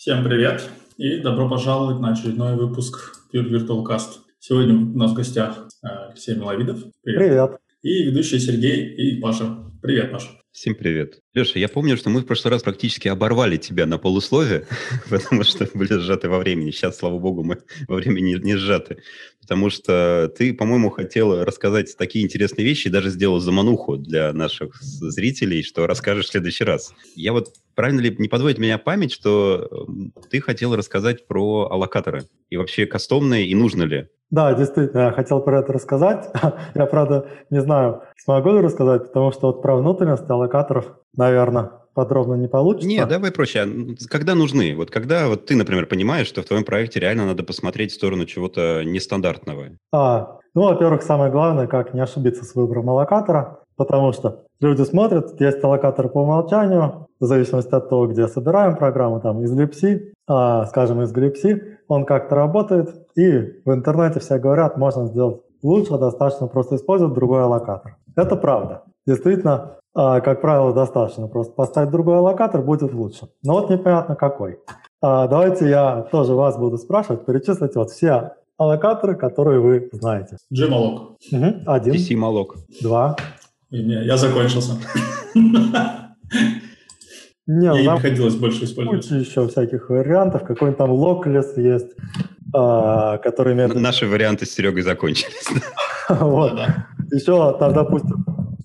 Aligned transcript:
Всем 0.00 0.24
привет 0.24 0.66
и 0.96 1.18
добро 1.18 1.46
пожаловать 1.46 2.00
на 2.00 2.12
очередной 2.12 2.56
выпуск 2.56 3.22
Pure 3.30 3.50
Virtual 3.50 3.84
Cast. 3.84 4.20
Сегодня 4.38 4.74
у 4.74 4.96
нас 4.96 5.10
в 5.10 5.14
гостях 5.14 5.68
э, 5.82 5.88
Алексей 6.08 6.34
Миловидов. 6.36 6.78
Привет. 7.02 7.18
Привет. 7.18 7.50
И 7.82 8.04
ведущий 8.04 8.38
Сергей 8.38 8.94
и 8.94 9.20
Паша. 9.20 9.58
Привет, 9.82 10.10
Паша. 10.10 10.28
Всем 10.52 10.74
привет. 10.74 11.20
Леша, 11.32 11.60
я 11.60 11.68
помню, 11.68 11.96
что 11.96 12.10
мы 12.10 12.22
в 12.22 12.26
прошлый 12.26 12.50
раз 12.50 12.64
практически 12.64 13.06
оборвали 13.06 13.56
тебя 13.56 13.86
на 13.86 13.98
полусловие, 13.98 14.66
потому 15.08 15.44
что 15.44 15.68
были 15.74 15.96
сжаты 16.00 16.28
во 16.28 16.38
времени. 16.38 16.72
Сейчас, 16.72 16.98
слава 16.98 17.20
богу, 17.20 17.44
мы 17.44 17.58
во 17.86 17.94
времени 17.94 18.34
не 18.34 18.56
сжаты. 18.56 19.00
Потому 19.40 19.70
что 19.70 20.32
ты, 20.36 20.52
по-моему, 20.52 20.90
хотел 20.90 21.44
рассказать 21.44 21.96
такие 21.96 22.24
интересные 22.24 22.64
вещи 22.64 22.90
даже 22.90 23.10
сделал 23.10 23.38
замануху 23.38 23.96
для 23.96 24.32
наших 24.32 24.82
зрителей, 24.82 25.62
что 25.62 25.86
расскажешь 25.86 26.26
в 26.26 26.30
следующий 26.30 26.64
раз. 26.64 26.94
Я 27.14 27.32
вот 27.32 27.54
правильно 27.76 28.00
ли 28.00 28.14
не 28.18 28.28
подводит 28.28 28.58
меня 28.58 28.78
память, 28.78 29.12
что 29.12 29.86
ты 30.30 30.40
хотел 30.40 30.74
рассказать 30.74 31.28
про 31.28 31.68
аллокаторы 31.70 32.24
и 32.48 32.56
вообще 32.56 32.86
кастомные 32.86 33.46
и 33.46 33.54
нужно 33.54 33.84
ли? 33.84 34.08
Да, 34.30 34.54
действительно, 34.54 35.06
я 35.06 35.12
хотел 35.12 35.40
про 35.40 35.60
это 35.60 35.72
рассказать. 35.72 36.30
я, 36.74 36.86
правда, 36.86 37.26
не 37.50 37.60
знаю, 37.60 38.02
смогу 38.16 38.50
ли 38.50 38.60
рассказать, 38.60 39.08
потому 39.08 39.32
что 39.32 39.48
вот 39.48 39.62
про 39.62 39.76
внутренности 39.76 40.30
аллокаторов, 40.30 40.94
наверное, 41.16 41.70
подробно 41.94 42.34
не 42.34 42.48
получится. 42.48 42.88
Нет, 42.88 43.08
давай 43.08 43.32
проще. 43.32 43.60
А 43.60 43.66
когда 44.08 44.34
нужны? 44.34 44.74
Вот 44.76 44.90
когда 44.90 45.28
вот 45.28 45.46
ты, 45.46 45.56
например, 45.56 45.86
понимаешь, 45.86 46.28
что 46.28 46.42
в 46.42 46.46
твоем 46.46 46.64
проекте 46.64 47.00
реально 47.00 47.26
надо 47.26 47.42
посмотреть 47.42 47.92
в 47.92 47.96
сторону 47.96 48.24
чего-то 48.26 48.84
нестандартного? 48.84 49.70
А, 49.92 50.38
ну, 50.54 50.62
во-первых, 50.62 51.02
самое 51.02 51.32
главное, 51.32 51.66
как 51.66 51.92
не 51.92 52.00
ошибиться 52.00 52.44
с 52.44 52.54
выбором 52.54 52.88
аллокатора, 52.90 53.60
потому 53.76 54.12
что 54.12 54.44
люди 54.60 54.82
смотрят, 54.82 55.40
есть 55.40 55.62
аллокатор 55.64 56.08
по 56.08 56.22
умолчанию, 56.22 57.06
в 57.18 57.26
зависимости 57.26 57.74
от 57.74 57.88
того, 57.88 58.06
где 58.06 58.28
собираем 58.28 58.76
программу, 58.76 59.20
там, 59.20 59.42
из 59.42 59.52
Glipsy, 59.52 60.12
а, 60.26 60.64
скажем, 60.66 61.02
из 61.02 61.12
Glipsy, 61.12 61.60
он 61.90 62.04
как-то 62.04 62.36
работает, 62.36 63.08
и 63.16 63.60
в 63.64 63.72
интернете 63.74 64.20
все 64.20 64.38
говорят, 64.38 64.76
можно 64.76 65.06
сделать 65.06 65.40
лучше, 65.60 65.98
достаточно 65.98 66.46
просто 66.46 66.76
использовать 66.76 67.14
другой 67.14 67.42
аллокатор. 67.42 67.96
Это 68.14 68.36
правда. 68.36 68.84
Действительно, 69.08 69.78
а, 69.92 70.20
как 70.20 70.40
правило, 70.40 70.72
достаточно 70.72 71.26
просто 71.26 71.52
поставить 71.52 71.90
другой 71.90 72.18
аллокатор, 72.18 72.62
будет 72.62 72.94
лучше. 72.94 73.28
Но 73.42 73.54
вот 73.54 73.70
непонятно 73.70 74.14
какой. 74.14 74.60
А, 75.02 75.26
давайте 75.26 75.68
я 75.68 76.02
тоже 76.12 76.34
вас 76.34 76.56
буду 76.56 76.78
спрашивать, 76.78 77.26
перечислить 77.26 77.74
вот 77.74 77.90
все 77.90 78.34
аллокаторы, 78.56 79.16
которые 79.16 79.58
вы 79.58 79.88
знаете. 79.90 80.36
Gmalloc. 80.54 81.16
Угу. 81.32 81.62
Один. 81.66 81.94
DC-Malloc. 81.94 82.50
Два. 82.82 83.16
Не, 83.72 84.04
я 84.04 84.16
закончился. 84.16 84.74
Не, 87.52 87.66
Ей 87.78 87.90
приходилось 87.90 88.36
больше 88.36 88.64
использовать. 88.64 89.02
Куча 89.02 89.16
еще 89.16 89.48
всяких 89.48 89.90
вариантов. 89.90 90.44
Какой-нибудь 90.44 90.78
там 90.78 90.92
Lockless 90.92 91.60
есть, 91.60 91.96
а, 92.54 93.18
который 93.18 93.54
имеет... 93.54 93.74
Наши 93.74 94.06
варианты 94.06 94.46
с 94.46 94.52
Серегой 94.52 94.82
закончились. 94.82 95.48
Вот. 96.08 96.58
Еще 97.12 97.56
там, 97.58 97.72
допустим, 97.72 98.24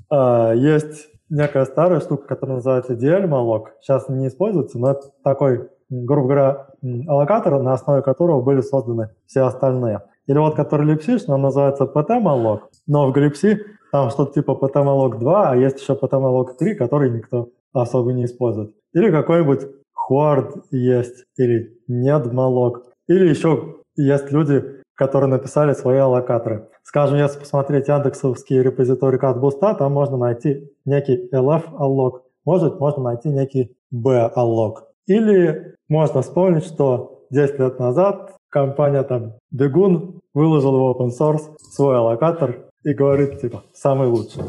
а, 0.09 0.52
есть 0.53 1.08
некая 1.30 1.66
старая 1.66 2.00
штука, 2.00 2.28
которая 2.28 2.58
называется 2.58 2.94
DL-малок. 2.94 3.73
Сейчас 3.81 4.08
не 4.09 4.28
используется, 4.28 4.78
но 4.80 4.91
это 4.91 5.09
такой, 5.23 5.67
грубо 5.89 6.28
говоря, 6.28 6.67
аллокатор, 7.08 7.61
на 7.61 7.73
основе 7.73 8.02
которого 8.03 8.41
были 8.41 8.61
созданы 8.61 9.09
все 9.25 9.41
остальные. 9.41 10.02
Или 10.28 10.38
вот 10.38 10.56
который 10.56 10.91
Lipsy, 10.91 11.19
он 11.28 11.41
называется 11.41 11.83
PT-малок, 11.83 12.69
но 12.88 13.11
в 13.11 13.17
Glipsy 13.17 13.58
там 13.91 14.09
что-то 14.09 14.33
типа 14.33 14.52
PT-малок 14.52 15.19
2, 15.19 15.50
а 15.52 15.56
есть 15.56 15.80
еще 15.80 15.94
PT-малок 15.94 16.58
3, 16.58 16.75
который 16.75 17.11
никто 17.11 17.50
особо 17.81 18.14
не 18.14 18.26
использует. 18.26 18.73
Или 18.94 19.12
какой-нибудь 19.12 19.62
Хуард 19.94 20.56
есть, 20.72 21.23
или 21.38 21.80
нет 21.88 22.31
малок. 22.31 22.84
Или 23.08 23.28
еще 23.28 23.78
есть 23.95 24.31
люди, 24.31 24.64
которые 24.95 25.30
написали 25.30 25.73
свои 25.73 25.98
аллокаторы. 25.98 26.70
Скажем, 26.84 27.18
если 27.18 27.40
посмотреть 27.40 27.88
яндексовские 27.88 28.64
репозитории 28.64 29.20
CatBoost, 29.20 29.78
там 29.78 29.94
можно 29.94 30.18
найти 30.18 30.69
некий 30.86 31.30
LF 31.34 31.63
alloc, 31.78 32.22
может, 32.46 32.80
можно 32.80 33.03
найти 33.03 33.30
некий 33.30 33.75
B 33.92 34.31
alloc. 34.36 34.84
Или 35.07 35.75
можно 35.90 36.22
вспомнить, 36.22 36.66
что 36.66 37.25
10 37.31 37.59
лет 37.59 37.80
назад 37.80 38.36
компания 38.50 39.03
там 39.03 39.34
Бегун 39.52 40.22
выложила 40.34 40.78
в 40.78 40.97
open 40.97 41.09
source 41.09 41.56
свой 41.57 41.97
аллокатор 41.97 42.65
и 42.85 42.94
говорит, 42.94 43.41
типа, 43.41 43.63
самый 43.73 44.07
лучший. 44.07 44.44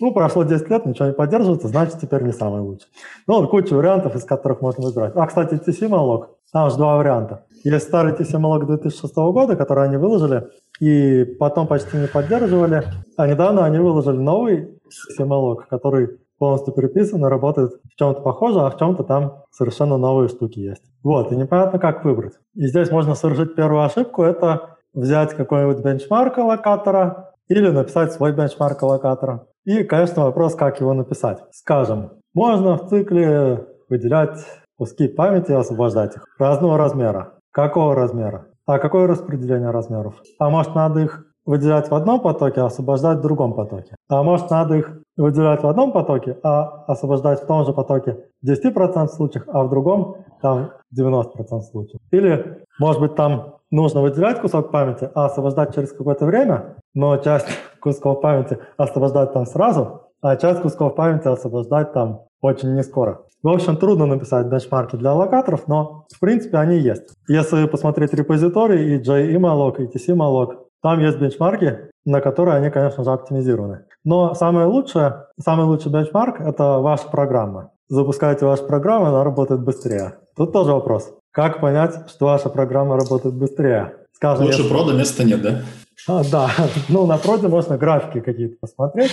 Ну, 0.00 0.12
прошло 0.12 0.42
10 0.42 0.68
лет, 0.70 0.86
ничего 0.86 1.06
не 1.06 1.14
поддерживается, 1.14 1.68
значит, 1.68 2.00
теперь 2.00 2.22
не 2.22 2.32
самый 2.32 2.60
лучший. 2.60 2.88
Ну, 3.28 3.40
вот 3.40 3.48
куча 3.48 3.74
вариантов, 3.74 4.16
из 4.16 4.24
которых 4.24 4.60
можно 4.60 4.84
выбирать. 4.84 5.12
А, 5.14 5.24
кстати, 5.26 5.54
TC-малок, 5.54 6.30
там 6.52 6.68
же 6.68 6.76
два 6.76 6.96
варианта. 6.96 7.46
Есть 7.62 7.86
старый 7.86 8.12
TC-малок 8.12 8.66
2006 8.66 9.14
года, 9.14 9.54
который 9.54 9.84
они 9.84 9.98
выложили, 9.98 10.48
и 10.80 11.24
потом 11.38 11.68
почти 11.68 11.96
не 11.96 12.08
поддерживали. 12.08 12.82
А 13.16 13.28
недавно 13.28 13.64
они 13.64 13.78
выложили 13.78 14.16
новый 14.16 14.80
TC-малок, 15.18 15.68
который 15.68 16.18
полностью 16.38 16.74
переписан 16.74 17.24
и 17.24 17.28
работает 17.28 17.70
в 17.84 17.96
чем-то 17.96 18.20
похоже, 18.20 18.60
а 18.62 18.70
в 18.70 18.78
чем-то 18.78 19.04
там 19.04 19.44
совершенно 19.52 19.96
новые 19.96 20.28
штуки 20.28 20.58
есть. 20.58 20.82
Вот, 21.04 21.30
и 21.30 21.36
непонятно, 21.36 21.78
как 21.78 22.04
выбрать. 22.04 22.34
И 22.56 22.66
здесь 22.66 22.90
можно 22.90 23.14
совершить 23.14 23.54
первую 23.54 23.84
ошибку, 23.84 24.24
это 24.24 24.76
взять 24.92 25.34
какой-нибудь 25.34 25.84
бенчмарк 25.84 26.38
аллокатора, 26.38 27.25
или 27.48 27.68
написать 27.70 28.12
свой 28.12 28.32
бенчмарк 28.32 28.82
аллокатора. 28.82 29.46
И, 29.64 29.82
конечно, 29.84 30.24
вопрос, 30.24 30.54
как 30.54 30.80
его 30.80 30.94
написать. 30.94 31.42
Скажем, 31.50 32.12
можно 32.34 32.76
в 32.76 32.88
цикле 32.88 33.66
выделять 33.88 34.38
куски 34.76 35.08
памяти 35.08 35.52
и 35.52 35.54
освобождать 35.54 36.16
их 36.16 36.24
разного 36.38 36.76
размера. 36.76 37.38
Какого 37.50 37.94
размера? 37.94 38.46
А 38.66 38.78
какое 38.78 39.06
распределение 39.06 39.70
размеров? 39.70 40.14
А 40.38 40.50
может, 40.50 40.74
надо 40.74 41.00
их 41.00 41.24
выделять 41.46 41.88
в 41.88 41.94
одном 41.94 42.20
потоке, 42.20 42.60
а 42.60 42.66
освобождать 42.66 43.18
в 43.18 43.22
другом 43.22 43.54
потоке? 43.54 43.94
А 44.08 44.22
может, 44.22 44.50
надо 44.50 44.74
их 44.74 45.00
выделять 45.16 45.62
в 45.62 45.66
одном 45.66 45.92
потоке, 45.92 46.38
а 46.42 46.84
освобождать 46.86 47.42
в 47.42 47.46
том 47.46 47.64
же 47.64 47.72
потоке 47.72 48.18
в 48.42 48.50
10% 48.50 49.06
случаев, 49.08 49.44
а 49.48 49.64
в 49.64 49.70
другом 49.70 50.16
там 50.42 50.72
90% 50.98 51.60
случаев? 51.70 52.00
Или, 52.10 52.64
может 52.78 53.00
быть, 53.00 53.14
там 53.14 53.54
нужно 53.70 54.02
выделять 54.02 54.40
кусок 54.40 54.70
памяти, 54.70 55.08
а 55.14 55.26
освобождать 55.26 55.74
через 55.74 55.92
какое-то 55.92 56.26
время, 56.26 56.76
но 56.96 57.16
часть 57.18 57.46
кусков 57.80 58.20
памяти 58.20 58.58
освобождать 58.76 59.32
там 59.32 59.46
сразу, 59.46 60.08
а 60.22 60.34
часть 60.36 60.62
кусков 60.62 60.96
памяти 60.96 61.28
освобождать 61.28 61.92
там 61.92 62.22
очень 62.40 62.74
не 62.74 62.82
скоро. 62.82 63.20
В 63.42 63.48
общем, 63.48 63.76
трудно 63.76 64.06
написать 64.06 64.46
бенчмарки 64.46 64.96
для 64.96 65.10
аллокаторов, 65.10 65.68
но 65.68 66.06
в 66.12 66.18
принципе 66.18 66.56
они 66.56 66.78
есть. 66.78 67.14
Если 67.28 67.66
посмотреть 67.66 68.14
репозитории 68.14 68.96
и 68.96 69.00
JE-malloc, 69.00 69.82
и 69.82 69.86
TC-malloc, 69.86 70.56
там 70.82 71.00
есть 71.00 71.18
бенчмарки, 71.18 71.90
на 72.04 72.20
которые 72.20 72.56
они, 72.56 72.70
конечно 72.70 73.04
же, 73.04 73.10
оптимизированы. 73.12 73.84
Но 74.04 74.34
самое 74.34 74.66
лучшее, 74.66 75.26
самый 75.38 75.66
лучший 75.66 75.92
бенчмарк– 75.92 76.40
это 76.40 76.78
ваша 76.78 77.08
программа. 77.08 77.70
Запускаете 77.88 78.46
вашу 78.46 78.64
программу, 78.64 79.06
она 79.06 79.22
работает 79.22 79.62
быстрее. 79.62 80.14
Тут 80.36 80.52
тоже 80.52 80.72
вопрос. 80.72 81.12
Как 81.30 81.60
понять, 81.60 82.08
что 82.08 82.26
ваша 82.26 82.48
программа 82.48 82.96
работает 82.96 83.34
быстрее? 83.36 83.94
Скажем, 84.12 84.46
Лучше 84.46 84.62
если... 84.62 84.72
прода 84.72 84.94
места 84.94 85.24
нет, 85.24 85.42
да? 85.42 85.60
А, 86.08 86.22
да, 86.30 86.50
ну 86.88 87.06
на 87.06 87.18
проде 87.18 87.48
можно 87.48 87.76
графики 87.76 88.20
какие-то 88.20 88.56
посмотреть. 88.60 89.12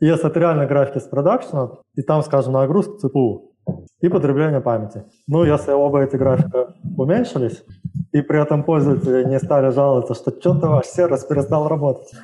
Если 0.00 0.26
это 0.26 0.40
реально 0.40 0.66
графики 0.66 0.98
с 0.98 1.06
продакшена, 1.06 1.70
и 1.94 2.02
там, 2.02 2.22
скажем, 2.22 2.54
нагрузка 2.54 2.98
ЦПУ 2.98 3.52
и 4.00 4.08
потребление 4.08 4.60
памяти. 4.60 5.04
Ну, 5.28 5.44
если 5.44 5.72
оба 5.72 6.02
эти 6.02 6.16
графика 6.16 6.74
уменьшились, 6.96 7.62
и 8.10 8.20
при 8.20 8.42
этом 8.42 8.64
пользователи 8.64 9.24
не 9.24 9.38
стали 9.38 9.70
жаловаться, 9.70 10.14
что 10.14 10.32
что-то 10.32 10.68
ваш 10.68 10.86
сервис 10.86 11.24
перестал 11.24 11.68
работать. 11.68 12.10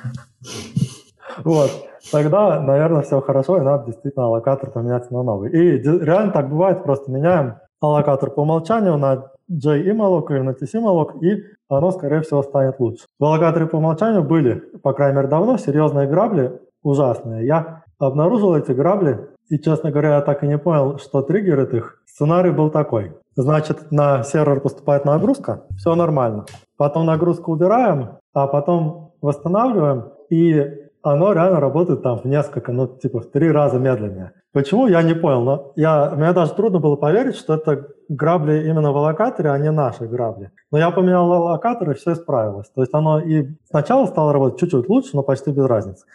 Вот. 1.43 1.69
Тогда, 2.11 2.59
наверное, 2.59 3.03
все 3.03 3.21
хорошо, 3.21 3.57
и 3.57 3.61
надо 3.61 3.85
действительно 3.85 4.25
аллокатор 4.25 4.71
поменять 4.71 5.09
на 5.11 5.23
новый. 5.23 5.51
И 5.51 5.77
реально 5.79 6.33
так 6.33 6.49
бывает, 6.49 6.83
просто 6.83 7.11
меняем 7.11 7.59
аллокатор 7.79 8.31
по 8.31 8.41
умолчанию 8.41 8.97
на 8.97 9.31
JE-malloc 9.49 10.31
или 10.31 10.39
на 10.39 10.51
TC-malloc, 10.51 11.19
и 11.21 11.43
оно, 11.67 11.91
скорее 11.91 12.21
всего, 12.21 12.43
станет 12.43 12.79
лучше. 12.79 13.05
В 13.19 13.25
аллокаторе 13.25 13.65
по 13.65 13.77
умолчанию 13.77 14.23
были, 14.23 14.55
по 14.83 14.93
крайней 14.93 15.17
мере, 15.17 15.27
давно 15.27 15.57
серьезные 15.57 16.07
грабли, 16.07 16.59
ужасные. 16.83 17.45
Я 17.45 17.83
обнаружил 17.97 18.55
эти 18.55 18.71
грабли, 18.71 19.27
и, 19.49 19.57
честно 19.57 19.91
говоря, 19.91 20.15
я 20.15 20.21
так 20.21 20.43
и 20.43 20.47
не 20.47 20.57
понял, 20.57 20.97
что 20.99 21.21
триггерит 21.21 21.73
их. 21.73 22.01
Сценарий 22.05 22.51
был 22.51 22.69
такой. 22.69 23.13
Значит, 23.35 23.91
на 23.91 24.23
сервер 24.23 24.59
поступает 24.59 25.05
нагрузка, 25.05 25.63
все 25.77 25.95
нормально. 25.95 26.45
Потом 26.77 27.05
нагрузку 27.05 27.53
убираем, 27.53 28.17
а 28.33 28.47
потом 28.47 29.13
восстанавливаем, 29.21 30.11
и 30.29 30.89
оно 31.01 31.33
реально 31.33 31.59
работает 31.59 32.03
там 32.03 32.19
в 32.19 32.25
несколько, 32.25 32.71
ну, 32.71 32.87
типа 32.87 33.21
в 33.21 33.31
три 33.31 33.51
раза 33.51 33.79
медленнее. 33.79 34.33
Почему, 34.51 34.87
я 34.87 35.03
не 35.03 35.13
понял, 35.13 35.41
но 35.41 35.73
я, 35.75 36.11
мне 36.15 36.33
даже 36.33 36.53
трудно 36.53 36.79
было 36.79 36.95
поверить, 36.95 37.35
что 37.35 37.53
это 37.53 37.87
грабли 38.07 38.67
именно 38.67 38.91
в 38.91 38.97
аллокаторе, 38.97 39.51
а 39.51 39.57
не 39.59 39.69
наши 39.69 40.05
грабли. 40.05 40.51
Но 40.71 40.79
я 40.79 40.89
поменял 40.89 41.31
аллокатор, 41.31 41.91
и 41.91 41.93
все 41.93 42.13
исправилось. 42.13 42.69
То 42.73 42.81
есть 42.81 42.93
оно 42.93 43.19
и 43.19 43.47
сначала 43.69 44.07
стало 44.07 44.33
работать 44.33 44.59
чуть-чуть 44.59 44.89
лучше, 44.89 45.11
но 45.13 45.21
почти 45.21 45.51
без 45.51 45.65
разницы. 45.65 46.05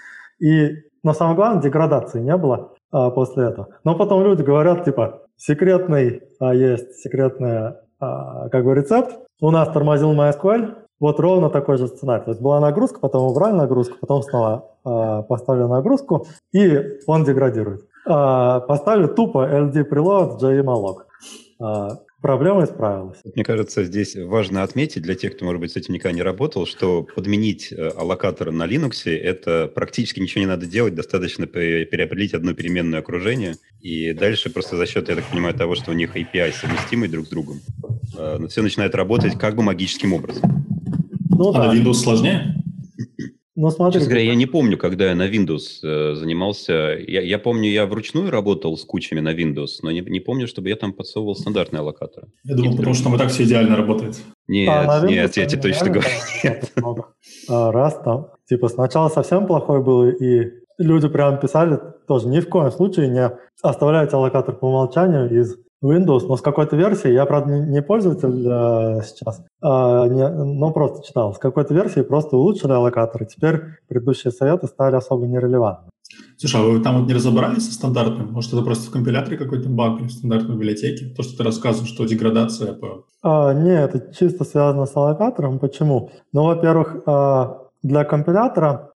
И, 0.40 0.70
но 1.04 1.12
самое 1.12 1.36
главное, 1.36 1.62
деградации 1.62 2.20
не 2.20 2.36
было 2.36 2.72
а, 2.90 3.10
после 3.10 3.44
этого. 3.44 3.68
Но 3.84 3.94
потом 3.94 4.24
люди 4.24 4.42
говорят, 4.42 4.84
типа, 4.84 5.22
секретный, 5.36 6.22
а 6.40 6.54
есть 6.54 6.94
секретная 6.96 7.82
а, 8.00 8.48
как 8.48 8.64
бы 8.64 8.74
рецепт. 8.74 9.16
У 9.40 9.50
нас 9.52 9.68
тормозил 9.68 10.12
MySQL, 10.12 10.74
вот 10.98 11.20
ровно 11.20 11.50
такой 11.50 11.76
же 11.76 11.86
сценарий. 11.86 12.24
То 12.24 12.30
есть 12.30 12.42
была 12.42 12.58
нагрузка, 12.58 12.98
потом 12.98 13.30
убрали 13.30 13.54
нагрузку, 13.54 13.96
потом 14.00 14.22
снова 14.22 14.70
э, 14.84 15.22
поставили 15.28 15.64
нагрузку, 15.64 16.26
и 16.52 16.98
он 17.06 17.24
деградирует. 17.24 17.82
Э, 18.06 18.60
поставили 18.66 19.06
тупо 19.06 19.46
LD 19.46 19.88
preload 19.88 20.38
JMalog. 20.38 20.96
Э, 21.60 21.96
проблема 22.20 22.64
исправилась. 22.64 23.18
Мне 23.34 23.44
кажется, 23.44 23.84
здесь 23.84 24.14
важно 24.16 24.62
отметить 24.62 25.02
для 25.02 25.14
тех, 25.14 25.36
кто, 25.36 25.44
может 25.46 25.60
быть, 25.60 25.72
с 25.72 25.76
этим 25.76 25.94
никогда 25.94 26.14
не 26.14 26.22
работал, 26.22 26.66
что 26.66 27.02
подменить 27.02 27.72
э, 27.72 27.88
аллокатор 27.96 28.50
на 28.50 28.66
Linux– 28.66 29.04
это 29.10 29.70
практически 29.74 30.20
ничего 30.20 30.40
не 30.40 30.46
надо 30.46 30.66
делать, 30.66 30.94
достаточно 30.94 31.46
переопределить 31.46 32.34
одно 32.34 32.52
переменное 32.52 33.00
окружение, 33.00 33.56
и 33.80 34.12
дальше 34.12 34.50
просто 34.50 34.76
за 34.76 34.86
счет, 34.86 35.08
я 35.08 35.16
так 35.16 35.24
понимаю, 35.24 35.54
того, 35.54 35.74
что 35.74 35.90
у 35.90 35.94
них 35.94 36.14
API 36.14 36.52
совместимый 36.52 37.08
друг 37.08 37.26
с 37.26 37.28
другом, 37.30 37.60
э, 38.18 38.46
все 38.48 38.60
начинает 38.60 38.94
работать 38.94 39.38
как 39.38 39.56
бы 39.56 39.62
магическим 39.62 40.12
образом. 40.12 40.42
Ну, 41.30 41.50
а 41.50 41.52
да. 41.54 41.72
на 41.72 41.78
Windows 41.78 41.94
сложнее? 41.94 42.63
Ну, 43.56 43.70
смотри. 43.70 44.00
Честно 44.00 44.10
говоря, 44.10 44.26
я 44.26 44.34
не 44.34 44.46
помню, 44.46 44.76
когда 44.76 45.06
я 45.06 45.14
на 45.14 45.28
Windows 45.28 45.78
э, 45.82 46.14
занимался. 46.14 46.96
Я, 47.06 47.20
я 47.20 47.38
помню, 47.38 47.70
я 47.70 47.86
вручную 47.86 48.30
работал 48.30 48.76
с 48.76 48.84
кучами 48.84 49.20
на 49.20 49.32
Windows, 49.32 49.78
но 49.82 49.92
не, 49.92 50.00
не 50.00 50.18
помню, 50.18 50.48
чтобы 50.48 50.68
я 50.68 50.76
там 50.76 50.92
подсовывал 50.92 51.36
стандартные 51.36 51.80
аллокаторы. 51.80 52.28
Я 52.42 52.56
думал, 52.56 52.76
потому 52.76 52.94
что 52.94 53.04
там 53.04 53.14
и 53.14 53.18
так 53.18 53.30
все 53.30 53.44
идеально 53.44 53.76
работает. 53.76 54.16
Нет, 54.48 54.68
а 54.68 55.06
нет, 55.06 55.36
я 55.36 55.46
тебе 55.46 55.62
точно 55.62 55.90
говорю. 55.90 56.08
Нет. 56.42 56.72
А, 57.48 57.70
раз 57.70 58.00
там, 58.04 58.28
типа, 58.48 58.68
сначала 58.68 59.08
совсем 59.08 59.46
плохой 59.46 59.82
был, 59.82 60.08
и 60.08 60.50
люди 60.78 61.08
прям 61.08 61.38
писали 61.38 61.78
тоже 62.08 62.28
ни 62.28 62.40
в 62.40 62.48
коем 62.48 62.70
случае 62.70 63.08
не 63.08 63.30
оставляйте 63.62 64.16
аллокатор 64.16 64.54
по 64.56 64.66
умолчанию 64.66 65.30
из 65.40 65.56
Windows, 65.84 66.26
но 66.26 66.36
с 66.36 66.40
какой-то 66.40 66.76
версии, 66.76 67.12
я, 67.12 67.26
правда, 67.26 67.52
не 67.52 67.82
пользователь 67.82 68.46
э, 68.46 69.02
сейчас, 69.04 69.40
э, 69.40 69.66
не, 69.66 70.28
но 70.28 70.72
просто 70.72 71.06
читал, 71.06 71.34
с 71.34 71.38
какой-то 71.38 71.74
версии 71.74 72.00
просто 72.00 72.36
улучшили 72.36 72.72
аллокаторы, 72.72 73.26
теперь 73.26 73.60
предыдущие 73.88 74.32
советы 74.32 74.66
стали 74.66 74.96
особо 74.96 75.26
нерелевантны. 75.26 75.90
Слушай, 76.36 76.60
а 76.60 76.64
вы 76.64 76.80
там 76.80 76.98
вот 76.98 77.08
не 77.08 77.14
разобрались 77.14 77.66
со 77.66 77.74
стандартным? 77.74 78.32
Может, 78.32 78.52
это 78.52 78.62
просто 78.62 78.88
в 78.88 78.92
компиляторе 78.92 79.36
какой-то 79.36 79.68
баг 79.68 80.00
или 80.00 80.08
в 80.08 80.12
стандартной 80.12 80.56
библиотеке? 80.56 81.06
То, 81.14 81.22
что 81.22 81.38
ты 81.38 81.44
рассказываешь, 81.44 81.92
что 81.92 82.04
деградация 82.04 82.74
по... 82.74 83.04
А, 83.22 83.52
нет, 83.52 83.94
это 83.94 84.14
чисто 84.14 84.44
связано 84.44 84.86
с 84.86 84.96
аллокатором. 84.96 85.58
Почему? 85.58 86.10
Ну, 86.32 86.44
во-первых, 86.44 86.96
а, 87.06 87.58
для 87.82 88.04
компилятора 88.04 88.90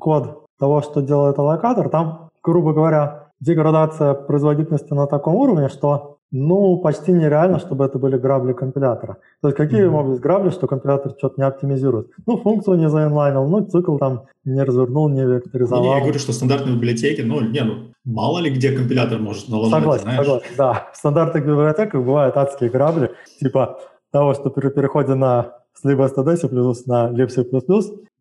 код 0.00 0.46
того, 0.58 0.82
что 0.82 1.02
делает 1.02 1.38
аллокатор, 1.38 1.88
там, 1.88 2.30
грубо 2.42 2.72
говоря, 2.72 3.25
деградация 3.40 4.14
производительности 4.14 4.92
на 4.92 5.06
таком 5.06 5.34
уровне, 5.34 5.68
что 5.68 6.18
ну, 6.32 6.78
почти 6.78 7.12
нереально, 7.12 7.58
чтобы 7.58 7.84
это 7.84 7.98
были 7.98 8.18
грабли 8.18 8.52
компилятора. 8.52 9.18
То 9.40 9.48
есть 9.48 9.56
какие 9.56 9.84
mm-hmm. 9.84 9.90
могут 9.90 10.12
быть 10.12 10.20
грабли, 10.20 10.50
что 10.50 10.66
компилятор 10.66 11.12
что-то 11.16 11.40
не 11.40 11.46
оптимизирует? 11.46 12.10
Ну, 12.26 12.36
функцию 12.38 12.78
не 12.78 12.88
заинлайнил, 12.88 13.46
ну, 13.46 13.64
цикл 13.64 13.96
там 13.96 14.24
не 14.44 14.62
развернул, 14.62 15.08
не 15.08 15.24
векторизовал. 15.24 15.84
Не, 15.84 15.90
я 15.90 16.00
говорю, 16.00 16.18
что 16.18 16.32
стандартные 16.32 16.74
библиотеки, 16.74 17.20
ну, 17.20 17.40
не, 17.40 17.62
ну, 17.62 17.92
мало 18.04 18.40
ли 18.40 18.50
где 18.50 18.72
компилятор 18.72 19.18
может 19.20 19.48
наложить, 19.48 19.72
Согласен, 19.72 20.02
знаешь? 20.02 20.26
согласен, 20.26 20.46
да. 20.58 20.88
В 20.92 20.96
стандартных 20.96 21.46
библиотеках 21.46 22.04
бывают 22.04 22.36
адские 22.36 22.70
грабли, 22.70 23.12
типа 23.38 23.78
того, 24.10 24.34
что 24.34 24.50
при 24.50 24.68
переходе 24.70 25.14
на 25.14 25.52
с 25.74 25.84
либо 25.84 26.06
std 26.06 26.36
C++ 26.36 26.48
на 26.86 27.10
libc++, 27.10 27.44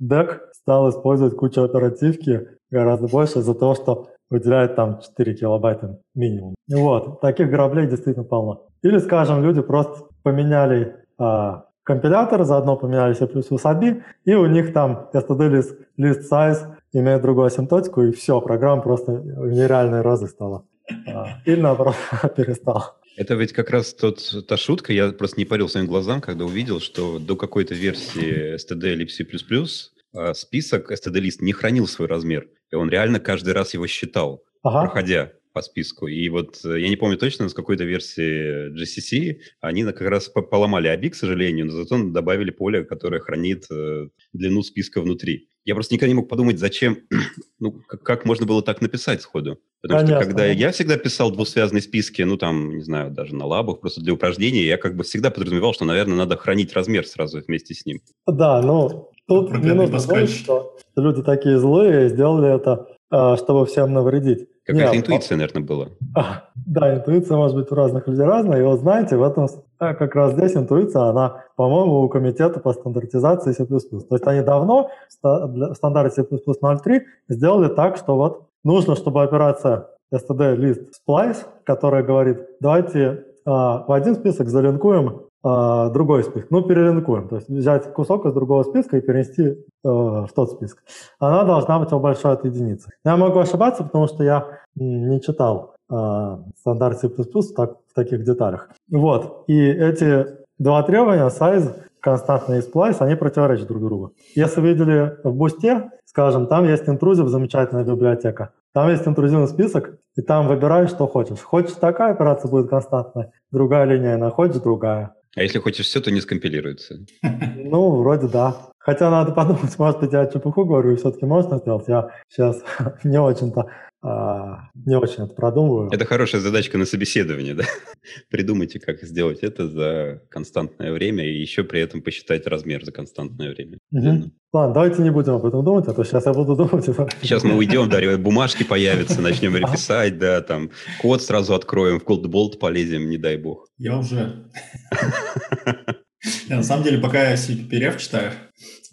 DEC 0.02 0.40
стал 0.52 0.90
использовать 0.90 1.36
кучу 1.36 1.64
оперативки 1.64 2.50
гораздо 2.70 3.08
больше 3.08 3.40
из-за 3.40 3.54
того, 3.54 3.76
что 3.76 4.08
выделяет 4.36 4.76
там 4.76 5.00
4 5.00 5.34
килобайта 5.36 6.00
минимум. 6.14 6.56
Вот, 6.68 7.22
таких 7.22 7.50
граблей 7.50 7.88
действительно 7.88 8.26
полно. 8.26 8.68
Или, 8.84 9.00
скажем, 9.00 9.44
люди 9.44 9.62
просто 9.62 10.06
поменяли 10.24 10.96
а, 11.18 11.66
компилятор, 11.84 12.44
заодно 12.44 12.76
поменяли 12.76 13.14
C++ 13.14 13.26
ABI, 13.26 14.02
и 14.26 14.34
у 14.34 14.46
них 14.48 14.74
там 14.74 15.10
std 15.14 15.64
list, 15.98 16.22
size 16.32 16.76
имеет 16.94 17.22
другую 17.22 17.48
асимптотику, 17.48 18.02
и 18.04 18.12
все, 18.12 18.42
программа 18.42 18.82
просто 18.82 19.12
в 19.14 19.52
нереальной 19.52 20.02
разы 20.02 20.28
стала. 20.28 20.66
А, 21.08 21.28
или 21.46 21.62
наоборот, 21.62 21.96
перестала. 22.36 22.96
Это 23.18 23.36
ведь 23.36 23.54
как 23.54 23.70
раз 23.70 23.94
тот, 23.94 24.20
та 24.48 24.58
шутка, 24.58 24.92
я 24.92 25.12
просто 25.14 25.40
не 25.40 25.46
парил 25.46 25.70
своим 25.70 25.88
глазам, 25.88 26.20
когда 26.20 26.44
увидел, 26.44 26.82
что 26.82 27.20
до 27.20 27.38
какой-то 27.38 27.74
версии 27.74 28.56
std 28.56 28.96
libc++ 28.98 29.66
а, 30.14 30.34
список 30.34 30.92
std-лист 30.92 31.42
не 31.42 31.54
хранил 31.54 31.88
свой 31.88 32.08
размер. 32.08 32.48
И 32.72 32.76
он 32.76 32.90
реально 32.90 33.20
каждый 33.20 33.54
раз 33.54 33.74
его 33.74 33.88
считал, 33.88 34.44
ага. 34.64 34.82
проходя 34.82 35.32
по 35.56 35.62
списку. 35.62 36.08
И 36.08 36.28
вот 36.28 36.60
э, 36.66 36.82
я 36.82 36.90
не 36.90 36.98
помню 36.98 37.18
точно, 37.18 37.48
с 37.48 37.54
какой-то 37.54 37.86
версии 37.86 38.74
GCC 38.76 39.40
они 39.62 39.84
как 39.86 40.02
раз 40.02 40.28
поломали 40.28 40.94
ABI, 40.94 41.12
к 41.12 41.16
сожалению, 41.16 41.68
но 41.68 41.72
зато 41.72 41.98
добавили 42.10 42.52
поле, 42.52 42.84
которое 42.84 43.22
хранит 43.22 43.66
э, 43.72 44.10
длину 44.34 44.64
списка 44.64 45.02
внутри. 45.02 45.48
Я 45.64 45.74
просто 45.74 45.96
никогда 45.96 46.10
не 46.10 46.16
мог 46.16 46.28
подумать, 46.28 46.60
зачем, 46.60 47.00
ну, 47.60 47.72
как, 47.72 48.04
как 48.04 48.26
можно 48.26 48.46
было 48.46 48.62
так 48.62 48.82
написать 48.82 49.22
сходу. 49.22 49.58
Потому 49.82 50.02
Понятно. 50.02 50.22
что 50.22 50.30
когда 50.30 50.46
я 50.46 50.72
всегда 50.72 50.98
писал 50.98 51.32
двусвязные 51.32 51.82
списки, 51.82 52.22
ну, 52.22 52.38
там, 52.38 52.76
не 52.76 52.84
знаю, 52.84 53.12
даже 53.12 53.34
на 53.34 53.46
лабах, 53.46 53.80
просто 53.80 54.02
для 54.02 54.14
упражнений, 54.14 54.64
я 54.64 54.78
как 54.78 54.98
бы 54.98 55.06
всегда 55.06 55.32
подразумевал, 55.32 55.74
что, 55.74 55.86
наверное, 55.86 56.18
надо 56.18 56.36
хранить 56.36 56.74
размер 56.74 57.08
сразу 57.08 57.42
вместе 57.42 57.74
с 57.74 57.86
ним. 57.86 58.02
Да, 58.28 58.62
ну, 58.62 59.10
тут 59.28 59.52
не 59.58 59.74
нужно 59.74 60.00
думать, 60.00 60.30
что 60.30 60.76
люди 60.96 61.24
такие 61.24 61.58
злые 61.58 62.10
сделали 62.10 62.56
это, 62.56 62.88
а, 63.10 63.38
чтобы 63.38 63.66
всем 63.66 63.94
навредить. 63.94 64.48
Какая-то 64.66 64.98
интуиция, 64.98 65.38
наверное, 65.38 65.64
была. 65.64 65.88
А, 66.16 66.50
да, 66.56 66.96
интуиция 66.96 67.38
может 67.38 67.56
быть 67.56 67.72
у 67.72 67.76
разных 67.76 68.08
людей 68.08 68.26
разная. 68.26 68.60
И 68.60 68.64
вот 68.64 68.80
знаете, 68.80 69.16
в 69.16 69.24
этом 69.24 69.48
а, 69.80 69.94
как 69.94 70.16
раз 70.16 70.34
здесь 70.34 70.56
интуиция, 70.56 71.04
она, 71.04 71.44
по-моему, 71.56 72.02
у 72.02 72.10
комитета 72.10 72.60
по 72.60 72.74
стандартизации 72.74 73.52
C++. 73.52 73.66
То 73.66 74.16
есть 74.16 74.28
они 74.28 74.42
давно 74.42 74.90
в 75.22 75.74
стандарте 75.76 76.24
C++ 76.24 76.28
0.3 76.28 77.02
сделали 77.30 77.74
так, 77.74 77.98
что 77.98 78.16
вот 78.16 78.48
нужно, 78.64 78.96
чтобы 78.96 79.24
операция 79.24 79.88
std 80.14 80.58
list 80.58 80.88
splice, 81.08 81.46
которая 81.64 82.04
говорит, 82.04 82.40
давайте 82.60 83.26
в 83.46 83.94
один 83.94 84.16
список 84.16 84.50
залинкуем 84.50 85.22
а, 85.48 85.90
другой 85.90 86.24
список. 86.24 86.50
Ну, 86.50 86.64
перелинкуем. 86.64 87.28
То 87.28 87.36
есть 87.36 87.48
взять 87.48 87.94
кусок 87.94 88.26
из 88.26 88.34
другого 88.34 88.64
списка 88.64 88.98
и 88.98 89.02
перенести 89.02 89.44
э, 89.44 89.56
в 89.84 90.30
тот 90.36 90.50
список. 90.54 90.80
Она 91.20 91.44
должна 91.44 91.78
быть 91.78 91.92
большой 91.92 92.32
от 92.32 92.46
единицы. 92.46 92.90
Я 93.06 93.16
могу 93.16 93.38
ошибаться, 93.38 93.84
потому 93.84 94.08
что 94.08 94.24
я 94.24 94.48
не 94.74 95.22
читал 95.22 95.76
э, 95.92 96.38
стандарт 96.58 97.00
C++ 97.00 97.10
так, 97.56 97.76
в 97.88 97.94
таких 97.94 98.24
деталях. 98.24 98.70
Вот. 98.90 99.44
И 99.46 99.56
эти 99.56 100.26
два 100.58 100.82
требования, 100.82 101.28
size, 101.28 101.76
константный 102.00 102.58
и 102.58 102.62
splice, 102.62 102.98
они 103.02 103.14
противоречат 103.14 103.68
друг 103.68 103.84
другу. 103.84 104.14
Если 104.34 104.62
видели 104.62 105.16
в 105.24 105.32
бусте, 105.32 105.92
скажем, 106.06 106.48
там 106.48 106.66
есть 106.66 106.90
интрузив, 106.90 107.28
замечательная 107.28 107.84
библиотека. 107.84 108.50
Там 108.74 108.90
есть 108.90 109.08
интрузивный 109.08 109.48
список, 109.48 110.00
и 110.16 110.24
там 110.24 110.48
выбираешь, 110.48 110.90
что 110.90 111.06
хочешь. 111.06 111.40
Хочешь 111.40 111.74
такая 111.74 112.14
операция 112.14 112.50
будет 112.50 112.68
константная, 112.68 113.32
другая 113.52 113.86
линия, 113.86 114.30
хочешь 114.32 114.58
другая. 114.58 115.14
А 115.36 115.44
если 115.44 115.60
хочешь 115.60 115.86
все, 115.86 116.00
то 116.02 116.12
не 116.12 116.22
скомпилируется. 116.22 117.06
Ну, 117.58 117.98
вроде 117.98 118.28
да. 118.28 118.70
Хотя 118.80 119.10
надо 119.10 119.32
подумать, 119.32 119.78
может 119.80 120.00
быть, 120.00 120.14
я 120.14 120.28
чепуху 120.28 120.64
говорю, 120.66 120.92
и 120.92 120.96
все-таки 120.96 121.26
можно 121.26 121.58
сделать. 121.58 121.88
Я 121.88 122.12
сейчас 122.30 122.64
не 123.04 123.20
очень-то 123.20 123.70
а, 124.08 124.70
не 124.76 124.96
очень 124.96 125.24
это 125.24 125.34
продумываю. 125.34 125.90
Это 125.92 126.06
хорошая 126.06 126.40
задачка 126.40 126.78
на 126.78 126.86
собеседование, 126.86 127.56
да? 127.56 127.64
Придумайте, 128.30 128.80
как 128.80 129.02
сделать 129.02 129.40
это 129.40 129.68
за 129.68 130.22
константное 130.30 130.92
время 130.94 131.26
и 131.26 131.42
еще 131.42 131.64
при 131.64 131.82
этом 131.82 132.04
посчитать 132.04 132.46
размер 132.46 132.86
за 132.86 132.92
константное 132.92 133.50
время. 133.50 133.80
Угу. 133.92 134.32
Ладно, 134.54 134.74
давайте 134.76 135.02
не 135.02 135.10
будем 135.10 135.34
об 135.34 135.46
этом 135.46 135.66
думать, 135.66 135.88
а 135.88 135.94
то 135.94 136.04
сейчас 136.04 136.28
я 136.28 136.34
буду 136.34 136.56
думать. 136.56 136.86
Сейчас 136.86 137.44
мы 137.44 137.56
уйдем, 137.56 137.90
да, 137.90 138.00
бумажки 138.20 138.64
появятся, 138.64 139.22
начнем 139.22 139.56
реписать, 139.58 140.20
да, 140.20 140.42
там 140.42 140.70
код 141.02 141.24
сразу 141.24 141.56
откроем, 141.56 142.00
в 142.00 142.04
ColdBolt 142.04 142.60
полезем, 142.60 143.10
не 143.10 143.18
дай 143.18 143.38
бог. 143.38 143.68
Я 143.80 143.98
уже. 143.98 144.46
На 146.50 146.62
самом 146.62 146.84
деле, 146.84 147.00
пока 147.00 147.32
я 147.32 147.36
CPRF 147.36 147.98
читаю, 147.98 148.34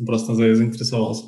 просто 0.05 0.35
заинтересовался. 0.35 1.25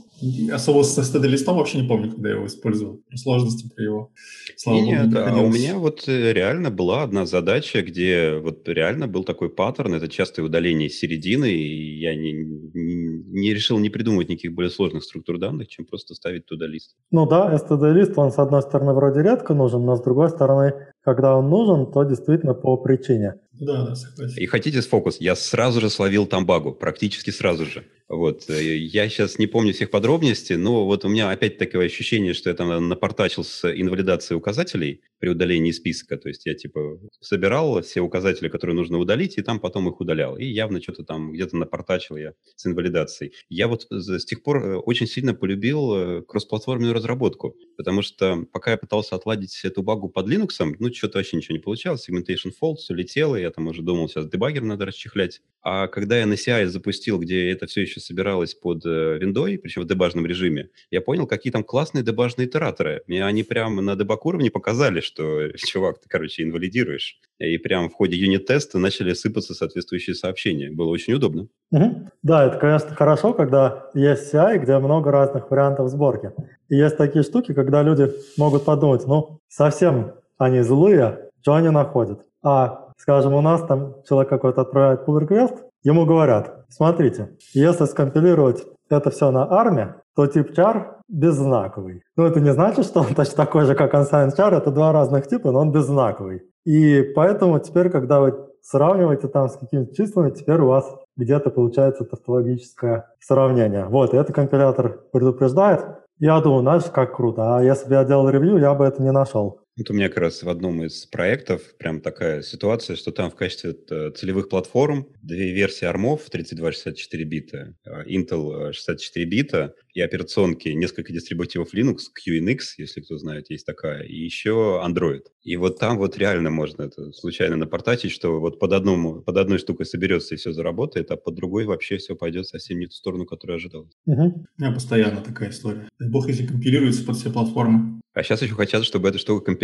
Особо 0.52 0.82
с 0.82 0.96
стд-листом 0.96 1.56
вообще 1.56 1.80
не 1.80 1.88
помню, 1.88 2.10
когда 2.10 2.28
я 2.30 2.36
его 2.36 2.46
использовал. 2.46 3.00
Сложности 3.14 3.68
про 3.74 3.82
его. 3.82 4.12
Слава 4.56 4.80
не, 4.80 4.96
богу, 4.96 5.08
не 5.08 5.18
а 5.18 5.42
у 5.42 5.50
меня 5.50 5.78
вот 5.78 6.04
э, 6.06 6.32
реально 6.32 6.70
была 6.70 7.02
одна 7.02 7.26
задача, 7.26 7.82
где 7.82 8.38
вот 8.38 8.68
реально 8.68 9.08
был 9.08 9.24
такой 9.24 9.50
паттерн, 9.50 9.94
это 9.94 10.08
частое 10.08 10.44
удаление 10.44 10.88
середины, 10.88 11.50
и 11.52 11.98
я 11.98 12.14
не, 12.14 12.32
не, 12.32 13.40
не 13.40 13.54
решил 13.54 13.78
не 13.78 13.90
придумывать 13.90 14.28
никаких 14.28 14.54
более 14.54 14.70
сложных 14.70 15.02
структур 15.04 15.38
данных, 15.38 15.68
чем 15.68 15.84
просто 15.84 16.14
ставить 16.14 16.46
туда 16.46 16.66
лист. 16.66 16.96
Ну 17.10 17.26
да, 17.26 17.54
std-лист, 17.54 18.12
он 18.16 18.30
с 18.30 18.38
одной 18.38 18.62
стороны 18.62 18.94
вроде 18.94 19.22
редко 19.22 19.54
нужен, 19.54 19.84
но 19.84 19.96
с 19.96 20.02
другой 20.02 20.30
стороны, 20.30 20.74
когда 21.02 21.36
он 21.36 21.50
нужен, 21.50 21.90
то 21.92 22.04
действительно 22.04 22.54
по 22.54 22.76
причине. 22.76 23.34
Да, 23.52 23.86
да, 23.86 23.94
согласен. 23.94 24.42
И 24.42 24.46
хотите 24.46 24.82
с 24.82 24.86
фокус? 24.86 25.18
Я 25.20 25.36
сразу 25.36 25.80
же 25.80 25.90
словил 25.90 26.26
там 26.26 26.46
багу, 26.46 26.72
практически 26.72 27.30
сразу 27.30 27.66
же. 27.66 27.84
Вот. 28.08 28.50
Э, 28.50 28.76
я 28.76 29.08
сейчас 29.08 29.38
не 29.38 29.46
помню 29.46 29.72
всех 29.72 29.90
подробностей, 29.90 30.56
но 30.56 30.84
вот 30.84 31.04
у 31.04 31.08
меня 31.08 31.30
опять 31.30 31.56
такое 31.56 31.86
ощущение, 31.86 32.34
что 32.34 32.50
я 32.50 32.56
там 32.56 32.88
напортачил 32.88 33.44
с 33.44 33.64
инвалидацией 33.64 34.36
указателей 34.36 35.00
при 35.18 35.30
удалении 35.30 35.70
списка. 35.70 36.18
То 36.18 36.28
есть 36.28 36.44
я 36.44 36.54
типа 36.54 37.00
собирал 37.20 37.80
все 37.80 38.02
указатели, 38.02 38.48
которые 38.48 38.76
нужно 38.76 38.98
удалить, 38.98 39.38
и 39.38 39.42
там 39.42 39.58
потом 39.58 39.88
их 39.88 39.98
удалял. 40.00 40.36
И 40.36 40.44
явно 40.44 40.82
что-то 40.82 41.02
там 41.02 41.32
где-то 41.32 41.56
напортачил 41.56 42.16
я 42.16 42.34
с 42.56 42.66
инвалидацией. 42.66 43.32
Я 43.48 43.68
вот 43.68 43.86
с 43.90 44.24
тех 44.26 44.42
пор 44.42 44.62
э, 44.62 44.76
очень 44.76 45.06
сильно 45.06 45.32
полюбил 45.32 45.94
э, 45.94 46.22
кроссплатформенную 46.22 46.92
разработку, 46.92 47.56
потому 47.78 48.02
что 48.02 48.44
пока 48.52 48.72
я 48.72 48.76
пытался 48.76 49.16
отладить 49.16 49.58
эту 49.64 49.82
багу 49.82 50.10
под 50.10 50.28
Linux, 50.28 50.50
ну 50.78 50.92
что-то 50.92 51.18
вообще 51.18 51.38
ничего 51.38 51.56
не 51.56 51.62
получалось, 51.62 52.06
segmentation 52.06 52.52
fault, 52.62 52.76
все 52.76 52.92
летело, 52.92 53.36
я 53.36 53.50
там 53.50 53.66
уже 53.68 53.80
думал, 53.80 54.10
сейчас 54.10 54.28
дебаггер 54.28 54.62
надо 54.62 54.84
расчехлять. 54.84 55.40
А 55.62 55.88
когда 55.88 56.18
я 56.18 56.26
на 56.26 56.34
CI 56.34 56.66
запустил, 56.66 57.18
где 57.18 57.50
это 57.50 57.66
все 57.66 57.80
еще 57.80 57.93
собиралось 58.00 58.54
под 58.54 58.84
виндой, 58.84 59.58
причем 59.58 59.82
в 59.82 59.86
дебажном 59.86 60.26
режиме, 60.26 60.70
я 60.90 61.00
понял, 61.00 61.26
какие 61.26 61.52
там 61.52 61.64
классные 61.64 62.04
дебажные 62.04 62.46
итераторы. 62.46 63.02
Мне 63.06 63.24
они 63.24 63.42
прямо 63.42 63.82
на 63.82 63.96
дебаг 63.96 64.24
уровне 64.26 64.50
показали, 64.50 65.00
что, 65.00 65.48
чувак, 65.56 66.00
ты, 66.00 66.08
короче, 66.08 66.42
инвалидируешь. 66.42 67.18
И 67.38 67.58
прямо 67.58 67.88
в 67.88 67.94
ходе 67.94 68.16
юнит-теста 68.16 68.78
начали 68.78 69.12
сыпаться 69.12 69.54
соответствующие 69.54 70.14
сообщения. 70.14 70.70
Было 70.70 70.88
очень 70.88 71.14
удобно. 71.14 71.48
Угу. 71.72 72.10
Да, 72.22 72.46
это, 72.46 72.58
конечно, 72.58 72.94
хорошо, 72.94 73.32
когда 73.32 73.90
есть 73.94 74.32
CI, 74.32 74.58
где 74.58 74.78
много 74.78 75.10
разных 75.10 75.50
вариантов 75.50 75.88
сборки. 75.90 76.32
И 76.68 76.76
есть 76.76 76.96
такие 76.96 77.22
штуки, 77.22 77.52
когда 77.52 77.82
люди 77.82 78.10
могут 78.36 78.64
подумать, 78.64 79.06
ну, 79.06 79.40
совсем 79.48 80.12
они 80.38 80.60
злые, 80.60 81.30
что 81.42 81.54
они 81.54 81.70
находят. 81.70 82.20
А, 82.42 82.90
скажем, 82.96 83.34
у 83.34 83.40
нас 83.40 83.66
там 83.66 83.96
человек 84.08 84.28
какой-то 84.30 84.62
отправляет 84.62 85.06
pull 85.06 85.20
request, 85.20 85.58
ему 85.84 86.04
говорят, 86.06 86.66
смотрите, 86.68 87.36
если 87.52 87.84
скомпилировать 87.84 88.66
это 88.90 89.10
все 89.10 89.30
на 89.30 89.44
арме, 89.44 89.96
то 90.16 90.26
тип 90.26 90.50
char 90.50 90.96
беззнаковый. 91.08 92.02
Но 92.16 92.26
это 92.26 92.40
не 92.40 92.52
значит, 92.52 92.84
что 92.86 93.00
он 93.00 93.14
точно 93.14 93.36
такой 93.36 93.64
же, 93.64 93.74
как 93.74 93.94
unsigned 93.94 94.36
char, 94.36 94.54
это 94.54 94.70
два 94.70 94.92
разных 94.92 95.26
типа, 95.28 95.52
но 95.52 95.60
он 95.60 95.72
беззнаковый. 95.72 96.42
И 96.64 97.02
поэтому 97.14 97.58
теперь, 97.60 97.90
когда 97.90 98.20
вы 98.20 98.34
сравниваете 98.62 99.28
там 99.28 99.48
с 99.48 99.56
какими-то 99.56 99.94
числами, 99.94 100.30
теперь 100.30 100.60
у 100.60 100.68
вас 100.68 100.90
где-то 101.16 101.50
получается 101.50 102.04
тавтологическое 102.04 103.06
сравнение. 103.20 103.86
Вот, 103.86 104.14
и 104.14 104.16
это 104.16 104.32
компилятор 104.32 105.00
предупреждает. 105.12 105.84
Я 106.18 106.40
думаю, 106.40 106.62
знаешь, 106.62 106.84
как 106.84 107.14
круто. 107.16 107.56
А 107.56 107.62
если 107.62 107.88
бы 107.88 107.94
я 107.94 108.04
делал 108.04 108.28
ревью, 108.28 108.58
я 108.58 108.74
бы 108.74 108.84
это 108.84 109.02
не 109.02 109.12
нашел. 109.12 109.60
Вот 109.76 109.90
у 109.90 109.92
меня 109.92 110.08
как 110.08 110.18
раз 110.18 110.42
в 110.44 110.48
одном 110.48 110.84
из 110.84 111.04
проектов 111.06 111.60
прям 111.78 112.00
такая 112.00 112.42
ситуация, 112.42 112.94
что 112.94 113.10
там 113.10 113.28
в 113.28 113.34
качестве 113.34 113.74
э, 113.90 114.12
целевых 114.12 114.48
платформ 114.48 115.08
две 115.20 115.52
версии 115.52 115.84
армов 115.84 116.30
3264 116.30 117.24
бита, 117.24 117.74
э, 117.84 118.04
Intel 118.06 118.72
64 118.72 119.26
бита 119.26 119.74
и 119.92 120.00
операционки, 120.00 120.68
несколько 120.68 121.12
дистрибутивов 121.12 121.74
Linux, 121.74 121.98
QNX, 122.16 122.58
если 122.78 123.00
кто 123.00 123.18
знает, 123.18 123.50
есть 123.50 123.66
такая, 123.66 124.04
и 124.04 124.14
еще 124.14 124.80
Android. 124.84 125.22
И 125.42 125.56
вот 125.56 125.80
там 125.80 125.98
вот 125.98 126.16
реально 126.18 126.50
можно 126.50 126.82
это 126.82 127.12
случайно 127.12 127.56
напортачить, 127.56 128.12
что 128.12 128.38
вот 128.40 128.60
под, 128.60 128.72
одному, 128.72 129.22
под 129.22 129.36
одной 129.36 129.58
штукой 129.58 129.86
соберется 129.86 130.34
и 130.34 130.38
все 130.38 130.52
заработает, 130.52 131.10
а 131.10 131.16
под 131.16 131.34
другой 131.34 131.64
вообще 131.64 131.96
все 131.96 132.14
пойдет 132.14 132.46
совсем 132.46 132.78
не 132.78 132.86
в 132.86 132.90
ту 132.90 132.94
сторону, 132.94 133.26
которую 133.26 133.56
ожидал. 133.56 133.90
Угу. 134.06 134.46
У 134.58 134.62
меня 134.62 134.72
постоянно 134.72 135.20
такая 135.20 135.50
история. 135.50 135.88
Дай 135.98 136.08
бог, 136.08 136.28
если 136.28 136.46
компилируется 136.46 137.04
под 137.04 137.16
все 137.16 137.30
платформы. 137.30 138.00
А 138.14 138.22
сейчас 138.22 138.42
еще 138.42 138.54
хотят, 138.54 138.84
чтобы 138.84 139.08
эта 139.08 139.18
штука 139.18 139.44
компилировалась 139.44 139.63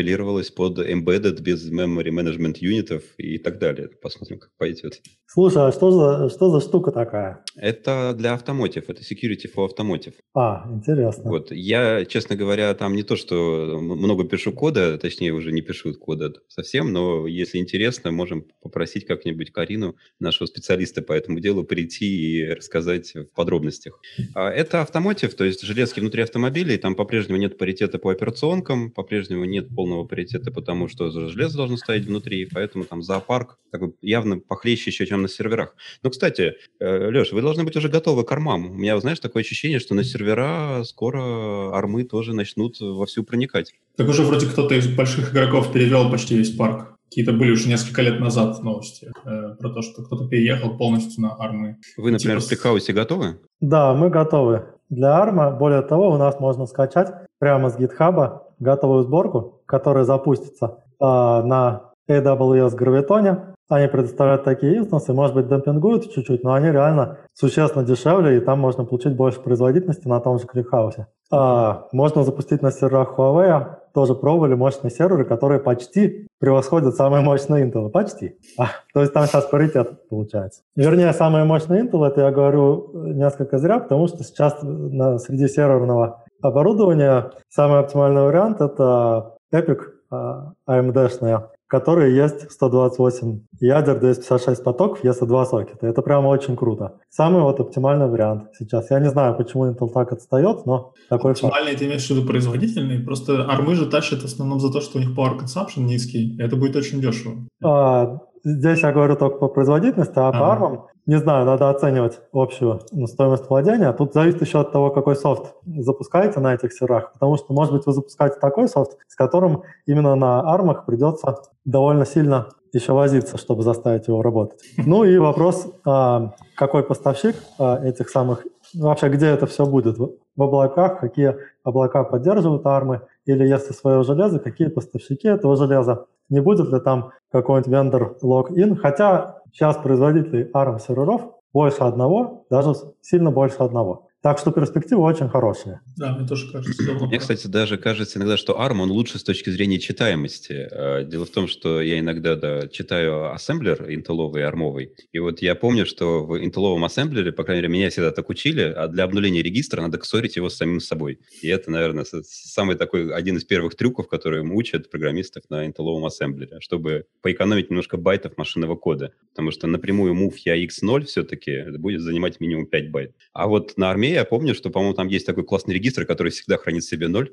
под 0.50 0.78
embedded 0.78 1.40
без 1.40 1.70
memory 1.70 2.10
management 2.10 2.56
юнитов 2.60 3.02
и 3.18 3.38
так 3.38 3.58
далее. 3.58 3.88
Посмотрим, 4.02 4.38
как 4.38 4.50
пойдет. 4.56 5.00
Слушай, 5.26 5.68
а 5.68 5.72
что 5.72 5.90
за, 5.92 6.28
что 6.28 6.50
за 6.50 6.60
штука 6.60 6.90
такая? 6.90 7.44
Это 7.54 8.14
для 8.18 8.34
автомотив, 8.34 8.90
это 8.90 9.02
security 9.02 9.46
for 9.54 9.68
automotive. 9.68 10.14
А, 10.34 10.66
интересно. 10.68 11.30
Вот, 11.30 11.52
я, 11.52 12.04
честно 12.04 12.34
говоря, 12.34 12.74
там 12.74 12.96
не 12.96 13.02
то, 13.04 13.14
что 13.14 13.78
много 13.80 14.24
пишу 14.24 14.52
кода, 14.52 14.98
точнее, 14.98 15.32
уже 15.32 15.52
не 15.52 15.62
пишу 15.62 15.94
кода 15.94 16.32
совсем, 16.48 16.92
но 16.92 17.26
если 17.28 17.58
интересно, 17.58 18.10
можем 18.10 18.46
попросить 18.60 19.06
как-нибудь 19.06 19.52
Карину, 19.52 19.96
нашего 20.18 20.46
специалиста 20.46 21.02
по 21.02 21.12
этому 21.12 21.38
делу, 21.40 21.62
прийти 21.62 22.06
и 22.06 22.48
рассказать 22.48 23.14
в 23.14 23.26
подробностях. 23.26 24.00
А 24.34 24.50
это 24.50 24.82
автомотив, 24.82 25.34
то 25.34 25.44
есть 25.44 25.62
железки 25.62 26.00
внутри 26.00 26.22
автомобилей, 26.22 26.76
там 26.76 26.94
по-прежнему 26.94 27.38
нет 27.38 27.56
паритета 27.56 27.98
по 27.98 28.10
операционкам, 28.10 28.90
по-прежнему 28.90 29.44
нет 29.44 29.68
полного 29.68 29.89
паритета, 30.04 30.50
потому 30.50 30.88
что 30.88 31.10
железо 31.10 31.56
должно 31.56 31.76
стоять 31.76 32.04
внутри, 32.04 32.48
поэтому 32.52 32.84
там 32.84 33.02
зоопарк 33.02 33.58
как 33.70 33.80
бы 33.80 33.94
явно 34.02 34.38
похлеще 34.38 34.90
еще, 34.90 35.06
чем 35.06 35.22
на 35.22 35.28
серверах. 35.28 35.74
Но, 36.02 36.10
кстати, 36.10 36.54
э, 36.78 37.10
Леш, 37.10 37.32
вы 37.32 37.42
должны 37.42 37.64
быть 37.64 37.76
уже 37.76 37.88
готовы 37.88 38.24
к 38.24 38.32
армам. 38.32 38.70
У 38.70 38.74
меня, 38.74 38.98
знаешь, 39.00 39.20
такое 39.20 39.42
ощущение, 39.42 39.78
что 39.78 39.94
на 39.94 40.04
сервера 40.04 40.82
скоро 40.84 41.74
армы 41.76 42.04
тоже 42.04 42.34
начнут 42.34 42.80
вовсю 42.80 43.24
проникать. 43.24 43.72
Так 43.96 44.08
уже 44.08 44.22
вроде 44.22 44.46
кто-то 44.46 44.74
из 44.74 44.88
больших 44.88 45.32
игроков 45.32 45.72
перевел 45.72 46.10
почти 46.10 46.36
весь 46.36 46.50
парк. 46.50 46.96
Какие-то 47.10 47.32
были 47.32 47.50
уже 47.50 47.68
несколько 47.68 48.02
лет 48.02 48.20
назад 48.20 48.62
новости 48.62 49.10
э, 49.24 49.56
про 49.58 49.70
то, 49.70 49.82
что 49.82 50.04
кто-то 50.04 50.28
переехал 50.28 50.76
полностью 50.76 51.22
на 51.22 51.34
ARM 51.36 51.60
ы. 51.60 51.76
Вы, 51.96 52.12
например, 52.12 52.36
типа... 52.36 52.44
в 52.44 52.44
Спикхаусе 52.44 52.92
готовы? 52.92 53.40
Да, 53.60 53.94
мы 53.94 54.10
готовы. 54.10 54.66
Для 54.90 55.20
ARM 55.20 55.38
а, 55.38 55.50
более 55.50 55.82
того, 55.82 56.10
у 56.10 56.16
нас 56.16 56.38
можно 56.38 56.66
скачать 56.66 57.08
прямо 57.40 57.70
с 57.70 57.76
GitHub 57.76 58.40
готовую 58.60 59.02
сборку, 59.02 59.62
которая 59.66 60.04
запустится 60.04 60.84
э, 61.00 61.04
на 61.04 61.90
AWS 62.08 62.76
Graviton. 62.76 63.54
Они 63.68 63.86
предоставляют 63.86 64.42
такие 64.42 64.78
инстансы, 64.78 65.12
может 65.12 65.34
быть, 65.34 65.48
демпингуют 65.48 66.12
чуть-чуть, 66.12 66.42
но 66.42 66.54
они 66.54 66.70
реально 66.70 67.18
существенно 67.34 67.84
дешевле, 67.84 68.36
и 68.36 68.40
там 68.40 68.58
можно 68.58 68.84
получить 68.84 69.14
больше 69.14 69.40
производительности 69.40 70.08
на 70.08 70.20
том 70.20 70.40
же 70.40 70.46
ClickHouse 70.46 70.96
е. 70.96 71.06
А, 71.30 71.86
можно 71.92 72.24
запустить 72.24 72.62
на 72.62 72.72
серверах 72.72 73.16
Huawei, 73.16 73.76
тоже 73.94 74.16
пробовали 74.16 74.54
мощные 74.54 74.90
серверы, 74.90 75.24
которые 75.24 75.60
почти 75.60 76.26
превосходят 76.40 76.96
самые 76.96 77.22
мощные 77.22 77.64
Intel. 77.64 77.90
Почти. 77.90 78.36
А, 78.58 78.66
то 78.92 79.02
есть 79.02 79.12
там 79.12 79.26
сейчас 79.26 79.44
паритет 79.44 80.08
получается. 80.08 80.62
Вернее, 80.74 81.12
самые 81.12 81.44
мощные 81.44 81.84
Intel, 81.84 82.04
это 82.04 82.22
я 82.22 82.32
говорю 82.32 82.90
несколько 82.92 83.58
зря, 83.58 83.78
потому 83.78 84.08
что 84.08 84.24
сейчас 84.24 84.58
на, 84.62 85.18
среди 85.18 85.46
серверного 85.46 86.24
оборудования 86.42 87.30
самый 87.48 87.80
оптимальный 87.80 88.22
вариант 88.22 88.60
это 88.60 89.36
Epic 89.52 89.80
а, 90.10 90.52
AMD-шная 90.68 91.48
которые 91.70 92.16
есть 92.16 92.50
128 92.50 93.42
ядер, 93.60 94.00
256 94.00 94.64
потоков, 94.64 95.04
если 95.04 95.24
два 95.24 95.46
сокета. 95.46 95.86
Это 95.86 96.02
прямо 96.02 96.26
очень 96.26 96.56
круто. 96.56 96.98
Самый 97.10 97.42
вот 97.42 97.60
оптимальный 97.60 98.08
вариант 98.08 98.48
сейчас. 98.58 98.90
Я 98.90 98.98
не 98.98 99.08
знаю, 99.08 99.36
почему 99.36 99.70
Intel 99.70 99.88
так 99.88 100.12
отстает, 100.12 100.66
но 100.66 100.92
такой 101.08 101.32
Оптимальный, 101.32 101.76
ты 101.76 101.86
имеешь 101.86 102.04
в 102.04 102.10
виду 102.10 102.26
производительный? 102.26 102.98
Просто 102.98 103.48
армы 103.48 103.76
же 103.76 103.86
тащат 103.86 104.22
в 104.22 104.24
основном 104.24 104.58
за 104.58 104.72
то, 104.72 104.80
что 104.80 104.98
у 104.98 105.00
них 105.00 105.16
power 105.16 105.38
consumption 105.38 105.82
низкий. 105.82 106.36
Это 106.40 106.56
будет 106.56 106.74
очень 106.74 107.00
дешево. 107.00 107.36
А, 107.62 108.18
здесь 108.44 108.82
я 108.82 108.92
говорю 108.92 109.16
только 109.16 109.38
по 109.38 109.48
производительности, 109.48 110.18
а, 110.18 110.28
а. 110.28 110.32
по 110.32 110.52
армам 110.52 110.86
не 111.06 111.16
знаю, 111.18 111.44
надо 111.44 111.70
оценивать 111.70 112.20
общую 112.32 112.82
ну, 112.92 113.06
стоимость 113.08 113.48
владения. 113.50 113.92
Тут 113.92 114.12
зависит 114.12 114.42
еще 114.42 114.60
от 114.60 114.70
того, 114.70 114.90
какой 114.90 115.16
софт 115.16 115.54
запускаете 115.66 116.38
на 116.38 116.54
этих 116.54 116.72
серверах, 116.72 117.12
потому 117.14 117.36
что, 117.36 117.52
может 117.52 117.72
быть, 117.72 117.84
вы 117.84 117.92
запускаете 117.92 118.36
такой 118.38 118.68
софт, 118.68 118.96
с 119.08 119.16
которым 119.16 119.62
именно 119.86 120.14
на 120.14 120.40
армах 120.48 120.86
придется 120.86 121.38
довольно 121.64 122.06
сильно 122.06 122.48
еще 122.72 122.92
возиться, 122.92 123.38
чтобы 123.38 123.62
заставить 123.64 124.06
его 124.06 124.22
работать. 124.22 124.60
Ну 124.86 125.02
и 125.02 125.18
вопрос, 125.18 125.66
а, 125.84 126.34
какой 126.54 126.84
поставщик 126.84 127.34
а, 127.58 127.84
этих 127.84 128.08
самых, 128.08 128.46
вообще 128.74 129.08
где 129.08 129.26
это 129.26 129.46
все 129.46 129.66
будет, 129.66 129.98
в 129.98 130.42
облаках, 130.42 131.00
какие 131.00 131.36
облака 131.64 132.04
поддерживают 132.04 132.64
армы, 132.66 133.00
или 133.26 133.44
если 133.46 133.72
свое 133.72 134.04
железо, 134.04 134.38
какие 134.38 134.68
поставщики 134.68 135.26
этого 135.26 135.56
железа, 135.56 136.06
не 136.30 136.40
будет 136.40 136.72
ли 136.72 136.80
там 136.80 137.10
какой-нибудь 137.30 137.70
vendor 137.70 138.16
lock-in, 138.22 138.76
хотя 138.76 139.40
Сейчас 139.52 139.76
производителей 139.76 140.48
ARM-серверов 140.52 141.22
больше 141.52 141.82
одного, 141.82 142.46
даже 142.50 142.74
сильно 143.00 143.30
больше 143.32 143.56
одного. 143.58 144.08
Так 144.22 144.38
что 144.38 144.50
перспективы 144.50 145.00
очень 145.00 145.30
хорошие. 145.30 145.80
Да, 145.96 146.14
мне 146.14 146.28
тоже 146.28 146.52
кажется. 146.52 146.82
Мне, 146.92 147.18
кстати, 147.18 147.46
даже 147.46 147.78
кажется 147.78 148.18
иногда, 148.18 148.36
что 148.36 148.52
ARM, 148.52 148.80
он 148.80 148.90
лучше 148.90 149.18
с 149.18 149.24
точки 149.24 149.48
зрения 149.48 149.78
читаемости. 149.78 150.68
А, 150.70 151.04
дело 151.04 151.24
в 151.24 151.30
том, 151.30 151.48
что 151.48 151.80
я 151.80 151.98
иногда 151.98 152.36
да, 152.36 152.68
читаю 152.68 153.32
ассемблер 153.32 153.90
интеловый 153.90 154.42
и 154.42 154.44
ARM 154.44 154.63
овый. 154.63 154.94
И 155.12 155.18
вот 155.18 155.40
я 155.40 155.54
помню, 155.54 155.86
что 155.86 156.26
в 156.26 156.38
интеловом 156.38 156.84
ассемблере, 156.84 157.32
по 157.32 157.44
крайней 157.44 157.62
мере, 157.62 157.72
меня 157.72 157.88
всегда 157.88 158.10
так 158.10 158.28
учили, 158.28 158.60
а 158.60 158.88
для 158.88 159.04
обнуления 159.04 159.42
регистра 159.42 159.80
надо 159.80 159.96
ксорить 159.96 160.36
его 160.36 160.50
с 160.50 160.56
самим 160.56 160.80
собой. 160.80 161.20
И 161.40 161.48
это, 161.48 161.70
наверное, 161.70 162.04
самый 162.04 162.76
такой 162.76 163.14
один 163.14 163.38
из 163.38 163.44
первых 163.44 163.74
трюков, 163.74 164.06
которые 164.06 164.42
учат 164.42 164.90
программистов 164.90 165.44
на 165.48 165.64
интеловом 165.64 166.04
ассемблере, 166.04 166.58
чтобы 166.60 167.06
поэкономить 167.22 167.70
немножко 167.70 167.96
байтов 167.96 168.36
машинного 168.36 168.76
кода. 168.76 169.14
Потому 169.30 169.50
что 169.50 169.66
напрямую 169.66 170.14
mov 170.14 170.34
eax, 170.44 170.62
0 170.62 171.04
все-таки 171.04 171.78
будет 171.78 172.02
занимать 172.02 172.38
минимум 172.38 172.66
5 172.66 172.90
байт. 172.90 173.14
А 173.32 173.48
вот 173.48 173.78
на 173.78 173.88
армии 173.88 174.09
я 174.12 174.24
помню, 174.24 174.54
что, 174.54 174.70
по-моему, 174.70 174.94
там 174.94 175.08
есть 175.08 175.26
такой 175.26 175.44
классный 175.44 175.74
регистр, 175.74 176.06
который 176.06 176.32
всегда 176.32 176.56
хранит 176.56 176.84
себе 176.84 177.08
ноль. 177.08 177.32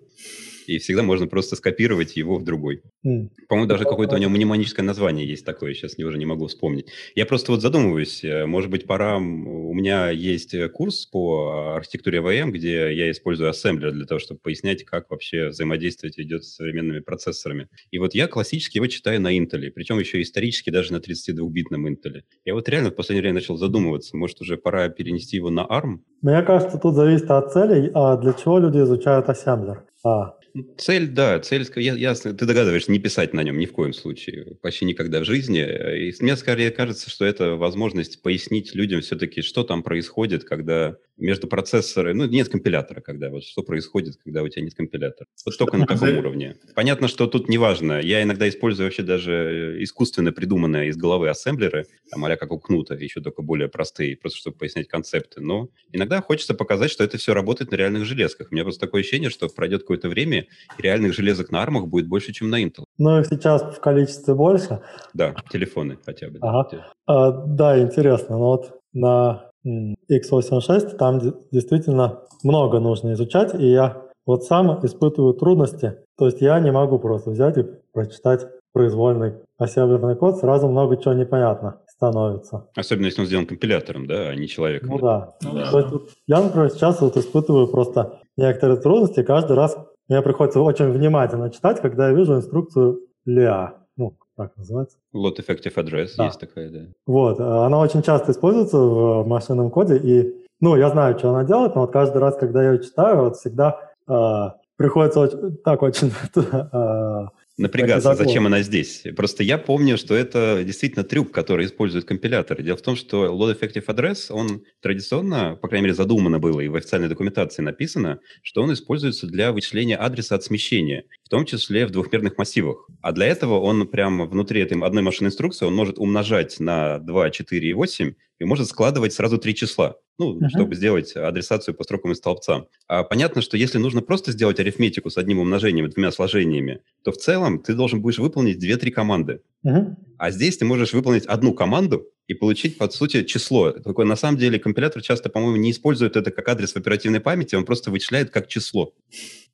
И 0.67 0.79
всегда 0.79 1.03
можно 1.03 1.27
просто 1.27 1.55
скопировать 1.55 2.15
его 2.15 2.37
в 2.37 2.43
другой. 2.43 2.81
Mm. 3.05 3.29
По-моему, 3.47 3.69
даже 3.69 3.83
какое-то 3.83 4.15
у 4.15 4.17
него 4.17 4.31
мнемоническое 4.31 4.85
название 4.85 5.27
есть 5.27 5.45
такое, 5.45 5.73
сейчас 5.73 5.97
уже 5.97 6.17
не 6.17 6.25
могу 6.25 6.47
вспомнить. 6.47 6.87
Я 7.15 7.25
просто 7.25 7.51
вот 7.51 7.61
задумываюсь, 7.61 8.23
э, 8.23 8.45
может 8.45 8.69
быть, 8.69 8.85
пора... 8.85 9.17
У 9.17 9.73
меня 9.73 10.09
есть 10.09 10.55
курс 10.73 11.05
по 11.05 11.75
архитектуре 11.75 12.19
АВМ, 12.19 12.51
где 12.51 12.93
я 12.93 13.11
использую 13.11 13.49
ассемблер 13.49 13.91
для 13.91 14.05
того, 14.05 14.19
чтобы 14.19 14.39
пояснять, 14.41 14.83
как 14.83 15.09
вообще 15.09 15.49
взаимодействовать 15.49 16.19
идет 16.19 16.43
с 16.43 16.55
современными 16.55 16.99
процессорами. 16.99 17.67
И 17.91 17.99
вот 17.99 18.13
я 18.13 18.27
классически 18.27 18.77
его 18.77 18.87
читаю 18.87 19.21
на 19.21 19.37
Intel, 19.37 19.69
причем 19.71 19.99
еще 19.99 20.21
исторически 20.21 20.69
даже 20.69 20.93
на 20.93 20.97
32-битном 20.97 21.87
Intel. 21.87 22.21
Я 22.45 22.53
вот 22.53 22.69
реально 22.69 22.91
в 22.91 22.95
последнее 22.95 23.21
время 23.21 23.35
начал 23.35 23.57
задумываться, 23.57 24.17
может, 24.17 24.41
уже 24.41 24.57
пора 24.57 24.89
перенести 24.89 25.37
его 25.37 25.49
на 25.49 25.61
ARM? 25.61 25.99
Мне 26.21 26.41
кажется, 26.41 26.77
тут 26.77 26.95
зависит 26.95 27.29
от 27.29 27.51
целей, 27.51 27.91
а 27.93 28.17
для 28.17 28.33
чего 28.33 28.59
люди 28.59 28.79
изучают 28.79 29.29
ассемблер. 29.29 29.85
А, 30.03 30.36
Цель, 30.77 31.07
да, 31.07 31.39
цель, 31.39 31.65
ясно, 31.75 32.33
ты 32.33 32.45
догадываешься, 32.45 32.91
не 32.91 32.99
писать 32.99 33.33
на 33.33 33.43
нем 33.43 33.57
ни 33.57 33.65
в 33.65 33.73
коем 33.73 33.93
случае, 33.93 34.55
почти 34.61 34.85
никогда 34.85 35.19
в 35.19 35.25
жизни. 35.25 35.59
И 35.59 36.13
мне 36.21 36.35
скорее 36.35 36.71
кажется, 36.71 37.09
что 37.09 37.25
это 37.25 37.55
возможность 37.55 38.21
пояснить 38.21 38.73
людям 38.75 39.01
все-таки, 39.01 39.41
что 39.41 39.63
там 39.63 39.83
происходит, 39.83 40.43
когда 40.43 40.97
между 41.17 41.47
процессорами, 41.47 42.13
ну, 42.13 42.25
нет 42.27 42.49
компилятора, 42.49 43.01
когда 43.01 43.29
вот 43.29 43.43
что 43.43 43.63
происходит, 43.63 44.17
когда 44.23 44.43
у 44.43 44.47
тебя 44.47 44.63
нет 44.63 44.75
компилятора. 44.75 45.27
Вот 45.45 45.57
только 45.57 45.77
на 45.77 45.87
таком 45.87 46.17
уровне. 46.17 46.57
Понятно, 46.75 47.07
что 47.07 47.27
тут 47.27 47.49
не 47.49 47.57
важно. 47.57 47.99
Я 47.99 48.21
иногда 48.21 48.47
использую 48.47 48.85
вообще 48.85 49.01
даже 49.01 49.77
искусственно 49.79 50.31
придуманные 50.31 50.89
из 50.89 50.97
головы 50.97 51.29
ассемблеры, 51.29 51.85
там, 52.11 52.23
а 52.23 52.35
как 52.35 52.51
у 52.51 52.59
Кнута, 52.59 52.93
еще 52.93 53.21
только 53.21 53.41
более 53.41 53.67
простые, 53.67 54.15
просто 54.15 54.37
чтобы 54.37 54.57
пояснять 54.57 54.87
концепты. 54.87 55.41
Но 55.41 55.69
иногда 55.91 56.21
хочется 56.21 56.53
показать, 56.53 56.91
что 56.91 57.03
это 57.03 57.17
все 57.17 57.33
работает 57.33 57.71
на 57.71 57.75
реальных 57.75 58.05
железках. 58.05 58.49
У 58.51 58.53
меня 58.53 58.63
просто 58.63 58.85
такое 58.85 59.01
ощущение, 59.01 59.31
что 59.31 59.49
пройдет 59.49 59.81
какое-то 59.81 60.09
время, 60.09 60.46
и 60.77 60.81
реальных 60.81 61.13
железок 61.13 61.51
на 61.51 61.61
армах 61.61 61.87
будет 61.87 62.07
больше, 62.07 62.33
чем 62.33 62.49
на 62.49 62.63
Intel. 62.63 62.83
Ну, 62.97 63.19
их 63.19 63.27
сейчас 63.27 63.61
в 63.61 63.79
количестве 63.79 64.33
больше. 64.33 64.81
Да, 65.13 65.35
телефоны 65.51 65.97
хотя 66.05 66.29
бы. 66.29 66.39
Ага. 66.41 66.67
Да, 66.71 66.87
а, 67.05 67.31
да 67.31 67.81
интересно. 67.81 68.37
Но 68.37 68.45
вот 68.49 68.79
на 68.93 69.51
x86 69.65 70.97
там 70.97 71.19
действительно 71.51 72.21
много 72.43 72.79
нужно 72.79 73.13
изучать, 73.13 73.53
и 73.55 73.67
я 73.67 74.01
вот 74.25 74.43
сам 74.43 74.85
испытываю 74.85 75.33
трудности. 75.33 75.97
То 76.17 76.25
есть 76.25 76.41
я 76.41 76.59
не 76.59 76.71
могу 76.71 76.99
просто 76.99 77.31
взять 77.31 77.57
и 77.57 77.65
прочитать 77.93 78.47
произвольный 78.73 79.33
ассемблерный 79.57 80.15
код, 80.15 80.37
сразу 80.37 80.67
много 80.67 80.97
чего 80.97 81.13
непонятно 81.13 81.81
становится. 81.87 82.67
Особенно 82.75 83.05
если 83.05 83.21
он 83.21 83.27
сделан 83.27 83.47
компилятором, 83.47 84.05
да, 84.05 84.29
а 84.29 84.35
не 84.35 84.47
человеком. 84.47 84.89
Ну 84.89 84.99
да. 84.99 85.33
Ну, 85.41 85.53
да. 85.53 85.71
То 85.71 85.79
есть, 85.79 85.91
вот, 85.91 86.09
я, 86.27 86.41
например, 86.41 86.69
сейчас 86.69 87.01
вот 87.01 87.17
испытываю 87.17 87.67
просто 87.67 88.19
некоторые 88.37 88.79
трудности. 88.79 89.23
Каждый 89.23 89.55
раз 89.55 89.77
мне 90.07 90.21
приходится 90.21 90.61
очень 90.61 90.89
внимательно 90.91 91.49
читать, 91.49 91.81
когда 91.81 92.09
я 92.09 92.15
вижу 92.15 92.35
инструкцию 92.35 93.01
LEA. 93.27 93.71
Ну, 93.97 94.15
как 94.37 94.55
называется? 94.55 94.97
Lot 95.13 95.37
Effective 95.39 95.75
Address 95.75 96.09
да. 96.17 96.25
есть 96.25 96.39
такая, 96.39 96.69
да. 96.69 96.79
Вот, 97.05 97.39
э, 97.39 97.43
она 97.43 97.79
очень 97.79 98.01
часто 98.01 98.31
используется 98.31 98.77
в 98.77 99.27
машинном 99.27 99.69
коде, 99.69 99.97
и, 99.97 100.45
ну, 100.61 100.75
я 100.75 100.89
знаю, 100.89 101.17
что 101.17 101.29
она 101.29 101.43
делает, 101.43 101.75
но 101.75 101.81
вот 101.81 101.91
каждый 101.91 102.19
раз, 102.19 102.37
когда 102.37 102.63
я 102.63 102.73
ее 102.73 102.83
читаю, 102.83 103.23
вот 103.23 103.37
всегда 103.37 103.79
э, 104.07 104.49
приходится 104.77 105.19
очень, 105.21 105.57
так 105.57 105.81
очень 105.81 106.11
э, 106.35 107.25
напрягаться, 107.57 108.15
зачем 108.15 108.45
она 108.45 108.61
здесь. 108.61 109.03
Просто 109.15 109.43
я 109.43 109.57
помню, 109.57 109.97
что 109.97 110.15
это 110.15 110.63
действительно 110.63 111.03
трюк, 111.03 111.31
который 111.31 111.65
используют 111.65 112.05
компиляторы. 112.05 112.63
Дело 112.63 112.77
в 112.77 112.81
том, 112.81 112.95
что 112.95 113.25
Load 113.25 113.59
Effective 113.59 113.85
Address, 113.85 114.31
он 114.31 114.63
традиционно, 114.81 115.55
по 115.55 115.67
крайней 115.67 115.85
мере, 115.85 115.95
задумано 115.95 116.39
было 116.39 116.59
и 116.61 116.67
в 116.67 116.75
официальной 116.75 117.09
документации 117.09 117.61
написано, 117.61 118.19
что 118.43 118.61
он 118.61 118.73
используется 118.73 119.27
для 119.27 119.51
вычисления 119.51 119.97
адреса 119.97 120.35
от 120.35 120.43
смещения, 120.43 121.05
в 121.27 121.29
том 121.29 121.45
числе 121.45 121.85
в 121.85 121.91
двухмерных 121.91 122.37
массивах. 122.37 122.87
А 123.01 123.11
для 123.11 123.25
этого 123.25 123.59
он 123.59 123.85
прямо 123.85 124.25
внутри 124.25 124.61
этой 124.61 124.79
одной 124.81 125.03
машины 125.03 125.27
инструкции, 125.27 125.65
он 125.65 125.75
может 125.75 125.99
умножать 125.99 126.57
на 126.61 126.99
2, 126.99 127.31
4 127.31 127.69
и 127.69 127.73
8 127.73 128.13
и 128.39 128.45
может 128.45 128.69
складывать 128.69 129.11
сразу 129.11 129.37
три 129.37 129.53
числа 129.53 129.97
ну, 130.17 130.37
uh-huh. 130.37 130.49
чтобы 130.49 130.75
сделать 130.75 131.15
адресацию 131.15 131.75
по 131.75 131.83
строкам 131.83 132.11
и 132.11 132.15
столбцам. 132.15 132.67
А 132.87 133.03
понятно, 133.03 133.41
что 133.41 133.57
если 133.57 133.77
нужно 133.77 134.01
просто 134.01 134.31
сделать 134.31 134.59
арифметику 134.59 135.09
с 135.09 135.17
одним 135.17 135.39
умножением 135.39 135.85
и 135.85 135.89
двумя 135.89 136.11
сложениями, 136.11 136.81
то 137.03 137.11
в 137.11 137.17
целом 137.17 137.59
ты 137.59 137.73
должен 137.73 138.01
будешь 138.01 138.19
выполнить 138.19 138.59
две-три 138.59 138.91
команды. 138.91 139.41
Uh-huh. 139.65 139.95
А 140.17 140.31
здесь 140.31 140.57
ты 140.57 140.65
можешь 140.65 140.93
выполнить 140.93 141.25
одну 141.25 141.53
команду 141.53 142.07
и 142.27 142.33
получить, 142.33 142.77
по 142.77 142.89
сути, 142.89 143.23
число. 143.23 143.71
Такое, 143.71 144.05
на 144.05 144.15
самом 144.15 144.37
деле, 144.37 144.59
компилятор 144.59 145.01
часто, 145.01 145.29
по-моему, 145.29 145.57
не 145.57 145.71
использует 145.71 146.15
это 146.15 146.31
как 146.31 146.47
адрес 146.49 146.73
в 146.73 146.77
оперативной 146.77 147.19
памяти, 147.19 147.55
он 147.55 147.65
просто 147.65 147.91
вычисляет 147.91 148.31
как 148.31 148.47
число. 148.47 148.93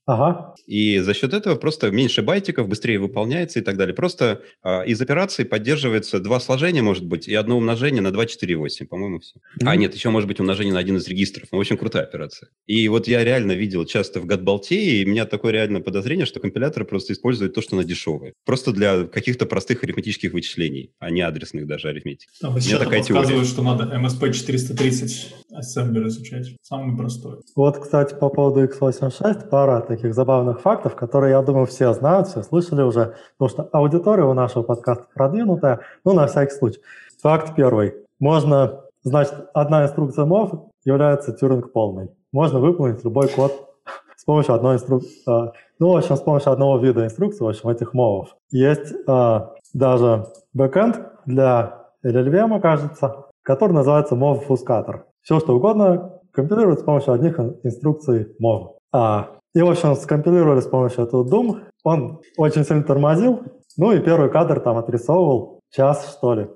Ага. 0.05 0.53
И 0.67 0.99
за 0.99 1.13
счет 1.13 1.33
этого 1.33 1.55
просто 1.55 1.89
меньше 1.91 2.21
байтиков, 2.21 2.67
быстрее 2.67 2.99
выполняется 2.99 3.59
и 3.59 3.61
так 3.61 3.77
далее. 3.77 3.95
Просто 3.95 4.41
э, 4.63 4.85
из 4.85 5.01
операции 5.01 5.43
поддерживается 5.43 6.19
два 6.19 6.39
сложения, 6.39 6.81
может 6.81 7.05
быть, 7.05 7.27
и 7.27 7.33
одно 7.35 7.57
умножение 7.57 8.01
на 8.01 8.11
2, 8.11 8.25
4, 8.25 8.55
8, 8.55 8.87
по-моему, 8.87 9.19
все. 9.19 9.35
Mm-hmm. 9.35 9.67
А 9.67 9.75
нет, 9.75 9.95
еще 9.95 10.09
может 10.09 10.27
быть 10.27 10.39
умножение 10.39 10.73
на 10.73 10.79
один 10.79 10.97
из 10.97 11.07
регистров. 11.07 11.47
Ну, 11.51 11.57
в 11.57 11.61
общем, 11.61 11.77
крутая 11.77 12.03
операция. 12.03 12.49
И 12.67 12.87
вот 12.89 13.07
я 13.07 13.23
реально 13.23 13.53
видел 13.53 13.85
часто 13.85 14.19
в 14.19 14.25
Гатбалте, 14.25 14.75
и 14.75 15.05
у 15.05 15.09
меня 15.09 15.25
такое 15.25 15.53
реальное 15.53 15.81
подозрение, 15.81 16.25
что 16.25 16.39
компилятор 16.41 16.83
просто 16.83 17.13
использует 17.13 17.53
то, 17.53 17.61
что 17.61 17.75
на 17.77 17.85
дешевое. 17.85 18.33
Просто 18.45 18.73
для 18.73 19.05
каких-то 19.05 19.45
простых 19.45 19.83
арифметических 19.83 20.33
вычислений, 20.33 20.91
а 20.99 21.11
не 21.11 21.21
адресных 21.21 21.65
даже 21.65 21.89
арифметик. 21.89 22.29
Там 22.41 22.59
сейчас 22.59 22.79
такая 22.79 23.01
теория. 23.03 23.43
что 23.45 23.63
надо 23.63 23.85
MSP430 23.95 25.43
ассемблер 25.53 26.07
изучать. 26.07 26.55
Самый 26.61 26.97
простой. 26.97 27.37
Вот, 27.55 27.77
кстати, 27.77 28.15
по 28.15 28.29
поводу 28.29 28.63
x86 28.65 29.49
пара 29.49 29.77
таких 29.95 30.13
забавных 30.13 30.61
фактов, 30.61 30.95
которые, 30.95 31.31
я 31.31 31.41
думаю, 31.41 31.65
все 31.65 31.93
знают, 31.93 32.27
все 32.27 32.41
слышали 32.41 32.81
уже, 32.81 33.15
потому 33.37 33.49
что 33.49 33.69
аудитория 33.77 34.23
у 34.23 34.33
нашего 34.33 34.63
подкаста 34.63 35.05
продвинутая, 35.13 35.81
ну, 36.03 36.13
на 36.13 36.27
всякий 36.27 36.55
случай. 36.55 36.79
Факт 37.21 37.55
первый. 37.55 37.93
Можно, 38.19 38.81
значит, 39.03 39.33
одна 39.53 39.83
инструкция 39.83 40.25
MOV 40.25 40.69
является 40.83 41.31
тюринг 41.31 41.71
полной. 41.71 42.09
Можно 42.31 42.59
выполнить 42.59 43.03
любой 43.03 43.27
код 43.27 43.51
с 44.17 44.23
помощью 44.25 44.55
одной 44.55 44.75
инструкции, 44.75 45.21
э, 45.27 45.51
ну, 45.79 45.93
в 45.93 45.97
общем, 45.97 46.15
с 46.15 46.21
помощью 46.21 46.51
одного 46.51 46.77
вида 46.77 47.05
инструкций, 47.05 47.45
в 47.45 47.49
общем, 47.49 47.69
этих 47.69 47.93
MOV. 47.93 48.25
Есть 48.51 48.93
э, 49.07 49.39
даже 49.73 50.25
бэкэнд 50.53 51.01
для 51.25 51.83
LLVM, 52.03 52.59
кажется, 52.59 53.25
который 53.43 53.73
называется 53.73 54.15
MOV 54.15 54.47
Fuscator. 54.47 55.01
Все, 55.21 55.39
что 55.39 55.55
угодно 55.55 56.19
компилируют 56.31 56.79
с 56.79 56.83
помощью 56.83 57.13
одних 57.13 57.39
инструкций 57.63 58.35
MOV. 58.41 58.73
А, 58.91 59.27
и, 59.53 59.61
в 59.61 59.69
общем, 59.69 59.95
скомпилировали 59.95 60.61
с 60.61 60.67
помощью 60.67 61.03
этого 61.03 61.23
Doom. 61.23 61.61
Он 61.83 62.21
очень 62.37 62.65
сильно 62.65 62.83
тормозил. 62.83 63.43
Ну 63.77 63.91
и 63.91 63.99
первый 63.99 64.29
кадр 64.29 64.59
там 64.59 64.77
отрисовывал 64.77 65.61
час, 65.71 66.15
что 66.17 66.33
ли. 66.33 66.47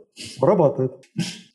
Работает. 0.42 0.94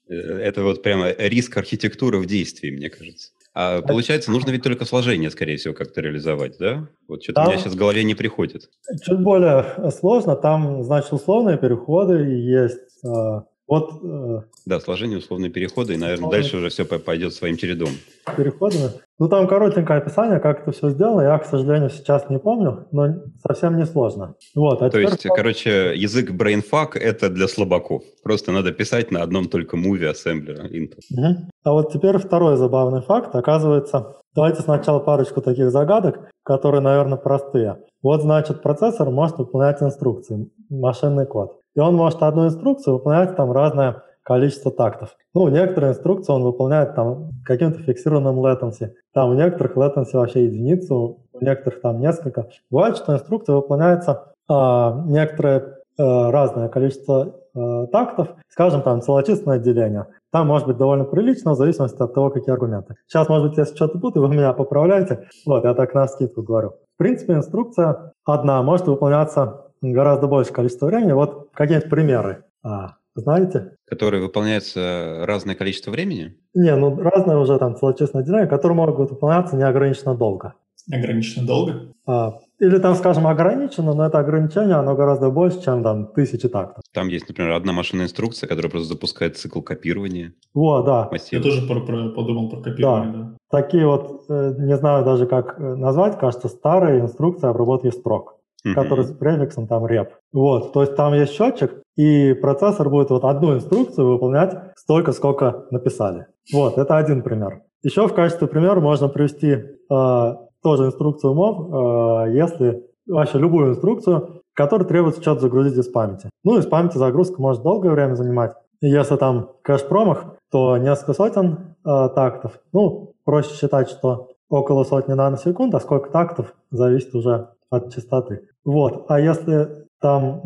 Э, 0.08 0.14
это 0.14 0.62
вот 0.62 0.82
прямо 0.82 1.10
риск 1.10 1.56
архитектуры 1.56 2.18
в 2.18 2.26
действии, 2.26 2.70
мне 2.70 2.90
кажется. 2.90 3.30
А 3.54 3.82
получается, 3.82 4.30
нужно 4.30 4.50
ведь 4.50 4.62
только 4.62 4.86
сложение, 4.86 5.30
скорее 5.30 5.56
всего, 5.56 5.74
как-то 5.74 6.00
реализовать, 6.00 6.56
да? 6.58 6.88
Вот 7.06 7.22
что-то 7.22 7.42
у 7.42 7.46
меня 7.48 7.58
сейчас 7.58 7.74
в 7.74 7.76
голове 7.76 8.02
не 8.02 8.14
приходит. 8.14 8.70
Чуть 9.02 9.20
более 9.20 9.90
сложно. 9.90 10.36
Там, 10.36 10.82
значит, 10.82 11.12
условные 11.12 11.58
переходы 11.58 12.14
есть 12.14 13.04
а, 13.04 13.44
вот, 13.72 13.90
э, 14.02 14.42
да, 14.66 14.80
сложение 14.80 15.16
условные 15.16 15.50
переходы, 15.50 15.94
и, 15.94 15.96
наверное, 15.96 16.26
условные... 16.26 16.42
дальше 16.42 16.56
уже 16.58 16.68
все 16.68 16.84
пойдет 16.84 17.32
своим 17.32 17.56
чередом. 17.56 17.88
Переходами. 18.36 18.90
Ну, 19.18 19.30
там 19.30 19.48
коротенькое 19.48 20.00
описание, 20.00 20.40
как 20.40 20.60
это 20.60 20.72
все 20.72 20.90
сделано. 20.90 21.22
Я, 21.22 21.38
к 21.38 21.46
сожалению, 21.46 21.88
сейчас 21.88 22.28
не 22.28 22.38
помню, 22.38 22.86
но 22.92 23.22
совсем 23.42 23.78
не 23.78 23.86
сложно. 23.86 24.34
Вот, 24.54 24.82
а 24.82 24.90
То 24.90 25.00
есть, 25.00 25.22
короче, 25.22 25.94
язык 25.96 26.32
BrainFuck— 26.32 26.90
это 26.98 27.30
для 27.30 27.48
слабаков. 27.48 28.02
Просто 28.22 28.52
надо 28.52 28.72
писать 28.72 29.10
на 29.10 29.22
одном 29.22 29.48
только 29.48 29.78
муве 29.78 30.10
ассемблера 30.10 30.68
Intel. 30.68 31.00
Угу. 31.10 31.36
А 31.64 31.72
вот 31.72 31.92
теперь 31.94 32.18
второй 32.18 32.58
забавный 32.58 33.00
факт. 33.00 33.34
Оказывается, 33.34 34.16
давайте 34.34 34.60
сначала 34.60 34.98
парочку 34.98 35.40
таких 35.40 35.70
загадок, 35.70 36.28
которые, 36.42 36.82
наверное, 36.82 37.16
простые. 37.16 37.78
Вот, 38.02 38.20
значит, 38.20 38.60
процессор 38.60 39.08
может 39.08 39.38
выполнять 39.38 39.80
инструкции, 39.80 40.50
машинный 40.68 41.24
код. 41.24 41.61
И 41.74 41.80
он 41.80 41.94
может 41.94 42.22
одну 42.22 42.46
инструкцию 42.46 42.94
выполнять 42.94 43.36
там 43.36 43.52
разное 43.52 44.02
количество 44.22 44.70
тактов. 44.70 45.16
Ну, 45.34 45.48
некоторые 45.48 45.92
инструкции 45.92 46.32
он 46.32 46.42
выполняет 46.42 46.94
там 46.94 47.30
каким-то 47.44 47.80
фиксированным 47.80 48.38
latency. 48.44 48.92
Там 49.12 49.30
у 49.30 49.34
некоторых 49.34 49.76
latency 49.76 50.14
вообще 50.14 50.44
единицу, 50.44 51.18
у 51.32 51.44
некоторых 51.44 51.80
там 51.80 52.00
несколько. 52.00 52.48
Бывает, 52.70 52.96
что 52.96 53.14
инструкция 53.14 53.56
выполняется 53.56 54.34
а, 54.48 55.02
некоторое 55.06 55.78
а, 55.98 56.30
разное 56.30 56.68
количество 56.68 57.34
а, 57.54 57.86
тактов, 57.86 58.28
скажем, 58.48 58.82
там 58.82 59.02
целочисленное 59.02 59.58
деление. 59.58 60.06
Там 60.30 60.46
может 60.46 60.66
быть 60.66 60.76
довольно 60.78 61.04
прилично, 61.04 61.52
в 61.52 61.56
зависимости 61.56 62.00
от 62.00 62.14
того, 62.14 62.30
какие 62.30 62.52
аргументы. 62.52 62.94
Сейчас, 63.06 63.28
может 63.28 63.48
быть, 63.48 63.58
если 63.58 63.74
что-то 63.74 63.98
будет, 63.98 64.16
вы 64.16 64.28
меня 64.28 64.52
поправляете. 64.52 65.28
Вот, 65.46 65.64
я 65.64 65.74
так 65.74 65.94
на 65.94 66.06
скидку 66.06 66.42
говорю. 66.42 66.74
В 66.94 66.98
принципе, 66.98 67.34
инструкция 67.34 68.12
одна 68.24 68.62
может 68.62 68.86
выполняться 68.86 69.71
гораздо 69.82 70.26
большее 70.28 70.54
количество 70.54 70.86
времени. 70.86 71.12
Вот 71.12 71.50
какие-нибудь 71.52 71.90
примеры. 71.90 72.44
А, 72.62 72.96
знаете? 73.14 73.76
Которые 73.86 74.22
выполняются 74.22 75.24
разное 75.26 75.54
количество 75.54 75.90
времени? 75.90 76.38
Не, 76.54 76.74
ну 76.76 76.96
разное 76.96 77.36
уже 77.36 77.58
там 77.58 77.76
целочисленное 77.76 78.24
деление, 78.24 78.46
которые 78.46 78.76
могут 78.76 79.10
выполняться 79.10 79.56
неограниченно 79.56 80.14
долго. 80.14 80.54
Неограниченно 80.88 81.46
долго? 81.46 81.92
А, 82.06 82.38
или 82.58 82.78
там, 82.78 82.94
скажем, 82.94 83.26
ограничено, 83.26 83.94
но 83.94 84.06
это 84.06 84.18
ограничение, 84.18 84.74
оно 84.74 84.96
гораздо 84.96 85.30
больше, 85.30 85.62
чем 85.62 85.82
там 85.82 86.06
тысячи 86.06 86.48
тактов. 86.48 86.82
Там 86.92 87.08
есть, 87.08 87.28
например, 87.28 87.52
одна 87.52 87.72
машинная 87.72 88.06
инструкция, 88.06 88.48
которая 88.48 88.70
просто 88.70 88.88
запускает 88.88 89.36
цикл 89.36 89.60
копирования. 89.60 90.34
О, 90.54 90.82
да. 90.82 91.08
Массива. 91.10 91.38
Я 91.38 91.44
тоже 91.44 91.66
про, 91.66 91.80
про, 91.80 92.10
подумал 92.10 92.50
про 92.50 92.60
копирование, 92.60 93.12
да. 93.12 93.18
да. 93.18 93.36
Такие 93.50 93.86
вот, 93.86 94.24
э, 94.28 94.54
не 94.58 94.76
знаю 94.76 95.04
даже 95.04 95.26
как 95.26 95.58
э, 95.58 95.74
назвать, 95.74 96.18
кажется, 96.18 96.48
старые 96.48 97.00
инструкции 97.00 97.48
обработки 97.48 97.90
строк, 97.90 98.38
mm-hmm. 98.66 98.74
которые 98.74 99.06
с 99.06 99.12
префиксом 99.12 99.66
там 99.66 99.84
rep. 99.84 100.08
Вот, 100.32 100.72
то 100.72 100.82
есть 100.82 100.96
там 100.96 101.14
есть 101.14 101.32
счетчик, 101.32 101.82
и 101.96 102.32
процессор 102.34 102.88
будет 102.88 103.10
вот 103.10 103.24
одну 103.24 103.54
инструкцию 103.54 104.12
выполнять 104.12 104.54
столько, 104.76 105.12
сколько 105.12 105.66
написали. 105.70 106.26
Вот, 106.52 106.78
это 106.78 106.96
один 106.96 107.22
пример. 107.22 107.62
Еще 107.82 108.06
в 108.06 108.14
качестве 108.14 108.46
примера 108.46 108.80
можно 108.80 109.08
привести 109.08 109.48
э, 109.48 110.34
тоже 110.62 110.86
инструкцию 110.86 111.34
MOV, 111.34 112.28
э, 112.28 112.36
если 112.36 112.86
вообще 113.06 113.38
любую 113.38 113.70
инструкцию, 113.70 114.42
которая 114.54 114.86
требуется 114.86 115.20
что-то 115.20 115.40
загрузить 115.40 115.76
из 115.76 115.88
памяти. 115.88 116.30
Ну, 116.44 116.58
из 116.58 116.66
памяти 116.66 116.98
загрузка 116.98 117.40
может 117.40 117.62
долгое 117.62 117.90
время 117.90 118.14
занимать. 118.14 118.52
Если 118.80 119.16
там 119.16 119.50
кэш-промах, 119.62 120.36
то 120.50 120.76
несколько 120.76 121.14
сотен 121.14 121.76
э, 121.84 122.08
тактов. 122.14 122.60
Ну, 122.72 123.14
проще 123.24 123.54
считать, 123.54 123.88
что 123.88 124.30
около 124.48 124.84
сотни 124.84 125.14
наносекунд, 125.14 125.74
а 125.74 125.80
сколько 125.80 126.10
тактов 126.10 126.54
зависит 126.70 127.14
уже 127.14 127.48
от 127.72 127.92
частоты. 127.92 128.48
Вот. 128.64 129.06
А 129.08 129.18
если 129.18 129.86
там, 130.00 130.42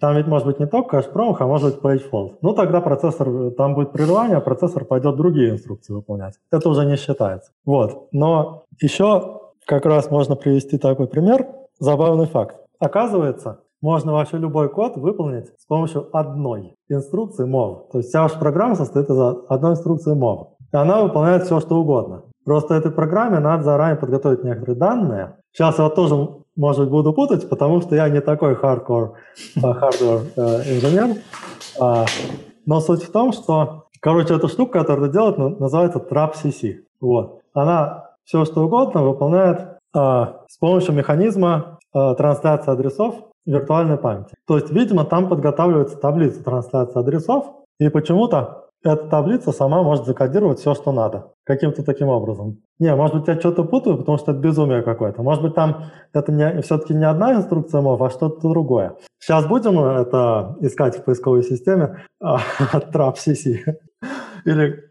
там 0.00 0.16
ведь 0.16 0.26
может 0.26 0.46
быть 0.46 0.58
не 0.58 0.66
только 0.66 0.98
кэш-промах, 0.98 1.40
а 1.40 1.46
может 1.46 1.74
быть 1.74 1.82
page 1.82 2.10
fault. 2.10 2.36
Ну, 2.42 2.54
тогда 2.54 2.80
процессор, 2.80 3.50
там 3.52 3.74
будет 3.74 3.92
прерывание, 3.92 4.38
а 4.38 4.40
процессор 4.40 4.84
пойдет 4.84 5.16
другие 5.16 5.50
инструкции 5.50 5.92
выполнять. 5.92 6.34
Это 6.50 6.68
уже 6.68 6.84
не 6.86 6.96
считается. 6.96 7.52
Вот. 7.64 8.08
Но 8.12 8.64
еще 8.80 9.40
как 9.66 9.84
раз 9.86 10.10
можно 10.10 10.34
привести 10.34 10.78
такой 10.78 11.08
пример. 11.08 11.46
Забавный 11.78 12.26
факт. 12.26 12.56
Оказывается, 12.78 13.60
можно 13.82 14.12
вообще 14.12 14.38
любой 14.38 14.70
код 14.70 14.96
выполнить 14.96 15.48
с 15.58 15.66
помощью 15.66 16.08
одной 16.16 16.74
инструкции 16.88 17.46
mov. 17.46 17.90
То 17.92 17.98
есть 17.98 18.08
вся 18.08 18.22
ваша 18.22 18.38
программа 18.38 18.74
состоит 18.74 19.10
из 19.10 19.18
одной 19.48 19.72
инструкции 19.72 20.16
mov. 20.16 20.48
И 20.72 20.76
она 20.76 21.02
выполняет 21.02 21.44
все, 21.44 21.60
что 21.60 21.76
угодно. 21.76 22.22
Просто 22.44 22.74
этой 22.74 22.92
программе 22.92 23.40
надо 23.40 23.64
заранее 23.64 23.96
подготовить 23.96 24.44
некоторые 24.44 24.76
данные. 24.76 25.36
Сейчас 25.52 25.78
я 25.78 25.84
вот 25.84 25.94
тоже, 25.94 26.28
может 26.56 26.90
буду 26.90 27.12
путать, 27.12 27.48
потому 27.48 27.80
что 27.80 27.94
я 27.94 28.08
не 28.08 28.20
такой 28.20 28.54
hardcore, 28.54 29.14
hardware 29.54 30.22
э, 30.36 30.74
инженер. 30.74 31.16
А, 31.80 32.06
но 32.64 32.80
суть 32.80 33.02
в 33.02 33.12
том, 33.12 33.32
что, 33.32 33.84
короче, 34.00 34.34
эта 34.34 34.48
штука, 34.48 34.80
которую 34.80 35.12
делает, 35.12 35.38
называется 35.60 35.98
TrapCC. 35.98 36.80
Вот. 37.00 37.42
Она 37.52 38.10
все, 38.24 38.44
что 38.44 38.64
угодно 38.64 39.02
выполняет 39.02 39.78
а, 39.94 40.42
с 40.48 40.58
помощью 40.58 40.94
механизма 40.94 41.78
трансляции 41.92 42.72
адресов 42.72 43.14
виртуальной 43.46 43.96
памяти. 43.96 44.34
То 44.46 44.56
есть, 44.56 44.70
видимо, 44.70 45.04
там 45.04 45.30
подготавливается 45.30 45.96
таблица 45.96 46.44
трансляции 46.44 46.98
адресов, 46.98 47.46
и 47.78 47.88
почему-то 47.88 48.65
эта 48.82 49.08
таблица 49.08 49.52
сама 49.52 49.82
может 49.82 50.06
закодировать 50.06 50.58
все, 50.58 50.74
что 50.74 50.92
надо. 50.92 51.32
Каким-то 51.44 51.82
таким 51.82 52.08
образом. 52.08 52.58
Не, 52.78 52.94
может 52.94 53.16
быть, 53.16 53.28
я 53.28 53.38
что-то 53.38 53.64
путаю, 53.64 53.96
потому 53.96 54.18
что 54.18 54.32
это 54.32 54.40
безумие 54.40 54.82
какое-то. 54.82 55.22
Может 55.22 55.42
быть, 55.42 55.54
там 55.54 55.84
это 56.12 56.32
не, 56.32 56.62
все-таки 56.62 56.94
не 56.94 57.04
одна 57.04 57.34
инструкция 57.34 57.80
MOV, 57.80 58.06
а 58.06 58.10
что-то 58.10 58.48
другое. 58.48 58.96
Сейчас 59.18 59.46
будем 59.46 59.78
это 59.78 60.56
искать 60.60 60.98
в 60.98 61.04
поисковой 61.04 61.42
системе 61.42 62.04
от 62.20 62.40
а, 62.74 62.78
TrapCC. 62.80 63.76
Или 64.44 64.84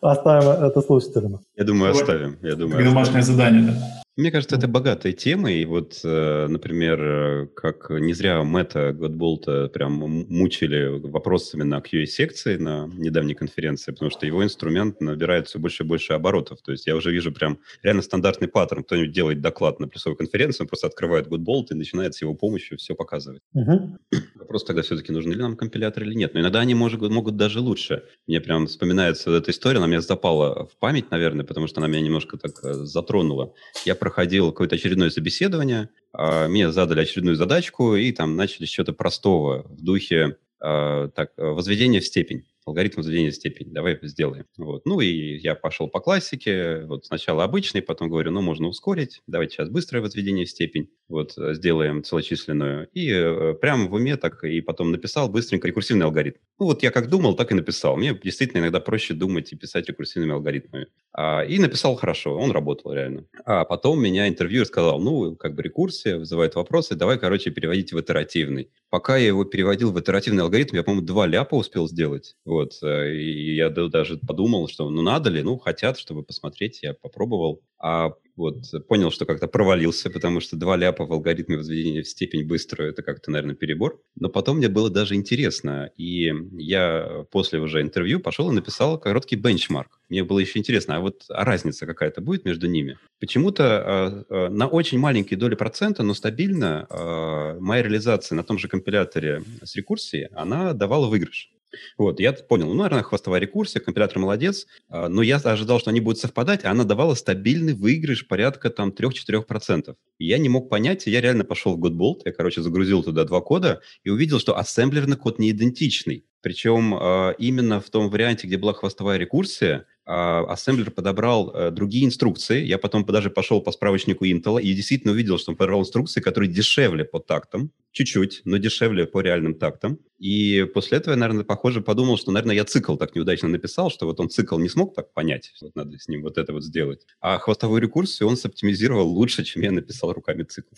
оставим 0.00 0.64
это 0.64 0.80
слушателям? 0.80 1.40
Я 1.56 1.64
думаю, 1.64 1.92
оставим. 1.92 2.38
Я 2.42 2.56
думаю, 2.56 2.84
домашнее 2.84 3.22
задание, 3.22 3.72
да. 3.72 4.01
Мне 4.14 4.30
кажется, 4.30 4.56
это 4.56 4.68
богатая 4.68 5.14
тема, 5.14 5.50
и 5.50 5.64
вот, 5.64 6.00
э, 6.04 6.46
например, 6.46 7.02
э, 7.02 7.46
как 7.56 7.88
не 7.88 8.12
зря 8.12 8.42
Мэтта 8.42 8.92
Годболта 8.92 9.68
прям 9.68 9.92
мучили 9.94 11.00
вопросами 11.00 11.62
на 11.62 11.78
QA-секции 11.78 12.58
на 12.58 12.90
недавней 12.92 13.32
конференции, 13.32 13.90
потому 13.90 14.10
что 14.10 14.26
его 14.26 14.44
инструмент 14.44 15.00
набирает 15.00 15.48
все 15.48 15.58
больше 15.58 15.84
и 15.84 15.86
больше 15.86 16.12
оборотов. 16.12 16.60
То 16.60 16.72
есть 16.72 16.86
я 16.86 16.94
уже 16.94 17.10
вижу 17.10 17.32
прям 17.32 17.60
реально 17.82 18.02
стандартный 18.02 18.48
паттерн. 18.48 18.84
Кто-нибудь 18.84 19.12
делает 19.12 19.40
доклад 19.40 19.80
на 19.80 19.88
плюсовой 19.88 20.18
конференции, 20.18 20.64
он 20.64 20.68
просто 20.68 20.88
открывает 20.88 21.28
Godbolt 21.28 21.68
и 21.70 21.74
начинает 21.74 22.14
с 22.14 22.20
его 22.20 22.34
помощью 22.34 22.76
все 22.76 22.94
показывать. 22.94 23.40
Угу. 23.54 23.96
Вопрос 24.34 24.64
тогда 24.64 24.82
все-таки, 24.82 25.10
нужны 25.10 25.32
ли 25.32 25.40
нам 25.40 25.56
компиляторы 25.56 26.04
или 26.04 26.14
нет. 26.14 26.34
Но 26.34 26.40
иногда 26.40 26.60
они 26.60 26.74
может, 26.74 27.00
могут 27.00 27.38
даже 27.38 27.60
лучше. 27.60 28.02
Мне 28.26 28.42
прям 28.42 28.66
вспоминается 28.66 29.30
вот 29.30 29.36
эта 29.36 29.52
история, 29.52 29.78
она 29.78 29.86
мне 29.86 30.02
запала 30.02 30.66
в 30.66 30.76
память, 30.78 31.10
наверное, 31.10 31.46
потому 31.46 31.66
что 31.66 31.80
она 31.80 31.88
меня 31.88 32.02
немножко 32.02 32.36
так 32.36 32.62
э, 32.62 32.74
затронула. 32.74 33.54
Я 33.86 33.94
проходил 34.02 34.50
какое-то 34.50 34.74
очередное 34.74 35.10
собеседование, 35.10 35.88
а, 36.12 36.48
мне 36.48 36.72
задали 36.72 37.02
очередную 37.02 37.36
задачку, 37.36 37.94
и 37.94 38.10
там 38.10 38.34
начали 38.34 38.66
с 38.66 38.68
чего-то 38.68 38.92
простого 38.92 39.62
в 39.68 39.80
духе 39.80 40.38
а, 40.60 41.06
так, 41.10 41.30
возведения 41.36 42.00
в 42.00 42.04
степень 42.04 42.44
алгоритм 42.64 42.98
возведения 42.98 43.30
в 43.30 43.34
степень, 43.34 43.72
давай 43.72 43.98
сделаем. 44.02 44.46
Вот. 44.56 44.86
Ну 44.86 45.00
и 45.00 45.36
я 45.38 45.54
пошел 45.54 45.88
по 45.88 46.00
классике, 46.00 46.84
вот 46.84 47.06
сначала 47.06 47.44
обычный, 47.44 47.82
потом 47.82 48.08
говорю, 48.08 48.30
ну 48.30 48.40
можно 48.40 48.68
ускорить, 48.68 49.20
давайте 49.26 49.56
сейчас 49.56 49.68
быстрое 49.68 50.02
возведение 50.02 50.46
в 50.46 50.50
степень, 50.50 50.90
вот 51.12 51.34
сделаем 51.36 52.02
целочисленную. 52.02 52.88
И 52.92 53.10
э, 53.10 53.54
прямо 53.54 53.88
в 53.88 53.94
уме 53.94 54.16
так 54.16 54.42
и 54.44 54.60
потом 54.60 54.90
написал 54.90 55.28
быстренько 55.28 55.68
рекурсивный 55.68 56.06
алгоритм. 56.06 56.38
Ну 56.58 56.66
вот 56.66 56.82
я 56.82 56.90
как 56.90 57.08
думал, 57.08 57.36
так 57.36 57.52
и 57.52 57.54
написал. 57.54 57.96
Мне 57.96 58.18
действительно 58.22 58.60
иногда 58.60 58.80
проще 58.80 59.14
думать 59.14 59.52
и 59.52 59.56
писать 59.56 59.88
рекурсивными 59.88 60.32
алгоритмами. 60.32 60.88
А, 61.12 61.42
и 61.42 61.58
написал 61.58 61.94
хорошо, 61.96 62.36
он 62.36 62.50
работал 62.50 62.92
реально. 62.92 63.26
А 63.44 63.64
потом 63.64 64.00
меня 64.02 64.28
интервьюер 64.28 64.66
сказал, 64.66 65.00
ну 65.00 65.36
как 65.36 65.54
бы 65.54 65.62
рекурсия 65.62 66.16
вызывает 66.16 66.54
вопросы, 66.54 66.94
давай, 66.94 67.18
короче, 67.18 67.50
переводить 67.50 67.92
в 67.92 68.00
итеративный. 68.00 68.70
Пока 68.88 69.16
я 69.16 69.28
его 69.28 69.44
переводил 69.44 69.92
в 69.92 70.00
итеративный 70.00 70.42
алгоритм, 70.42 70.76
я, 70.76 70.82
по-моему, 70.82 71.06
два 71.06 71.26
ляпа 71.26 71.54
успел 71.54 71.88
сделать. 71.88 72.36
Вот. 72.44 72.72
Э, 72.82 73.14
и 73.14 73.54
я 73.54 73.68
даже 73.68 74.16
подумал, 74.18 74.68
что 74.68 74.88
ну 74.88 75.02
надо 75.02 75.30
ли, 75.30 75.42
ну 75.42 75.58
хотят, 75.58 75.98
чтобы 75.98 76.22
посмотреть, 76.22 76.82
я 76.82 76.94
попробовал. 76.94 77.62
А 77.78 78.12
вот 78.36 78.64
понял, 78.88 79.10
что 79.10 79.26
как-то 79.26 79.46
провалился, 79.46 80.10
потому 80.10 80.40
что 80.40 80.56
два 80.56 80.76
ляпа 80.76 81.04
в 81.04 81.12
алгоритме 81.12 81.56
возведения 81.56 82.02
в 82.02 82.08
степень 82.08 82.46
быструю, 82.46 82.90
это 82.90 83.02
как-то, 83.02 83.30
наверное, 83.30 83.54
перебор. 83.54 84.00
Но 84.16 84.28
потом 84.28 84.58
мне 84.58 84.68
было 84.68 84.90
даже 84.90 85.14
интересно, 85.14 85.90
и 85.96 86.32
я 86.52 87.24
после 87.30 87.60
уже 87.60 87.82
интервью 87.82 88.20
пошел 88.20 88.50
и 88.50 88.54
написал 88.54 88.98
короткий 88.98 89.36
бенчмарк. 89.36 90.00
Мне 90.08 90.24
было 90.24 90.38
еще 90.38 90.58
интересно, 90.58 90.96
а 90.96 91.00
вот 91.00 91.24
а 91.28 91.44
разница 91.44 91.86
какая-то 91.86 92.20
будет 92.20 92.44
между 92.44 92.68
ними? 92.68 92.98
Почему-то 93.20 94.24
э, 94.28 94.48
на 94.48 94.66
очень 94.66 94.98
маленькие 94.98 95.38
доли 95.38 95.54
процента, 95.54 96.02
но 96.02 96.14
стабильно 96.14 96.86
э, 96.88 97.58
моя 97.60 97.82
реализация 97.82 98.36
на 98.36 98.44
том 98.44 98.58
же 98.58 98.68
компиляторе 98.68 99.42
с 99.62 99.76
рекурсией, 99.76 100.26
она 100.34 100.72
давала 100.72 101.06
выигрыш. 101.06 101.50
Вот, 101.96 102.20
я 102.20 102.32
понял, 102.32 102.66
ну, 102.68 102.74
наверное, 102.74 103.02
хвостовая 103.02 103.40
рекурсия, 103.40 103.80
компилятор 103.80 104.18
молодец, 104.18 104.66
а, 104.88 105.08
но 105.08 105.22
я 105.22 105.36
ожидал, 105.36 105.80
что 105.80 105.90
они 105.90 106.00
будут 106.00 106.18
совпадать, 106.18 106.64
а 106.64 106.70
она 106.70 106.84
давала 106.84 107.14
стабильный 107.14 107.74
выигрыш 107.74 108.26
порядка 108.26 108.70
там 108.70 108.90
3-4%. 108.90 109.94
И 110.18 110.26
я 110.26 110.38
не 110.38 110.48
мог 110.48 110.68
понять, 110.68 111.06
я 111.06 111.20
реально 111.20 111.44
пошел 111.44 111.76
в 111.76 111.84
Godbolt, 111.84 112.22
я, 112.24 112.32
короче, 112.32 112.62
загрузил 112.62 113.02
туда 113.02 113.24
два 113.24 113.40
кода 113.40 113.80
и 114.04 114.10
увидел, 114.10 114.38
что 114.38 114.58
ассемблерный 114.58 115.16
код 115.16 115.38
не 115.38 115.50
идентичный. 115.50 116.26
Причем 116.42 116.94
а, 116.94 117.30
именно 117.38 117.80
в 117.80 117.88
том 117.90 118.10
варианте, 118.10 118.46
где 118.46 118.58
была 118.58 118.72
хвостовая 118.72 119.18
рекурсия, 119.18 119.86
ассемблер 120.04 120.90
подобрал 120.90 121.50
э, 121.54 121.70
другие 121.70 122.06
инструкции. 122.06 122.64
Я 122.64 122.78
потом 122.78 123.04
даже 123.04 123.30
пошел 123.30 123.60
по 123.60 123.70
справочнику 123.70 124.24
Intel 124.24 124.60
и 124.60 124.74
действительно 124.74 125.12
увидел, 125.12 125.38
что 125.38 125.52
он 125.52 125.56
подобрал 125.56 125.80
инструкции, 125.80 126.20
которые 126.20 126.50
дешевле 126.50 127.04
по 127.04 127.20
тактам, 127.20 127.70
чуть-чуть, 127.92 128.42
но 128.44 128.56
дешевле 128.56 129.06
по 129.06 129.20
реальным 129.20 129.54
тактам. 129.54 129.98
И 130.18 130.66
после 130.74 130.98
этого 130.98 131.14
я, 131.14 131.20
наверное, 131.20 131.44
похоже 131.44 131.82
подумал, 131.82 132.16
что, 132.16 132.32
наверное, 132.32 132.56
я 132.56 132.64
цикл 132.64 132.96
так 132.96 133.14
неудачно 133.14 133.48
написал, 133.48 133.90
что 133.90 134.06
вот 134.06 134.18
он 134.18 134.28
цикл 134.28 134.58
не 134.58 134.68
смог 134.68 134.94
так 134.94 135.12
понять, 135.12 135.52
вот 135.62 135.76
надо 135.76 135.98
с 135.98 136.08
ним 136.08 136.22
вот 136.22 136.38
это 136.38 136.52
вот 136.52 136.64
сделать. 136.64 137.06
А 137.20 137.38
хвостовую 137.38 137.80
рекурсию 137.80 138.28
он 138.28 138.36
соптимизировал 138.36 139.08
лучше, 139.08 139.44
чем 139.44 139.62
я 139.62 139.70
написал 139.70 140.12
руками 140.12 140.42
цикл. 140.42 140.74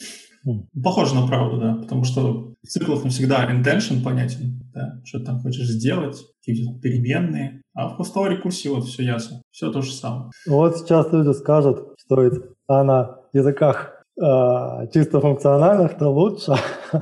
Похоже 0.83 1.15
на 1.15 1.27
правду, 1.27 1.59
да, 1.59 1.75
потому 1.75 2.05
что 2.05 2.55
в 2.63 2.67
циклах 2.67 3.05
не 3.05 3.11
всегда 3.11 3.51
intention 3.51 4.03
понятен, 4.03 4.63
да, 4.75 5.01
что 5.05 5.19
ты 5.19 5.27
там 5.27 5.41
хочешь 5.41 5.67
сделать, 5.67 6.17
какие-то 6.44 6.78
переменные, 6.80 7.62
а 7.74 7.88
в 7.88 7.96
хвостовой 7.96 8.30
рекурсии 8.30 8.68
вот 8.68 8.85
все 8.85 9.02
ясно, 9.02 9.42
все 9.50 9.70
то 9.70 9.83
же 9.83 9.92
самое. 9.92 10.30
Вот 10.46 10.78
сейчас 10.78 11.12
люди 11.12 11.33
скажут, 11.33 11.94
что 11.98 12.22
это 12.22 12.48
а 12.66 12.83
на 12.83 13.16
языках 13.33 14.04
э, 14.20 14.88
чисто 14.92 15.20
функциональных, 15.20 15.98
то 15.98 16.09
лучше. 16.09 16.54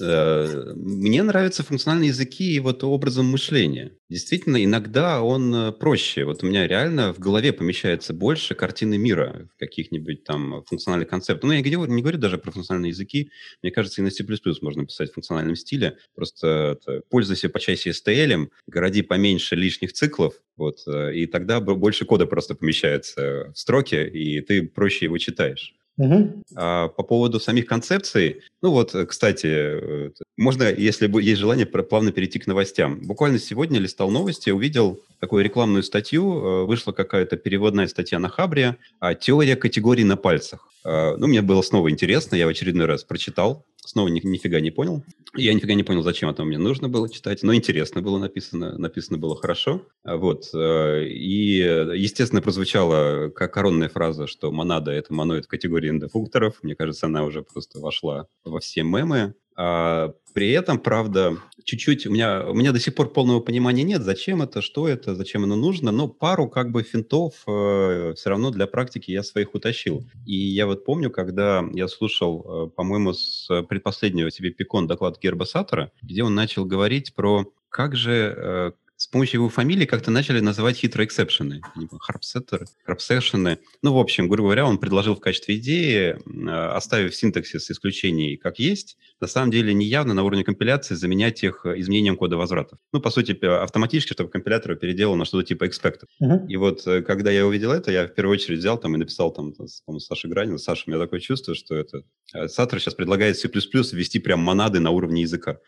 Э, 0.00 0.72
мне 0.74 1.22
нравятся 1.22 1.62
функциональные 1.62 2.08
языки 2.08 2.52
и 2.52 2.60
вот 2.60 2.84
образом 2.84 3.26
мышления. 3.26 3.92
Действительно, 4.08 4.62
иногда 4.62 5.22
он 5.22 5.54
э, 5.54 5.72
проще. 5.72 6.24
Вот 6.24 6.42
у 6.42 6.46
меня 6.46 6.66
реально 6.66 7.12
в 7.12 7.18
голове 7.18 7.52
помещается 7.52 8.12
больше 8.12 8.54
картины 8.54 8.98
мира 8.98 9.48
в 9.54 9.58
каких-нибудь 9.58 10.24
там 10.24 10.64
функциональных 10.64 11.08
концептах. 11.08 11.44
Ну, 11.48 11.52
я 11.52 11.60
не 11.60 12.02
говорю, 12.02 12.18
даже 12.18 12.38
про 12.38 12.50
функциональные 12.50 12.90
языки. 12.90 13.30
Мне 13.62 13.72
кажется, 13.72 14.00
и 14.00 14.04
на 14.04 14.10
C++ 14.10 14.24
можно 14.62 14.86
писать 14.86 15.10
в 15.10 15.14
функциональном 15.14 15.56
стиле. 15.56 15.98
Просто 16.14 16.78
это, 16.80 17.02
пользуйся 17.10 17.48
по 17.48 17.60
части 17.60 17.88
STL, 17.88 18.48
городи 18.66 19.02
поменьше 19.02 19.56
лишних 19.56 19.92
циклов, 19.92 20.34
вот, 20.56 20.78
э, 20.86 21.14
и 21.14 21.26
тогда 21.26 21.60
больше 21.60 22.04
кода 22.04 22.26
просто 22.26 22.54
помещается 22.54 23.52
в 23.54 23.58
строке, 23.58 24.08
и 24.08 24.40
ты 24.40 24.62
проще 24.62 25.06
его 25.06 25.18
читаешь. 25.18 25.74
Угу. 25.98 26.42
А, 26.56 26.88
по 26.88 27.02
поводу 27.02 27.40
самих 27.40 27.66
концепций, 27.66 28.42
ну 28.62 28.70
вот, 28.70 28.94
кстати, 29.08 30.12
можно, 30.36 30.70
если 30.70 31.10
есть 31.20 31.40
желание, 31.40 31.66
плавно 31.66 32.12
перейти 32.12 32.38
к 32.38 32.46
новостям. 32.46 33.00
Буквально 33.02 33.38
сегодня 33.38 33.78
листал 33.78 34.10
новости, 34.10 34.50
увидел 34.50 35.00
такую 35.20 35.44
рекламную 35.44 35.82
статью, 35.82 36.66
вышла 36.66 36.92
какая-то 36.92 37.36
переводная 37.36 37.86
статья 37.86 38.18
на 38.18 38.28
Хабре, 38.28 38.76
«Теория 39.20 39.56
категорий 39.56 40.04
на 40.04 40.16
пальцах». 40.16 40.68
Ну, 40.84 41.26
мне 41.26 41.42
было 41.42 41.62
снова 41.62 41.90
интересно, 41.90 42.36
я 42.36 42.46
в 42.46 42.50
очередной 42.50 42.86
раз 42.86 43.02
прочитал, 43.02 43.64
снова 43.86 44.08
ни, 44.08 44.20
нифига 44.24 44.60
не 44.60 44.70
понял. 44.70 45.02
Я 45.34 45.52
нифига 45.54 45.74
не 45.74 45.82
понял, 45.82 46.02
зачем 46.02 46.28
это 46.30 46.44
мне 46.44 46.58
нужно 46.58 46.88
было 46.88 47.08
читать, 47.08 47.42
но 47.42 47.54
интересно 47.54 48.02
было 48.02 48.18
написано, 48.18 48.78
написано 48.78 49.18
было 49.18 49.36
хорошо. 49.36 49.82
Вот. 50.04 50.48
Э, 50.54 51.04
и, 51.04 51.58
естественно, 51.94 52.42
прозвучала 52.42 53.28
как 53.30 53.52
коронная 53.54 53.88
фраза, 53.88 54.26
что 54.26 54.50
монада— 54.52 54.90
это 54.92 55.12
моноид 55.12 55.46
категории 55.46 55.85
эндофункторов. 55.90 56.62
Мне 56.62 56.74
кажется, 56.74 57.06
она 57.06 57.24
уже 57.24 57.42
просто 57.42 57.80
вошла 57.80 58.26
во 58.44 58.60
все 58.60 58.82
мемы. 58.82 59.34
А 59.58 60.12
при 60.34 60.50
этом, 60.50 60.78
правда, 60.78 61.38
чуть-чуть 61.64 62.06
у 62.06 62.12
меня, 62.12 62.46
у 62.46 62.52
меня 62.52 62.72
до 62.72 62.78
сих 62.78 62.94
пор 62.94 63.10
полного 63.10 63.40
понимания 63.40 63.84
нет, 63.84 64.02
зачем 64.02 64.42
это, 64.42 64.60
что 64.60 64.86
это, 64.86 65.14
зачем 65.14 65.44
оно 65.44 65.56
нужно, 65.56 65.92
но 65.92 66.08
пару 66.08 66.46
как 66.46 66.70
бы 66.70 66.82
финтов 66.82 67.42
э, 67.46 68.12
все 68.14 68.28
равно 68.28 68.50
для 68.50 68.66
практики 68.66 69.10
я 69.10 69.22
своих 69.22 69.54
утащил. 69.54 70.04
И 70.26 70.36
я 70.36 70.66
вот 70.66 70.84
помню, 70.84 71.10
когда 71.10 71.64
я 71.72 71.88
слушал, 71.88 72.66
э, 72.66 72.70
по-моему, 72.76 73.14
с 73.14 73.48
предпоследнего 73.62 74.30
себе 74.30 74.50
Пикон 74.50 74.86
доклад 74.86 75.18
Гербасатора, 75.18 75.90
где 76.02 76.22
он 76.22 76.34
начал 76.34 76.66
говорить 76.66 77.14
про 77.14 77.46
как 77.70 77.96
же 77.96 78.34
э, 78.36 78.72
с 78.96 79.06
помощью 79.06 79.40
его 79.40 79.48
фамилии 79.48 79.84
как-то 79.84 80.10
начали 80.10 80.40
называть 80.40 80.76
хитрые 80.76 81.06
exception 81.06 81.50
ы. 81.50 81.60
Herb 82.00 82.23
Sutter, 82.23 82.64
Herbception 82.84 83.47
ы. 83.47 83.58
Ну, 83.82 83.92
в 83.92 83.98
общем, 83.98 84.28
грубо 84.28 84.48
говоря, 84.48 84.66
он 84.66 84.78
предложил 84.78 85.14
в 85.14 85.20
качестве 85.20 85.56
идеи, 85.56 86.16
э, 86.16 86.50
оставив 86.74 87.14
синтаксис 87.14 87.70
исключений 87.70 88.36
как 88.36 88.58
есть, 88.58 88.96
на 89.20 89.26
самом 89.26 89.50
деле 89.50 89.74
неявно 89.74 90.14
на 90.14 90.22
уровне 90.22 90.44
компиляции 90.44 90.94
заменять 90.94 91.42
их 91.44 91.66
изменением 91.66 92.16
кода 92.16 92.36
возвратов. 92.36 92.78
Ну, 92.92 93.00
по 93.00 93.10
сути, 93.10 93.32
автоматически, 93.44 94.12
чтобы 94.12 94.30
компилятор 94.30 94.76
переделал 94.76 95.16
на 95.16 95.24
что-то 95.24 95.46
типа 95.46 95.64
expected. 95.64 96.06
Uh-huh. 96.22 96.46
И 96.48 96.56
вот, 96.56 96.86
э, 96.86 97.02
когда 97.02 97.30
я 97.30 97.46
увидел 97.46 97.72
это, 97.72 97.90
я 97.90 98.06
в 98.06 98.14
первую 98.14 98.34
очередь 98.34 98.60
взял 98.60 98.78
там 98.78 98.94
и 98.94 98.98
написал 98.98 99.30
там, 99.30 99.52
по-моему, 99.52 100.00
Саше 100.00 100.28
Гранину. 100.28 100.58
Саша, 100.58 100.84
у 100.86 100.90
меня 100.90 101.02
такое 101.02 101.20
чувство, 101.20 101.54
что 101.54 101.74
это... 101.74 102.02
Э, 102.34 102.48
Саттер 102.48 102.78
сейчас 102.78 102.94
предлагает 102.94 103.36
C++ 103.36 103.48
ввести 103.48 104.18
прям 104.20 104.40
монады 104.40 104.80
на 104.80 104.90
уровне 104.90 105.22
языка 105.22 105.58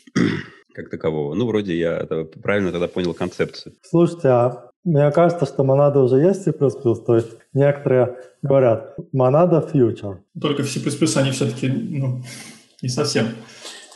как 0.79 0.91
такового. 0.91 1.35
Ну, 1.35 1.47
вроде 1.47 1.77
я 1.77 2.07
правильно 2.41 2.71
тогда 2.71 2.87
понял 2.87 3.13
концепцию. 3.13 3.75
Слушайте, 3.83 4.29
а 4.29 4.71
мне 4.85 5.11
кажется, 5.11 5.45
что 5.45 5.65
монада 5.65 6.01
уже 6.01 6.17
есть 6.17 6.41
в 6.41 6.45
C++, 6.45 6.53
то 6.53 7.17
есть 7.17 7.37
некоторые 7.53 8.17
говорят 8.43 8.95
монада 9.13 9.69
future. 9.73 10.19
Только 10.41 10.63
в 10.63 10.69
C++ 10.69 10.81
они 11.19 11.33
все-таки 11.33 11.69
ну, 11.69 12.23
не 12.81 12.89
совсем. 12.89 13.27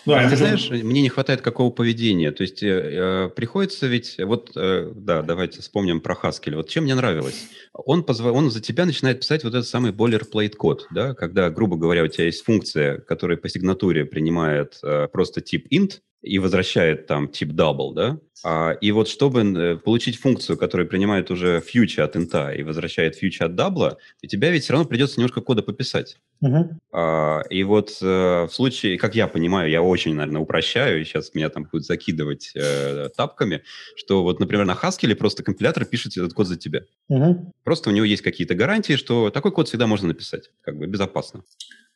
Да, 0.05 0.19
а 0.19 0.25
ты 0.25 0.31
же... 0.31 0.37
знаешь, 0.39 0.69
мне 0.71 1.03
не 1.03 1.09
хватает 1.09 1.41
какого 1.41 1.71
поведения. 1.71 2.33
То 2.33 2.43
есть 2.43 2.65
э, 2.65 2.67
э, 2.67 3.29
приходится 3.29 3.87
ведь... 3.87 4.17
Вот, 4.19 4.51
э, 4.57 4.91
да, 4.93 5.23
давайте 5.23 5.61
вспомним 5.61 6.01
про 6.01 6.19
Haskell. 6.21 6.57
Вот 6.57 6.69
чем 6.69 6.83
мне 6.85 6.97
нравилось? 6.97 7.47
Он, 7.73 8.03
позв... 8.03 8.25
он 8.25 8.51
за 8.51 8.61
тебя 8.61 8.85
начинает 8.85 9.21
писать 9.21 9.45
вот 9.45 9.55
этот 9.55 9.69
самый 9.69 9.93
boilerplate 9.93 10.57
код, 10.57 10.89
да, 10.91 11.15
когда, 11.15 11.51
грубо 11.51 11.77
говоря, 11.77 12.03
у 12.03 12.09
тебя 12.09 12.25
есть 12.25 12.45
функция, 12.45 12.99
которая 12.99 13.37
по 13.37 13.49
сигнатуре 13.49 14.05
принимает 14.05 14.81
э, 14.83 15.07
просто 15.07 15.41
тип 15.41 15.69
int, 15.73 16.01
и 16.23 16.39
возвращает 16.39 17.07
там 17.07 17.29
тип 17.29 17.51
double, 17.51 17.95
да? 17.95 18.19
А, 18.45 18.73
и 18.81 18.91
вот 18.91 19.09
чтобы 19.09 19.43
э, 19.43 19.77
получить 19.77 20.19
функцию, 20.19 20.57
которая 20.57 20.87
принимает 20.87 21.31
уже 21.31 21.63
future 21.63 22.03
от 22.03 22.17
инта 22.17 22.51
и 22.53 22.63
возвращает 22.63 23.23
future 23.23 23.45
от 23.45 23.55
дабла, 23.55 23.99
у 24.23 24.27
тебя 24.27 24.51
ведь 24.51 24.65
все 24.65 24.73
равно 24.73 24.89
придется 24.89 25.21
немножко 25.21 25.41
кода 25.41 25.63
пописать. 25.63 26.19
Uh-huh. 26.45 26.71
А, 26.93 27.43
и 27.51 27.63
вот 27.63 27.99
э, 28.01 28.47
в 28.47 28.51
случае, 28.51 28.99
как 28.99 29.15
я 29.15 29.29
понимаю, 29.29 29.71
я 29.71 29.83
очень, 29.83 30.15
наверное, 30.15 30.43
упрощаю, 30.43 31.01
и 31.01 31.05
сейчас 31.05 31.35
меня 31.35 31.51
там 31.51 31.65
будут 31.71 31.87
закидывать 31.87 32.53
э, 32.57 33.09
тапками, 33.17 33.63
что 33.97 34.23
вот, 34.23 34.41
например, 34.41 34.65
на 34.65 34.75
Haskell 34.75 35.15
просто 35.15 35.45
компилятор 35.45 35.85
пишет 35.85 36.17
этот 36.17 36.33
код 36.35 36.49
за 36.49 36.57
тебя. 36.57 36.83
Uh-huh. 37.11 37.37
Просто 37.63 37.91
у 37.91 37.93
него 37.93 38.05
есть 38.05 38.23
какие-то 38.23 38.55
гарантии, 38.55 38.95
что 38.95 39.31
такой 39.31 39.53
код 39.53 39.69
всегда 39.69 39.87
можно 39.87 40.09
написать, 40.09 40.51
как 40.63 40.79
бы 40.79 40.87
безопасно. 40.87 41.43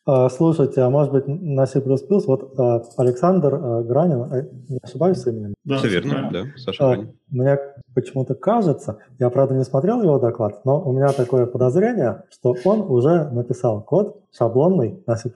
А, 0.07 0.29
слушайте, 0.29 0.79
а 0.81 0.89
может 0.89 1.11
быть 1.11 1.27
на 1.27 1.65
C++ 1.65 1.81
вот 1.81 2.53
а, 2.57 2.81
Александр 2.95 3.55
а, 3.55 3.83
Гранин, 3.83 4.49
не 4.69 4.79
ошибаюсь 4.81 5.17
с 5.17 5.27
именем? 5.27 5.53
Да, 5.65 5.79
все 5.79 5.89
верно, 5.89 6.29
да, 6.31 6.43
Саша 6.55 6.83
Гранин. 6.83 7.11
Мне 7.29 7.59
почему-то 7.93 8.33
кажется, 8.33 8.99
я 9.19 9.29
правда 9.29 9.55
не 9.55 9.65
смотрел 9.65 10.01
его 10.01 10.17
доклад, 10.17 10.63
но 10.63 10.81
у 10.81 10.93
меня 10.93 11.09
такое 11.09 11.45
подозрение, 11.45 12.23
что 12.29 12.55
он 12.63 12.89
уже 12.89 13.29
написал 13.31 13.83
код 13.83 14.21
шаблонный 14.31 15.03
на 15.05 15.17
C++, 15.17 15.29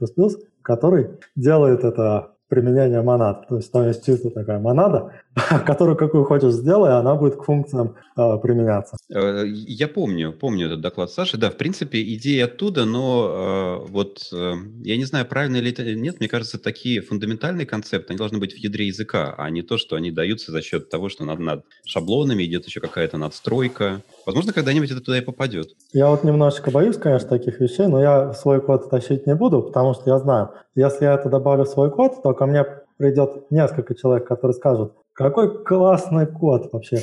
который 0.61 1.19
делает 1.35 1.83
это 1.83 2.29
применение 2.51 3.01
монад. 3.01 3.47
То 3.47 3.55
есть 3.55 3.71
там 3.71 3.87
есть 3.87 4.05
чисто 4.05 4.29
такая 4.29 4.59
монада, 4.59 5.13
которую 5.65 5.95
какую 5.95 6.25
хочешь 6.25 6.51
сделай, 6.51 6.91
она 6.99 7.15
будет 7.15 7.37
к 7.37 7.43
функциям 7.43 7.95
э, 8.17 8.37
применяться. 8.39 8.97
Я 9.07 9.87
помню, 9.87 10.33
помню 10.33 10.65
этот 10.65 10.81
доклад 10.81 11.09
Саши. 11.09 11.37
Да, 11.37 11.49
в 11.49 11.55
принципе, 11.55 12.03
идея 12.15 12.45
оттуда, 12.45 12.83
но 12.83 13.85
э, 13.87 13.89
вот 13.89 14.27
э, 14.33 14.53
я 14.83 14.97
не 14.97 15.05
знаю, 15.05 15.25
правильно 15.25 15.61
ли 15.61 15.71
это 15.71 15.95
нет, 15.95 16.19
мне 16.19 16.27
кажется, 16.27 16.59
такие 16.59 17.01
фундаментальные 17.01 17.65
концепты, 17.65 18.11
они 18.11 18.17
должны 18.17 18.37
быть 18.39 18.53
в 18.53 18.57
ядре 18.57 18.87
языка, 18.87 19.33
а 19.37 19.49
не 19.49 19.61
то, 19.61 19.77
что 19.77 19.95
они 19.95 20.11
даются 20.11 20.51
за 20.51 20.61
счет 20.61 20.89
того, 20.89 21.07
что 21.07 21.23
над, 21.23 21.39
над 21.39 21.63
шаблонами 21.85 22.43
идет 22.43 22.65
еще 22.65 22.81
какая-то 22.81 23.17
надстройка. 23.17 24.01
Возможно, 24.31 24.53
когда-нибудь 24.53 24.89
это 24.89 25.01
туда 25.01 25.17
и 25.17 25.21
попадет. 25.21 25.67
Я 25.91 26.09
вот 26.09 26.23
немножечко 26.23 26.71
боюсь, 26.71 26.95
конечно, 26.95 27.27
таких 27.27 27.59
вещей, 27.59 27.87
но 27.87 28.01
я 28.01 28.31
свой 28.31 28.61
код 28.61 28.89
тащить 28.89 29.27
не 29.27 29.35
буду, 29.35 29.61
потому 29.61 29.93
что 29.93 30.09
я 30.09 30.19
знаю, 30.19 30.51
если 30.73 31.03
я 31.03 31.15
это 31.15 31.27
добавлю 31.27 31.65
в 31.65 31.67
свой 31.67 31.91
код, 31.91 32.23
то 32.23 32.33
ко 32.33 32.45
мне 32.45 32.65
придет 32.95 33.51
несколько 33.51 33.93
человек, 33.93 34.25
которые 34.25 34.55
скажут, 34.55 34.93
какой 35.11 35.65
классный 35.65 36.27
код 36.27 36.69
вообще. 36.71 36.99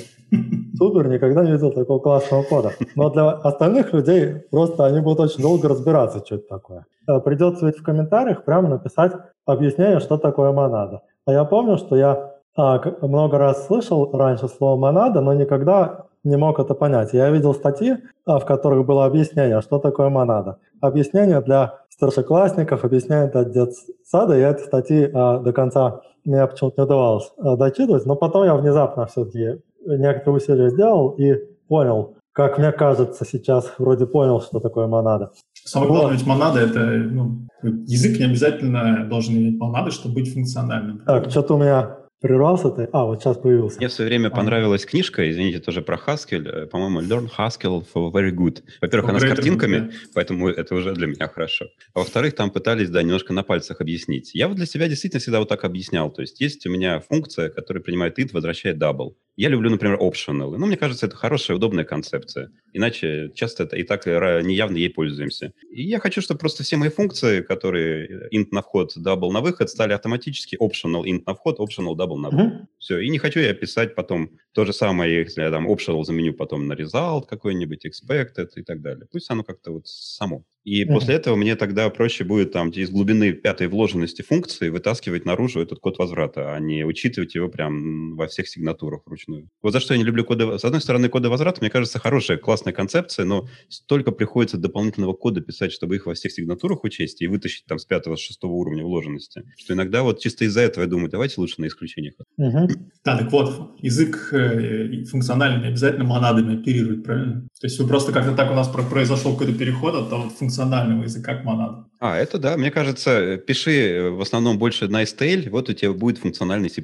Супер, 0.79 1.09
никогда 1.09 1.45
не 1.45 1.53
видел 1.53 1.71
такого 1.71 1.99
классного 1.99 2.45
кода. 2.45 2.73
Но 2.97 3.11
для 3.11 3.29
остальных 3.29 3.93
людей 3.93 4.37
просто 4.51 4.87
они 4.87 5.01
будут 5.01 5.21
очень 5.21 5.43
долго 5.43 5.69
разбираться, 5.69 6.23
что 6.25 6.37
это 6.37 6.49
такое. 6.49 6.87
Э, 7.07 7.21
придется 7.21 7.67
ведь 7.67 7.77
в 7.77 7.83
комментариях 7.83 8.45
прямо 8.45 8.69
написать 8.71 9.13
объяснение, 9.45 10.01
что 10.01 10.17
такое 10.17 10.53
монада. 10.53 11.03
А 11.27 11.33
я 11.33 11.45
помню, 11.45 11.77
что 11.77 11.95
я 11.95 12.33
а, 12.57 12.81
много 13.03 13.39
раз 13.39 13.67
слышал 13.67 14.11
раньше 14.13 14.49
слово 14.49 14.81
монада, 14.81 15.21
но 15.21 15.35
никогда 15.35 16.07
не 16.25 16.37
мог 16.37 16.59
это 16.59 16.75
понять. 16.75 17.13
Я 17.13 17.31
видел 17.31 17.55
статьи, 17.55 17.97
а, 18.27 18.39
в 18.39 18.45
которых 18.45 18.87
было 18.87 19.05
объяснение, 19.05 19.61
что 19.61 19.79
такое 19.79 20.09
монада. 20.09 20.59
Объяснение 20.81 21.41
для 21.41 21.81
старшеклассников, 21.91 22.85
объяснение 22.85 23.29
для 23.29 23.45
детсада. 23.45 24.37
Я 24.37 24.51
эти 24.51 24.63
статьи 24.63 25.11
а, 25.13 25.39
до 25.39 25.53
конца 25.53 26.01
мне 26.25 26.47
почему-то 26.47 26.83
не 26.83 26.85
удавалось 26.85 27.33
а, 27.39 27.57
дочитывать, 27.57 28.07
но 28.07 28.17
потом 28.17 28.45
я 28.45 28.55
внезапно 28.55 29.07
все-таки 29.07 29.63
некоторые 29.85 30.37
усилия 30.37 30.71
сделал 30.71 31.11
и 31.11 31.35
понял, 31.69 32.17
как 32.33 32.57
мне 32.57 32.71
кажется, 32.71 33.25
сейчас 33.25 33.73
вроде 33.79 34.07
понял, 34.07 34.41
что 34.41 34.61
такое 34.61 34.87
монада. 34.87 35.33
Самое 35.65 35.91
главное, 35.91 36.13
ведь 36.13 36.27
монада— 36.27 36.61
это 36.61 36.81
ну, 36.81 37.49
язык 37.63 38.19
не 38.19 38.27
обязательно 38.27 39.07
должен 39.11 39.35
иметь 39.35 39.59
монады, 39.59 39.91
чтобы 39.91 40.17
быть 40.17 40.33
функциональным. 40.33 41.03
Так, 41.05 41.31
что-то 41.31 41.55
у 41.55 41.59
меня 41.59 41.98
Прервался 42.21 42.71
ты? 42.71 42.89
А, 42.93 43.05
вот 43.05 43.23
сейчас 43.23 43.37
появился. 43.37 43.79
Мне 43.79 43.87
в 43.87 43.93
свое 43.93 44.09
время 44.09 44.27
а. 44.29 44.31
понравилась 44.31 44.85
книжка, 44.85 45.31
извините, 45.31 45.61
тоже 45.61 45.83
про 45.83 45.97
Haskell, 45.97 46.49
э, 46.49 46.67
по-моему, 46.67 47.01
Learn 47.01 47.29
Haskell 47.39 47.87
for 47.95 48.11
Very 48.11 48.33
Good. 48.33 48.63
Во-первых, 48.81 49.11
она 49.11 49.21
с 49.21 49.23
картинками, 49.23 49.79
да. 49.79 49.91
поэтому 50.15 50.49
это 50.49 50.75
уже 50.75 50.95
для 50.95 51.07
меня 51.07 51.29
хорошо. 51.29 51.67
А 51.95 52.01
во-вторых, 52.01 52.35
там 52.35 52.51
пытались, 52.51 52.91
да, 52.91 53.03
немножко 53.03 53.33
на 53.33 53.45
пальцах 53.45 53.81
объяснить. 53.81 54.35
Я 54.35 54.49
вот 54.49 54.57
для 54.57 54.67
себя 54.67 54.89
действительно 54.89 55.21
всегда 55.21 55.39
вот 55.39 55.49
так 55.49 55.65
объяснял. 55.65 56.11
То 56.11 56.23
есть 56.23 56.41
есть 56.41 56.67
у 56.67 56.71
меня 56.71 56.99
функция, 56.99 57.51
которая 57.51 57.85
принимает 57.85 58.19
int, 58.19 58.31
возвращает 58.33 58.79
double. 58.79 59.15
Я 59.39 59.51
люблю, 59.51 59.71
например, 59.71 59.99
optional. 60.01 60.57
Ну, 60.59 60.67
мне 60.67 60.77
кажется, 60.77 61.07
это 61.07 61.15
хорошая, 61.15 61.57
удобная 61.57 61.85
концепция. 61.85 62.51
Иначе 62.73 63.31
часто 63.37 63.63
это 63.63 63.77
и 63.77 63.85
так 63.85 64.05
неявно 64.05 64.77
ей 64.77 64.91
пользуемся. 64.91 65.53
И 65.71 65.85
я 65.85 66.01
хочу, 66.01 66.21
чтобы 66.21 66.41
просто 66.41 66.65
все 66.65 66.77
мои 66.77 66.89
функции, 66.89 67.43
которые 67.43 68.29
int 68.35 68.49
на 68.51 68.63
вход, 68.63 68.97
double 68.97 69.31
на 69.31 69.41
выход, 69.41 69.71
стали 69.71 69.93
автоматически 69.93 70.59
optional 70.61 71.05
int 71.05 71.23
на 71.25 71.37
вход, 71.37 71.61
optional 71.61 71.95
double 71.95 72.17
на 72.17 72.31
выход. 72.31 72.53
Uh-huh. 72.53 72.67
Все. 72.81 72.99
И 72.99 73.09
не 73.11 73.19
хочу 73.19 73.39
я 73.39 73.55
писать 73.55 73.95
потом 73.95 74.31
то 74.53 74.65
же 74.65 74.73
самое, 74.73 75.15
если 75.21 75.43
я 75.43 75.53
там 75.53 75.71
optional 75.71 76.03
заменю 76.03 76.35
потом 76.35 76.67
на 76.67 76.73
result 76.73 77.27
какой-нибудь, 77.29 77.87
expected 77.87 78.49
и 78.57 78.63
так 78.65 78.83
далее. 78.83 79.07
Пусть 79.13 79.31
оно 79.31 79.45
как-то 79.45 79.71
вот 79.71 79.87
само. 79.87 80.43
И 80.69 80.85
mm-hmm. 80.85 80.93
после 80.93 81.15
этого 81.15 81.35
мне 81.35 81.57
тогда 81.57 81.89
проще 81.89 82.25
будет 82.25 82.53
там 82.53 82.69
из 82.69 82.91
глубины 82.91 83.33
пятой 83.33 83.69
вложенности 83.69 84.21
функции 84.21 84.69
вытаскивать 84.69 85.25
наружу 85.25 85.61
этот 85.61 85.79
код 85.79 85.99
возврата, 85.99 86.55
а 86.55 86.61
не 86.61 86.85
учитывать 86.85 87.35
его 87.35 87.49
прям 87.49 88.17
во 88.17 88.27
всех 88.27 88.49
сигнатурах 88.49 89.01
вручную. 89.07 89.49
Вот 89.63 89.73
за 89.73 89.81
что 89.81 89.95
я 89.95 89.99
не 89.99 90.05
люблю 90.05 90.25
коды... 90.25 90.59
С 90.59 90.65
одной 90.67 90.83
стороны, 90.83 91.09
коды 91.09 91.31
возврата, 91.31 91.63
мне 91.63 91.71
кажется, 91.71 91.99
хорошая, 91.99 92.37
классная 92.37 92.75
концепция, 92.75 93.25
но 93.25 93.49
столько 93.71 94.11
приходится 94.11 94.59
дополнительного 94.59 95.15
кода 95.15 95.41
писать, 95.41 95.73
чтобы 95.73 95.97
их 95.97 96.05
во 96.05 96.13
всех 96.13 96.33
сигнатурах 96.33 96.85
учесть 96.85 97.23
и 97.23 97.29
вытащить 97.29 97.65
там 97.65 97.79
с 97.79 97.87
пятого, 97.87 98.17
с 98.17 98.21
шестого 98.21 98.53
уровня 98.53 98.85
вложенности, 98.85 99.45
что 99.57 99.73
иногда 99.73 100.03
вот 100.03 100.21
чисто 100.21 100.45
из-за 100.45 100.61
этого 100.61 100.85
я 100.85 100.91
думаю, 100.91 101.09
давайте 101.09 101.41
лучше 101.41 101.63
на 101.63 101.67
исключениях. 101.67 102.13
Mm-hmm. 102.39 102.69
Да, 103.07 103.17
так 103.17 103.33
вот, 103.33 103.79
язык 103.81 104.35
э, 104.35 105.05
функциональный 105.05 105.69
обязательно 105.69 106.05
монадами 106.05 106.61
оперирует, 106.61 107.05
правильно? 107.05 107.49
То 107.59 107.67
есть 107.67 107.79
вы 107.79 107.89
просто 107.89 108.13
как-то 108.13 108.35
так 108.35 108.51
у 108.51 108.55
нас 108.55 108.69
произошел 108.69 109.33
какой-то 109.33 109.59
переход 109.59 109.95
от 109.95 110.11
того 110.11 110.29
функционального 110.59 111.03
языка 111.05 111.35
к 111.37 111.45
монадам. 111.45 111.91
А, 112.01 112.17
это 112.17 112.39
да, 112.39 112.57
мне 112.57 112.71
кажется, 112.71 113.37
пиши 113.39 113.71
э, 113.71 114.11
в 114.11 114.21
основном 114.21 114.59
больше 114.59 114.89
на 114.89 115.03
STL, 115.03 115.51
вот 115.51 115.69
у 115.69 115.73
тебя 115.73 115.93
будет 115.93 116.19
функциональный 116.19 116.71
C++. 116.71 116.83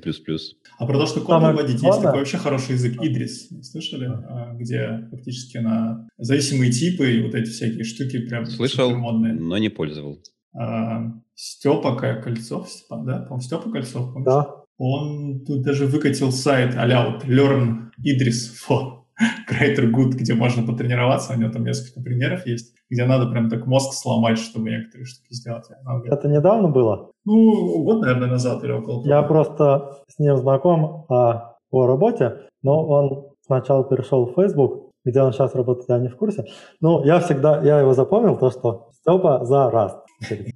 А 0.78 0.86
про 0.86 0.98
то, 0.98 1.06
что 1.06 1.20
код 1.20 1.42
выводить, 1.42 1.82
есть 1.82 2.02
такой 2.02 2.20
вообще 2.20 2.38
хороший 2.38 2.72
язык 2.72 2.94
Идрис, 3.00 3.48
слышали? 3.62 4.06
А, 4.06 4.54
где 4.54 5.08
фактически 5.10 5.58
на 5.58 6.08
зависимые 6.18 6.72
типы 6.72 7.12
и 7.12 7.22
вот 7.22 7.34
эти 7.34 7.50
всякие 7.50 7.84
штуки 7.84 8.26
прям 8.26 8.46
Слышал, 8.46 8.90
но 8.96 9.58
не 9.58 9.68
пользовал. 9.68 10.20
А, 10.56 11.12
Степа 11.34 11.96
Кольцов, 11.96 12.68
Степан, 12.68 13.04
да? 13.04 13.18
По-моему, 13.20 13.40
Степа 13.40 13.70
Кольцов, 13.70 14.12
помнишь? 14.12 14.26
Да. 14.26 14.48
Он 14.76 15.44
тут 15.44 15.62
даже 15.62 15.86
выкатил 15.86 16.32
сайт 16.32 16.74
а 16.76 17.10
вот 17.10 17.24
Learn 17.24 17.90
Idris 18.00 18.50
for 18.68 19.03
Greater 19.50 19.90
Good, 19.90 20.12
где 20.12 20.34
можно 20.34 20.66
потренироваться. 20.66 21.32
У 21.32 21.36
него 21.36 21.50
там 21.52 21.64
несколько 21.64 22.00
примеров 22.00 22.46
есть, 22.46 22.74
где 22.90 23.04
надо 23.04 23.30
прям 23.30 23.48
так 23.48 23.66
мозг 23.66 23.92
сломать, 23.94 24.38
чтобы 24.38 24.70
некоторые 24.70 25.06
штуки 25.06 25.32
сделать. 25.32 25.64
Это 26.06 26.28
недавно 26.28 26.68
было? 26.68 27.10
Ну, 27.24 27.82
год, 27.84 28.02
наверное, 28.02 28.28
назад 28.28 28.64
или 28.64 28.72
около 28.72 29.02
того. 29.02 29.14
Я 29.14 29.22
просто 29.22 29.98
с 30.08 30.18
ним 30.18 30.36
знаком 30.36 31.06
а, 31.08 31.56
по 31.70 31.86
работе, 31.86 32.48
но 32.62 32.86
он 32.86 33.28
сначала 33.46 33.84
перешел 33.84 34.26
в 34.26 34.34
Facebook, 34.34 34.90
где 35.04 35.22
он 35.22 35.32
сейчас 35.32 35.54
работает, 35.54 35.88
я 35.88 35.98
не 35.98 36.08
в 36.08 36.16
курсе. 36.16 36.46
Но 36.80 37.04
я 37.04 37.20
всегда, 37.20 37.62
я 37.62 37.80
его 37.80 37.92
запомнил, 37.92 38.36
то, 38.36 38.50
что 38.50 38.90
Степа 39.00 39.44
за 39.44 39.70
Rust. 39.72 40.00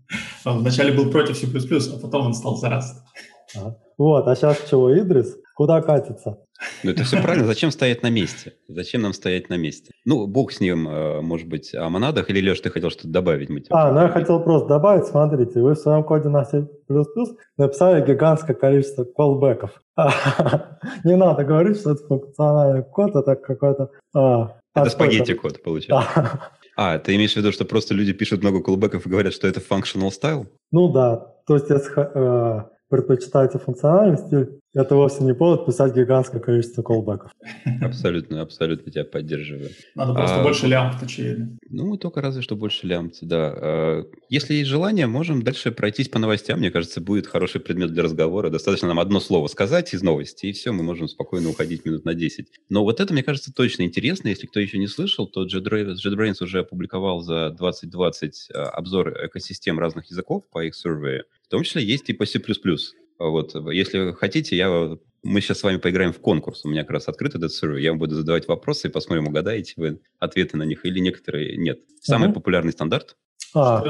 Он 0.46 0.60
вначале 0.60 0.92
был 0.92 1.10
против 1.10 1.36
C++, 1.36 1.46
а 1.46 2.00
потом 2.00 2.26
он 2.26 2.32
стал 2.32 2.56
за 2.56 2.68
Rust. 2.68 2.94
Ага. 3.56 3.76
Вот, 3.98 4.28
а 4.28 4.36
сейчас 4.36 4.64
чего, 4.70 4.96
Идрис? 4.96 5.36
Куда 5.54 5.82
катится? 5.82 6.38
Ну, 6.84 6.92
это 6.92 7.02
все 7.02 7.20
правильно. 7.20 7.46
Зачем 7.46 7.72
стоять 7.72 8.02
на 8.02 8.10
месте? 8.10 8.54
Зачем 8.68 9.02
нам 9.02 9.12
стоять 9.12 9.48
на 9.48 9.56
месте? 9.56 9.92
Ну, 10.04 10.26
бог 10.28 10.52
с 10.52 10.60
ним, 10.60 10.88
э, 10.88 11.20
может 11.20 11.48
быть, 11.48 11.74
о 11.74 11.88
монадах. 11.88 12.30
Или, 12.30 12.48
Леш, 12.48 12.60
ты 12.60 12.70
хотел 12.70 12.90
что-то 12.90 13.08
добавить? 13.08 13.48
Мы 13.48 13.62
а, 13.70 13.92
ну 13.92 14.02
я 14.02 14.08
хотел 14.08 14.40
просто 14.42 14.68
добавить, 14.68 15.06
смотрите, 15.06 15.60
вы 15.60 15.74
в 15.74 15.78
своем 15.78 16.04
коде 16.04 16.28
на 16.28 16.44
C++ 16.44 16.64
написали 17.56 18.06
гигантское 18.06 18.54
количество 18.54 19.02
колбеков. 19.04 19.82
Не 21.04 21.16
надо 21.16 21.44
говорить, 21.44 21.78
что 21.78 21.92
это 21.92 22.06
функциональный 22.06 22.84
код, 22.84 23.16
это 23.16 23.34
какой-то... 23.34 23.90
А, 24.14 24.58
это 24.74 24.90
спагетти-код, 24.90 25.62
получается. 25.62 26.40
А, 26.80 26.96
ты 27.00 27.16
имеешь 27.16 27.32
в 27.32 27.36
виду, 27.36 27.50
что 27.50 27.64
просто 27.64 27.92
люди 27.92 28.12
пишут 28.12 28.42
много 28.42 28.62
колбеков 28.62 29.04
и 29.04 29.10
говорят, 29.10 29.34
что 29.34 29.48
это 29.48 29.58
functional 29.58 30.10
style? 30.10 30.46
Ну 30.70 30.92
да, 30.92 31.34
то 31.44 31.54
есть 31.56 31.68
если 31.68 32.68
предпочитаете 32.88 33.58
функциональный 33.58 34.18
стиль, 34.18 34.60
это 34.74 34.94
вовсе 34.96 35.24
не 35.24 35.34
повод 35.34 35.66
писать 35.66 35.94
гигантское 35.94 36.40
количество 36.40 36.82
колбеков. 36.82 37.32
Абсолютно, 37.82 38.42
абсолютно 38.42 38.92
тебя 38.92 39.04
поддерживаю. 39.04 39.70
Надо 39.94 40.14
просто 40.14 40.40
а, 40.40 40.42
больше 40.42 40.66
лямбд, 40.66 41.02
очевидно. 41.02 41.58
Ну, 41.70 41.96
только 41.96 42.20
разве 42.20 42.42
что 42.42 42.54
больше 42.54 42.86
лямбд, 42.86 43.16
да. 43.22 43.54
А, 43.56 44.04
если 44.28 44.54
есть 44.54 44.68
желание, 44.68 45.06
можем 45.06 45.42
дальше 45.42 45.72
пройтись 45.72 46.08
по 46.08 46.18
новостям. 46.18 46.58
Мне 46.58 46.70
кажется, 46.70 47.00
будет 47.00 47.26
хороший 47.26 47.60
предмет 47.60 47.92
для 47.92 48.02
разговора. 48.02 48.50
Достаточно 48.50 48.88
нам 48.88 49.00
одно 49.00 49.20
слово 49.20 49.46
сказать 49.48 49.94
из 49.94 50.02
новости, 50.02 50.46
и 50.46 50.52
все, 50.52 50.72
мы 50.72 50.82
можем 50.82 51.08
спокойно 51.08 51.48
уходить 51.48 51.84
минут 51.86 52.04
на 52.04 52.14
10. 52.14 52.48
Но 52.68 52.84
вот 52.84 53.00
это, 53.00 53.12
мне 53.12 53.22
кажется, 53.22 53.52
точно 53.52 53.82
интересно. 53.82 54.28
Если 54.28 54.46
кто 54.46 54.60
еще 54.60 54.78
не 54.78 54.86
слышал, 54.86 55.26
то 55.26 55.46
JetBrains 55.46 56.42
уже 56.42 56.60
опубликовал 56.60 57.20
за 57.20 57.50
2020 57.50 58.48
а, 58.52 58.64
обзор 58.70 59.26
экосистем 59.26 59.78
разных 59.78 60.10
языков 60.10 60.44
по 60.50 60.64
их 60.64 60.74
survey. 60.74 61.20
В 61.42 61.48
том 61.48 61.62
числе 61.62 61.82
есть 61.82 62.10
и 62.10 62.12
по 62.12 62.26
C++. 62.26 62.38
Вот, 63.18 63.54
если 63.72 64.12
хотите, 64.12 64.56
я, 64.56 64.96
мы 65.22 65.40
сейчас 65.40 65.58
с 65.58 65.62
вами 65.62 65.78
поиграем 65.78 66.12
в 66.12 66.20
конкурс. 66.20 66.64
У 66.64 66.68
меня 66.68 66.82
как 66.82 66.92
раз 66.92 67.08
открыт 67.08 67.34
этот 67.34 67.52
сервер. 67.52 67.78
Я 67.78 67.90
вам 67.90 67.98
буду 67.98 68.14
задавать 68.14 68.46
вопросы 68.46 68.88
и 68.88 68.90
посмотрим, 68.90 69.26
угадаете 69.26 69.74
вы 69.76 70.00
ответы 70.18 70.56
на 70.56 70.62
них 70.62 70.84
или 70.84 71.00
некоторые 71.00 71.56
нет. 71.56 71.80
Самый 72.00 72.28
угу. 72.28 72.36
популярный 72.36 72.72
стандарт? 72.72 73.16
А, 73.54 73.82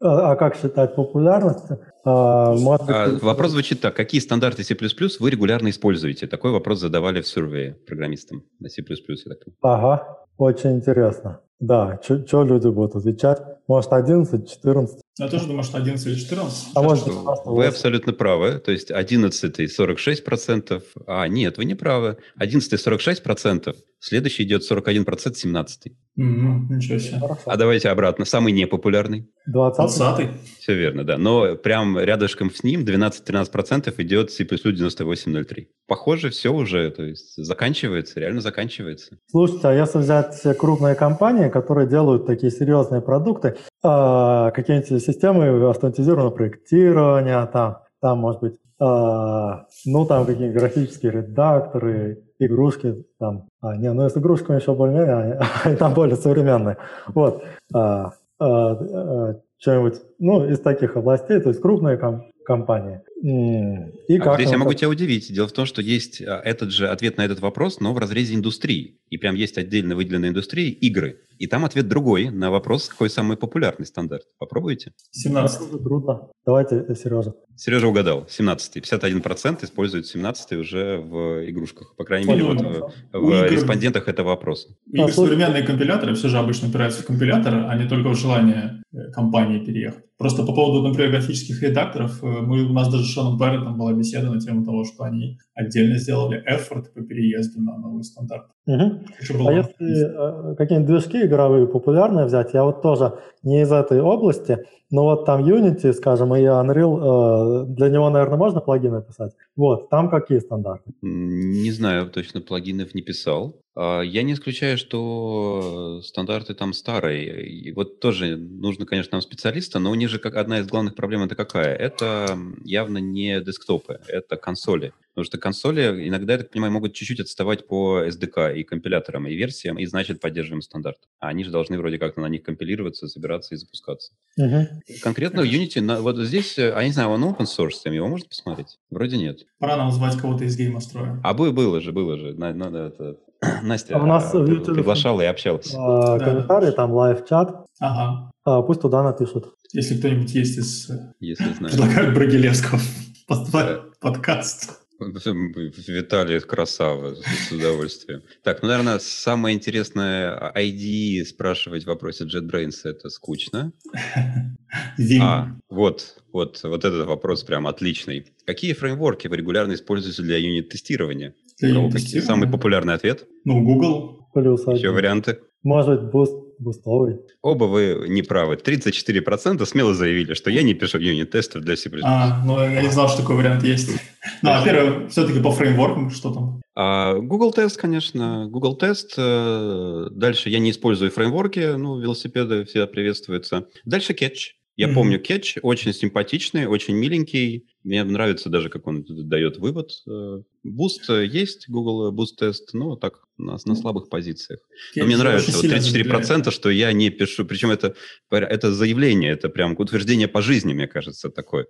а, 0.00 0.32
а 0.32 0.36
как 0.36 0.56
считать 0.56 0.94
популярность? 0.94 1.64
А, 2.04 2.52
а, 2.52 3.18
вопрос 3.22 3.52
звучит 3.52 3.80
так. 3.80 3.96
Какие 3.96 4.20
стандарты 4.20 4.62
C++ 4.62 4.76
вы 5.20 5.30
регулярно 5.30 5.70
используете? 5.70 6.26
Такой 6.26 6.52
вопрос 6.52 6.80
задавали 6.80 7.22
в 7.22 7.24
survey 7.24 7.72
программистам 7.86 8.44
на 8.58 8.68
C++. 8.68 8.82
Я 8.86 9.34
так 9.34 9.54
ага, 9.62 10.26
очень 10.36 10.72
интересно. 10.72 11.40
Да, 11.60 12.00
что 12.02 12.42
люди 12.42 12.68
будут 12.68 12.96
отвечать? 12.96 13.42
Может, 13.68 13.92
11, 13.92 14.50
14? 14.50 15.00
Я 15.20 15.28
тоже 15.28 15.46
думаю, 15.46 15.64
что 15.64 15.76
11 15.76 16.06
или 16.06 16.14
14. 16.14 16.68
А 16.74 16.82
может, 16.82 17.06
вы 17.44 17.66
абсолютно 17.66 18.14
правы. 18.14 18.58
То 18.58 18.72
есть 18.72 18.90
11 18.90 19.60
46%. 19.60 20.82
А, 21.06 21.28
нет, 21.28 21.58
вы 21.58 21.66
не 21.66 21.74
правы. 21.74 22.16
11 22.36 22.72
46%. 22.72 23.76
Следующий 23.98 24.44
идет 24.44 24.62
41%, 24.62 25.34
17 25.34 25.92
Mm-hmm, 26.18 26.74
ничего 26.74 26.98
себе. 26.98 27.18
А 27.46 27.56
давайте 27.56 27.88
обратно. 27.88 28.24
Самый 28.24 28.52
непопулярный. 28.52 29.30
20 29.46 29.96
20 29.96 30.30
Все 30.58 30.74
верно, 30.74 31.04
да. 31.04 31.16
Но 31.16 31.54
прям 31.54 31.98
рядышком 31.98 32.50
с 32.50 32.62
ним 32.62 32.84
12-13% 32.84 33.94
идет 33.98 34.30
C++ 34.30 34.44
9803. 34.44 35.68
Похоже, 35.86 36.30
все 36.30 36.52
уже, 36.52 36.90
то 36.90 37.04
есть 37.04 37.36
заканчивается, 37.36 38.20
реально 38.20 38.40
заканчивается. 38.40 39.18
Слушайте, 39.30 39.68
а 39.68 39.72
если 39.72 39.98
взять 39.98 40.42
крупные 40.58 40.94
компании, 40.94 41.48
которые 41.48 41.88
делают 41.88 42.26
такие 42.26 42.50
серьезные 42.50 43.00
продукты, 43.00 43.56
а, 43.82 44.50
какие-нибудь 44.50 45.02
системы 45.02 45.68
автоматизированного 45.68 46.30
проектирования, 46.30 47.44
там, 47.46 47.78
там 48.00 48.18
может 48.18 48.40
быть, 48.40 48.58
а, 48.78 49.66
ну, 49.84 50.06
там 50.06 50.26
какие-нибудь 50.26 50.60
графические 50.60 51.12
редакторы, 51.12 52.22
игрушки, 52.38 53.04
там, 53.18 53.48
а, 53.60 53.76
не, 53.76 53.92
ну, 53.92 54.08
с 54.08 54.16
игрушками 54.16 54.58
еще 54.58 54.74
более-менее, 54.74 55.40
они 55.64 55.76
там 55.76 55.94
более 55.94 56.16
современные, 56.16 56.76
вот, 57.08 57.42
а, 57.72 58.12
а, 58.38 58.72
а, 58.72 59.34
что-нибудь, 59.58 60.00
ну, 60.18 60.46
из 60.46 60.60
таких 60.60 60.96
областей, 60.96 61.40
то 61.40 61.48
есть 61.50 61.60
крупные 61.60 61.96
ком- 61.96 62.30
компании. 62.44 63.02
И 63.22 64.16
а 64.16 64.22
как 64.22 64.36
здесь 64.36 64.50
я 64.50 64.58
могу 64.58 64.72
тебя 64.72 64.88
удивить. 64.88 65.32
Дело 65.32 65.46
в 65.46 65.52
том, 65.52 65.66
что 65.66 65.82
есть 65.82 66.22
а, 66.22 66.40
этот 66.42 66.72
же 66.72 66.88
ответ 66.88 67.18
на 67.18 67.24
этот 67.24 67.40
вопрос, 67.40 67.80
но 67.80 67.92
в 67.92 67.98
разрезе 67.98 68.34
индустрии. 68.34 68.98
И 69.10 69.18
прям 69.18 69.34
есть 69.34 69.58
отдельно 69.58 69.94
выделенная 69.96 70.30
индустрия 70.30 70.70
игры. 70.70 71.20
И 71.40 71.46
там 71.46 71.64
ответ 71.64 71.88
другой 71.88 72.28
на 72.28 72.50
вопрос, 72.50 72.88
какой 72.88 73.08
самый 73.08 73.38
популярный 73.38 73.86
стандарт. 73.86 74.24
Попробуйте. 74.38 74.92
17. 75.12 75.82
Трудно. 75.82 76.28
Давайте, 76.44 76.84
э, 76.86 76.94
Сережа. 76.94 77.32
Сережа 77.56 77.88
угадал. 77.88 78.26
17. 78.28 78.76
51% 78.76 79.64
используют 79.64 80.06
17 80.06 80.52
уже 80.52 80.98
в 80.98 81.48
игрушках. 81.48 81.94
По 81.96 82.04
крайней 82.04 82.28
мере, 82.28 82.44
вот 82.44 82.60
э, 82.60 83.18
в, 83.18 83.20
в 83.20 83.30
игр... 83.30 83.52
респондентах 83.52 84.06
это 84.08 84.22
вопрос. 84.22 84.68
Игры 84.92 85.08
а, 85.10 85.12
современные 85.12 85.62
компиляторы 85.62 86.14
все 86.14 86.28
же 86.28 86.36
обычно 86.38 86.68
опираются 86.68 87.02
в 87.02 87.06
компилятор, 87.06 87.54
а 87.70 87.74
не 87.74 87.88
только 87.88 88.10
в 88.10 88.16
желание 88.16 88.82
э, 88.92 89.10
компании 89.12 89.64
переехать. 89.64 90.04
Просто 90.18 90.44
по 90.44 90.52
поводу, 90.52 90.86
например, 90.86 91.10
графических 91.10 91.62
редакторов, 91.62 92.22
мы, 92.22 92.64
у 92.64 92.72
нас 92.74 92.92
даже 92.92 93.04
Шоном 93.10 93.38
Барреттом 93.38 93.76
была 93.76 93.92
беседа 93.92 94.30
на 94.30 94.40
тему 94.40 94.64
того, 94.64 94.84
что 94.84 95.04
они 95.04 95.38
отдельно 95.54 95.98
сделали 95.98 96.42
эфорт 96.46 96.92
по 96.94 97.02
переезду 97.02 97.60
на 97.60 97.76
новый 97.76 98.04
стандарт. 98.04 98.46
Угу. 98.66 99.46
А 99.46 99.52
если 99.52 100.54
какие-нибудь 100.56 100.86
движки 100.86 101.22
игровые 101.22 101.66
популярные 101.66 102.26
взять, 102.26 102.54
я 102.54 102.64
вот 102.64 102.82
тоже 102.82 103.18
не 103.42 103.62
из 103.62 103.72
этой 103.72 104.00
области, 104.00 104.58
но 104.90 105.04
вот 105.04 105.24
там 105.24 105.44
Unity, 105.44 105.92
скажем, 105.92 106.34
и 106.34 106.40
Unreal, 106.40 107.64
э, 107.64 107.66
для 107.66 107.88
него, 107.88 108.10
наверное, 108.10 108.38
можно 108.38 108.60
плагины 108.60 109.02
писать. 109.02 109.32
Вот, 109.56 109.88
там 109.88 110.10
какие 110.10 110.38
стандарты? 110.38 110.92
Не 111.02 111.70
знаю, 111.70 112.10
точно 112.10 112.40
плагинов 112.40 112.94
не 112.94 113.02
писал. 113.02 113.54
А, 113.76 114.00
я 114.00 114.22
не 114.22 114.32
исключаю, 114.32 114.76
что 114.78 116.00
стандарты 116.04 116.54
там 116.54 116.72
старые. 116.72 117.48
И 117.48 117.72
вот 117.72 118.00
тоже 118.00 118.36
нужно, 118.36 118.86
конечно, 118.86 119.16
нам 119.16 119.22
специалиста, 119.22 119.78
но 119.78 119.90
у 119.90 119.94
них 119.94 120.08
же 120.08 120.18
как 120.18 120.36
одна 120.36 120.60
из 120.60 120.66
главных 120.66 120.94
проблем 120.94 121.22
это 121.22 121.34
какая? 121.34 121.74
Это 121.74 122.38
явно 122.64 122.98
не 122.98 123.40
десктопы, 123.40 124.00
это 124.08 124.36
консоли. 124.36 124.92
Потому 125.12 125.24
что 125.24 125.38
консоли 125.38 126.08
иногда, 126.08 126.34
я 126.34 126.38
так 126.38 126.50
понимаю, 126.50 126.72
могут 126.72 126.94
чуть-чуть 126.94 127.20
отставать 127.20 127.66
по 127.66 128.04
SDK 128.04 128.56
и 128.56 128.62
компиляторам, 128.62 129.26
и 129.26 129.34
версиям, 129.34 129.78
и 129.78 129.84
значит 129.84 130.20
поддерживаем 130.20 130.62
стандарт. 130.62 130.98
А 131.18 131.28
они 131.28 131.44
же 131.44 131.50
должны 131.50 131.78
вроде 131.78 131.98
как 131.98 132.16
на 132.16 132.26
них 132.26 132.42
компилироваться, 132.42 133.08
собираться 133.08 133.54
и 133.54 133.58
запускаться. 133.58 134.12
Uh-huh. 134.38 134.66
Конкретно 135.02 135.40
Unity, 135.40 135.80
на, 135.80 136.00
вот 136.00 136.16
здесь, 136.16 136.56
я 136.58 136.76
а 136.76 136.84
не 136.84 136.92
знаю, 136.92 137.10
он 137.10 137.24
open 137.24 137.46
source, 137.46 137.92
его 137.92 138.06
можно 138.06 138.28
посмотреть? 138.28 138.78
Вроде 138.88 139.18
нет. 139.18 139.40
Пора 139.58 139.76
нам 139.76 139.90
звать 139.90 140.16
кого-то 140.16 140.44
из 140.44 140.56
геймостроя. 140.56 141.20
А 141.24 141.34
было, 141.34 141.50
было 141.50 141.80
же, 141.80 141.92
было 141.92 142.16
же. 142.16 142.32
На, 142.34 142.54
на, 142.54 142.86
это, 142.86 143.18
Настя 143.62 143.96
а 143.96 144.02
у 144.02 144.06
нас 144.06 144.34
а, 144.34 144.44
приглашала 144.44 145.22
и 145.22 145.26
общалась. 145.26 145.74
А, 145.76 146.18
комментарии, 146.18 146.70
там 146.72 146.92
лайв-чат. 146.92 147.66
Ага. 147.78 148.30
А, 148.44 148.62
пусть 148.62 148.80
туда 148.80 149.02
напишут. 149.02 149.54
Если 149.72 149.96
кто-нибудь 149.96 150.34
есть 150.34 150.58
из... 150.58 150.90
Если 151.20 151.52
знаю. 151.54 151.72
Предлагают 151.72 152.14
Брагилевского 152.14 152.80
подкаст. 154.00 154.80
Виталий 155.00 156.40
красава, 156.40 157.14
с 157.14 157.50
удовольствием. 157.50 158.22
Так, 158.42 158.60
ну, 158.60 158.68
наверное, 158.68 158.98
самое 158.98 159.56
интересное 159.56 160.52
ID 160.54 161.24
спрашивать 161.24 161.84
в 161.84 161.86
вопросе 161.86 162.24
JetBrains– 162.24 162.80
это 162.84 163.08
скучно. 163.08 163.72
Vim. 164.98 165.20
А, 165.22 165.56
вот, 165.70 166.16
вот, 166.32 166.60
вот 166.62 166.84
этот 166.84 167.06
вопрос 167.06 167.44
прям 167.44 167.66
отличный. 167.66 168.26
Какие 168.44 168.74
фреймворки 168.74 169.26
вы 169.28 169.38
регулярно 169.38 169.72
используете 169.72 170.22
для 170.22 170.36
юнит-тестирования? 170.36 171.34
Юнит-тестирования? 171.62 172.26
Самый 172.26 172.48
популярный 172.48 172.94
ответ? 172.94 173.26
Ну, 173.44 173.62
Google. 173.62 174.28
Плюс 174.32 174.66
Еще 174.66 174.90
варианты? 174.90 175.40
Может 175.62 176.04
быть, 176.04 176.14
Boost 176.14 176.50
бустовый. 176.60 177.20
Оба 177.42 177.64
вы 177.64 178.06
не 178.08 178.22
правы. 178.22 178.56
34% 178.56 179.64
смело 179.64 179.94
заявили, 179.94 180.34
что 180.34 180.50
я 180.50 180.62
не 180.62 180.74
пишу 180.74 180.98
юнит-тестов 180.98 181.62
для 181.62 181.76
C++. 181.76 181.90
А, 182.02 182.42
ну 182.44 182.60
я 182.60 182.82
не 182.82 182.90
знал, 182.90 183.08
что 183.08 183.22
такой 183.22 183.36
вариант 183.36 183.64
есть. 183.64 183.90
Ну, 184.42 184.50
а 184.50 184.62
первое, 184.62 185.08
все-таки 185.08 185.40
по 185.40 185.50
фреймворкам, 185.50 186.10
что 186.10 186.32
там? 186.32 186.60
А, 186.76 187.14
Google 187.14 187.52
тест, 187.52 187.78
конечно. 187.78 188.46
Google 188.48 188.76
тест. 188.76 189.14
Э, 189.16 190.08
дальше 190.10 190.50
я 190.50 190.58
не 190.58 190.72
использую 190.72 191.10
фреймворки, 191.10 191.74
ну, 191.76 191.98
велосипеды 191.98 192.66
всегда 192.66 192.86
приветствуются. 192.86 193.66
Дальше 193.86 194.12
Catch. 194.12 194.59
Я 194.80 194.88
mm-hmm. 194.88 194.94
помню 194.94 195.20
Catch, 195.20 195.58
очень 195.60 195.92
симпатичный, 195.92 196.64
очень 196.64 196.94
миленький. 196.94 197.66
Мне 197.84 198.02
нравится 198.02 198.48
даже, 198.48 198.70
как 198.70 198.86
он 198.86 199.04
дает 199.06 199.58
вывод. 199.58 199.90
Boost 200.08 201.10
э, 201.10 201.26
есть, 201.26 201.68
Google 201.68 202.10
Boost 202.14 202.36
тест, 202.38 202.70
но 202.72 202.96
так, 202.96 203.18
на, 203.36 203.58
на 203.62 203.74
слабых 203.74 204.08
позициях. 204.08 204.60
Но 204.96 205.04
мне 205.04 205.18
нравится 205.18 205.52
вот 205.54 205.66
34%, 205.66 206.50
что 206.50 206.70
я 206.70 206.94
не 206.94 207.10
пишу. 207.10 207.44
Причем 207.44 207.70
это, 207.70 207.94
это 208.30 208.72
заявление, 208.72 209.32
это 209.32 209.50
прям 209.50 209.74
утверждение 209.78 210.28
по 210.28 210.40
жизни, 210.40 210.72
мне 210.72 210.86
кажется, 210.86 211.28
такое. 211.28 211.66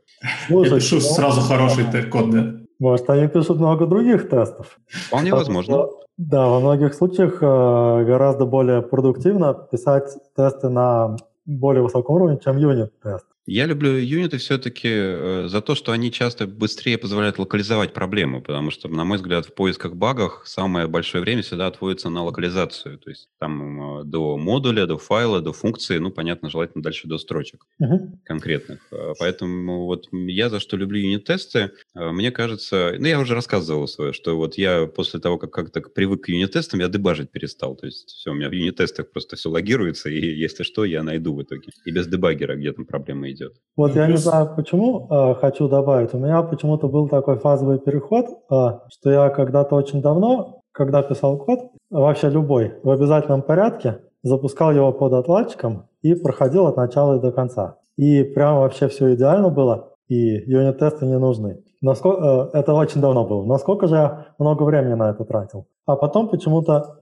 Я 0.49 0.71
пишу 0.77 0.97
ну, 0.97 1.01
сразу 1.01 1.41
хороший 1.41 1.87
код, 2.09 2.31
да? 2.31 2.61
Может, 2.79 3.11
они 3.11 3.27
пишут 3.27 3.59
много 3.59 3.87
других 3.87 4.29
тестов. 4.29 4.79
Вполне 4.87 5.33
возможно. 5.33 5.89
Да, 6.17 6.49
во 6.49 6.61
многих 6.61 6.95
случаях 6.95 7.43
э, 7.43 8.05
гораздо 8.05 8.45
более 8.45 8.83
продуктивно 8.83 9.53
писать 9.53 10.17
тесты 10.37 10.69
на 10.69 11.17
более 11.59 11.83
высоком 11.83 12.17
уровне, 12.17 12.39
чем 12.39 12.57
юнит-тест. 12.57 13.27
Я 13.47 13.67
люблю 13.67 13.93
юниты 13.97 14.37
все-таки 14.39 14.89
э, 14.89 15.49
за 15.49 15.61
то, 15.61 15.75
что 15.75 15.93
они 15.93 16.13
часто 16.13 16.47
быстрее 16.47 16.99
позволяют 16.99 17.39
локализовать 17.39 17.93
проблему, 17.93 18.43
потому 18.43 18.71
что, 18.71 18.89
на 18.89 19.05
мой 19.05 19.17
взгляд, 19.17 19.47
в 19.47 19.55
поисках 19.55 19.95
багов 19.95 20.43
самое 20.45 20.87
большое 20.87 21.23
время 21.23 21.43
всегда 21.43 21.67
отводится 21.67 22.11
на 22.11 22.23
локализацию. 22.23 22.99
То 22.99 23.11
есть 23.11 23.29
там 23.39 24.01
э, 24.01 24.05
до 24.05 24.37
модуля, 24.37 24.87
до 24.87 24.99
файла, 24.99 25.41
до 25.41 25.53
функции, 25.53 25.99
ну, 25.99 26.11
понятно, 26.11 26.51
желательно 26.51 26.83
дальше 26.83 27.09
до 27.09 27.19
строчек 27.19 27.67
uh-huh. 27.83 28.19
конкретных. 28.25 28.87
Э, 28.93 29.15
поэтому 29.19 29.87
вот 29.87 30.09
я 30.13 30.51
за 30.51 30.61
что 30.61 30.77
люблю 30.77 31.01
юнит-тесты, 31.01 31.73
мне 31.95 32.31
кажется, 32.31 32.95
ну, 32.99 33.07
я 33.07 33.19
уже 33.19 33.35
рассказывал 33.35 33.89
свое, 33.89 34.13
что 34.13 34.37
вот 34.37 34.59
я 34.59 34.87
после 34.87 35.19
того, 35.19 35.39
как 35.39 35.51
как-то 35.51 35.81
привык 35.81 36.25
к 36.25 36.29
юнит-тестам, 36.29 36.81
я 36.81 36.89
дебажить 36.89 37.31
перестал. 37.31 37.75
То 37.75 37.87
есть 37.87 38.11
все, 38.11 38.31
у 38.31 38.35
меня 38.35 38.49
в 38.49 38.53
юнит-тестах 38.53 39.11
просто 39.11 39.37
все 39.37 39.49
логируется, 39.49 40.11
и 40.11 40.21
если 40.37 40.63
что, 40.63 40.85
я 40.85 41.03
найду 41.03 41.35
в 41.35 41.43
итоге. 41.43 41.71
И 41.85 41.91
без 41.91 42.07
дебаггера, 42.07 42.57
где 42.57 42.73
там 42.73 42.85
проблемы 42.85 43.30
идет. 43.33 43.53
Вот 43.77 43.95
я 43.95 44.07
не 44.07 44.17
знаю, 44.17 44.55
почему 44.57 45.09
э, 45.11 45.35
хочу 45.41 45.69
добавить. 45.69 46.13
У 46.15 46.19
меня 46.19 46.43
почему-то 46.43 46.89
был 46.89 47.09
такой 47.09 47.39
фазовый 47.39 47.79
переход, 47.79 48.27
э, 48.27 48.79
что 48.89 49.11
я 49.11 49.31
когда-то 49.31 49.75
очень 49.75 50.03
давно, 50.03 50.63
когда 50.73 51.03
писал 51.03 51.39
код, 51.39 51.61
вообще 51.91 52.29
любой, 52.29 52.75
в 52.83 52.91
обязательном 52.91 53.43
порядке, 53.43 54.01
запускал 54.23 54.73
его 54.73 54.93
под 54.93 55.13
отладчиком 55.15 55.87
и 56.03 56.15
проходил 56.15 56.67
от 56.67 56.77
начала 56.77 57.17
и 57.17 57.21
до 57.21 57.33
конца. 57.33 57.77
И 57.97 58.23
прям 58.23 58.59
вообще 58.59 58.89
все 58.89 59.15
идеально 59.15 59.49
было, 59.49 59.95
и 60.09 60.17
юнит-тесты 60.51 61.07
не 61.07 61.19
нужны. 61.19 61.63
Насколько, 61.81 62.51
э, 62.53 62.59
это 62.59 62.75
очень 62.75 63.01
давно 63.01 63.25
было. 63.25 63.45
Насколько 63.47 63.87
же 63.87 63.95
я 63.95 64.27
много 64.39 64.65
времени 64.65 64.95
на 64.95 65.11
это 65.11 65.25
тратил. 65.25 65.67
А 65.87 65.97
потом 65.97 66.29
почему-то 66.29 67.01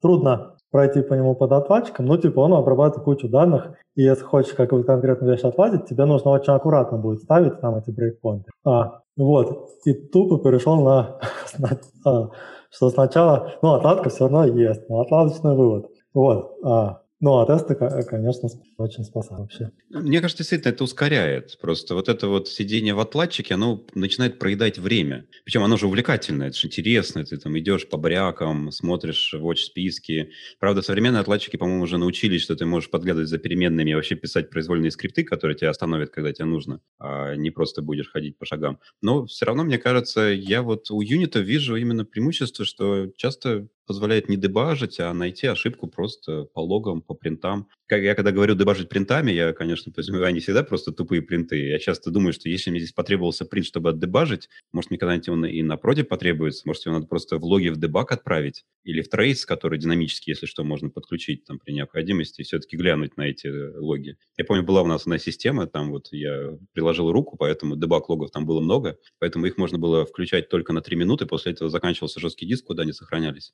трудно 0.00 0.53
пройти 0.74 1.02
по 1.02 1.14
нему 1.14 1.36
под 1.36 1.52
отладчиком, 1.52 2.06
ну, 2.06 2.16
типа, 2.16 2.40
он 2.40 2.52
обрабатывает 2.52 3.04
кучу 3.04 3.28
данных, 3.28 3.76
и 3.94 4.02
если 4.02 4.24
хочешь 4.24 4.54
какую-то 4.54 4.88
конкретную 4.88 5.32
вещь 5.32 5.44
отладить, 5.44 5.86
тебе 5.86 6.04
нужно 6.04 6.32
очень 6.32 6.52
аккуратно 6.52 6.98
будет 6.98 7.20
ставить 7.20 7.60
там 7.60 7.76
эти 7.76 7.92
брейкпоинты. 7.92 8.50
А, 8.66 9.02
вот, 9.16 9.68
и 9.84 9.92
тупо 9.92 10.38
перешел 10.38 10.82
на, 10.82 11.20
а, 12.04 12.28
что 12.70 12.90
сначала, 12.90 13.52
ну, 13.62 13.74
отладка 13.74 14.08
все 14.08 14.24
равно 14.24 14.46
есть, 14.46 14.88
но 14.88 15.02
отладочный 15.02 15.54
вывод. 15.54 15.86
Вот, 16.12 16.56
а, 16.64 17.02
ну, 17.20 17.38
а 17.38 17.46
тесты, 17.46 17.74
конечно, 17.74 18.48
очень 18.76 19.04
спасают 19.04 19.40
вообще. 19.40 19.70
Мне 19.90 20.20
кажется, 20.20 20.42
действительно, 20.42 20.72
это 20.72 20.84
ускоряет. 20.84 21.58
Просто 21.60 21.94
вот 21.94 22.08
это 22.08 22.28
вот 22.28 22.48
сидение 22.48 22.92
в 22.94 23.00
отладчике, 23.00 23.54
оно 23.54 23.86
начинает 23.94 24.38
проедать 24.38 24.78
время. 24.78 25.26
Причем 25.44 25.62
оно 25.62 25.76
же 25.76 25.86
увлекательное, 25.86 26.48
это 26.48 26.58
же 26.58 26.66
интересно. 26.66 27.24
Ты 27.24 27.36
там 27.38 27.58
идешь 27.58 27.88
по 27.88 27.96
брякам, 27.96 28.70
смотришь 28.72 29.34
watch-списки. 29.34 30.30
Правда, 30.58 30.82
современные 30.82 31.20
отладчики, 31.20 31.56
по-моему, 31.56 31.84
уже 31.84 31.96
научились, 31.96 32.42
что 32.42 32.56
ты 32.56 32.66
можешь 32.66 32.90
подглядывать 32.90 33.28
за 33.28 33.38
переменными 33.38 33.90
и 33.90 33.94
вообще 33.94 34.16
писать 34.16 34.50
произвольные 34.50 34.90
скрипты, 34.90 35.24
которые 35.24 35.56
тебя 35.56 35.70
остановят, 35.70 36.10
когда 36.10 36.32
тебе 36.32 36.46
нужно, 36.46 36.80
а 36.98 37.34
не 37.36 37.50
просто 37.50 37.80
будешь 37.80 38.10
ходить 38.10 38.36
по 38.36 38.44
шагам. 38.44 38.80
Но 39.00 39.24
все 39.26 39.46
равно, 39.46 39.64
мне 39.64 39.78
кажется, 39.78 40.20
я 40.22 40.62
вот 40.62 40.90
у 40.90 41.00
юнита 41.00 41.40
вижу 41.40 41.76
именно 41.76 42.04
преимущество, 42.04 42.64
что 42.64 43.08
часто 43.16 43.68
позволяет 43.86 44.28
не 44.28 44.36
дебажить, 44.36 45.00
а 45.00 45.12
найти 45.14 45.46
ошибку 45.46 45.86
просто 45.88 46.44
по 46.54 46.60
логам, 46.60 47.02
по 47.02 47.14
принтам. 47.14 47.68
Как 47.86 48.00
я 48.02 48.14
когда 48.14 48.32
говорю 48.32 48.54
дебажить 48.54 48.88
принтами, 48.88 49.30
я, 49.30 49.52
конечно, 49.52 49.92
подразумеваю 49.92 50.32
не 50.32 50.40
всегда 50.40 50.62
просто 50.62 50.90
тупые 50.90 51.20
принты. 51.20 51.68
Я 51.68 51.78
часто 51.78 52.10
думаю, 52.10 52.32
что 52.32 52.48
если 52.48 52.70
мне 52.70 52.80
здесь 52.80 52.92
потребовался 52.94 53.44
принт, 53.44 53.66
чтобы 53.66 53.90
отдебажить, 53.90 54.48
может, 54.72 54.90
мне 54.90 54.98
когда-нибудь 54.98 55.28
он 55.28 55.44
и 55.44 55.62
на 55.62 55.76
проде 55.76 56.02
потребуется, 56.02 56.62
может, 56.64 56.86
его 56.86 56.94
надо 56.94 57.06
просто 57.06 57.36
в 57.36 57.44
логе 57.44 57.70
в 57.72 57.76
дебаг 57.76 58.10
отправить, 58.12 58.64
или 58.84 59.02
в 59.02 59.10
трейс, 59.10 59.44
который 59.44 59.78
динамически, 59.78 60.30
если 60.30 60.46
что, 60.46 60.64
можно 60.64 60.88
подключить 60.88 61.44
там 61.44 61.58
при 61.58 61.72
необходимости, 61.72 62.40
и 62.40 62.44
все-таки 62.44 62.78
глянуть 62.78 63.18
на 63.18 63.22
эти 63.28 63.48
логи. 63.76 64.16
Я 64.38 64.46
помню, 64.46 64.62
была 64.62 64.80
у 64.80 64.86
нас 64.86 65.02
одна 65.02 65.18
система, 65.18 65.66
там 65.66 65.90
вот 65.90 66.08
я 66.10 66.56
приложил 66.72 67.12
руку, 67.12 67.36
поэтому 67.36 67.76
дебаг 67.76 68.08
логов 68.08 68.30
там 68.30 68.46
было 68.46 68.60
много, 68.60 68.96
поэтому 69.18 69.44
их 69.44 69.58
можно 69.58 69.76
было 69.78 70.06
включать 70.06 70.48
только 70.48 70.72
на 70.72 70.80
3 70.80 70.96
минуты, 70.96 71.26
после 71.26 71.52
этого 71.52 71.68
заканчивался 71.68 72.18
жесткий 72.18 72.46
диск, 72.46 72.64
куда 72.64 72.82
они 72.84 72.92
сохранялись. 72.94 73.52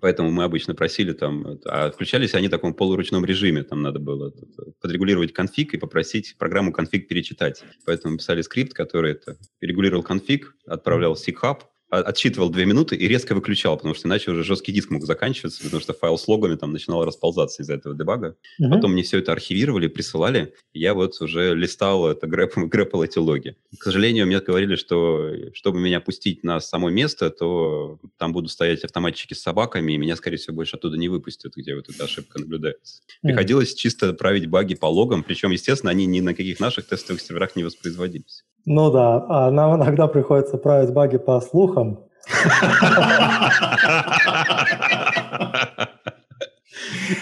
Поэтому 0.00 0.30
мы 0.30 0.44
обычно 0.44 0.74
просили 0.74 1.12
там, 1.12 1.58
а 1.64 1.90
включались 1.90 2.34
они 2.34 2.48
в 2.48 2.50
таком 2.50 2.74
полуручном 2.74 3.24
режиме, 3.24 3.62
там 3.62 3.82
надо 3.82 3.98
было 3.98 4.32
подрегулировать 4.80 5.32
конфиг 5.32 5.74
и 5.74 5.78
попросить 5.78 6.36
программу 6.38 6.72
конфиг 6.72 7.08
перечитать. 7.08 7.62
Поэтому 7.84 8.16
писали 8.16 8.42
скрипт, 8.42 8.72
который 8.72 9.12
это 9.12 9.36
перегулировал 9.58 10.02
конфиг, 10.02 10.56
отправлял 10.66 11.14
в 11.14 11.18
SIG-хаб, 11.18 11.64
отсчитывал 11.90 12.50
две 12.50 12.64
минуты 12.66 12.94
и 12.96 13.08
резко 13.08 13.34
выключал, 13.34 13.76
потому 13.76 13.94
что 13.94 14.08
иначе 14.08 14.30
уже 14.30 14.44
жесткий 14.44 14.72
диск 14.72 14.90
мог 14.90 15.04
заканчиваться, 15.04 15.62
потому 15.62 15.80
что 15.80 15.92
файл 15.92 16.16
с 16.16 16.28
логами 16.28 16.54
там 16.54 16.72
начинал 16.72 17.04
расползаться 17.04 17.62
из-за 17.62 17.74
этого 17.74 17.94
дебага. 17.94 18.36
Uh-huh. 18.60 18.70
Потом 18.70 18.92
мне 18.92 19.02
все 19.02 19.18
это 19.18 19.32
архивировали, 19.32 19.88
присылали, 19.88 20.54
я 20.72 20.94
вот 20.94 21.20
уже 21.20 21.54
листал 21.54 22.08
это, 22.08 22.26
грэп, 22.26 22.56
грэпал 22.56 23.02
эти 23.02 23.18
логи. 23.18 23.56
К 23.78 23.82
сожалению, 23.82 24.26
мне 24.26 24.40
говорили, 24.40 24.76
что 24.76 25.32
чтобы 25.52 25.80
меня 25.80 26.00
пустить 26.00 26.44
на 26.44 26.60
само 26.60 26.90
место, 26.90 27.30
то 27.30 27.98
там 28.18 28.32
будут 28.32 28.50
стоять 28.50 28.84
автоматчики 28.84 29.34
с 29.34 29.42
собаками, 29.42 29.92
и 29.92 29.98
меня, 29.98 30.16
скорее 30.16 30.36
всего, 30.36 30.56
больше 30.56 30.76
оттуда 30.76 30.96
не 30.96 31.08
выпустят, 31.08 31.54
где 31.56 31.74
вот 31.74 31.88
эта 31.88 32.04
ошибка 32.04 32.38
наблюдается. 32.38 33.02
Uh-huh. 33.02 33.28
Приходилось 33.28 33.74
чисто 33.74 34.12
править 34.12 34.46
баги 34.46 34.74
по 34.74 34.86
логам, 34.86 35.24
причем, 35.24 35.50
естественно, 35.50 35.90
они 35.90 36.06
ни 36.06 36.20
на 36.20 36.34
каких 36.34 36.60
наших 36.60 36.86
тестовых 36.86 37.20
серверах 37.20 37.56
не 37.56 37.64
воспроизводились. 37.64 38.44
Ну 38.66 38.90
да, 38.90 39.24
а 39.28 39.50
нам 39.50 39.76
иногда 39.76 40.06
приходится 40.06 40.58
править 40.58 40.92
баги 40.92 41.18
по 41.18 41.40
слухам. 41.40 42.00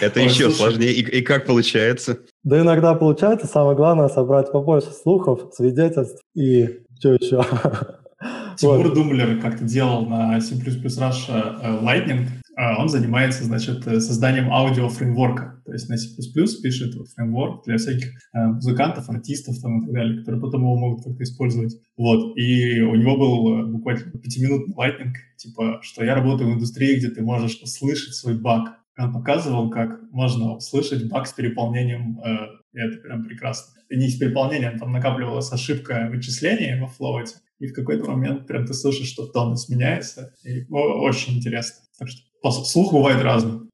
Это 0.01 0.19
еще 0.19 0.49
сложнее. 0.51 0.93
И, 0.93 1.21
как 1.21 1.45
получается? 1.45 2.19
Да 2.43 2.59
иногда 2.59 2.93
получается. 2.93 3.47
Самое 3.47 3.75
главное 3.75 4.07
собрать 4.09 4.51
побольше 4.51 4.91
слухов, 4.91 5.51
свидетельств 5.53 6.21
и 6.35 6.81
что 6.99 7.13
еще. 7.13 7.43
Тимур 8.57 8.93
Думлер 8.93 9.41
как-то 9.41 9.63
делал 9.63 10.05
на 10.05 10.39
C++ 10.41 10.55
Russia 10.55 11.55
э, 11.61 11.79
Lightning. 11.81 12.27
А 12.59 12.77
он 12.77 12.89
занимается, 12.89 13.45
значит, 13.45 13.87
э, 13.87 14.01
созданием 14.01 14.51
аудиофреймворка. 14.51 15.61
То 15.65 15.71
есть 15.71 15.87
на 15.87 15.95
C++ 15.95 16.09
пишет 16.61 16.93
фреймворк 17.15 17.63
для 17.65 17.77
всяких 17.77 18.09
э, 18.33 18.47
музыкантов, 18.47 19.09
артистов 19.09 19.61
там 19.61 19.79
и 19.79 19.85
так 19.85 19.93
далее, 19.93 20.17
которые 20.17 20.41
потом 20.41 20.63
его 20.63 20.75
могут 20.75 21.05
как-то 21.05 21.23
использовать. 21.23 21.77
Вот. 21.95 22.37
И 22.37 22.81
у 22.81 22.95
него 22.95 23.15
был 23.15 23.71
буквально 23.71 24.11
пятиминутный 24.11 24.75
Lightning, 24.75 25.13
типа, 25.37 25.79
что 25.83 26.03
я 26.03 26.15
работаю 26.15 26.51
в 26.51 26.55
индустрии, 26.55 26.97
где 26.97 27.09
ты 27.09 27.21
можешь 27.21 27.61
услышать 27.63 28.13
свой 28.13 28.37
баг. 28.37 28.75
Он 28.97 29.13
показывал, 29.13 29.69
как 29.69 30.11
можно 30.11 30.57
услышать 30.57 31.07
баг 31.07 31.27
с 31.27 31.31
переполнением, 31.31 32.19
и 32.73 32.77
это 32.77 32.97
прям 32.97 33.23
прекрасно. 33.23 33.73
И 33.89 33.95
не 33.95 34.09
с 34.09 34.17
переполнением, 34.17 34.77
там 34.77 34.91
накапливалась 34.91 35.49
ошибка 35.53 36.09
вычисления 36.11 36.77
во 36.81 36.87
флоуте, 36.87 37.35
и 37.59 37.67
в 37.67 37.73
какой-то 37.73 38.11
момент 38.11 38.47
прям 38.47 38.65
ты 38.65 38.73
слышишь, 38.73 39.07
что 39.07 39.27
тон 39.27 39.55
сменяется, 39.55 40.33
и 40.43 40.65
очень 40.69 41.37
интересно. 41.37 41.85
Так 41.97 42.09
что 42.09 42.28
слух 42.43 42.93
бывает 42.93 43.21
разный. 43.21 43.69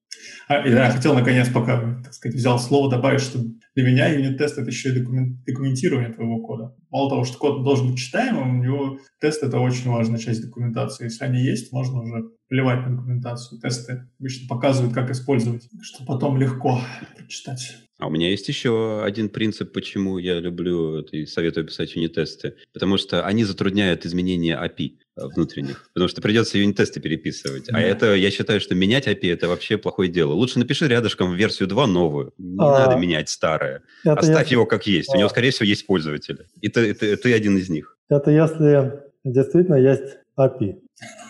А, 0.48 0.68
я 0.68 0.92
хотел, 0.92 1.16
наконец, 1.16 1.50
пока, 1.50 2.02
так 2.04 2.14
сказать, 2.14 2.36
взял 2.36 2.60
слово, 2.60 2.90
добавить, 2.92 3.22
что 3.22 3.40
для 3.76 3.84
меня 3.84 4.08
юнит-тест— 4.08 4.58
это 4.60 4.70
еще 4.70 4.90
и 4.90 5.00
документ, 5.00 5.44
документирование 5.44 6.14
твоего 6.14 6.40
кода. 6.42 6.76
Мало 6.92 7.10
того, 7.10 7.24
что 7.24 7.38
код 7.38 7.64
должен 7.64 7.92
быть 7.92 8.00
читаемым, 8.00 8.60
у 8.60 8.64
него 8.64 9.00
тест— 9.20 9.42
это 9.44 9.60
очень 9.60 9.90
важная 9.90 10.20
часть 10.20 10.42
документации. 10.42 11.06
Если 11.06 11.26
они 11.26 11.42
есть, 11.42 11.72
можно 11.72 12.02
уже 12.02 12.30
плевать 12.48 12.88
на 12.88 12.96
документацию. 12.96 13.60
Тесты 13.60 14.08
обычно 14.20 14.48
показывают, 14.48 14.94
как 14.94 15.10
использовать, 15.10 15.68
что 15.82 16.06
потом 16.06 16.38
легко 16.38 16.80
прочитать. 17.18 17.78
А 17.98 18.08
у 18.08 18.12
меня 18.12 18.30
есть 18.30 18.48
еще 18.48 19.04
один 19.04 19.30
принцип, 19.30 19.74
почему 19.74 20.18
я 20.18 20.40
люблю 20.40 21.00
и 21.00 21.26
советую 21.26 21.66
писать 21.66 21.96
юнит-тесты. 21.96 22.56
Потому 22.74 22.98
что 22.98 23.26
они 23.26 23.46
затрудняют 23.46 24.06
изменение 24.06 24.58
API 24.58 24.98
внутренних. 25.16 25.90
Потому 25.94 26.10
что 26.10 26.22
придется 26.22 26.58
юнит-тесты 26.58 27.00
переписывать. 27.00 27.70
А 27.72 27.80
это, 27.80 28.16
я 28.16 28.32
считаю, 28.32 28.60
что 28.60 28.76
менять 28.76 29.08
API– 29.08 29.32
это 29.34 29.48
вообще 29.48 29.78
плохое 29.78 30.10
дело. 30.10 30.34
Лучше 30.34 30.60
напиши 30.60 30.88
рядышком 30.88 31.34
версию 31.34 31.70
2 31.70 31.88
новую. 31.88 32.34
Не 32.38 32.58
а, 32.60 32.86
надо 32.86 32.98
менять 32.98 33.30
старое. 33.30 33.82
Оставь 34.06 34.48
я... 34.48 34.56
его 34.56 34.66
как 34.66 34.88
есть. 34.88 35.14
А. 35.14 35.16
У 35.16 35.20
него, 35.20 35.30
скорее 35.30 35.52
всего, 35.52 35.66
есть 35.66 35.88
пользователи. 35.88 36.46
И 36.62 36.70
ты, 36.70 36.94
ты, 36.94 37.16
ты 37.16 37.34
один 37.34 37.58
из 37.58 37.70
них. 37.70 37.98
Это 38.10 38.32
если 38.32 39.02
действительно 39.24 39.76
есть 39.76 40.18
API. 40.38 40.80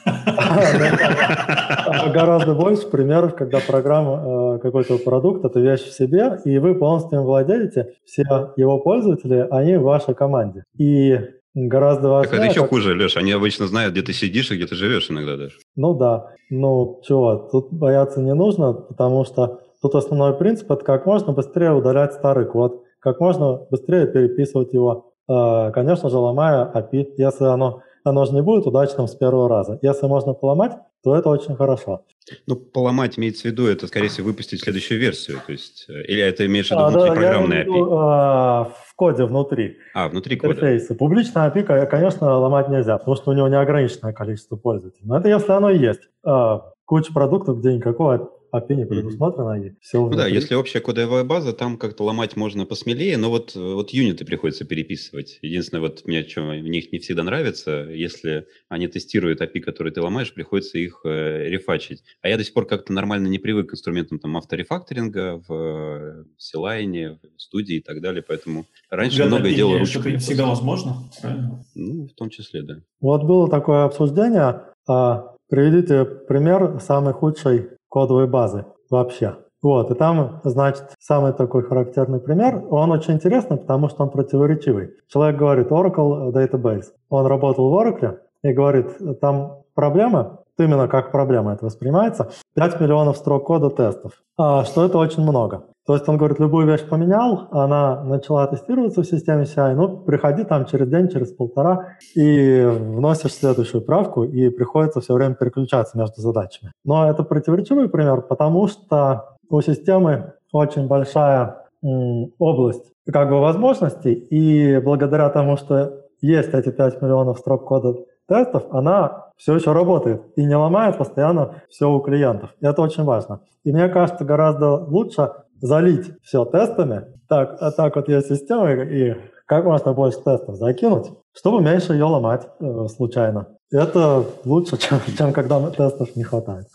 Гораздо 2.14 2.54
больше 2.54 2.88
примеров, 2.88 3.36
когда 3.36 3.60
программа 3.60 4.56
э, 4.56 4.60
какой-то 4.60 5.00
продукт– 5.00 5.44
это 5.46 5.60
вещь 5.60 5.82
в 5.82 5.94
себе, 5.94 6.40
и 6.46 6.60
вы 6.60 6.76
полностью 6.76 7.20
им 7.20 7.26
владеете, 7.26 7.96
все 8.06 8.24
его 8.56 8.80
пользователи, 8.80 9.48
они 9.50 9.78
в 9.78 9.84
вашей 9.84 10.14
команде. 10.14 10.64
И 10.78 11.20
гораздо 11.56 12.10
важнее... 12.10 12.30
Так 12.30 12.40
это 12.40 12.52
еще 12.52 12.62
как... 12.62 12.70
хуже, 12.70 12.94
Леш, 12.94 13.18
они 13.18 13.32
обычно 13.32 13.66
знают, 13.66 13.94
где 13.94 14.02
ты 14.02 14.14
сидишь 14.14 14.52
и 14.52 14.56
где 14.56 14.68
ты 14.68 14.76
живешь 14.76 15.10
иногда 15.10 15.38
даже. 15.38 15.56
Ну 15.76 15.94
да, 15.96 16.34
ну 16.50 17.02
чего, 17.08 17.50
тут 17.52 17.72
бояться 17.72 18.22
не 18.22 18.34
нужно, 18.34 18.74
потому 18.74 19.26
что 19.26 19.62
тут 19.82 19.96
основной 19.96 20.38
принцип– 20.38 20.70
это 20.72 20.84
как 20.84 21.06
можно 21.06 21.34
быстрее 21.34 21.72
удалять 21.72 22.14
старый 22.14 22.46
код, 22.46 22.84
как 23.00 23.20
можно 23.20 23.62
быстрее 23.72 24.06
переписывать 24.08 24.74
его, 24.74 25.14
э, 25.28 25.72
конечно 25.72 26.10
же, 26.10 26.18
ломая 26.18 26.70
API, 26.74 27.14
если 27.18 27.46
оно 27.46 27.82
оно 28.06 28.26
же 28.26 28.34
не 28.34 28.42
будет 28.42 28.66
удачным 28.68 29.08
с 29.08 29.16
первого 29.16 29.50
раза. 29.50 29.80
Если 29.82 30.06
можно 30.08 30.34
поломать, 30.34 30.74
то 31.04 31.16
это 31.16 31.30
очень 31.30 31.56
хорошо. 31.56 32.06
Ну, 32.48 32.56
поломать 32.56 33.20
имеется 33.20 33.44
в 33.44 33.46
виду, 33.46 33.68
это, 33.68 33.88
скорее 33.88 34.08
всего, 34.08 34.28
выпустить 34.28 34.62
следующую 34.62 35.00
версию. 35.00 35.40
То 35.46 35.52
есть, 35.52 35.86
э, 35.90 36.04
или 36.06 36.22
это 36.22 36.46
имеешь 36.46 36.68
в 36.68 36.72
виду 36.72 36.82
а, 36.82 36.90
внутрипрограммное 36.90 37.66
да, 37.66 37.72
API? 37.72 37.88
А, 37.92 38.64
в 38.64 38.96
коде 38.96 39.26
внутри. 39.26 39.78
А, 39.94 40.10
внутри 40.10 40.36
кода. 40.36 40.54
Интерфейсы. 40.54 40.96
Публичное 40.96 41.50
API, 41.50 41.86
конечно, 41.86 42.38
ломать 42.40 42.70
нельзя, 42.70 42.98
потому 42.98 43.16
что 43.18 43.32
у 43.32 43.34
него 43.34 43.48
неограниченное 43.48 44.14
количество 44.14 44.56
пользователей. 44.56 45.08
Но 45.08 45.18
это 45.20 45.30
если 45.30 45.52
оно 45.52 45.70
и 45.70 45.78
есть. 45.78 46.02
А, 46.24 46.72
куча 46.86 47.14
продуктов, 47.14 47.60
где 47.60 47.74
никакого 47.74 48.32
API 48.58 48.76
не 48.76 48.86
предусмотрено, 48.86 49.58
mm-hmm. 49.58 49.68
и 49.68 49.76
все 49.82 50.00
Ну 50.00 50.16
да, 50.16 50.28
если 50.28 50.56
общая 50.56 50.80
кодовая 50.80 51.24
база, 51.24 51.54
там 51.54 51.78
как-то 51.78 52.04
ломать 52.04 52.36
можно 52.36 52.66
посмелее, 52.66 53.18
но 53.18 53.30
вот, 53.30 53.56
вот 53.56 53.92
юниты 53.92 54.26
приходится 54.26 54.66
переписывать. 54.66 55.40
Единственное, 55.42 55.82
вот 55.82 56.06
мне 56.06 56.24
что 56.28 56.42
в 56.42 56.56
них 56.56 56.92
не 56.92 57.00
всегда 57.00 57.24
нравится, 57.24 57.88
если 57.90 58.48
они 58.70 58.88
тестируют 58.88 59.42
API, 59.42 59.60
которые 59.60 59.94
ты 59.94 60.02
ломаешь, 60.02 60.34
приходится 60.34 60.78
их 60.78 61.02
э, 61.06 61.50
рефачить. 61.50 62.04
А 62.22 62.30
я 62.30 62.38
до 62.38 62.44
сих 62.44 62.54
пор 62.54 62.66
как-то 62.66 62.94
нормально 62.94 63.28
не 63.28 63.40
привык 63.40 63.70
к 63.70 63.74
инструментам 63.74 64.20
там 64.20 64.38
авторефакторинга 64.38 65.42
в 65.48 65.54
э, 65.54 66.24
Силайне, 66.38 67.20
в 67.38 67.42
студии 67.42 67.78
и 67.78 67.82
так 67.82 68.02
далее, 68.02 68.24
поэтому 68.28 68.66
раньше 68.90 69.18
Для 69.18 69.26
многое 69.28 69.54
делал 69.54 69.78
ручкой. 69.78 70.14
Это 70.14 70.20
всегда 70.20 70.46
возможно, 70.46 71.10
правильно? 71.22 71.64
Ну, 71.76 72.08
в 72.08 72.14
том 72.14 72.30
числе, 72.30 72.62
да. 72.62 72.76
Вот 73.02 73.24
было 73.24 73.50
такое 73.50 73.86
обсуждение, 73.86 74.62
а, 74.88 75.36
приведите 75.50 76.06
пример 76.06 76.80
самой 76.80 77.14
худшей 77.14 77.70
кодовой 77.96 78.28
базы 78.28 78.66
вообще. 78.90 79.38
Вот, 79.62 79.90
и 79.90 79.96
там, 79.96 80.42
значит, 80.44 80.84
самый 81.00 81.32
такой 81.32 81.64
характерный 81.64 82.20
пример, 82.20 82.62
он 82.70 82.92
очень 82.92 83.14
интересный, 83.14 83.56
потому 83.58 83.88
что 83.88 84.04
он 84.04 84.10
противоречивый. 84.10 84.90
Человек 85.08 85.40
говорит 85.40 85.68
Oracle 85.72 86.34
Database. 86.34 86.88
Он 87.10 87.26
работал 87.26 87.70
в 87.70 87.74
Oracle 87.74 88.18
и 88.44 88.52
говорит, 88.52 88.88
там 89.22 89.60
проблема, 89.76 90.40
именно 90.60 90.90
как 90.90 91.12
проблема 91.12 91.54
это 91.54 91.66
воспринимается, 91.66 92.32
5 92.56 92.82
миллионов 92.82 93.16
строк 93.16 93.46
кода 93.46 93.70
тестов, 93.70 94.12
а, 94.38 94.66
что 94.66 94.86
это 94.86 94.98
очень 94.98 95.24
много. 95.24 95.64
То 95.86 95.94
есть 95.94 96.10
он 96.10 96.18
говорит, 96.18 96.40
любую 96.40 96.66
вещь 96.66 96.84
поменял, 96.90 97.48
она 97.52 98.04
начала 98.04 98.48
тестироваться 98.48 99.04
в 99.04 99.06
системе 99.06 99.44
CI, 99.44 99.76
ну, 99.76 99.98
приходи 99.98 100.44
там 100.44 100.66
через 100.66 100.88
день, 100.90 101.10
через 101.10 101.32
полтора 101.32 101.98
и 102.16 102.64
вносишь 102.66 103.34
следующую 103.34 103.84
правку, 103.84 104.24
и 104.24 104.50
приходится 104.50 105.00
все 105.00 105.14
время 105.14 105.36
переключаться 105.36 105.98
между 105.98 106.22
задачами. 106.22 106.72
Но 106.84 107.08
это 107.08 107.24
противоречивый 107.24 107.88
пример, 107.88 108.22
потому 108.22 108.68
что 108.68 109.38
у 109.50 109.62
системы 109.62 110.34
очень 110.52 110.88
большая 110.88 111.68
м, 111.84 112.32
область 112.40 112.92
как 113.12 113.30
бы 113.30 113.40
возможностей, 113.40 114.14
и 114.14 114.80
благодаря 114.80 115.30
тому, 115.30 115.58
что 115.58 116.02
есть 116.20 116.54
эти 116.54 116.72
5 116.72 117.02
миллионов 117.04 117.38
строк 117.38 117.66
кода 117.66 117.94
тестов, 118.28 118.64
она 118.72 119.26
все 119.38 119.54
еще 119.54 119.74
работает 119.74 120.24
и 120.36 120.44
не 120.44 120.56
ломает 120.56 120.98
постоянно 120.98 121.62
все 121.70 121.88
у 121.88 122.00
клиентов. 122.00 122.52
И 122.60 122.66
это 122.66 122.82
очень 122.82 123.04
важно. 123.04 123.42
И 123.64 123.72
мне 123.72 123.90
кажется, 123.90 124.26
гораздо 124.26 124.76
лучше 124.76 125.30
залить 125.66 126.12
все 126.24 126.46
тестами, 126.46 127.06
так, 127.28 127.58
а 127.60 127.72
так 127.72 127.96
вот 127.96 128.08
есть 128.08 128.28
система, 128.28 128.72
и 128.72 129.16
как 129.48 129.66
можно 129.66 129.94
больше 129.94 130.20
тестов 130.20 130.56
закинуть, 130.56 131.08
чтобы 131.34 131.62
меньше 131.62 131.94
ее 131.94 132.06
ломать 132.06 132.48
э, 132.60 132.88
случайно. 132.96 133.48
Это 133.72 134.26
лучше, 134.46 134.78
чем, 134.80 135.00
чем 135.18 135.34
когда 135.34 135.70
тестов 135.72 136.16
не 136.16 136.24
хватает. 136.24 136.68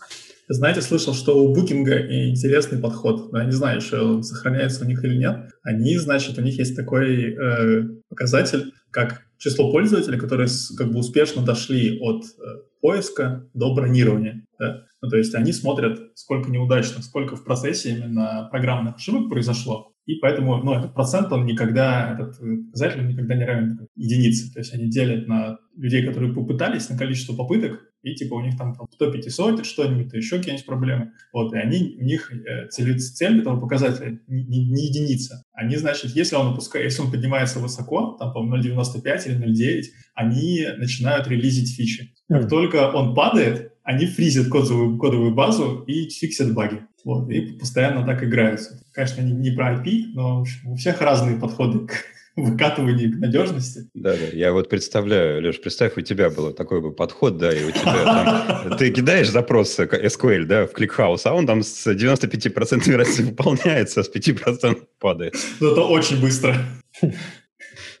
Знаете, 0.49 0.81
слышал, 0.81 1.13
что 1.13 1.41
у 1.41 1.53
Букинга 1.53 1.97
интересный 2.29 2.79
подход. 2.79 3.29
Я 3.33 3.45
не 3.45 3.51
знаю, 3.51 3.77
еще 3.77 4.01
он 4.01 4.23
сохраняется 4.23 4.83
у 4.83 4.87
них 4.87 5.01
или 5.05 5.17
нет. 5.17 5.49
Они, 5.63 5.97
значит, 5.97 6.37
у 6.37 6.41
них 6.41 6.57
есть 6.57 6.75
такой 6.75 7.33
э, 7.33 7.83
показатель, 8.09 8.73
как 8.91 9.21
число 9.37 9.71
пользователей, 9.71 10.19
которые 10.19 10.49
как 10.77 10.91
бы 10.91 10.99
успешно 10.99 11.41
дошли 11.43 11.97
от 12.01 12.23
э, 12.23 12.61
поиска 12.81 13.45
до 13.53 13.73
бронирования. 13.73 14.45
Да? 14.59 14.83
Ну, 15.01 15.09
то 15.09 15.17
есть 15.17 15.33
они 15.35 15.51
смотрят, 15.51 15.99
сколько 16.15 16.51
неудачных, 16.51 17.03
сколько 17.03 17.35
в 17.35 17.43
процессе 17.43 17.91
именно 17.91 18.47
программных 18.51 18.95
ошибок 18.95 19.29
произошло, 19.29 19.91
и 20.05 20.15
поэтому 20.15 20.57
ну, 20.57 20.73
этот 20.73 20.93
процент, 20.93 21.31
он 21.31 21.45
никогда, 21.45 22.13
этот 22.13 22.37
показатель 22.67 23.07
никогда 23.07 23.35
не 23.35 23.45
равен 23.45 23.87
единице. 23.95 24.51
То 24.51 24.59
есть 24.59 24.73
они 24.73 24.89
делят 24.89 25.27
на 25.27 25.59
людей, 25.77 26.05
которые 26.05 26.33
попытались, 26.33 26.89
на 26.89 26.97
количество 26.97 27.33
попыток, 27.33 27.79
и 28.01 28.15
типа 28.15 28.33
у 28.33 28.41
них 28.41 28.57
там 28.57 28.73
кто 28.73 29.11
500 29.11 29.63
что-нибудь, 29.63 30.11
еще 30.13 30.37
какие-нибудь 30.37 30.65
проблемы. 30.65 31.11
Вот, 31.31 31.53
и 31.53 31.57
они, 31.57 31.97
у 31.99 32.03
них 32.03 32.31
э, 32.33 32.67
цель, 32.69 32.99
цель 32.99 33.41
этого 33.41 33.59
показателя 33.59 34.19
не, 34.27 34.43
не, 34.43 34.71
не 34.71 34.87
единица. 34.87 35.43
Они, 35.53 35.75
значит, 35.75 36.15
если 36.15 36.35
он 36.35 36.53
опускает, 36.53 36.85
если 36.85 37.03
он 37.03 37.11
поднимается 37.11 37.59
высоко, 37.59 38.17
там, 38.19 38.33
по 38.33 38.39
0.95 38.39 39.27
или 39.27 39.37
0.9, 39.37 39.83
они 40.15 40.65
начинают 40.77 41.27
релизить 41.27 41.75
фичи. 41.75 42.15
Как 42.27 42.45
mm. 42.45 42.49
только 42.49 42.91
он 42.91 43.13
падает, 43.13 43.70
они 43.83 44.05
фризят 44.05 44.49
кодовую, 44.49 44.97
кодовую 44.97 45.33
базу 45.33 45.83
и 45.87 46.09
фиксят 46.09 46.53
баги. 46.53 46.81
Вот, 47.03 47.29
и 47.29 47.53
постоянно 47.53 48.05
так 48.05 48.23
играются. 48.23 48.79
Конечно, 48.91 49.21
не, 49.21 49.31
не 49.31 49.51
про 49.51 49.73
IP, 49.73 50.11
но 50.13 50.41
общем, 50.41 50.69
у 50.69 50.75
всех 50.75 51.01
разные 51.01 51.39
подходы 51.39 51.87
к 51.87 51.93
выкатыванию 52.35 53.11
к 53.11 53.19
надежности. 53.19 53.89
Да, 53.93 54.11
да, 54.13 54.25
я 54.33 54.53
вот 54.53 54.69
представляю, 54.69 55.41
Леш, 55.41 55.59
представь, 55.59 55.97
у 55.97 56.01
тебя 56.01 56.29
был 56.29 56.53
такой 56.53 56.81
бы 56.81 56.91
подход, 56.91 57.37
да, 57.37 57.51
и 57.51 57.63
у 57.63 57.71
тебя 57.71 58.03
там, 58.03 58.77
ты 58.77 58.91
кидаешь 58.91 59.29
запрос 59.29 59.79
SQL, 59.79 60.45
да, 60.45 60.67
в 60.67 60.73
ClickHouse, 60.73 61.21
а 61.25 61.33
он 61.33 61.47
там 61.47 61.63
с 61.63 61.87
95% 61.87 62.87
вероятности 62.87 63.21
выполняется, 63.29 64.01
а 64.01 64.03
с 64.03 64.11
5% 64.13 64.81
падает. 64.99 65.35
Ну, 65.59 65.71
это 65.71 65.81
очень 65.81 66.21
быстро. 66.21 66.55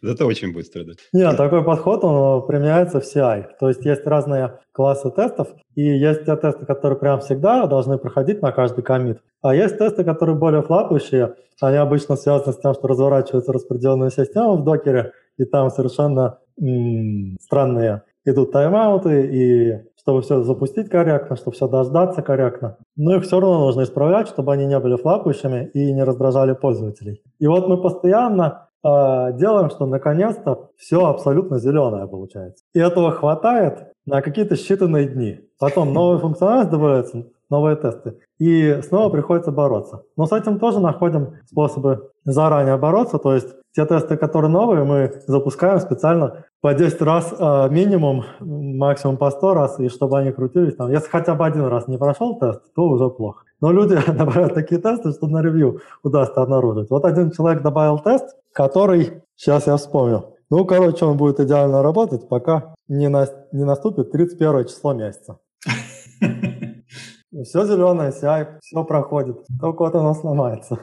Зато 0.07 0.25
очень 0.25 0.53
быстро, 0.53 0.83
да. 0.83 0.93
Нет, 1.13 1.37
такой 1.37 1.63
подход, 1.63 2.03
он 2.03 2.45
применяется 2.47 2.99
в 2.99 3.03
CI. 3.03 3.45
То 3.59 3.69
есть 3.69 3.85
есть 3.85 4.05
разные 4.05 4.59
классы 4.71 5.11
тестов, 5.11 5.49
и 5.75 5.83
есть 5.83 6.25
те 6.25 6.35
тесты, 6.35 6.65
которые 6.65 6.97
прям 6.97 7.19
всегда 7.19 7.67
должны 7.67 7.97
проходить 7.97 8.41
на 8.41 8.51
каждый 8.51 8.83
комит. 8.83 9.19
А 9.41 9.53
есть 9.53 9.77
тесты, 9.77 10.03
которые 10.03 10.35
более 10.35 10.63
флапающие. 10.63 11.35
Они 11.61 11.77
обычно 11.77 12.15
связаны 12.15 12.53
с 12.53 12.57
тем, 12.57 12.73
что 12.73 12.87
разворачивается 12.87 13.53
распределенная 13.53 14.09
система 14.09 14.53
в 14.53 14.63
докере, 14.63 15.13
и 15.37 15.45
там 15.45 15.69
совершенно 15.69 16.39
м- 16.59 17.37
странные 17.41 18.03
идут 18.25 18.51
тайм-ауты, 18.51 19.27
и 19.31 19.91
чтобы 19.99 20.21
все 20.23 20.41
запустить 20.41 20.89
корректно, 20.89 21.35
чтобы 21.35 21.55
все 21.55 21.67
дождаться 21.67 22.21
корректно. 22.23 22.77
Но 22.95 23.15
их 23.15 23.23
все 23.23 23.39
равно 23.39 23.59
нужно 23.59 23.83
исправлять, 23.83 24.27
чтобы 24.27 24.53
они 24.53 24.65
не 24.65 24.79
были 24.79 24.95
флапающими 24.95 25.69
и 25.73 25.93
не 25.93 26.03
раздражали 26.03 26.53
пользователей. 26.53 27.21
И 27.39 27.47
вот 27.47 27.67
мы 27.67 27.79
постоянно 27.79 28.67
э, 28.83 29.33
делаем, 29.37 29.69
что 29.69 29.85
наконец-то 29.85 30.69
все 30.77 31.05
абсолютно 31.05 31.59
зеленое 31.59 32.07
получается. 32.07 32.63
И 32.73 32.79
этого 32.79 33.11
хватает 33.11 33.91
на 34.05 34.21
какие-то 34.21 34.55
считанные 34.55 35.05
дни. 35.05 35.39
Потом 35.59 35.93
новая 35.93 36.19
функциональность 36.19 36.71
добавляется, 36.71 37.27
новые 37.49 37.75
тесты. 37.75 38.17
И 38.39 38.81
снова 38.81 39.09
приходится 39.09 39.51
бороться. 39.51 40.03
Но 40.17 40.25
с 40.25 40.31
этим 40.31 40.59
тоже 40.59 40.79
находим 40.79 41.35
способы 41.45 42.09
заранее 42.23 42.77
бороться. 42.77 43.17
То 43.17 43.33
есть 43.33 43.49
те 43.73 43.85
тесты, 43.85 44.17
которые 44.17 44.51
новые, 44.51 44.83
мы 44.83 45.21
запускаем 45.27 45.79
специально 45.79 46.45
по 46.61 46.73
10 46.73 47.01
раз 47.01 47.33
э, 47.37 47.69
минимум, 47.69 48.23
максимум 48.39 49.17
по 49.17 49.29
100 49.31 49.53
раз, 49.53 49.79
и 49.79 49.89
чтобы 49.89 50.19
они 50.19 50.31
крутились 50.31 50.75
там. 50.75 50.91
Если 50.91 51.09
хотя 51.09 51.35
бы 51.35 51.45
один 51.45 51.65
раз 51.65 51.87
не 51.87 51.97
прошел 51.97 52.37
тест, 52.37 52.61
то 52.75 52.83
уже 52.83 53.09
плохо. 53.09 53.45
Но 53.61 53.71
люди 53.71 53.95
добавляют 54.07 54.53
такие 54.53 54.81
тесты, 54.81 55.11
что 55.11 55.27
на 55.27 55.41
ревью 55.41 55.79
удастся 56.03 56.41
обнаружить. 56.41 56.89
Вот 56.89 57.05
один 57.05 57.31
человек 57.31 57.61
добавил 57.61 57.99
тест, 57.99 58.35
который, 58.51 59.21
сейчас 59.35 59.67
я 59.67 59.77
вспомню, 59.77 60.35
ну, 60.49 60.65
короче, 60.65 61.05
он 61.05 61.15
будет 61.15 61.39
идеально 61.39 61.81
работать, 61.81 62.27
пока 62.27 62.75
не, 62.89 63.07
на, 63.07 63.27
не 63.53 63.63
наступит 63.63 64.11
31 64.11 64.65
число 64.65 64.93
месяца. 64.93 65.37
Все 67.45 67.65
зеленое, 67.65 68.11
CI, 68.11 68.59
все 68.61 68.83
проходит. 68.83 69.37
Только 69.61 69.83
вот 69.83 69.95
оно 69.95 70.13
сломается. 70.13 70.79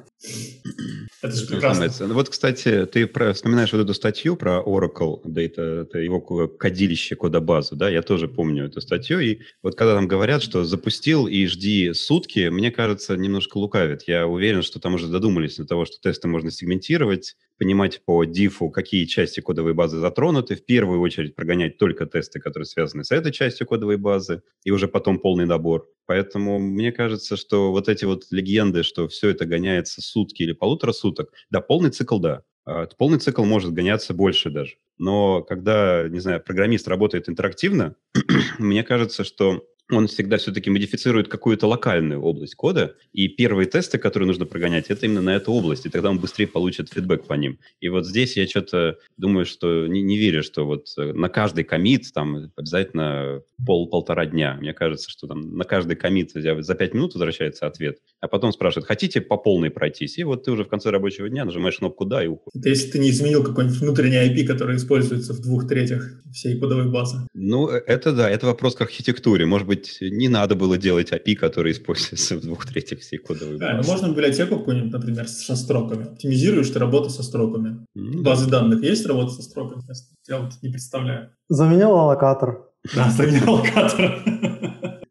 Это 1.23 1.37
же 1.37 1.47
прекрасно. 1.47 2.07
Ну, 2.07 2.15
вот, 2.15 2.31
кстати, 2.31 2.87
ты 2.87 3.07
про, 3.07 3.35
вспоминаешь 3.35 3.73
вот 3.73 3.81
эту 3.81 3.93
статью 3.93 4.35
про 4.35 4.63
Oracle, 4.63 5.21
да 5.25 5.43
это, 5.43 5.63
это 5.63 5.99
его 5.99 6.21
кодилище, 6.21 7.17
кодобазу, 7.17 7.77
да, 7.77 7.91
я 7.91 8.01
тоже 8.01 8.29
помню 8.29 8.67
эту 8.67 8.81
статью, 8.81 9.21
и 9.21 9.41
вот 9.63 9.75
когда 9.75 9.95
там 9.95 10.09
говорят, 10.09 10.43
что 10.43 10.65
запустил 10.65 11.27
и 11.27 11.47
жди 11.47 11.93
сутки, 11.93 12.49
мне 12.49 12.71
кажется, 12.71 13.17
немножко 13.17 13.59
лукавит. 13.59 14.05
Я 14.07 14.27
уверен, 14.27 14.63
что 14.63 14.81
там 14.81 14.95
уже 14.95 15.09
додумались 15.09 15.57
до 15.57 15.67
того, 15.67 15.85
что 15.85 15.97
тесты 16.01 16.29
можно 16.29 16.51
сегментировать, 16.51 17.37
понимать 17.59 18.03
по 18.05 18.25
дифу, 18.25 18.71
какие 18.71 19.05
части 19.05 19.41
кодовой 19.41 19.75
базы 19.75 19.99
затронуты, 19.99 20.55
в 20.55 20.65
первую 20.65 21.01
очередь 21.01 21.35
прогонять 21.35 21.77
только 21.77 22.07
тесты, 22.07 22.41
которые 22.41 22.67
связаны 22.67 23.05
с 23.05 23.11
этой 23.11 23.33
частью 23.33 23.67
кодовой 23.67 23.97
базы, 23.97 24.43
и 24.65 24.71
уже 24.71 24.89
потом 24.89 25.19
полный 25.19 25.47
набор. 25.47 25.89
Поэтому 26.07 26.59
мне 26.59 26.93
кажется, 26.93 27.37
что 27.37 27.73
вот 27.73 27.89
эти 27.89 28.05
вот 28.05 28.25
легенды, 28.31 28.83
что 28.83 29.09
все 29.09 29.31
это 29.31 29.45
гоняется 29.45 30.01
сутки 30.01 30.43
или 30.43 30.53
полутора 30.53 30.93
суток, 30.93 31.33
да, 31.51 31.61
полный 31.61 31.91
цикл, 31.91 32.19
да. 32.19 32.43
А, 32.65 32.87
полный 32.97 33.19
цикл 33.19 33.45
может 33.45 33.73
гоняться 33.73 34.15
больше 34.15 34.51
даже. 34.51 34.77
Но 34.99 35.43
когда, 35.43 36.09
не 36.09 36.21
знаю, 36.21 36.43
программист 36.43 36.89
работает 36.89 37.29
интерактивно, 37.29 37.95
мне 38.59 38.83
кажется, 38.85 39.25
что 39.25 39.65
он 39.91 40.07
всегда 40.07 40.37
все-таки 40.37 40.71
модифицирует 40.71 41.29
какую-то 41.29 41.67
локальную 41.67 42.21
область 42.21 42.55
кода, 42.55 42.95
и 43.13 43.29
первые 43.29 43.67
тесты, 43.67 43.99
которые 43.99 44.27
нужно 44.27 44.47
прогонять, 44.47 44.91
это 44.91 45.07
именно 45.07 45.23
на 45.23 45.37
эту 45.37 45.53
область, 45.53 45.87
и 45.87 45.89
тогда 45.89 46.11
он 46.11 46.19
быстрее 46.19 46.47
получит 46.47 46.93
фидбэк 46.93 47.27
по 47.27 47.35
ним. 47.35 47.59
И 47.81 47.89
вот 47.89 48.07
здесь 48.07 48.37
я 48.37 48.47
что-то 48.47 48.99
думаю, 49.17 49.47
что 49.47 49.87
не, 49.87 50.03
не 50.03 50.19
верю, 50.19 50.43
что 50.43 50.67
вот 50.67 50.87
э, 50.99 51.13
на 51.13 51.29
каждый 51.29 51.65
комит 51.65 52.13
там 52.13 52.51
обязательно 52.57 53.43
пол-полтора 53.65 54.27
дня. 54.27 54.57
Мне 54.61 54.75
кажется, 54.75 55.11
что 55.11 55.27
там 55.27 55.57
на 55.57 55.65
каждый 55.65 55.97
комит 55.97 56.33
за 56.33 56.75
пять 56.75 56.95
минут 56.95 57.15
возвращается 57.15 57.67
ответ, 57.67 57.99
а 58.21 58.29
потом 58.29 58.53
спрашивают, 58.53 58.87
хотите 58.87 59.21
по 59.21 59.37
полной 59.37 59.71
пройтись? 59.71 60.19
И 60.19 60.25
вот 60.25 60.45
ты 60.45 60.51
уже 60.51 60.65
в 60.65 60.69
конце 60.69 60.91
рабочего 60.91 61.29
дня 61.29 61.45
нажимаешь 61.45 61.79
кнопку 61.79 62.05
«Да» 62.05 62.23
и 62.23 62.27
уходишь. 62.27 62.61
Это 62.61 62.69
если 62.69 62.91
ты 62.91 62.99
не 62.99 63.11
изменил 63.11 63.43
какой-нибудь 63.43 63.79
внутренний 63.79 64.17
IP, 64.17 64.47
который 64.47 64.77
используется 64.77 65.33
в 65.33 65.41
двух 65.41 65.67
третьих 65.67 66.23
всей 66.33 66.59
кодовой 66.59 66.91
базы. 66.91 67.19
Ну, 67.35 67.69
э, 67.69 67.83
это 67.87 68.13
да, 68.13 68.29
это 68.29 68.47
вопрос 68.47 68.75
к 68.75 68.83
архитектуре. 68.83 69.47
Может 69.47 69.67
быть, 69.67 69.78
быть, 69.79 69.99
не 70.01 70.29
надо 70.29 70.55
было 70.55 70.77
делать 70.77 71.13
API, 71.13 71.35
который 71.35 71.73
используется 71.73 72.37
в 72.37 72.41
двух 72.41 72.67
третьих 72.67 73.01
всей 73.01 73.19
кодовой 73.19 73.59
базы. 73.59 73.83
Да, 73.83 73.83
можно 73.93 74.09
библиотеку 74.09 74.59
какую-нибудь, 74.59 74.93
например, 74.93 75.29
со 75.29 75.57
строками. 75.57 76.05
Оптимизируешь 76.05 76.71
ты 76.71 76.79
работу 76.79 77.11
со 77.11 77.23
строками. 77.23 77.87
Mm-hmm. 77.97 78.23
Базы 78.23 78.51
данных 78.51 78.83
есть 78.83 79.07
работа 79.07 79.31
со 79.31 79.43
строками? 79.43 79.83
Я 80.29 80.39
вот 80.39 80.53
не 80.63 80.71
представляю. 80.71 81.31
Заменил 81.49 81.91
аллокатор. 81.91 82.67
Да, 82.95 83.11
заменил 83.11 83.49
аллокатор. 83.49 84.23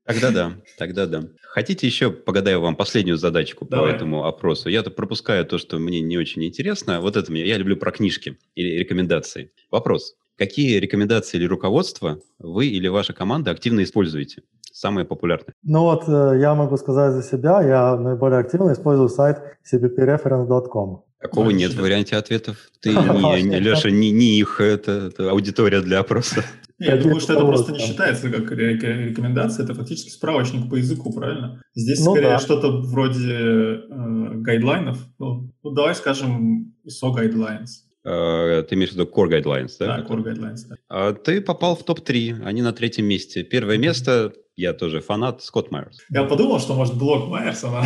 Тогда 0.05 0.31
да, 0.31 0.53
тогда 0.77 1.05
да. 1.05 1.23
Хотите 1.41 1.85
еще 1.85 2.11
погадаю 2.11 2.61
вам 2.61 2.77
последнюю 2.77 3.17
задачку 3.17 3.67
Давай. 3.69 3.91
по 3.91 3.95
этому 3.95 4.23
опросу? 4.23 4.69
Я-то 4.69 4.89
пропускаю 4.89 5.45
то, 5.45 5.57
что 5.57 5.79
мне 5.79 5.99
не 5.99 6.17
очень 6.17 6.45
интересно. 6.45 7.01
Вот 7.01 7.17
это 7.17 7.29
мне. 7.29 7.45
Я 7.45 7.57
люблю 7.57 7.75
про 7.75 7.91
книжки 7.91 8.37
или 8.55 8.79
рекомендации. 8.79 9.51
Вопрос. 9.69 10.15
Какие 10.37 10.77
рекомендации 10.77 11.37
или 11.37 11.45
руководства 11.45 12.21
вы 12.37 12.67
или 12.67 12.87
ваша 12.87 13.11
команда 13.11 13.51
активно 13.51 13.83
используете? 13.83 14.43
Самые 14.77 15.05
популярные. 15.05 15.55
Ну 15.63 15.81
вот 15.81 16.03
э, 16.07 16.37
я 16.39 16.53
могу 16.53 16.77
сказать 16.77 17.13
за 17.13 17.23
себя, 17.23 17.63
я 17.63 17.95
наиболее 17.95 18.39
активно 18.39 18.73
использую 18.73 19.09
сайт 19.09 19.37
cbpreference.com. 19.73 21.03
Какого 21.17 21.49
нет 21.49 21.71
в 21.73 21.81
варианте 21.81 22.15
ответов? 22.15 22.57
Ты, 22.79 22.89
не, 22.91 23.41
не, 23.41 23.59
Леша, 23.59 23.89
не, 23.89 24.11
не 24.11 24.37
их, 24.37 24.61
это, 24.61 24.91
это 25.07 25.31
аудитория 25.31 25.81
для 25.81 26.01
опроса. 26.01 26.43
Я 26.77 26.95
думаю, 26.95 27.19
что 27.19 27.33
это 27.33 27.43
просто 27.43 27.71
не 27.71 27.79
считается 27.79 28.29
как 28.29 28.51
рекомендация, 28.51 29.63
это 29.63 29.73
фактически 29.73 30.11
справочник 30.11 30.69
по 30.69 30.75
языку, 30.75 31.11
правильно? 31.11 31.59
Здесь 31.73 32.05
ну, 32.05 32.11
скорее 32.11 32.33
да. 32.33 32.39
что-то 32.39 32.69
вроде 32.69 33.33
э, 33.33 34.33
гайдлайнов. 34.35 34.99
Ну, 35.17 35.51
ну, 35.63 35.71
давай 35.71 35.95
скажем 35.95 36.75
ISO 36.85 37.15
guidelines. 37.15 37.87
Э, 38.05 38.61
ты 38.61 38.75
имеешь 38.75 38.91
в 38.91 38.93
виду 38.93 39.05
Core 39.05 39.29
Guidelines, 39.29 39.71
да? 39.79 39.97
Да, 39.97 40.03
Core 40.03 40.23
Guidelines, 40.23 40.67
да. 40.69 40.75
А 40.87 41.13
ты 41.13 41.41
попал 41.41 41.75
в 41.75 41.83
топ-3, 41.83 42.43
они 42.43 42.61
на 42.61 42.73
третьем 42.73 43.05
месте. 43.05 43.43
Первое 43.43 43.79
место, 43.79 44.33
я 44.57 44.73
тоже 44.73 44.99
фанат, 45.01 45.43
Скотт 45.43 45.71
Майерс. 45.71 45.99
Я 46.09 46.23
подумал, 46.23 46.59
что, 46.59 46.73
может, 46.73 46.97
блок 46.97 47.29
Майерса, 47.29 47.69
но... 47.69 47.83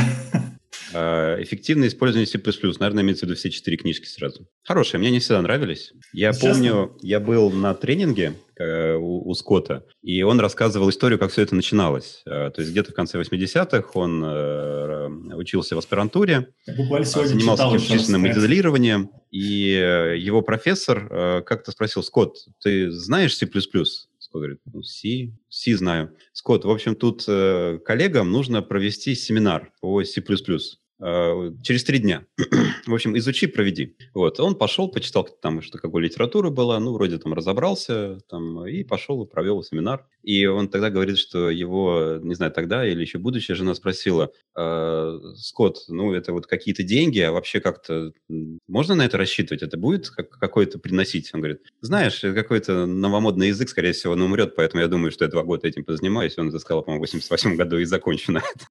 А, 0.93 1.41
эффективное 1.41 1.87
использование 1.87 2.25
C++. 2.25 2.37
Наверное, 2.79 3.03
имеется 3.03 3.25
в 3.25 3.29
виду 3.29 3.37
все 3.37 3.49
четыре 3.49 3.77
книжки 3.77 4.05
сразу. 4.05 4.47
Хорошие, 4.63 4.99
мне 4.99 5.11
не 5.11 5.19
всегда 5.19 5.41
нравились. 5.41 5.93
Я 6.13 6.33
Честно? 6.33 6.49
помню, 6.49 6.97
я 7.01 7.19
был 7.19 7.49
на 7.51 7.73
тренинге 7.73 8.33
э, 8.57 8.95
у, 8.95 9.29
у 9.29 9.33
Скотта, 9.33 9.85
и 10.01 10.21
он 10.23 10.39
рассказывал 10.39 10.89
историю, 10.89 11.19
как 11.19 11.31
все 11.31 11.43
это 11.43 11.55
начиналось. 11.55 12.21
Э, 12.25 12.51
то 12.51 12.61
есть 12.61 12.71
где-то 12.71 12.91
в 12.91 12.95
конце 12.95 13.19
80-х 13.19 13.91
он 13.93 14.23
э, 14.23 15.07
учился 15.35 15.75
в 15.75 15.77
аспирантуре, 15.77 16.47
занимался 16.65 17.79
численным 17.79 18.21
моделированием, 18.21 19.11
и 19.29 20.17
его 20.17 20.41
профессор 20.41 21.43
как-то 21.45 21.71
спросил, 21.71 22.03
Скотт, 22.03 22.35
ты 22.61 22.91
знаешь 22.91 23.35
C++? 23.35 23.47
Говорит, 24.33 24.59
ну, 24.71 24.81
C, 24.83 25.33
C 25.49 25.75
знаю. 25.75 26.15
Скотт, 26.33 26.65
в 26.65 26.69
общем, 26.69 26.95
тут 26.95 27.25
э, 27.27 27.79
коллегам 27.85 28.31
нужно 28.31 28.61
провести 28.61 29.15
семинар 29.15 29.73
по 29.81 30.03
C++. 30.03 30.21
Э, 31.03 31.51
через 31.63 31.83
три 31.83 31.97
дня. 31.97 32.25
в 32.85 32.93
общем, 32.93 33.17
изучи, 33.17 33.47
проведи. 33.47 33.95
Вот, 34.13 34.39
он 34.39 34.55
пошел, 34.55 34.87
почитал 34.87 35.23
там, 35.23 35.61
что 35.61 35.79
какой 35.79 36.03
литература 36.03 36.51
была, 36.51 36.79
ну, 36.79 36.93
вроде 36.93 37.17
там 37.17 37.33
разобрался, 37.33 38.19
там, 38.29 38.67
и 38.67 38.83
пошел, 38.83 39.25
провел 39.25 39.63
семинар. 39.63 40.05
И 40.21 40.45
он 40.45 40.69
тогда 40.69 40.91
говорит, 40.91 41.17
что 41.17 41.49
его, 41.49 42.19
не 42.21 42.35
знаю, 42.35 42.51
тогда 42.51 42.85
или 42.85 43.01
еще 43.01 43.17
будущая 43.17 43.55
жена 43.55 43.73
спросила, 43.73 44.31
э, 44.55 45.19
Скотт, 45.37 45.77
ну, 45.87 46.13
это 46.13 46.33
вот 46.33 46.45
какие-то 46.45 46.83
деньги, 46.83 47.19
а 47.19 47.31
вообще 47.31 47.59
как-то 47.59 48.13
можно 48.67 48.93
на 48.93 49.05
это 49.05 49.17
рассчитывать? 49.17 49.63
Это 49.63 49.77
будет 49.77 50.09
как, 50.09 50.29
какое-то 50.29 50.77
приносить? 50.77 51.31
Он 51.33 51.41
говорит, 51.41 51.61
знаешь, 51.81 52.19
какой-то 52.21 52.85
новомодный 52.85 53.47
язык, 53.47 53.69
скорее 53.69 53.93
всего, 53.93 54.13
он 54.13 54.21
умрет, 54.21 54.55
поэтому 54.55 54.81
я 54.81 54.87
думаю, 54.87 55.11
что 55.11 55.25
я 55.25 55.31
два 55.31 55.41
года 55.43 55.67
этим 55.67 55.83
позанимаюсь. 55.83 56.37
Он 56.37 56.49
это 56.49 56.59
сказал, 56.59 56.83
по-моему, 56.83 57.03
в 57.03 57.07
88 57.07 57.55
году 57.55 57.79
и 57.79 57.85
закончено 57.85 58.37
это. 58.37 58.65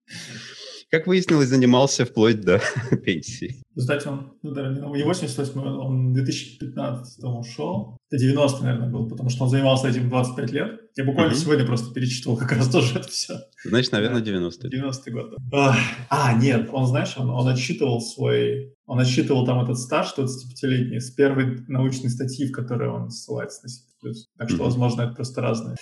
Как 0.91 1.07
выяснилось, 1.07 1.47
занимался 1.47 2.03
вплоть 2.03 2.41
до 2.41 2.61
пенсии. 3.05 3.61
Кстати, 3.77 4.09
он, 4.09 4.33
ну, 4.43 4.51
да, 4.51 4.69
не 4.69 5.03
88 5.03 5.61
он 5.61 6.11
в 6.11 6.13
2015 6.13 7.23
ушел. 7.23 7.97
Это 8.09 8.21
90 8.21 8.61
наверное, 8.61 8.89
был, 8.89 9.07
потому 9.07 9.29
что 9.29 9.45
он 9.45 9.49
занимался 9.49 9.87
этим 9.87 10.09
25 10.09 10.51
лет. 10.51 10.81
Я 10.97 11.05
буквально 11.05 11.31
mm-hmm. 11.31 11.35
сегодня 11.35 11.65
просто 11.65 11.93
перечитывал 11.93 12.35
как 12.35 12.51
раз 12.51 12.69
тоже 12.71 12.99
это 12.99 13.07
все. 13.07 13.35
Значит, 13.63 13.93
наверное, 13.93 14.19
90 14.19 14.67
90 14.67 15.11
год. 15.11 15.33
А, 15.53 15.77
а, 16.09 16.33
нет, 16.33 16.69
он, 16.73 16.85
знаешь, 16.85 17.15
он, 17.17 17.29
он 17.29 17.47
отсчитывал 17.47 18.01
свой... 18.01 18.75
Он 18.85 18.99
отсчитывал 18.99 19.45
там 19.45 19.63
этот 19.63 19.79
стаж 19.79 20.13
25-летний 20.17 20.99
с 20.99 21.09
первой 21.11 21.63
научной 21.69 22.09
статьи, 22.09 22.47
в 22.47 22.51
которой 22.51 22.89
он 22.89 23.09
ссылается 23.09 23.61
на 23.63 23.69
Так 24.37 24.49
что, 24.49 24.63
возможно, 24.63 25.03
это 25.03 25.13
просто 25.13 25.41
разные. 25.41 25.75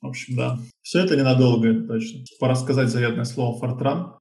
В 0.00 0.06
общем, 0.06 0.36
да. 0.36 0.58
Все 0.82 1.00
это 1.00 1.16
ненадолго, 1.16 1.68
это 1.68 1.86
точно. 1.86 2.24
Пора 2.38 2.54
сказать 2.56 2.88
заветное 2.88 3.24
слово 3.24 3.58
«фортран». 3.58 4.14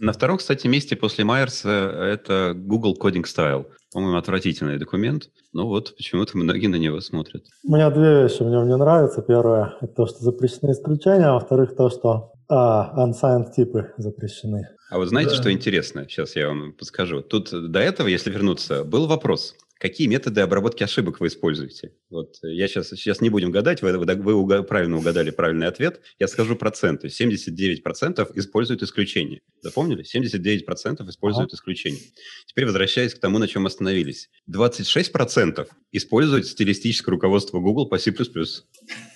На 0.00 0.12
втором, 0.12 0.38
кстати, 0.38 0.66
месте 0.66 0.96
после 0.96 1.24
Майерса 1.24 1.68
это 1.68 2.54
Google 2.54 2.96
Coding 3.00 3.24
Style. 3.24 3.66
По-моему, 3.92 4.16
отвратительный 4.16 4.78
документ, 4.78 5.30
но 5.52 5.66
вот 5.66 5.94
почему-то 5.96 6.36
многие 6.38 6.66
на 6.66 6.76
него 6.76 7.00
смотрят. 7.00 7.44
У 7.64 7.74
меня 7.74 7.90
две 7.90 8.22
вещи 8.22 8.42
в 8.42 8.48
нем 8.48 8.66
не 8.66 8.76
нравятся. 8.76 9.22
Первое– 9.22 9.74
это 9.80 9.92
то, 9.92 10.06
что 10.06 10.18
запрещены 10.20 10.72
исключения, 10.72 11.26
а 11.26 11.34
во-вторых, 11.34 11.76
то, 11.76 11.90
что 11.90 12.32
а, 12.48 13.06
unsigned 13.06 13.52
типы 13.54 13.92
запрещены. 13.98 14.66
А 14.90 14.98
вот 14.98 15.08
знаете, 15.08 15.30
да. 15.30 15.36
что 15.36 15.52
интересно? 15.52 16.06
Сейчас 16.08 16.36
я 16.36 16.48
вам 16.48 16.72
подскажу. 16.72 17.22
Тут 17.22 17.50
до 17.50 17.80
этого, 17.80 18.08
если 18.08 18.30
вернуться, 18.30 18.84
был 18.84 19.06
вопрос 19.06 19.54
какие 19.82 20.06
методы 20.06 20.42
обработки 20.42 20.84
ошибок 20.84 21.18
вы 21.18 21.26
используете. 21.26 21.92
Вот 22.08 22.36
я 22.42 22.68
сейчас, 22.68 22.90
сейчас 22.90 23.20
не 23.20 23.30
будем 23.30 23.50
гадать, 23.50 23.82
вы, 23.82 23.98
вы, 23.98 24.14
вы 24.14 24.62
правильно 24.62 24.96
угадали 24.96 25.32
правильный 25.32 25.66
ответ. 25.66 26.00
Я 26.20 26.28
скажу 26.28 26.54
проценты. 26.54 27.08
79% 27.08 28.30
используют 28.36 28.84
исключение. 28.84 29.40
Запомнили? 29.60 30.04
79% 30.04 31.08
используют 31.08 31.50
ага. 31.50 31.56
исключение. 31.56 32.00
Теперь 32.46 32.66
возвращаясь 32.66 33.12
к 33.12 33.18
тому, 33.18 33.38
на 33.38 33.48
чем 33.48 33.66
остановились. 33.66 34.30
26% 34.48 35.66
используют 35.90 36.46
стилистическое 36.46 37.10
руководство 37.10 37.58
Google 37.58 37.88
по 37.88 37.98
C++. 37.98 38.14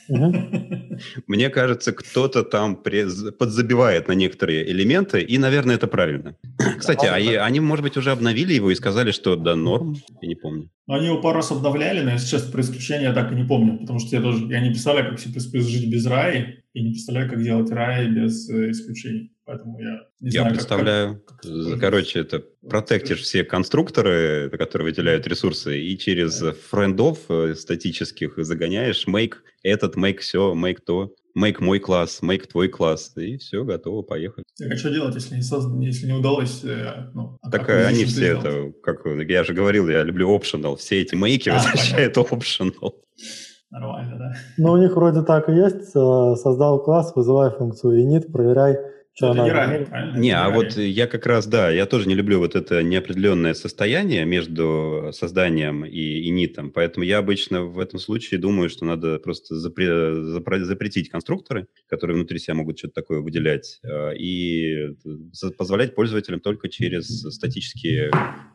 Мне 1.26 1.50
кажется, 1.50 1.92
кто-то 1.92 2.42
там 2.42 2.76
подзабивает 2.76 4.08
на 4.08 4.12
некоторые 4.12 4.70
элементы, 4.70 5.20
и, 5.20 5.38
наверное, 5.38 5.76
это 5.76 5.86
правильно. 5.86 6.36
Кстати, 6.78 7.06
а 7.06 7.14
они, 7.44 7.60
может 7.60 7.82
быть, 7.82 7.96
уже 7.96 8.10
обновили 8.10 8.54
его 8.54 8.70
и 8.70 8.74
сказали, 8.74 9.10
что 9.10 9.36
да, 9.36 9.56
норм? 9.56 9.96
Я 10.20 10.28
не 10.28 10.34
помню. 10.34 10.70
Они 10.88 11.06
его 11.06 11.20
пару 11.20 11.36
раз 11.36 11.50
обновляли, 11.50 12.02
но, 12.02 12.12
если 12.12 12.28
честно, 12.28 12.52
про 12.52 12.60
исключение 12.60 13.08
я 13.08 13.14
так 13.14 13.32
и 13.32 13.34
не 13.34 13.44
помню, 13.44 13.78
потому 13.78 13.98
что 13.98 14.14
я 14.14 14.22
тоже, 14.22 14.46
я 14.46 14.60
не 14.60 14.70
писали, 14.70 15.02
как 15.08 15.18
C++ 15.18 15.28
жить 15.60 15.90
без 15.90 16.06
RAI, 16.06 16.44
и 16.76 16.82
не 16.82 16.90
представляю, 16.90 17.30
как 17.30 17.42
делать 17.42 17.70
рай 17.70 18.06
без 18.06 18.50
э, 18.50 18.70
исключений. 18.70 19.32
Поэтому 19.46 19.80
я 19.80 20.02
не 20.20 20.30
я 20.30 20.40
знаю, 20.42 20.54
представляю. 20.54 21.22
Как, 21.26 21.40
как, 21.40 21.80
короче, 21.80 22.20
это 22.20 22.40
протектишь 22.68 23.22
все 23.22 23.44
конструкторы, 23.44 24.50
которые 24.50 24.90
выделяют 24.90 25.26
ресурсы, 25.26 25.80
и 25.80 25.96
через 25.96 26.38
да. 26.38 26.52
френдов 26.52 27.18
э, 27.30 27.54
статических 27.54 28.34
загоняешь 28.36 29.06
make 29.08 29.36
этот, 29.62 29.96
make 29.96 30.18
все, 30.18 30.54
make 30.54 30.80
то 30.84 31.14
make 31.34 31.60
мой 31.60 31.78
класс, 31.78 32.20
make 32.22 32.46
твой 32.46 32.68
класс, 32.68 33.14
и 33.16 33.38
все, 33.38 33.64
готово, 33.64 34.02
поехали. 34.02 34.44
Так, 34.58 34.72
а 34.72 34.76
что 34.76 34.90
делать, 34.90 35.14
если 35.14 35.36
не, 35.36 35.42
созд... 35.42 35.70
если 35.80 36.08
не 36.08 36.12
удалось? 36.12 36.62
Э, 36.62 37.10
ну, 37.14 37.38
а 37.40 37.50
так 37.50 37.70
они 37.70 38.04
все 38.04 38.36
это, 38.36 38.70
как 38.82 39.00
я 39.06 39.44
же 39.44 39.54
говорил, 39.54 39.88
я 39.88 40.02
люблю 40.02 40.36
optional, 40.36 40.76
все 40.76 41.00
эти 41.00 41.14
мейки 41.14 41.48
а, 41.48 41.54
возвращают 41.54 42.18
optional. 42.18 42.92
Нормально, 43.70 44.16
да. 44.16 44.32
Ну, 44.58 44.72
у 44.72 44.76
них 44.76 44.94
вроде 44.94 45.22
так 45.22 45.48
и 45.48 45.52
есть, 45.52 45.90
э, 45.94 46.34
создал 46.36 46.82
класс, 46.82 47.12
вызывай 47.16 47.50
функцию 47.50 48.00
init, 48.00 48.30
проверяй, 48.30 48.78
что 49.16 49.32
это 49.32 49.44
не 49.44 49.50
ранее, 49.50 49.86
правильно? 49.86 50.18
Не, 50.18 50.30
а 50.32 50.50
вот 50.50 50.76
я 50.76 51.06
как 51.06 51.24
раз, 51.24 51.46
да, 51.46 51.70
я 51.70 51.86
тоже 51.86 52.06
не 52.06 52.14
люблю 52.14 52.38
вот 52.38 52.54
это 52.54 52.82
неопределенное 52.82 53.54
состояние 53.54 54.26
между 54.26 55.10
созданием 55.12 55.86
и 55.86 56.28
инитом, 56.28 56.70
поэтому 56.70 57.04
я 57.04 57.18
обычно 57.18 57.62
в 57.62 57.78
этом 57.78 57.98
случае 57.98 58.38
думаю, 58.38 58.68
что 58.68 58.84
надо 58.84 59.18
просто 59.18 59.54
запре- 59.54 60.36
запре- 60.36 60.64
запретить 60.64 61.08
конструкторы, 61.08 61.66
которые 61.88 62.16
внутри 62.16 62.38
себя 62.38 62.54
могут 62.54 62.78
что-то 62.78 62.94
такое 62.94 63.20
выделять, 63.20 63.78
э, 63.82 64.16
и 64.16 64.94
позволять 65.56 65.94
пользователям 65.94 66.40
только 66.40 66.68
через 66.68 67.06
статические 67.06 68.10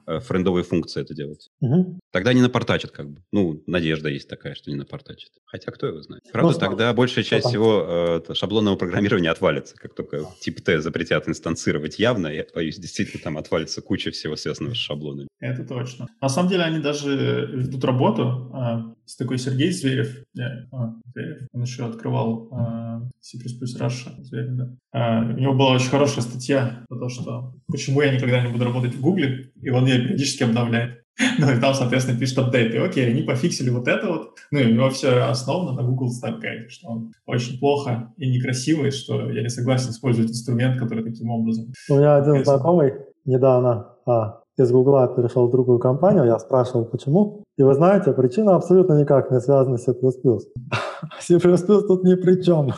э, 0.05 0.19
френдовые 0.19 0.63
функции 0.63 1.01
это 1.01 1.15
делать. 1.15 1.49
Угу. 1.61 1.99
Тогда 2.11 2.33
не 2.33 2.41
напортачат 2.41 2.91
как 2.91 3.09
бы. 3.09 3.23
Ну, 3.31 3.63
надежда 3.65 4.09
есть 4.09 4.27
такая, 4.27 4.53
что 4.53 4.69
не 4.69 4.75
напортачат. 4.75 5.31
Хотя 5.45 5.71
кто 5.71 5.87
его 5.87 6.01
знает. 6.01 6.21
Правда, 6.31 6.53
ну, 6.53 6.59
тогда 6.59 6.93
большая 6.93 7.23
часть 7.23 7.47
всего 7.47 8.21
э, 8.29 8.33
шаблонного 8.35 8.75
программирования 8.75 9.31
отвалится, 9.31 9.75
как 9.75 9.95
только 9.95 10.27
тип 10.39 10.50
Т 10.51 10.81
запретят 10.81 11.27
инстанцировать 11.27 11.99
явно, 11.99 12.27
я 12.27 12.45
боюсь, 12.53 12.77
действительно 12.77 13.21
там 13.23 13.37
отвалится 13.37 13.81
куча 13.81 14.11
всего 14.11 14.35
связанного 14.35 14.73
с 14.73 14.77
шаблонами. 14.77 15.27
Это 15.39 15.63
точно. 15.63 16.07
На 16.21 16.29
самом 16.29 16.49
деле 16.49 16.63
они 16.63 16.79
даже 16.79 17.49
ведут 17.53 17.83
работу 17.83 18.51
а, 18.53 18.93
с 19.05 19.15
такой 19.15 19.37
Сергей 19.37 19.71
Зверев. 19.71 20.23
Я, 20.33 20.67
а, 20.71 20.93
Зверев. 21.13 21.47
Он 21.53 21.61
еще 21.63 21.85
открывал 21.85 22.49
а, 22.51 23.09
C++ 23.19 23.37
Russia. 23.37 24.21
Зверев, 24.21 24.55
да. 24.55 24.75
а, 24.91 25.21
у 25.21 25.39
него 25.39 25.53
была 25.53 25.73
очень 25.73 25.89
хорошая 25.89 26.23
статья 26.23 26.85
про 26.87 26.99
то, 26.99 27.09
что 27.09 27.55
почему 27.67 28.01
я 28.01 28.13
никогда 28.13 28.41
не 28.41 28.51
буду 28.51 28.65
работать 28.65 28.95
в 28.95 29.01
Гугле, 29.01 29.51
и 29.61 29.69
он 29.69 29.85
ее 29.85 30.01
периодически 30.01 30.43
обновляет. 30.43 31.00
Ну 31.39 31.51
и 31.51 31.59
там, 31.59 31.73
соответственно, 31.73 32.19
пишет 32.19 32.37
апдейты. 32.39 32.79
Окей, 32.79 33.09
они 33.09 33.21
пофиксили 33.21 33.69
вот 33.69 33.87
это 33.87 34.07
вот. 34.07 34.29
Ну 34.51 34.59
и 34.59 34.71
у 34.71 34.75
него 34.75 34.89
все 34.89 35.23
основано 35.23 35.73
на 35.73 35.87
Google 35.87 36.07
Stack 36.07 36.39
Guide, 36.39 36.69
что 36.69 36.87
он 36.87 37.11
очень 37.25 37.59
плохо 37.59 38.13
и 38.17 38.29
некрасивый, 38.29 38.91
что 38.91 39.29
я 39.31 39.41
не 39.41 39.49
согласен 39.49 39.91
использовать 39.91 40.31
инструмент, 40.31 40.79
который 40.79 41.03
таким 41.03 41.29
образом. 41.29 41.73
У 41.89 41.95
меня 41.95 42.15
один 42.15 42.43
знакомый 42.43 42.93
недавно 43.25 43.95
а, 44.05 44.41
из 44.57 44.71
Гугла 44.71 45.07
перешел 45.07 45.47
в 45.47 45.51
другую 45.51 45.79
компанию, 45.79 46.25
я 46.25 46.39
спрашивал, 46.39 46.85
почему. 46.85 47.43
И 47.57 47.63
вы 47.63 47.73
знаете, 47.73 48.13
причина 48.13 48.55
абсолютно 48.55 48.99
никак 48.99 49.31
не 49.31 49.39
связана 49.39 49.77
с 49.77 49.83
C++. 49.83 49.93
C++ 51.19 51.39
тут 51.39 52.03
ни 52.03 52.15
при 52.15 52.41
чем. 52.41 52.71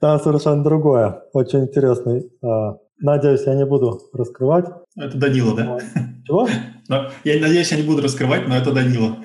Там 0.00 0.20
совершенно 0.20 0.62
другое. 0.62 1.22
Очень 1.32 1.60
интересный 1.60 2.30
а, 2.42 2.78
Надеюсь, 3.00 3.46
я 3.46 3.54
не 3.54 3.64
буду 3.64 4.00
раскрывать. 4.12 4.66
Это 4.96 5.16
Данила, 5.16 5.54
да? 5.54 5.78
Чего? 6.28 6.46
Но, 6.88 7.06
я 7.24 7.40
надеюсь, 7.40 7.72
я 7.72 7.78
не 7.78 7.82
буду 7.82 8.02
раскрывать, 8.02 8.46
но 8.46 8.54
это 8.54 8.72
Данила. 8.72 9.16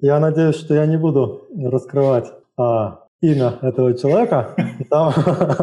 Я 0.00 0.18
надеюсь, 0.18 0.56
что 0.56 0.74
я 0.74 0.86
не 0.86 0.96
буду 0.96 1.46
раскрывать 1.54 2.32
а, 2.56 3.00
имя 3.20 3.58
этого 3.60 3.92
человека. 3.94 4.56
Там 4.88 5.12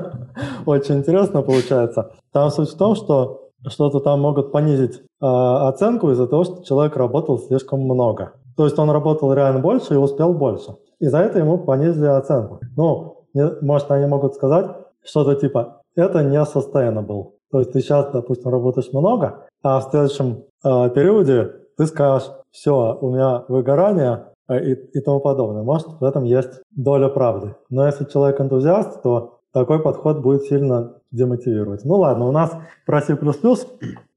очень 0.67 0.99
интересно 0.99 1.41
получается. 1.41 2.11
Там 2.31 2.51
суть 2.51 2.69
в 2.69 2.77
том, 2.77 2.95
что 2.95 3.49
что-то 3.67 3.99
там 4.01 4.21
могут 4.21 4.51
понизить 4.51 5.01
а, 5.19 5.67
оценку 5.69 6.11
из-за 6.11 6.27
того, 6.27 6.43
что 6.43 6.63
человек 6.63 6.95
работал 6.95 7.39
слишком 7.39 7.81
много. 7.81 8.33
То 8.55 8.65
есть 8.65 8.77
он 8.77 8.91
работал 8.91 9.33
реально 9.33 9.61
больше 9.61 9.95
и 9.95 9.97
успел 9.97 10.33
больше. 10.35 10.75
И 10.99 11.07
за 11.07 11.19
это 11.19 11.39
ему 11.39 11.57
понизили 11.57 12.05
оценку. 12.05 12.59
Ну, 12.77 13.25
может, 13.61 13.89
они 13.89 14.05
могут 14.05 14.35
сказать 14.35 14.75
что-то 15.03 15.33
типа 15.33 15.81
это 15.95 16.23
не 16.23 16.37
sustainable. 16.43 17.31
То 17.51 17.59
есть 17.59 17.73
ты 17.73 17.81
сейчас, 17.81 18.11
допустим, 18.11 18.51
работаешь 18.51 18.93
много, 18.93 19.47
а 19.63 19.79
в 19.79 19.89
следующем 19.89 20.43
периоде 20.63 21.61
ты 21.77 21.87
скажешь, 21.87 22.29
все, 22.51 22.97
у 22.99 23.11
меня 23.11 23.45
выгорание 23.47 24.25
э, 24.47 24.63
и, 24.63 24.73
и 24.73 25.01
тому 25.01 25.19
подобное. 25.19 25.63
Может, 25.63 25.87
в 25.99 26.03
этом 26.03 26.23
есть 26.23 26.61
доля 26.71 27.07
правды. 27.07 27.55
Но 27.69 27.85
если 27.85 28.05
человек 28.05 28.39
энтузиаст, 28.39 29.01
то 29.01 29.39
такой 29.53 29.81
подход 29.81 30.19
будет 30.19 30.43
сильно 30.43 30.95
демотивировать. 31.11 31.83
Ну 31.85 31.95
ладно, 31.95 32.27
у 32.27 32.31
нас 32.31 32.55
про 32.85 33.01
C++ 33.01 33.17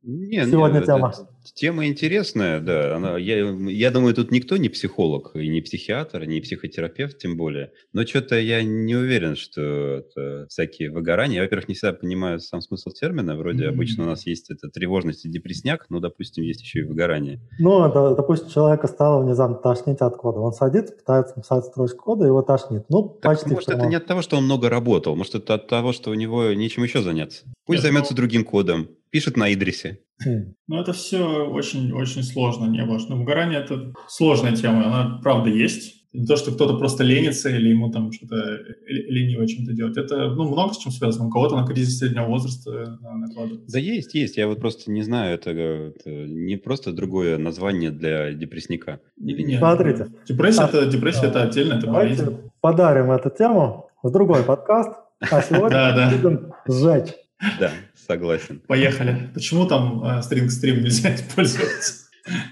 не, 0.02 0.44
сегодня 0.44 0.80
не, 0.80 0.86
тема. 0.86 1.12
Это, 1.14 1.28
тема 1.52 1.86
интересная, 1.86 2.60
да. 2.60 2.96
Она, 2.96 3.18
я, 3.18 3.50
я 3.68 3.90
думаю, 3.90 4.14
тут 4.14 4.30
никто 4.30 4.56
не 4.56 4.68
психолог, 4.68 5.32
и 5.34 5.48
не 5.48 5.60
психиатр, 5.60 6.24
не 6.24 6.40
психотерапевт 6.40 7.18
тем 7.18 7.36
более. 7.36 7.72
Но 7.92 8.06
что-то 8.06 8.38
я 8.38 8.62
не 8.62 8.94
уверен, 8.94 9.36
что 9.36 9.60
это 9.60 10.46
всякие 10.48 10.90
выгорания. 10.90 11.36
Я, 11.36 11.42
во-первых, 11.42 11.68
не 11.68 11.74
всегда 11.74 11.92
понимаю 11.92 12.40
сам 12.40 12.60
смысл 12.60 12.90
термина. 12.90 13.36
Вроде 13.36 13.64
mm-hmm. 13.64 13.68
обычно 13.68 14.04
у 14.04 14.06
нас 14.06 14.26
есть 14.26 14.50
это 14.50 14.68
тревожность 14.68 15.24
и 15.24 15.28
депресняк, 15.28 15.86
но, 15.90 16.00
допустим, 16.00 16.44
есть 16.44 16.62
еще 16.62 16.80
и 16.80 16.82
выгорание. 16.84 17.40
Ну, 17.58 17.84
это, 17.86 18.14
допустим, 18.14 18.48
человека 18.50 18.86
стало 18.86 19.22
внезапно 19.22 19.56
тошнить 19.56 19.98
от 20.00 20.16
кода. 20.16 20.40
Он 20.40 20.52
садится, 20.52 20.94
пытается 20.94 21.34
написать 21.36 21.64
строчку 21.64 22.04
кода, 22.04 22.24
и 22.24 22.28
его 22.28 22.42
тошнит. 22.42 22.84
Ну, 22.88 23.18
так, 23.20 23.32
почти 23.32 23.54
Может, 23.54 23.68
это 23.68 23.86
не 23.86 23.96
от 23.96 24.06
того, 24.06 24.22
что 24.22 24.36
он 24.36 24.44
много 24.44 24.68
работал. 24.68 25.16
Может, 25.16 25.34
это 25.36 25.54
от 25.54 25.68
того, 25.68 25.92
что 25.92 26.10
у 26.10 26.14
него 26.14 26.52
нечем 26.52 26.82
еще 26.82 27.02
заняться. 27.02 27.44
Пусть 27.66 27.78
Нет, 27.78 27.82
займется 27.82 28.12
но... 28.12 28.16
другим 28.16 28.44
кодом 28.44 28.88
пишет 29.14 29.36
на 29.36 29.54
Идрисе. 29.54 30.00
Ну, 30.66 30.80
это 30.80 30.92
все 30.92 31.46
очень-очень 31.46 32.24
сложно, 32.24 32.66
не 32.66 32.84
важно. 32.84 33.14
Выгорание– 33.14 33.60
это 33.64 33.92
сложная 34.08 34.56
тема, 34.56 34.86
она 34.86 35.20
правда 35.22 35.50
есть. 35.50 36.08
Не 36.12 36.26
то, 36.26 36.34
что 36.34 36.50
кто-то 36.50 36.76
просто 36.78 37.04
ленится 37.04 37.48
или 37.48 37.68
ему 37.68 37.92
там 37.92 38.10
что-то 38.10 38.34
лениво 38.88 39.46
чем-то 39.46 39.72
делать. 39.72 39.96
Это 39.96 40.30
ну, 40.30 40.48
много 40.48 40.74
с 40.74 40.78
чем 40.78 40.90
связано. 40.90 41.28
У 41.28 41.30
кого-то 41.30 41.56
на 41.56 41.64
кризис 41.64 41.98
среднего 41.98 42.26
возраста 42.26 42.98
накладывается. 43.00 43.72
Да 43.72 43.78
есть, 43.78 44.14
есть. 44.14 44.36
Я 44.36 44.48
вот 44.48 44.58
просто 44.58 44.90
не 44.90 45.02
знаю, 45.02 45.34
это, 45.34 45.50
это 45.50 46.10
не 46.10 46.56
просто 46.56 46.92
другое 46.92 47.38
название 47.38 47.92
для 47.92 48.32
депрессника. 48.32 49.00
Или 49.16 49.42
нет? 49.42 49.58
Смотрите. 49.60 50.08
Депрессия, 50.26 50.62
а, 50.62 50.68
это, 50.68 50.86
депрессия 50.86 51.26
а, 51.26 51.28
это 51.28 51.42
отдельно, 51.44 51.74
это 51.74 51.86
болезнь. 51.86 52.36
подарим 52.60 53.12
эту 53.12 53.30
тему 53.30 53.90
в 54.02 54.10
другой 54.10 54.42
подкаст, 54.42 54.90
а 55.20 55.40
сегодня 55.48 56.10
будем 56.10 56.52
сжечь. 56.66 57.14
Да, 57.60 57.70
Согласен. 58.06 58.60
Поехали. 58.66 59.30
Почему 59.32 59.66
там 59.66 60.04
э, 60.04 60.20
string-stream 60.20 60.80
нельзя 60.80 61.14
использовать? 61.14 62.04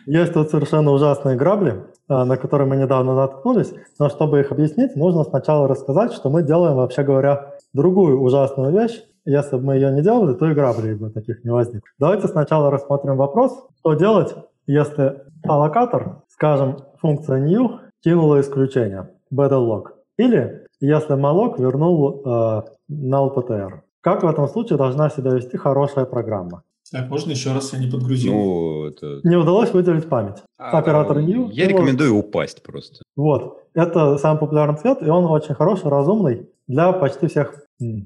Есть 0.07 0.33
тут 0.35 0.51
совершенно 0.51 0.91
ужасные 0.91 1.37
грабли, 1.37 1.85
э, 2.09 2.25
на 2.25 2.37
которые 2.37 2.69
мы 2.69 2.77
недавно 2.77 3.15
наткнулись, 3.15 3.73
но 3.99 4.09
чтобы 4.09 4.41
их 4.41 4.53
объяснить, 4.53 4.97
нужно 4.97 5.25
сначала 5.25 5.69
рассказать, 5.69 6.13
что 6.13 6.31
мы 6.31 6.43
делаем, 6.43 6.77
вообще 6.77 7.03
говоря, 7.03 7.55
другую 7.73 8.21
ужасную 8.21 8.73
вещь. 8.73 9.03
Если 9.25 9.57
бы 9.57 9.63
мы 9.63 9.75
ее 9.77 9.93
не 9.93 10.03
делали, 10.03 10.35
то 10.35 10.51
и 10.51 10.55
граблей 10.55 10.95
бы 10.95 11.11
таких 11.11 11.45
не 11.45 11.51
возникло. 11.51 11.89
Давайте 11.99 12.29
сначала 12.29 12.71
рассмотрим 12.71 13.17
вопрос, 13.17 13.67
что 13.79 13.95
делать, 13.95 14.35
если 14.67 15.23
аллокатор, 15.45 16.23
скажем, 16.29 16.79
функция 17.01 17.39
new 17.39 17.79
кинула 18.03 18.41
исключение, 18.41 19.11
battle 19.33 19.67
log, 19.69 19.85
или 20.19 20.67
если 20.81 21.15
malloc 21.15 21.61
вернул 21.61 22.23
э, 22.25 22.63
null 22.91 23.35
ptr. 23.35 23.81
Как 24.03 24.25
в 24.25 24.27
этом 24.27 24.49
случае 24.49 24.79
должна 24.79 25.09
себя 25.11 25.31
вести 25.31 25.57
хорошая 25.57 26.07
программа? 26.07 26.65
Так, 26.91 27.09
можно 27.09 27.31
еще 27.31 27.53
раз, 27.53 27.73
я 27.73 27.79
не 27.79 27.91
подгрузил. 27.91 28.33
Ну, 28.35 28.87
это... 28.87 29.21
Не 29.23 29.37
удалось 29.37 29.73
выделить 29.73 30.09
память. 30.09 30.43
А, 30.59 30.77
Оператор 30.79 31.19
new. 31.19 31.49
Я 31.51 31.69
рекомендую 31.69 32.17
вот... 32.17 32.27
упасть 32.27 32.63
просто. 32.65 33.03
Вот. 33.17 33.63
Это 33.75 34.19
самый 34.19 34.41
популярный 34.41 34.77
цвет, 34.77 35.03
и 35.03 35.09
он 35.09 35.25
очень 35.27 35.55
хороший, 35.55 35.89
разумный 35.89 36.51
для 36.67 36.93
почти 36.93 37.29
всех 37.29 37.55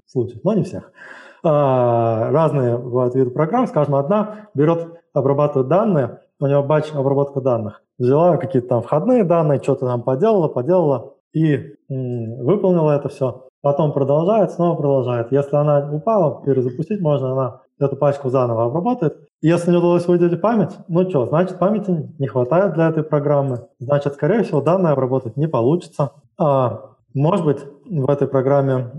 случаев, 0.06 0.40
но 0.44 0.52
не 0.52 0.64
всех. 0.64 0.92
А, 1.42 2.30
разные 2.30 2.76
бывают 2.76 3.14
виды 3.14 3.30
программ. 3.30 3.66
Скажем, 3.66 3.94
одна 3.94 4.48
берет, 4.54 5.00
обрабатывает 5.14 5.68
данные, 5.68 6.20
у 6.38 6.46
него 6.46 6.62
батч 6.62 6.92
обработка 6.92 7.40
данных. 7.40 7.82
Взяла 7.98 8.36
какие-то 8.36 8.68
там 8.68 8.82
входные 8.82 9.24
данные, 9.24 9.62
что-то 9.62 9.86
там 9.86 10.02
поделала, 10.02 10.48
поделала 10.48 11.14
и 11.32 11.54
м, 11.88 12.44
выполнила 12.44 12.92
это 12.92 13.08
все 13.08 13.45
потом 13.66 13.92
продолжает, 13.92 14.52
снова 14.52 14.76
продолжает. 14.76 15.32
Если 15.32 15.56
она 15.56 15.90
упала, 15.92 16.40
перезапустить 16.44 17.00
можно, 17.00 17.32
она 17.32 17.60
эту 17.80 17.96
пачку 17.96 18.30
заново 18.30 18.66
обработает. 18.66 19.16
Если 19.42 19.72
не 19.72 19.76
удалось 19.76 20.06
выделить 20.06 20.40
память, 20.40 20.70
ну 20.86 21.10
что, 21.10 21.26
значит 21.26 21.58
памяти 21.58 22.14
не 22.20 22.28
хватает 22.28 22.74
для 22.74 22.88
этой 22.90 23.02
программы. 23.02 23.66
Значит, 23.80 24.14
скорее 24.14 24.44
всего, 24.44 24.60
данные 24.60 24.92
обработать 24.92 25.36
не 25.36 25.48
получится. 25.48 26.12
А, 26.38 26.90
может 27.12 27.44
быть, 27.44 27.58
в 27.90 28.08
этой 28.08 28.28
программе 28.28 28.92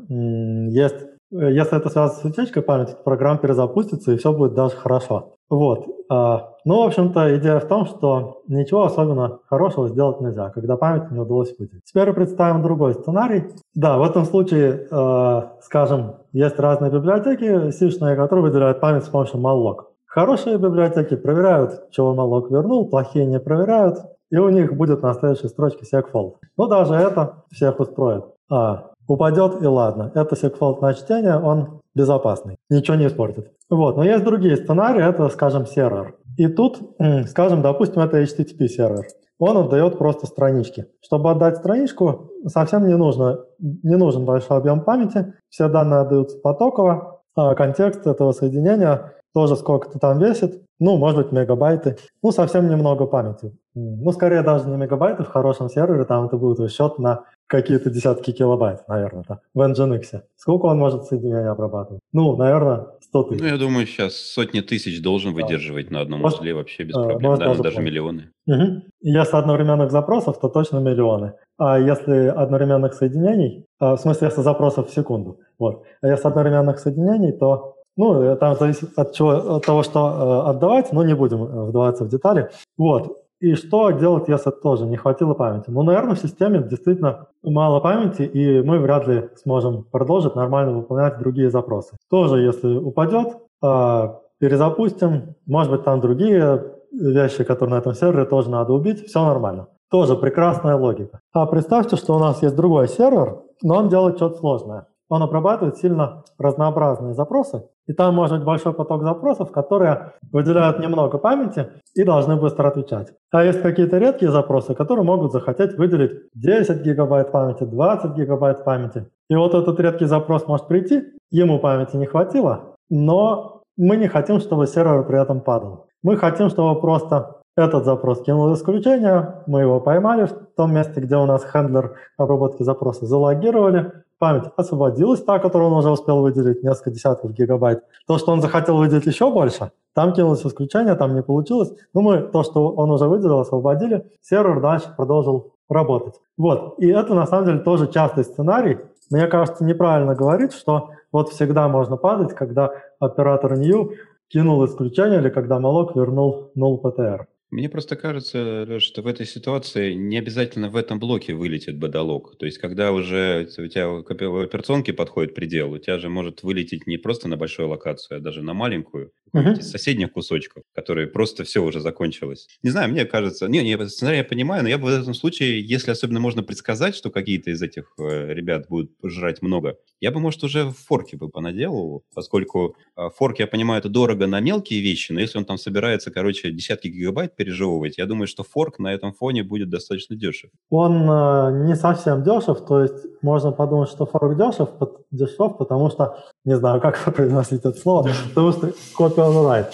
есть 0.69 1.06
если 1.31 1.77
это 1.77 1.89
связано 1.89 2.19
с 2.19 2.25
утечкой 2.25 2.63
памяти, 2.63 2.91
то 2.91 3.03
программа 3.03 3.37
перезапустится, 3.39 4.11
и 4.11 4.17
все 4.17 4.31
будет 4.31 4.53
даже 4.53 4.75
хорошо. 4.75 5.33
Вот. 5.49 5.85
А, 6.09 6.53
ну, 6.65 6.83
в 6.83 6.87
общем-то, 6.87 7.37
идея 7.37 7.59
в 7.59 7.67
том, 7.67 7.85
что 7.85 8.41
ничего 8.47 8.83
особенно 8.83 9.39
хорошего 9.49 9.87
сделать 9.87 10.21
нельзя, 10.21 10.49
когда 10.49 10.77
память 10.77 11.11
не 11.11 11.19
удалось 11.19 11.53
выделить. 11.57 11.83
Теперь 11.85 12.11
представим 12.13 12.61
другой 12.61 12.93
сценарий. 12.93 13.45
Да, 13.75 13.97
в 13.97 14.03
этом 14.03 14.25
случае, 14.25 14.87
э, 14.89 15.41
скажем, 15.61 16.15
есть 16.33 16.59
разные 16.59 16.91
библиотеки 16.91 17.71
сишные, 17.71 18.15
которые 18.15 18.43
выделяют 18.43 18.79
память 18.79 19.03
с 19.03 19.09
помощью 19.09 19.39
malloc. 19.39 19.83
Хорошие 20.05 20.57
библиотеки 20.57 21.15
проверяют, 21.15 21.89
чего 21.91 22.13
malloc 22.15 22.49
вернул, 22.49 22.89
плохие 22.89 23.25
не 23.25 23.39
проверяют, 23.39 23.99
и 24.29 24.37
у 24.37 24.49
них 24.49 24.75
будет 24.75 25.01
на 25.03 25.13
следующей 25.13 25.47
строчке 25.47 25.85
segfault. 25.85 26.35
Но 26.57 26.67
даже 26.67 26.95
это 26.95 27.43
всех 27.51 27.79
устроит. 27.79 28.25
А, 28.49 28.91
упадет 29.07 29.61
и 29.61 29.65
ладно. 29.65 30.11
Это 30.13 30.35
segfault 30.35 30.81
на 30.81 30.93
чтение, 30.93 31.39
он 31.39 31.81
безопасный, 31.95 32.57
ничего 32.69 32.97
не 32.97 33.07
испортит. 33.07 33.51
Вот, 33.69 33.97
но 33.97 34.03
есть 34.03 34.23
другие 34.23 34.57
сценарии, 34.57 35.03
это, 35.03 35.29
скажем, 35.29 35.65
сервер. 35.65 36.15
И 36.37 36.47
тут, 36.47 36.79
скажем, 37.27 37.61
допустим, 37.61 38.01
это 38.01 38.21
HTTP 38.21 38.67
сервер. 38.67 39.05
Он 39.39 39.57
отдает 39.57 39.97
просто 39.97 40.25
странички. 40.25 40.87
Чтобы 41.01 41.31
отдать 41.31 41.57
страничку, 41.57 42.31
совсем 42.47 42.87
не, 42.87 42.95
нужно, 42.95 43.39
не 43.59 43.95
нужен 43.95 44.25
большой 44.25 44.57
объем 44.57 44.81
памяти. 44.81 45.33
Все 45.49 45.67
данные 45.67 46.01
отдаются 46.01 46.39
потоково. 46.39 47.21
А 47.35 47.53
контекст 47.53 48.07
этого 48.07 48.31
соединения 48.31 49.13
тоже 49.33 49.55
сколько-то 49.55 49.99
там 49.99 50.17
весит. 50.17 50.63
Ну, 50.79 50.97
может 50.97 51.17
быть, 51.17 51.31
мегабайты. 51.31 51.97
Ну, 52.23 52.31
совсем 52.31 52.67
немного 52.67 53.05
памяти. 53.05 53.55
Ну, 53.75 54.11
скорее 54.11 54.41
даже 54.41 54.67
не 54.67 54.75
мегабайты 54.75 55.23
в 55.23 55.27
хорошем 55.27 55.69
сервере, 55.69 56.05
там 56.05 56.25
это 56.25 56.37
будет 56.37 56.71
счет 56.71 56.97
на 56.97 57.25
какие-то 57.47 57.89
десятки 57.89 58.31
килобайт, 58.31 58.87
наверное, 58.87 59.23
да, 59.27 59.39
в 59.53 59.61
Nginx. 59.61 60.21
Сколько 60.35 60.65
он 60.65 60.77
может 60.77 61.05
соединения 61.05 61.49
обрабатывать? 61.49 62.01
Ну, 62.13 62.35
наверное, 62.35 62.87
100 63.01 63.23
тысяч. 63.23 63.41
Ну, 63.41 63.47
я 63.47 63.57
думаю, 63.57 63.87
сейчас 63.87 64.15
сотни 64.15 64.59
тысяч 64.61 65.01
должен 65.01 65.33
выдерживать 65.33 65.87
да. 65.89 65.95
на 65.95 66.01
одном 66.01 66.21
может, 66.21 66.39
узле 66.39 66.53
вообще 66.53 66.83
без 66.83 66.93
проблем, 66.93 67.21
может, 67.21 67.39
да, 67.39 67.45
даже, 67.47 67.63
даже 67.63 67.81
миллионы. 67.81 68.31
Угу. 68.47 68.83
Если 69.01 69.37
одновременных 69.37 69.91
запросов, 69.91 70.39
то 70.39 70.49
точно 70.49 70.77
миллионы. 70.79 71.33
А 71.57 71.79
если 71.79 72.27
одновременных 72.27 72.93
соединений, 72.93 73.65
а, 73.79 73.95
в 73.95 73.99
смысле, 73.99 74.27
если 74.27 74.41
запросов 74.41 74.89
в 74.89 74.93
секунду, 74.93 75.39
вот. 75.57 75.83
А 76.01 76.07
если 76.07 76.27
одновременных 76.27 76.79
соединений, 76.79 77.31
то 77.31 77.77
ну, 77.97 78.21
э, 78.21 78.35
там 78.35 78.55
зависит 78.55 78.97
от, 78.97 79.13
чего, 79.13 79.55
от 79.55 79.65
того, 79.65 79.83
что 79.83 79.99
э, 80.45 80.49
отдавать, 80.49 80.93
но 80.93 81.03
не 81.03 81.15
будем 81.15 81.43
э, 81.43 81.65
вдаваться 81.65 82.05
в 82.05 82.09
детали. 82.09 82.49
Вот. 82.77 83.17
И 83.39 83.53
что 83.53 83.91
делать, 83.91 84.27
если 84.27 84.49
тоже 84.49 84.85
не 84.85 84.97
хватило 84.97 85.33
памяти? 85.33 85.65
Ну, 85.67 85.83
наверное, 85.83 86.15
в 86.15 86.19
системе 86.19 86.63
действительно 86.63 87.27
мало 87.43 87.79
памяти, 87.79 88.23
и 88.23 88.61
мы 88.61 88.79
вряд 88.79 89.07
ли 89.07 89.29
сможем 89.43 89.83
продолжить 89.83 90.35
нормально 90.35 90.73
выполнять 90.73 91.19
другие 91.19 91.49
запросы. 91.51 91.95
Тоже, 92.09 92.39
если 92.39 92.75
упадет, 92.75 93.37
а, 93.61 94.19
перезапустим. 94.39 95.35
Может 95.45 95.71
быть, 95.71 95.83
там 95.83 96.01
другие 96.01 96.63
вещи, 96.91 97.43
которые 97.43 97.75
на 97.75 97.79
этом 97.79 97.93
сервере 97.93 98.25
тоже 98.25 98.49
надо 98.49 98.73
убить. 98.73 99.05
Все 99.05 99.23
нормально. 99.23 99.67
Тоже 99.89 100.15
прекрасная 100.15 100.75
логика. 100.75 101.19
А 101.33 101.45
представьте, 101.45 101.95
что 101.95 102.15
у 102.15 102.19
нас 102.19 102.41
есть 102.41 102.55
другой 102.55 102.87
сервер, 102.87 103.41
но 103.63 103.77
он 103.77 103.89
делает 103.89 104.17
что-то 104.17 104.37
сложное. 104.37 104.87
Он 105.09 105.23
обрабатывает 105.23 105.77
сильно 105.77 106.23
разнообразные 106.37 107.13
запросы, 107.13 107.63
и 107.87 107.93
там 107.93 108.13
может 108.13 108.37
быть 108.37 108.45
большой 108.45 108.73
поток 108.73 109.03
запросов, 109.03 109.53
которые 109.53 110.11
выделяют 110.33 110.79
немного 110.79 111.17
памяти 111.17 111.69
и 111.95 112.03
должны 112.03 112.35
быстро 112.35 112.67
отвечать. 112.67 113.13
А 113.31 113.43
есть 113.43 113.61
какие-то 113.61 113.97
редкие 113.97 114.31
запросы, 114.31 114.73
которые 114.73 115.03
могут 115.03 115.33
захотеть 115.33 115.77
выделить 115.77 116.21
10 116.33 116.81
гигабайт 116.81 117.31
памяти, 117.31 117.63
20 117.63 118.15
гигабайт 118.15 118.63
памяти. 118.63 119.05
И 119.29 119.35
вот 119.35 119.53
этот 119.53 119.79
редкий 119.79 120.05
запрос 120.05 120.47
может 120.47 120.67
прийти, 120.67 121.03
ему 121.29 121.59
памяти 121.59 121.97
не 121.97 122.05
хватило, 122.05 122.75
но 122.89 123.63
мы 123.75 123.97
не 123.97 124.07
хотим, 124.07 124.39
чтобы 124.39 124.65
сервер 124.65 125.03
при 125.03 125.21
этом 125.21 125.41
падал. 125.41 125.87
Мы 126.03 126.15
хотим, 126.15 126.49
чтобы 126.49 126.79
просто 126.79 127.35
этот 127.57 127.85
запрос 127.85 128.21
кинул 128.21 128.53
исключение, 128.53 129.43
мы 129.45 129.61
его 129.61 129.81
поймали 129.81 130.25
в 130.25 130.33
том 130.55 130.73
месте, 130.73 131.01
где 131.01 131.17
у 131.17 131.25
нас 131.25 131.43
хендлер 131.43 131.95
обработки 132.15 132.63
запроса, 132.63 133.05
залогировали, 133.05 133.91
память 134.19 134.45
освободилась, 134.55 135.23
та, 135.23 135.39
которую 135.39 135.71
он 135.71 135.77
уже 135.77 135.89
успел 135.89 136.21
выделить, 136.21 136.63
несколько 136.63 136.91
десятков 136.91 137.33
гигабайт. 137.33 137.83
То, 138.07 138.17
что 138.19 138.31
он 138.31 138.41
захотел 138.41 138.77
выделить 138.77 139.05
еще 139.05 139.31
больше, 139.31 139.71
там 139.97 140.13
кинулось 140.13 140.45
исключение, 140.45 140.93
там 140.93 141.15
не 141.15 141.23
получилось. 141.23 141.73
Но 141.95 142.01
мы 142.01 142.21
то, 142.21 142.43
что 142.43 142.69
он 142.69 142.91
уже 142.91 143.07
выделил, 143.07 143.39
освободили, 143.39 144.05
сервер 144.21 144.61
дальше 144.61 144.93
продолжил 144.95 145.55
работать. 145.69 146.13
Вот, 146.37 146.75
и 146.77 146.87
это 146.87 147.15
на 147.15 147.25
самом 147.25 147.47
деле 147.47 147.59
тоже 147.61 147.91
частый 147.91 148.23
сценарий. 148.23 148.77
Мне 149.09 149.25
кажется, 149.25 149.65
неправильно 149.65 150.13
говорить, 150.13 150.53
что 150.53 150.91
вот 151.11 151.29
всегда 151.29 151.67
можно 151.67 151.97
падать, 151.97 152.35
когда 152.35 152.69
оператор 152.99 153.57
new 153.57 153.93
кинул 154.27 154.63
исключение 154.65 155.19
или 155.19 155.29
когда 155.29 155.59
малок 155.59 155.95
вернул 155.95 156.51
null 156.55 156.79
PTR. 156.79 157.25
Мне 157.49 157.69
просто 157.69 157.95
кажется, 157.95 158.79
что 158.81 159.01
в 159.01 159.07
этой 159.07 159.25
ситуации 159.25 159.93
не 159.93 160.17
обязательно 160.17 160.69
в 160.69 160.75
этом 160.75 160.99
блоке 160.99 161.33
вылетит 161.33 161.79
бадалог. 161.79 162.35
То 162.37 162.45
есть, 162.45 162.57
когда 162.57 162.91
уже 162.91 163.47
у 163.57 163.67
тебя 163.67 163.87
в 163.87 164.41
операционке 164.41 164.91
подходит 164.91 165.33
предел, 165.33 165.71
у 165.71 165.77
тебя 165.77 165.97
же 165.97 166.09
может 166.09 166.43
вылететь 166.43 166.87
не 166.87 166.97
просто 166.97 167.29
на 167.29 167.37
большую 167.37 167.69
локацию, 167.69 168.17
а 168.17 168.19
даже 168.19 168.41
на 168.41 168.53
маленькую, 168.53 169.11
uh-huh. 169.33 169.59
из 169.59 169.69
соседних 169.69 170.11
кусочков, 170.13 170.63
которые 170.73 171.07
просто 171.07 171.43
все 171.43 171.63
уже 171.63 171.79
закончилось. 171.79 172.47
Не 172.63 172.69
знаю, 172.69 172.89
мне 172.89 173.05
кажется... 173.05 173.47
Не, 173.47 173.63
не, 173.63 173.87
сценарий 173.87 174.17
я 174.17 174.23
понимаю, 174.23 174.63
но 174.63 174.69
я 174.69 174.77
бы 174.77 174.85
в 174.85 174.87
этом 174.87 175.13
случае, 175.13 175.61
если 175.61 175.91
особенно 175.91 176.19
можно 176.19 176.43
предсказать, 176.43 176.95
что 176.95 177.09
какие-то 177.09 177.51
из 177.51 177.61
этих 177.61 177.93
э, 177.99 178.33
ребят 178.33 178.67
будут 178.67 178.91
жрать 179.03 179.41
много, 179.41 179.77
я 179.99 180.11
бы, 180.11 180.19
может, 180.19 180.43
уже 180.43 180.65
в 180.65 180.73
форке 180.73 181.17
бы 181.17 181.29
понаделал, 181.29 182.03
поскольку 182.13 182.75
э, 182.95 183.09
форк, 183.15 183.39
я 183.39 183.47
понимаю, 183.47 183.79
это 183.79 183.89
дорого 183.89 184.27
на 184.27 184.39
мелкие 184.39 184.81
вещи, 184.81 185.11
но 185.11 185.19
если 185.19 185.37
он 185.37 185.45
там 185.45 185.57
собирается, 185.57 186.11
короче, 186.11 186.51
десятки 186.51 186.87
гигабайт 186.87 187.35
пережевывать. 187.35 187.97
Я 187.97 188.05
думаю, 188.05 188.27
что 188.27 188.43
форк 188.43 188.79
на 188.79 188.93
этом 188.93 189.13
фоне 189.13 189.43
будет 189.43 189.69
достаточно 189.69 190.15
дешев. 190.15 190.51
Он 190.69 191.09
э, 191.09 191.65
не 191.67 191.75
совсем 191.75 192.23
дешев, 192.23 192.65
то 192.65 192.81
есть 192.81 192.93
можно 193.21 193.51
подумать, 193.51 193.89
что 193.89 194.05
форк 194.05 194.37
дешев, 194.37 194.69
дешев, 195.11 195.57
потому 195.57 195.89
что, 195.89 196.23
не 196.47 196.55
знаю, 196.55 196.81
как 196.81 196.97
произносить 197.15 197.65
это 197.65 197.77
слово, 197.77 198.09
потому 198.29 198.51
что 198.53 198.67
copy 198.97 199.17
on 199.17 199.43
write. 199.43 199.73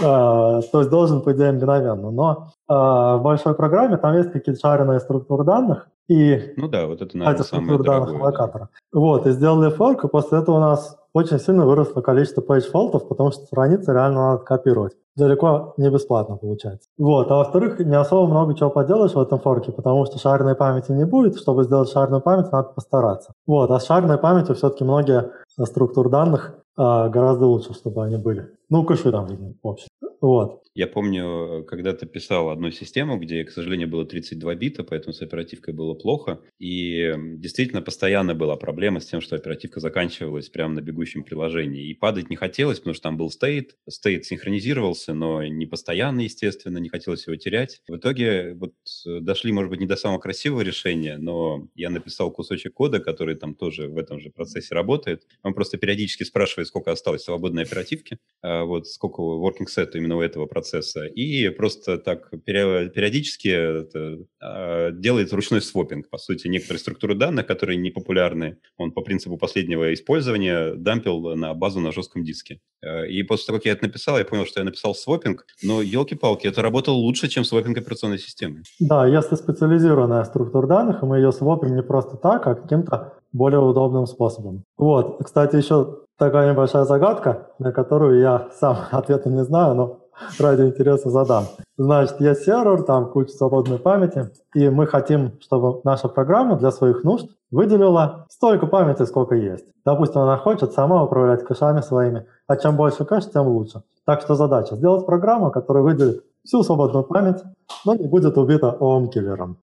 Uh, 0.00 0.62
то 0.72 0.78
есть 0.78 0.88
должен, 0.88 1.20
по 1.20 1.32
идее, 1.34 1.52
мгновенно. 1.52 2.10
Но 2.10 2.48
uh, 2.70 3.18
в 3.18 3.22
большой 3.22 3.54
программе 3.54 3.98
там 3.98 4.16
есть 4.16 4.32
какие-то 4.32 4.58
шаренные 4.58 5.00
структуры 5.00 5.44
данных, 5.44 5.88
и 6.08 6.54
ну 6.56 6.68
да, 6.68 6.86
вот 6.86 7.02
это, 7.02 7.14
наверное, 7.14 7.42
структуры 7.42 7.84
данных 7.84 8.06
дорогое, 8.06 8.22
локатора. 8.22 8.68
Вот, 8.90 9.26
и 9.26 9.32
сделали 9.32 9.68
форк, 9.70 10.04
и 10.04 10.08
после 10.08 10.38
этого 10.38 10.56
у 10.56 10.60
нас 10.60 10.96
очень 11.12 11.38
сильно 11.38 11.66
выросло 11.66 12.00
количество 12.00 12.40
page-фолтов, 12.40 13.06
потому 13.06 13.32
что 13.32 13.44
страницы 13.44 13.92
реально 13.92 14.30
надо 14.32 14.44
копировать 14.44 14.94
далеко 15.16 15.74
не 15.76 15.90
бесплатно 15.90 16.36
получается. 16.36 16.88
Вот. 16.98 17.30
А 17.30 17.36
во-вторых, 17.36 17.78
не 17.78 17.96
особо 17.96 18.30
много 18.30 18.54
чего 18.54 18.70
поделаешь 18.70 19.12
в 19.12 19.20
этом 19.20 19.38
форке, 19.38 19.72
потому 19.72 20.06
что 20.06 20.18
шарной 20.18 20.54
памяти 20.54 20.92
не 20.92 21.04
будет. 21.04 21.38
Чтобы 21.38 21.64
сделать 21.64 21.90
шарную 21.90 22.22
память, 22.22 22.50
надо 22.52 22.68
постараться. 22.68 23.32
Вот. 23.46 23.70
А 23.70 23.78
с 23.78 23.86
шарной 23.86 24.18
памятью 24.18 24.54
все-таки 24.54 24.84
многие 24.84 25.30
структур 25.64 26.08
данных 26.08 26.58
а, 26.76 27.08
гораздо 27.08 27.46
лучше, 27.46 27.74
чтобы 27.74 28.04
они 28.04 28.16
были. 28.16 28.50
Ну, 28.72 28.84
кэши 28.84 29.10
там, 29.10 29.26
в 29.62 29.68
общем. 29.68 29.88
Вот. 30.22 30.62
Я 30.74 30.86
помню, 30.86 31.64
когда 31.68 31.92
ты 31.92 32.06
писал 32.06 32.48
одну 32.48 32.70
систему, 32.70 33.18
где, 33.18 33.44
к 33.44 33.50
сожалению, 33.50 33.88
было 33.88 34.06
32 34.06 34.54
бита, 34.54 34.84
поэтому 34.84 35.12
с 35.12 35.20
оперативкой 35.20 35.74
было 35.74 35.92
плохо. 35.92 36.40
И 36.58 37.12
действительно 37.36 37.82
постоянно 37.82 38.34
была 38.34 38.56
проблема 38.56 39.00
с 39.00 39.06
тем, 39.06 39.20
что 39.20 39.36
оперативка 39.36 39.80
заканчивалась 39.80 40.48
прямо 40.48 40.74
на 40.74 40.80
бегущем 40.80 41.24
приложении. 41.24 41.90
И 41.90 41.94
падать 41.94 42.30
не 42.30 42.36
хотелось, 42.36 42.78
потому 42.78 42.94
что 42.94 43.02
там 43.02 43.18
был 43.18 43.30
state. 43.30 43.76
State 43.86 44.24
синхронизировался, 44.24 45.12
но 45.12 45.44
не 45.44 45.66
постоянно, 45.66 46.20
естественно, 46.20 46.78
не 46.78 46.88
хотелось 46.88 47.26
его 47.26 47.36
терять. 47.36 47.82
В 47.86 47.96
итоге 47.96 48.54
вот 48.54 48.72
дошли, 49.04 49.52
может 49.52 49.70
быть, 49.70 49.80
не 49.80 49.86
до 49.86 49.96
самого 49.96 50.20
красивого 50.20 50.62
решения, 50.62 51.18
но 51.18 51.68
я 51.74 51.90
написал 51.90 52.30
кусочек 52.30 52.72
кода, 52.72 53.00
который 53.00 53.34
там 53.34 53.54
тоже 53.54 53.88
в 53.88 53.98
этом 53.98 54.20
же 54.20 54.30
процессе 54.30 54.74
работает. 54.74 55.24
Он 55.42 55.52
просто 55.52 55.76
периодически 55.76 56.22
спрашивает, 56.22 56.68
сколько 56.68 56.92
осталось 56.92 57.24
свободной 57.24 57.64
оперативки, 57.64 58.18
а 58.40 58.61
вот 58.64 58.86
сколько 58.86 59.22
working 59.22 59.66
set 59.68 59.90
именно 59.94 60.16
у 60.16 60.20
этого 60.20 60.46
процесса 60.46 60.72
процесса 60.72 61.06
и 61.06 61.48
просто 61.50 61.98
так 61.98 62.30
периодически 62.44 63.48
это, 63.48 64.18
а, 64.40 64.90
делает 64.90 65.32
ручной 65.32 65.60
свопинг. 65.60 66.08
По 66.10 66.18
сути, 66.18 66.48
некоторые 66.48 66.80
структуры 66.80 67.14
данных, 67.14 67.46
которые 67.46 67.76
не 67.76 67.90
популярны, 67.90 68.58
он 68.76 68.92
по 68.92 69.02
принципу 69.02 69.36
последнего 69.36 69.92
использования 69.92 70.74
дампил 70.74 71.34
на 71.36 71.54
базу 71.54 71.80
на 71.80 71.92
жестком 71.92 72.24
диске. 72.24 72.60
Э, 72.82 73.06
и 73.08 73.22
после 73.22 73.46
того, 73.46 73.58
как 73.58 73.66
я 73.66 73.72
это 73.72 73.84
написал, 73.84 74.18
я 74.18 74.24
понял, 74.24 74.46
что 74.46 74.60
я 74.60 74.64
написал 74.64 74.94
свопинг, 74.94 75.44
но, 75.62 75.82
елки-палки, 75.82 76.46
это 76.46 76.62
работало 76.62 76.96
лучше, 76.96 77.28
чем 77.28 77.44
свопинг 77.44 77.78
операционной 77.78 78.18
системы. 78.18 78.62
Да, 78.80 79.06
если 79.06 79.36
специализированная 79.36 80.24
структура 80.24 80.66
данных, 80.66 81.02
и 81.02 81.06
мы 81.06 81.18
ее 81.18 81.32
свопим 81.32 81.74
не 81.74 81.82
просто 81.82 82.16
так, 82.16 82.46
а 82.46 82.54
каким-то 82.54 83.14
более 83.32 83.60
удобным 83.60 84.06
способом. 84.06 84.64
Вот, 84.76 85.18
кстати, 85.24 85.56
еще 85.56 86.02
такая 86.22 86.52
небольшая 86.52 86.84
загадка, 86.84 87.48
на 87.58 87.72
которую 87.72 88.20
я 88.20 88.48
сам 88.54 88.76
ответа 88.92 89.28
не 89.28 89.42
знаю, 89.42 89.74
но 89.74 89.98
ради 90.38 90.62
интереса 90.62 91.10
задам. 91.10 91.46
Значит, 91.76 92.20
есть 92.20 92.44
сервер, 92.44 92.84
там 92.84 93.10
куча 93.10 93.32
свободной 93.32 93.80
памяти, 93.80 94.30
и 94.54 94.68
мы 94.68 94.86
хотим, 94.86 95.32
чтобы 95.40 95.80
наша 95.82 96.06
программа 96.06 96.56
для 96.56 96.70
своих 96.70 97.02
нужд 97.02 97.26
выделила 97.50 98.26
столько 98.30 98.68
памяти, 98.68 99.02
сколько 99.02 99.34
есть. 99.34 99.64
Допустим, 99.84 100.20
она 100.20 100.36
хочет 100.36 100.72
сама 100.72 101.02
управлять 101.02 101.42
кэшами 101.44 101.80
своими, 101.80 102.26
а 102.46 102.56
чем 102.56 102.76
больше 102.76 103.04
кэш, 103.04 103.24
тем 103.26 103.48
лучше. 103.48 103.82
Так 104.06 104.20
что 104.20 104.36
задача 104.36 104.76
сделать 104.76 105.04
программу, 105.04 105.50
которая 105.50 105.82
выделит 105.82 106.22
всю 106.44 106.62
свободную 106.62 107.02
память, 107.02 107.42
но 107.84 107.96
не 107.96 108.06
будет 108.06 108.38
убита 108.38 108.76
OM-киллером. 108.78 109.56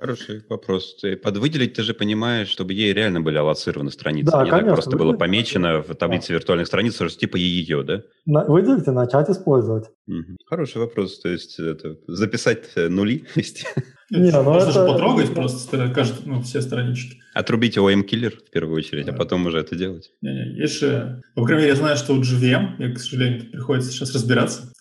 Хороший 0.00 0.42
вопрос. 0.48 0.96
Ты 1.02 1.14
под 1.14 1.36
выделить 1.36 1.74
ты 1.74 1.82
же 1.82 1.92
понимаешь, 1.92 2.48
чтобы 2.48 2.72
ей 2.72 2.94
реально 2.94 3.20
были 3.20 3.36
аллоцированы 3.36 3.90
страницы. 3.90 4.32
Да, 4.32 4.44
не 4.44 4.50
конечно, 4.50 4.68
так 4.68 4.74
просто 4.76 4.90
выделить. 4.92 5.12
было 5.12 5.18
помечено 5.18 5.82
в 5.82 5.94
таблице 5.94 6.28
да. 6.28 6.34
виртуальных 6.34 6.66
страниц, 6.68 6.94
что 6.94 7.08
типа 7.08 7.36
ее, 7.36 7.82
да? 7.82 8.00
На, 8.24 8.44
выделить 8.46 8.88
и 8.88 8.90
начать 8.92 9.28
использовать. 9.28 9.90
Угу. 10.06 10.36
Хороший 10.46 10.78
вопрос. 10.78 11.20
То 11.20 11.28
есть 11.28 11.58
это, 11.58 11.98
записать 12.06 12.70
э, 12.76 12.88
нули 12.88 13.26
вести. 13.34 13.66
Не, 14.10 14.30
ну 14.32 14.42
Можно 14.42 14.70
это... 14.70 14.72
же 14.72 14.86
потрогать 14.86 15.34
просто 15.34 15.92
каждый, 15.94 16.26
ну, 16.26 16.40
все 16.40 16.62
странички. 16.62 17.18
Отрубить 17.34 17.76
OM-киллер 17.76 18.38
в 18.38 18.50
первую 18.50 18.78
очередь, 18.78 19.06
а 19.06 19.10
да. 19.10 19.16
а 19.16 19.18
потом 19.18 19.44
уже 19.46 19.58
это 19.58 19.76
делать. 19.76 20.10
Не, 20.22 20.32
не, 20.32 20.60
есть 20.62 20.80
же... 20.80 21.20
По 21.34 21.44
крайней 21.44 21.64
мере, 21.64 21.74
я 21.74 21.78
знаю, 21.78 21.98
что 21.98 22.14
у 22.14 22.20
GVM, 22.20 22.76
я, 22.78 22.94
к 22.94 22.98
сожалению, 22.98 23.50
приходится 23.50 23.90
сейчас 23.92 24.14
разбираться. 24.14 24.72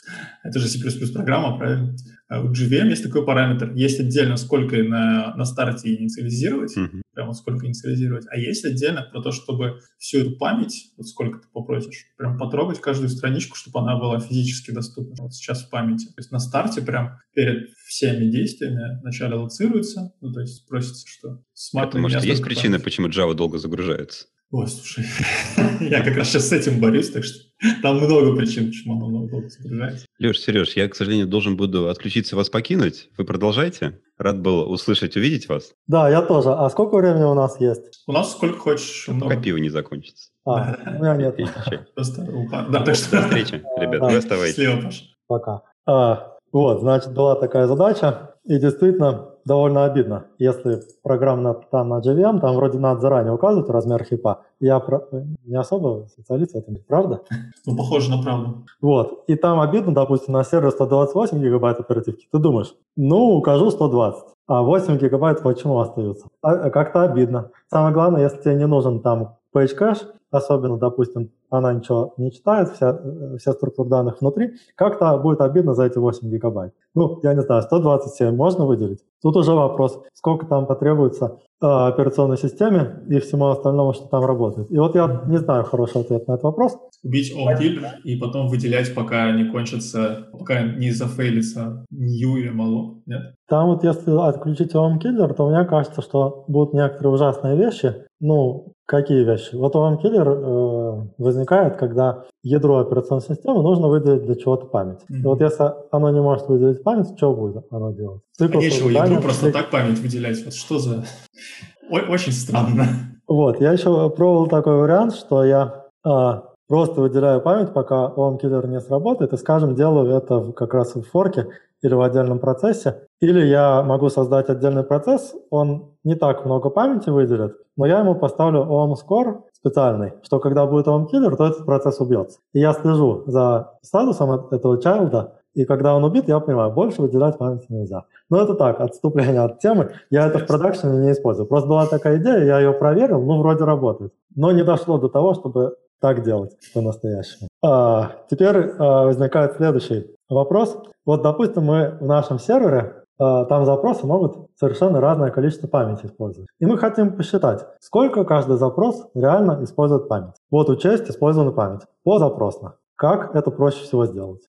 Это 0.44 0.60
же 0.60 0.68
C++ 0.68 0.80
программа, 1.14 1.58
правильно? 1.58 1.96
А 2.30 2.42
в 2.42 2.52
JVM 2.52 2.90
есть 2.90 3.04
такой 3.04 3.26
параметр. 3.26 3.74
Есть 3.74 4.00
отдельно, 4.00 4.38
сколько 4.38 4.78
на, 4.84 5.36
на 5.36 5.46
старте 5.46 5.96
инициализировать, 5.96 6.78
mm-hmm. 6.78 7.02
прямо 7.14 7.34
сколько 7.34 7.66
инициализировать, 7.66 8.28
а 8.30 8.38
есть 8.38 8.64
отдельно 8.66 9.02
про 9.02 9.22
то, 9.22 9.32
чтобы 9.32 9.80
всю 9.98 10.20
эту 10.20 10.38
память, 10.38 10.92
вот 10.96 11.08
сколько 11.08 11.40
ты 11.40 11.48
попросишь, 11.52 12.06
прям 12.18 12.38
потрогать 12.38 12.80
каждую 12.82 13.10
страничку, 13.10 13.56
чтобы 13.56 13.80
она 13.80 13.98
была 13.98 14.20
физически 14.20 14.70
доступна 14.70 15.24
вот 15.24 15.34
сейчас 15.34 15.64
в 15.64 15.72
памяти. 15.72 16.06
То 16.06 16.14
есть 16.18 16.32
на 16.32 16.40
старте 16.40 16.84
прям 16.84 17.18
перед 17.34 17.72
всеми 17.88 18.30
действиями 18.30 19.00
вначале 19.02 19.34
лоцируется, 19.34 20.14
ну 20.22 20.32
то 20.32 20.42
есть 20.42 20.68
просится, 20.68 21.08
что 21.08 21.44
сматывай 21.54 22.04
Потому 22.04 22.10
что 22.10 22.28
есть 22.28 22.44
причина, 22.44 22.80
почему 22.80 23.08
Java 23.08 23.34
долго 23.34 23.58
загружается? 23.58 24.28
Ой, 24.52 24.68
слушай, 24.68 25.06
я 25.80 26.02
как 26.02 26.18
раз 26.18 26.30
сейчас 26.30 26.50
с 26.50 26.52
этим 26.52 26.80
борюсь, 26.80 27.12
так 27.12 27.24
что 27.24 27.38
там 27.84 27.98
много 27.98 28.36
причин, 28.36 28.70
почему 28.70 28.96
оно 28.96 29.08
много 29.08 29.30
долго 29.30 29.50
загружается. 29.50 30.08
Леш, 30.18 30.40
Сереж, 30.40 30.76
я, 30.76 30.90
к 30.90 30.96
сожалению, 30.96 31.28
должен 31.28 31.56
буду 31.56 31.88
отключиться 31.88 32.36
вас 32.36 32.50
покинуть. 32.50 33.10
Вы 33.16 33.26
продолжайте. 33.26 34.00
Рад 34.18 34.42
был 34.42 34.68
услышать, 34.72 35.16
увидеть 35.16 35.48
вас. 35.50 35.74
Да, 35.86 36.10
я 36.10 36.24
тоже. 36.24 36.50
А 36.50 36.68
сколько 36.72 36.98
времени 36.98 37.26
у 37.26 37.36
нас 37.36 37.62
есть? 37.62 38.02
У 38.08 38.12
нас 38.12 38.32
сколько 38.32 38.58
хочешь. 38.58 39.06
Ну, 39.08 39.22
пока 39.22 39.40
пиво 39.40 39.58
не 39.58 39.70
закончится. 39.70 40.32
А, 40.46 40.76
у 40.98 41.04
меня 41.04 41.16
нет. 41.16 41.36
Просто 41.96 42.28
Да, 42.72 42.82
так 42.84 42.96
что... 42.96 43.18
До 43.18 43.22
встречи, 43.28 43.64
ребят. 43.78 44.02
Вы 44.02 44.18
оставайтесь. 44.18 44.56
Слева, 44.56 44.82
Паша. 44.82 45.04
Пока. 45.28 45.62
А, 45.86 46.38
вот, 46.52 46.80
значит, 46.80 47.14
была 47.14 47.36
такая 47.36 47.68
задача. 47.68 48.29
И 48.46 48.58
действительно, 48.58 49.36
довольно 49.46 49.86
обидно, 49.86 50.28
если 50.38 50.82
программа 51.04 51.54
там 51.72 51.90
на 51.90 52.00
JVM, 52.00 52.40
там 52.40 52.56
вроде 52.56 52.80
надо 52.80 53.02
заранее 53.02 53.34
указывать 53.34 53.70
размер 53.70 54.04
хипа. 54.04 54.44
Я 54.60 54.80
про... 54.80 55.08
не 55.46 55.56
особо 55.56 56.08
специалист 56.08 56.54
в 56.54 56.58
этом, 56.58 56.78
правда? 56.88 57.22
Ну, 57.66 57.76
похоже 57.76 58.12
на 58.12 58.24
правду. 58.24 58.66
Вот. 58.82 59.24
И 59.28 59.36
там 59.36 59.60
обидно, 59.60 59.94
допустим, 59.94 60.34
на 60.34 60.44
сервер 60.44 60.72
128 60.72 61.40
гигабайт 61.40 61.80
оперативки. 61.80 62.28
Ты 62.32 62.40
думаешь, 62.40 62.74
ну, 62.96 63.36
укажу 63.36 63.72
120, 63.72 64.24
а 64.48 64.64
8 64.64 64.98
гигабайт 64.98 65.42
почему 65.42 65.80
остаются? 65.80 66.28
А, 66.42 66.70
как-то 66.70 67.04
обидно. 67.04 67.52
Самое 67.70 67.94
главное, 67.94 68.24
если 68.24 68.42
тебе 68.42 68.56
не 68.56 68.68
нужен 68.68 69.02
там 69.02 69.39
page 69.54 69.76
cache, 69.78 70.06
особенно, 70.32 70.78
допустим, 70.78 71.32
она 71.50 71.74
ничего 71.74 72.14
не 72.18 72.32
читает, 72.32 72.70
вся, 72.70 73.00
э, 73.04 73.38
вся 73.38 73.54
структура 73.54 73.88
данных 73.88 74.22
внутри, 74.22 74.54
как-то 74.76 75.18
будет 75.18 75.42
обидно 75.42 75.74
за 75.74 75.86
эти 75.86 75.98
8 75.98 76.30
гигабайт. 76.30 76.74
Ну, 76.94 77.20
я 77.24 77.34
не 77.34 77.42
знаю, 77.42 77.64
127 77.64 78.36
можно 78.36 78.66
выделить? 78.66 79.00
Тут 79.22 79.36
уже 79.36 79.54
вопрос, 79.54 80.02
сколько 80.14 80.46
там 80.46 80.68
потребуется 80.68 81.40
э, 81.62 81.66
операционной 81.66 82.38
системе 82.38 83.04
и 83.10 83.20
всему 83.20 83.48
остальному, 83.48 83.94
что 83.94 84.08
там 84.08 84.24
работает. 84.24 84.72
И 84.72 84.78
вот 84.78 84.96
я 84.96 85.24
не 85.28 85.38
знаю 85.38 85.64
хороший 85.64 86.02
ответ 86.02 86.28
на 86.28 86.34
этот 86.34 86.44
вопрос. 86.44 86.78
Убить 87.04 87.34
OMTIL 87.36 87.84
и 88.04 88.16
потом 88.18 88.48
выделять, 88.48 88.94
пока 88.94 89.32
не 89.32 89.46
кончится, 89.46 90.28
пока 90.32 90.62
не 90.62 90.92
зафейлится 90.92 91.86
new 91.90 92.38
или 92.38 92.52
malloc, 92.52 93.02
нет? 93.08 93.34
Там 93.48 93.68
вот 93.68 93.84
если 93.84 94.12
отключить 94.12 94.76
OM-киллер, 94.76 95.34
то 95.34 95.50
мне 95.50 95.66
кажется, 95.66 96.02
что 96.02 96.46
будут 96.48 96.74
некоторые 96.74 97.14
ужасные 97.14 97.58
вещи. 97.58 97.96
Ну, 98.20 98.74
какие 98.90 99.24
вещи? 99.24 99.56
Вот 99.56 99.76
OM-киллер 99.76 100.28
э, 100.28 101.08
возникает, 101.20 101.78
когда 101.78 102.26
ядро 102.42 102.80
операционной 102.80 103.22
системы 103.22 103.62
нужно 103.62 103.88
выделить 103.88 104.26
для 104.26 104.36
чего-то 104.36 104.66
память. 104.66 105.00
Mm-hmm. 105.10 105.20
И 105.20 105.24
вот 105.24 105.42
если 105.42 105.72
оно 105.92 106.10
не 106.10 106.20
может 106.20 106.48
выделить 106.48 106.84
память, 106.84 107.16
что 107.16 107.34
будет 107.34 107.66
оно 107.70 107.92
делать? 107.92 108.22
Цикл 108.38 108.60
Нечего 108.60 108.90
ядру 108.90 109.22
просто 109.22 109.52
так 109.52 109.70
память 109.70 110.00
выделять. 110.00 110.44
Вот 110.44 110.54
что 110.56 110.80
за... 110.80 111.06
Очень 111.90 112.34
странно. 112.34 112.86
Вот, 113.28 113.62
я 113.62 113.74
еще 113.74 114.10
пробовал 114.10 114.48
такой 114.48 114.76
вариант, 114.76 115.14
что 115.14 115.44
я 115.44 115.86
а, 116.04 116.46
просто 116.68 117.02
выделяю 117.02 117.42
память, 117.42 117.74
пока 117.74 118.08
OM-киллер 118.08 118.68
не 118.68 118.82
сработает, 118.82 119.34
и, 119.34 119.38
скажем, 119.38 119.76
делаю 119.76 120.16
это 120.18 120.52
как 120.54 120.74
раз 120.74 120.96
в 120.96 121.04
форке 121.04 121.48
или 121.82 121.94
в 121.94 122.02
отдельном 122.02 122.40
процессе. 122.40 123.08
Или 123.22 123.46
я 123.46 123.84
могу 123.84 124.10
создать 124.10 124.50
отдельный 124.50 124.84
процесс, 124.84 125.36
он 125.50 125.92
не 126.04 126.16
так 126.16 126.46
много 126.46 126.70
памяти 126.70 127.10
выделит, 127.10 127.58
но 127.78 127.86
я 127.86 128.00
ему 128.00 128.16
поставлю 128.16 128.62
OM 128.62 128.94
score 128.94 129.42
специальный, 129.54 130.14
что 130.24 130.40
когда 130.40 130.66
будет 130.66 130.88
OM 130.88 131.08
killer, 131.12 131.36
то 131.36 131.48
этот 131.48 131.66
процесс 131.66 132.00
убьется. 132.00 132.40
И 132.54 132.60
я 132.60 132.74
слежу 132.74 133.24
за 133.26 133.74
статусом 133.82 134.48
этого 134.52 134.82
чайлда, 134.82 135.40
и 135.54 135.66
когда 135.66 135.96
он 135.96 136.04
убит, 136.04 136.28
я 136.28 136.40
понимаю, 136.40 136.72
больше 136.72 137.02
выделять 137.02 137.38
памяти 137.38 137.66
нельзя. 137.70 138.06
Но 138.30 138.42
это 138.42 138.54
так, 138.54 138.80
отступление 138.80 139.42
от 139.42 139.60
темы. 139.60 139.92
Я 140.10 140.28
это 140.28 140.40
в 140.40 140.46
продакшене 140.46 141.00
не 141.00 141.12
использую. 141.12 141.48
Просто 141.48 141.68
была 141.68 141.86
такая 141.88 142.18
идея, 142.18 142.46
я 142.46 142.60
ее 142.60 142.72
проверил, 142.72 143.22
ну, 143.22 143.40
вроде 143.40 143.64
работает. 143.64 144.14
Но 144.36 144.52
не 144.52 144.64
дошло 144.64 145.00
до 145.00 145.10
того, 145.10 145.34
чтобы 145.34 145.76
так 146.00 146.24
делать 146.24 146.56
по-настоящему. 146.74 147.50
А, 147.64 148.12
теперь 148.30 148.72
а, 148.78 149.06
возникает 149.06 149.56
следующий 149.56 150.16
вопрос. 150.30 150.78
Вот, 151.10 151.24
допустим, 151.24 151.64
мы 151.64 151.98
в 152.00 152.06
нашем 152.06 152.38
сервере, 152.38 153.02
а, 153.18 153.46
там 153.46 153.66
запросы 153.66 154.06
могут 154.06 154.52
совершенно 154.60 155.02
разное 155.02 155.32
количество 155.32 155.68
памяти 155.68 156.06
использовать. 156.06 156.48
И 156.60 156.68
мы 156.68 156.78
хотим 156.78 157.18
посчитать, 157.18 157.66
сколько 157.80 158.24
каждый 158.26 158.58
запрос 158.58 159.10
реально 159.16 159.64
использует 159.64 160.08
память. 160.08 160.36
Вот 160.52 160.70
учесть 160.70 161.10
использованную 161.10 161.56
память 161.56 161.82
по-запросно. 162.04 162.76
Как 162.96 163.34
это 163.36 163.50
проще 163.50 163.86
всего 163.86 164.06
сделать? 164.06 164.42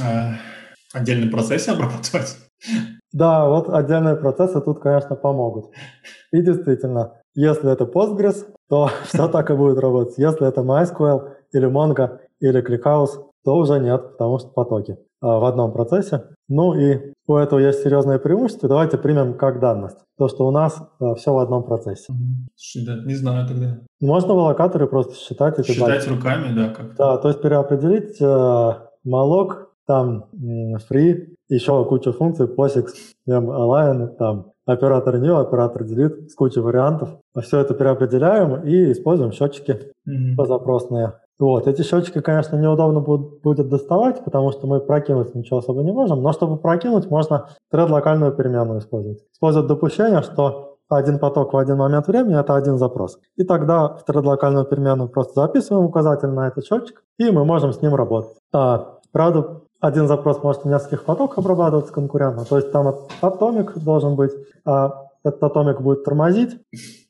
А, 0.00 0.34
отдельный 0.94 1.28
процесс 1.28 1.66
обрабатывать? 1.66 2.36
Да, 3.12 3.48
вот 3.48 3.68
отдельные 3.68 4.14
процессы 4.14 4.60
тут, 4.60 4.78
конечно, 4.78 5.16
помогут. 5.16 5.72
И 6.30 6.40
действительно, 6.40 7.14
если 7.34 7.72
это 7.72 7.82
Postgres, 7.82 8.46
то 8.68 8.92
все 9.06 9.26
так 9.26 9.50
и 9.50 9.54
будет 9.54 9.80
работать. 9.80 10.18
Если 10.18 10.46
это 10.46 10.60
MySQL 10.60 11.32
или 11.52 11.68
Mongo 11.68 12.20
или 12.38 12.62
ClickHouse, 12.62 13.24
то 13.44 13.56
уже 13.56 13.80
нет, 13.80 14.12
потому 14.12 14.38
что 14.38 14.50
потоки 14.50 14.98
в 15.26 15.44
одном 15.44 15.72
процессе. 15.72 16.24
Ну 16.48 16.74
и 16.74 17.12
у 17.26 17.36
этого 17.36 17.58
есть 17.58 17.82
серьезное 17.82 18.18
преимущество. 18.18 18.68
Давайте 18.68 18.98
примем 18.98 19.34
как 19.34 19.60
данность. 19.60 19.98
То, 20.18 20.28
что 20.28 20.46
у 20.46 20.50
нас 20.50 20.80
а, 21.00 21.14
все 21.14 21.32
в 21.32 21.38
одном 21.38 21.64
процессе. 21.64 22.12
Слушай, 22.54 22.86
да, 22.86 23.04
не 23.04 23.14
знаю 23.14 23.46
тогда. 23.48 23.78
Можно 24.00 24.34
в 24.34 24.38
локаторе 24.38 24.86
просто 24.86 25.14
считать 25.14 25.58
эти 25.58 25.72
Считать 25.72 26.06
байты. 26.06 26.10
руками, 26.10 26.54
да, 26.54 26.68
как 26.68 26.96
Да, 26.96 27.18
то 27.18 27.28
есть 27.28 27.42
переопределить 27.42 28.20
э, 28.20 28.72
малок, 29.04 29.70
там 29.86 30.26
free, 30.90 31.34
еще 31.48 31.84
куча 31.84 32.12
функций, 32.12 32.46
POSIX, 32.46 32.86
align, 33.28 34.08
там 34.16 34.52
оператор 34.66 35.16
new, 35.18 35.36
оператор 35.36 35.82
delete 35.82 36.28
с 36.28 36.34
кучей 36.34 36.60
вариантов. 36.60 37.10
Все 37.40 37.60
это 37.60 37.74
переопределяем 37.74 38.64
и 38.64 38.92
используем 38.92 39.32
счетчики 39.32 39.92
mm-hmm. 40.08 40.36
позапросные. 40.36 41.14
Вот, 41.38 41.66
эти 41.66 41.82
счетчики, 41.82 42.20
конечно, 42.20 42.56
неудобно 42.56 43.00
будет, 43.00 43.68
доставать, 43.68 44.24
потому 44.24 44.52
что 44.52 44.66
мы 44.66 44.80
прокинуть 44.80 45.34
ничего 45.34 45.58
особо 45.58 45.82
не 45.82 45.92
можем, 45.92 46.22
но 46.22 46.32
чтобы 46.32 46.56
прокинуть, 46.56 47.10
можно 47.10 47.50
тред-локальную 47.70 48.32
переменную 48.32 48.80
использовать. 48.80 49.18
Использовать 49.32 49.68
допущение, 49.68 50.22
что 50.22 50.76
один 50.88 51.18
поток 51.18 51.52
в 51.52 51.56
один 51.58 51.76
момент 51.76 52.06
времени– 52.06 52.38
это 52.40 52.54
один 52.54 52.78
запрос. 52.78 53.18
И 53.36 53.44
тогда 53.44 53.88
в 53.88 54.04
тред-локальную 54.04 54.64
переменную 54.64 55.10
просто 55.10 55.42
записываем 55.42 55.84
указатель 55.84 56.28
на 56.28 56.48
этот 56.48 56.64
счетчик, 56.64 57.02
и 57.18 57.30
мы 57.30 57.44
можем 57.44 57.72
с 57.72 57.82
ним 57.82 57.94
работать. 57.94 58.36
А, 58.54 58.98
правда, 59.12 59.60
один 59.80 60.06
запрос 60.06 60.42
может 60.42 60.62
в 60.62 60.68
нескольких 60.68 61.04
потоках 61.04 61.38
обрабатываться 61.38 61.92
конкурентно, 61.92 62.44
то 62.44 62.56
есть 62.56 62.72
там 62.72 62.94
атомик 63.20 63.76
должен 63.76 64.16
быть, 64.16 64.32
а 64.64 65.08
этот 65.22 65.42
атомик 65.42 65.82
будет 65.82 66.04
тормозить, 66.04 66.58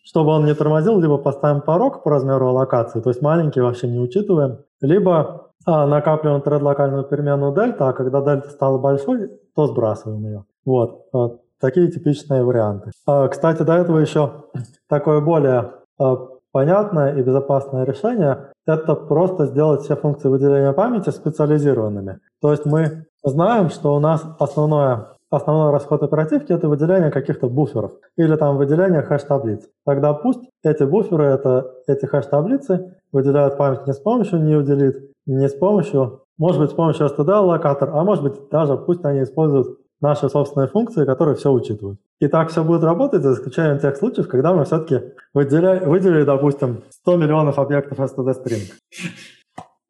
чтобы 0.07 0.31
он 0.31 0.47
не 0.47 0.55
тормозил, 0.55 1.01
либо 1.01 1.19
поставим 1.19 1.61
порог 1.61 2.05
по 2.05 2.11
размеру 2.11 2.53
локации, 2.53 3.01
то 3.01 3.11
есть 3.11 3.21
маленький 3.23 3.61
вообще 3.61 3.89
не 3.89 3.99
учитываем, 3.99 4.59
либо 4.81 5.51
а, 5.67 5.87
накапливаем 5.87 6.43
тред-локальную 6.43 7.05
переменную 7.05 7.53
дельта, 7.53 7.89
а 7.89 7.93
когда 7.93 8.21
дельта 8.21 8.51
стала 8.51 8.79
большой, 8.79 9.31
то 9.55 9.67
сбрасываем 9.67 10.25
ее. 10.25 10.45
Вот, 10.65 11.07
вот 11.13 11.41
такие 11.61 11.91
типичные 11.91 12.45
варианты. 12.45 12.93
А, 13.05 13.27
кстати, 13.27 13.63
до 13.63 13.75
этого 13.75 13.99
еще 13.99 14.45
такое 14.89 15.21
более 15.21 15.73
а, 15.99 16.29
понятное 16.53 17.17
и 17.17 17.23
безопасное 17.23 17.85
решение– 17.85 18.53
это 18.67 18.95
просто 18.95 19.47
сделать 19.47 19.83
все 19.83 19.97
функции 19.97 20.29
выделения 20.29 20.73
памяти 20.73 21.11
специализированными. 21.11 22.21
То 22.41 22.53
есть 22.53 22.65
мы 22.65 23.07
знаем, 23.25 23.71
что 23.71 23.97
у 23.97 23.99
нас 23.99 24.25
основное 24.39 25.16
основной 25.31 25.73
расход 25.73 26.03
оперативки– 26.03 26.53
это 26.55 26.69
выделение 26.69 27.11
каких-то 27.11 27.49
буферов 27.49 27.93
или 28.17 28.35
там 28.37 28.57
выделение 28.57 29.03
хэш-таблиц. 29.03 29.69
Тогда 29.85 30.15
пусть 30.15 30.41
эти 30.63 30.85
буферы, 30.85 31.25
это, 31.25 31.73
эти 31.87 32.07
хэш-таблицы 32.07 32.95
выделяют 33.13 33.57
память 33.57 33.87
не 33.87 33.93
с 33.93 33.99
помощью 33.99 34.41
NewDelete, 34.41 35.09
не 35.27 35.49
с 35.49 35.55
помощью, 35.55 36.23
может 36.39 36.61
быть, 36.61 36.71
с 36.71 36.75
помощью 36.75 37.07
std-аллокатор, 37.07 37.91
а 37.93 38.05
может 38.05 38.23
быть, 38.25 38.49
даже 38.51 38.77
пусть 38.77 39.05
они 39.05 39.23
используют 39.23 39.79
наши 40.01 40.29
собственные 40.29 40.69
функции, 40.69 41.05
которые 41.05 41.37
все 41.37 41.51
учитывают. 41.51 41.99
И 42.21 42.29
так 42.29 42.51
все 42.51 42.63
будет 42.63 42.83
работать, 42.83 43.23
за 43.23 43.33
исключением 43.33 43.79
тех 43.79 43.97
случаев, 43.97 44.29
когда 44.29 44.53
мы 44.53 44.65
все-таки 44.65 45.13
выделили, 45.35 45.85
выделили, 45.85 46.25
допустим, 46.25 46.83
100 46.91 47.17
миллионов 47.17 47.59
объектов 47.59 47.99
std 47.99 48.35
string. 48.35 48.73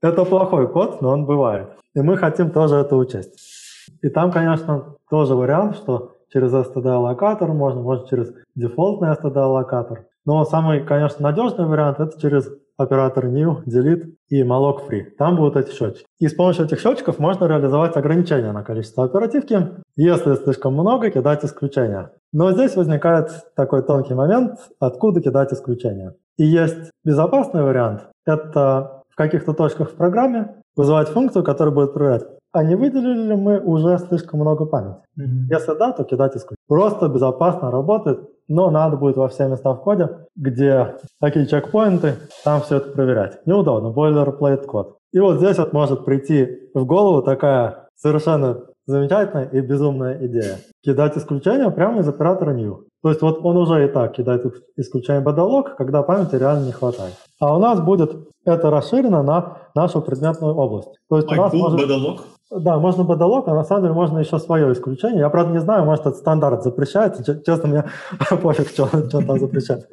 Это 0.02 0.24
плохой 0.24 0.68
код, 0.68 1.00
но 1.00 1.10
он 1.10 1.24
бывает. 1.24 1.68
И 1.94 2.00
мы 2.00 2.16
хотим 2.16 2.50
тоже 2.50 2.76
это 2.76 2.96
учесть. 2.96 3.34
И 4.02 4.08
там, 4.08 4.30
конечно, 4.30 4.95
тоже 5.10 5.34
вариант, 5.34 5.76
что 5.76 6.16
через 6.32 6.52
std-аллокатор 6.52 7.52
можно, 7.52 7.80
можно 7.80 8.06
через 8.08 8.32
дефолтный 8.54 9.10
std-аллокатор. 9.10 10.06
Но 10.24 10.44
самый, 10.44 10.84
конечно, 10.84 11.22
надежный 11.22 11.66
вариант– 11.66 11.98
это 12.00 12.20
через 12.20 12.50
оператор 12.76 13.26
new, 13.26 13.64
delete 13.64 14.12
и 14.28 14.42
malloc 14.42 14.88
free. 14.88 15.04
Там 15.18 15.36
будут 15.36 15.56
эти 15.56 15.74
счетчики. 15.74 16.04
И 16.18 16.28
с 16.28 16.34
помощью 16.34 16.66
этих 16.66 16.80
счетчиков 16.80 17.18
можно 17.18 17.46
реализовать 17.46 17.96
ограничения 17.96 18.52
на 18.52 18.62
количество 18.62 19.04
оперативки. 19.04 19.68
Если 19.96 20.34
слишком 20.34 20.74
много, 20.74 21.10
кидать 21.10 21.44
исключения. 21.44 22.10
Но 22.32 22.52
здесь 22.52 22.76
возникает 22.76 23.30
такой 23.54 23.82
тонкий 23.82 24.14
момент, 24.14 24.58
откуда 24.78 25.20
кидать 25.20 25.52
исключения. 25.52 26.14
И 26.36 26.44
есть 26.44 26.90
безопасный 27.04 27.62
вариант. 27.62 28.08
Это 28.26 29.02
в 29.08 29.16
каких-то 29.16 29.54
точках 29.54 29.92
в 29.92 29.94
программе 29.94 30.56
вызывать 30.76 31.08
функцию, 31.08 31.44
которая 31.44 31.74
будет 31.74 31.94
проверять, 31.94 32.26
а 32.56 32.64
не 32.64 32.74
выделили 32.74 33.28
ли 33.28 33.36
мы 33.36 33.60
уже 33.60 33.98
слишком 33.98 34.40
много 34.40 34.64
памяти? 34.64 34.96
Mm-hmm. 35.20 35.50
Если 35.50 35.78
да, 35.78 35.92
то 35.92 36.04
кидать 36.04 36.36
исключение. 36.36 36.56
Просто 36.66 37.08
безопасно 37.08 37.70
работает, 37.70 38.20
но 38.48 38.70
надо 38.70 38.96
будет 38.96 39.16
во 39.16 39.28
все 39.28 39.46
места 39.46 39.74
в 39.74 39.82
коде, 39.82 40.08
где 40.36 40.96
такие 41.20 41.46
чекпоинты, 41.46 42.14
там 42.44 42.62
все 42.62 42.76
это 42.76 42.92
проверять. 42.92 43.46
Неудобно, 43.46 43.88
boilerplate 43.88 44.64
код. 44.64 44.96
И 45.12 45.20
вот 45.20 45.36
здесь 45.36 45.58
вот 45.58 45.74
может 45.74 46.06
прийти 46.06 46.70
в 46.72 46.86
голову 46.86 47.22
такая 47.22 47.88
совершенно 47.94 48.62
замечательная 48.86 49.48
и 49.50 49.60
безумная 49.60 50.26
идея. 50.26 50.56
Кидать 50.82 51.18
исключение 51.18 51.70
прямо 51.70 52.00
из 52.00 52.08
оператора 52.08 52.54
new. 52.54 52.84
То 53.02 53.10
есть 53.10 53.20
вот 53.20 53.40
он 53.44 53.56
уже 53.58 53.84
и 53.84 53.88
так 53.88 54.14
кидает 54.14 54.46
исключение 54.76 55.22
бадалог, 55.22 55.76
когда 55.76 56.02
памяти 56.02 56.36
реально 56.36 56.66
не 56.66 56.72
хватает. 56.72 57.14
А 57.38 57.54
у 57.54 57.58
нас 57.58 57.80
будет 57.80 58.16
это 58.46 58.70
расширено 58.70 59.22
на 59.22 59.58
нашу 59.74 60.00
предметную 60.00 60.54
область. 60.54 60.88
То 61.10 61.16
есть 61.16 61.28
My 61.28 61.34
у 61.34 61.42
нас 61.42 61.52
может... 61.52 61.80
бадалог? 61.80 62.20
Да, 62.50 62.78
можно 62.78 63.02
бадалог, 63.02 63.48
а 63.48 63.54
на 63.54 63.64
самом 63.64 63.82
деле 63.82 63.94
можно 63.94 64.18
еще 64.18 64.38
свое 64.38 64.72
исключение. 64.72 65.20
Я, 65.20 65.30
правда, 65.30 65.52
не 65.52 65.60
знаю, 65.60 65.84
может, 65.84 66.06
этот 66.06 66.18
стандарт 66.18 66.62
запрещает. 66.62 67.16
Честно, 67.44 67.68
мне 67.68 67.84
пофиг, 68.42 68.68
что, 68.68 68.86
что 68.86 69.20
там 69.20 69.38
запрещать. 69.38 69.86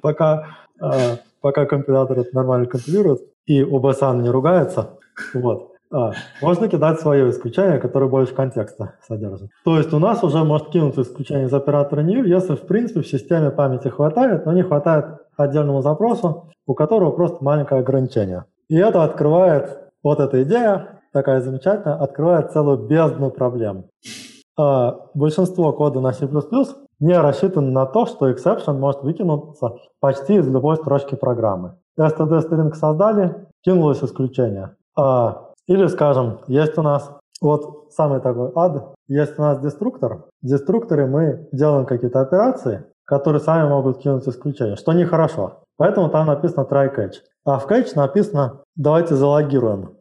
Пока, 0.00 0.46
э, 0.80 1.16
пока 1.40 1.66
компилятор 1.66 2.20
это 2.20 2.34
нормально 2.34 2.66
компилирует 2.66 3.20
и 3.46 3.62
OBSAN 3.62 4.22
не 4.22 4.30
ругается, 4.30 4.90
вот, 5.34 5.72
а, 5.90 6.12
можно 6.42 6.68
кидать 6.68 7.00
свое 7.00 7.30
исключение, 7.30 7.78
которое 7.78 8.08
больше 8.08 8.34
контекста 8.34 8.94
содержит. 9.06 9.50
То 9.64 9.78
есть 9.78 9.92
у 9.92 9.98
нас 9.98 10.22
уже 10.22 10.44
может 10.44 10.68
кинуться 10.68 11.02
исключение 11.02 11.46
из 11.46 11.54
оператора 11.54 12.02
new, 12.02 12.24
если 12.24 12.56
в 12.56 12.66
принципе 12.66 13.00
в 13.00 13.08
системе 13.08 13.50
памяти 13.50 13.88
хватает, 13.88 14.44
но 14.44 14.52
не 14.52 14.62
хватает 14.62 15.06
отдельному 15.36 15.80
запросу, 15.80 16.50
у 16.66 16.74
которого 16.74 17.12
просто 17.12 17.42
маленькое 17.42 17.80
ограничение. 17.80 18.44
И 18.68 18.76
это 18.76 19.02
открывает, 19.02 19.78
вот 20.02 20.20
эта 20.20 20.42
идея, 20.42 20.97
такая 21.12 21.40
замечательная, 21.40 21.96
открывает 21.96 22.52
целую 22.52 22.78
бездну 22.78 23.30
проблем. 23.30 23.86
А, 24.58 24.96
большинство 25.14 25.72
кода 25.72 26.00
на 26.00 26.12
C++ 26.12 26.28
не 27.00 27.18
рассчитано 27.18 27.70
на 27.70 27.86
то, 27.86 28.06
что 28.06 28.30
exception 28.30 28.78
может 28.78 29.02
выкинуться 29.02 29.76
почти 30.00 30.36
из 30.36 30.48
любой 30.48 30.76
строчки 30.76 31.14
программы. 31.14 31.76
std 31.98 32.48
string 32.48 32.74
создали, 32.74 33.46
кинулось 33.64 34.02
исключение. 34.02 34.76
А, 34.96 35.52
или, 35.68 35.86
скажем, 35.86 36.40
есть 36.48 36.76
у 36.76 36.82
нас 36.82 37.10
вот 37.40 37.92
самый 37.92 38.20
такой 38.20 38.50
ад, 38.54 38.94
есть 39.06 39.38
у 39.38 39.42
нас 39.42 39.60
деструктор. 39.60 40.24
В 40.42 40.46
деструкторе 40.46 41.06
мы 41.06 41.48
делаем 41.52 41.86
какие-то 41.86 42.20
операции, 42.20 42.84
которые 43.04 43.40
сами 43.40 43.68
могут 43.68 43.98
кинуть 43.98 44.26
исключение, 44.26 44.76
что 44.76 44.92
нехорошо. 44.92 45.62
Поэтому 45.76 46.08
там 46.08 46.26
написано 46.26 46.66
try 46.68 46.94
catch. 46.94 47.14
А 47.44 47.58
в 47.58 47.70
catch 47.70 47.92
написано 47.94 48.62
давайте 48.74 49.14
залогируем. 49.14 49.96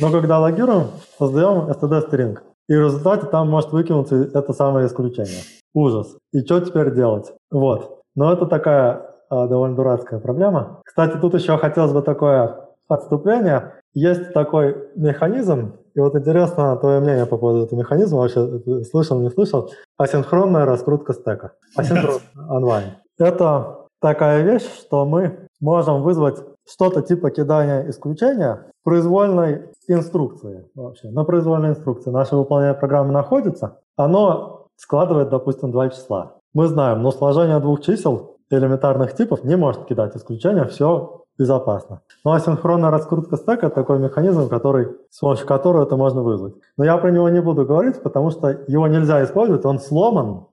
Но 0.00 0.10
когда 0.10 0.38
логируем, 0.38 0.88
создаем 1.18 1.70
std 1.70 2.10
string. 2.10 2.38
И 2.68 2.76
в 2.76 2.80
результате 2.80 3.26
там 3.26 3.48
может 3.48 3.72
выкинуться 3.72 4.16
это 4.16 4.52
самое 4.52 4.86
исключение. 4.86 5.42
Ужас. 5.74 6.16
И 6.32 6.40
что 6.40 6.60
теперь 6.60 6.94
делать? 6.94 7.32
Вот. 7.50 8.00
Но 8.14 8.32
это 8.32 8.46
такая 8.46 9.08
а, 9.30 9.46
довольно 9.46 9.76
дурацкая 9.76 10.20
проблема. 10.20 10.80
Кстати, 10.84 11.16
тут 11.18 11.34
еще 11.34 11.56
хотелось 11.58 11.92
бы 11.92 12.02
такое 12.02 12.68
отступление. 12.88 13.74
Есть 13.94 14.32
такой 14.32 14.76
механизм, 14.96 15.74
и 15.94 16.00
вот 16.00 16.14
интересно 16.14 16.76
твое 16.76 17.00
мнение 17.00 17.26
по 17.26 17.36
поводу 17.36 17.64
этого 17.64 17.80
механизма, 17.80 18.20
вообще 18.20 18.84
слышал, 18.84 19.20
не 19.20 19.30
слышал, 19.30 19.70
асинхронная 19.96 20.64
раскрутка 20.64 21.12
стека, 21.12 21.52
асинхрон 21.76 22.20
онлайн. 22.48 22.96
Это 23.18 23.86
такая 24.00 24.42
вещь, 24.42 24.66
что 24.78 25.04
мы 25.04 25.48
можем 25.60 26.02
вызвать 26.02 26.38
что-то 26.68 27.02
типа 27.02 27.30
кидания 27.30 27.88
исключения 27.88 28.66
произвольной 28.84 29.70
инструкции 29.88 30.68
вообще. 30.74 31.10
На 31.10 31.24
произвольной 31.24 31.70
инструкции 31.70 32.10
наше 32.10 32.36
выполнение 32.36 32.74
программы 32.74 33.12
находится, 33.12 33.80
оно 33.96 34.66
складывает, 34.76 35.30
допустим, 35.30 35.72
два 35.72 35.88
числа. 35.88 36.36
Мы 36.54 36.68
знаем, 36.68 37.02
но 37.02 37.10
сложение 37.10 37.58
двух 37.60 37.80
чисел 37.80 38.36
элементарных 38.50 39.14
типов 39.14 39.44
не 39.44 39.56
может 39.56 39.84
кидать 39.84 40.16
исключения, 40.16 40.64
все 40.64 41.24
безопасно. 41.38 42.00
Ну 42.24 42.32
а 42.32 42.40
синхронная 42.40 42.90
раскрутка 42.90 43.36
стека– 43.36 43.70
такой 43.70 43.98
механизм, 43.98 44.48
который, 44.48 44.88
с 45.10 45.20
помощью 45.20 45.46
которого 45.46 45.84
это 45.84 45.96
можно 45.96 46.22
вызвать. 46.22 46.54
Но 46.76 46.84
я 46.84 46.96
про 46.98 47.10
него 47.10 47.28
не 47.28 47.40
буду 47.40 47.64
говорить, 47.64 48.02
потому 48.02 48.30
что 48.30 48.48
его 48.66 48.86
нельзя 48.88 49.22
использовать, 49.24 49.64
он 49.64 49.78
сломан, 49.78 50.46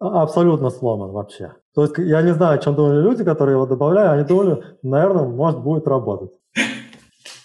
абсолютно 0.00 0.70
сломан 0.70 1.10
вообще. 1.10 1.54
То 1.74 1.82
есть 1.82 1.98
я 1.98 2.22
не 2.22 2.32
знаю, 2.34 2.56
о 2.56 2.58
чем 2.58 2.74
думали 2.74 3.00
люди, 3.00 3.24
которые 3.24 3.54
его 3.54 3.66
добавляли, 3.66 4.18
они 4.18 4.24
думали, 4.24 4.62
наверное, 4.82 5.26
может 5.26 5.60
будет 5.60 5.86
работать. 5.86 6.30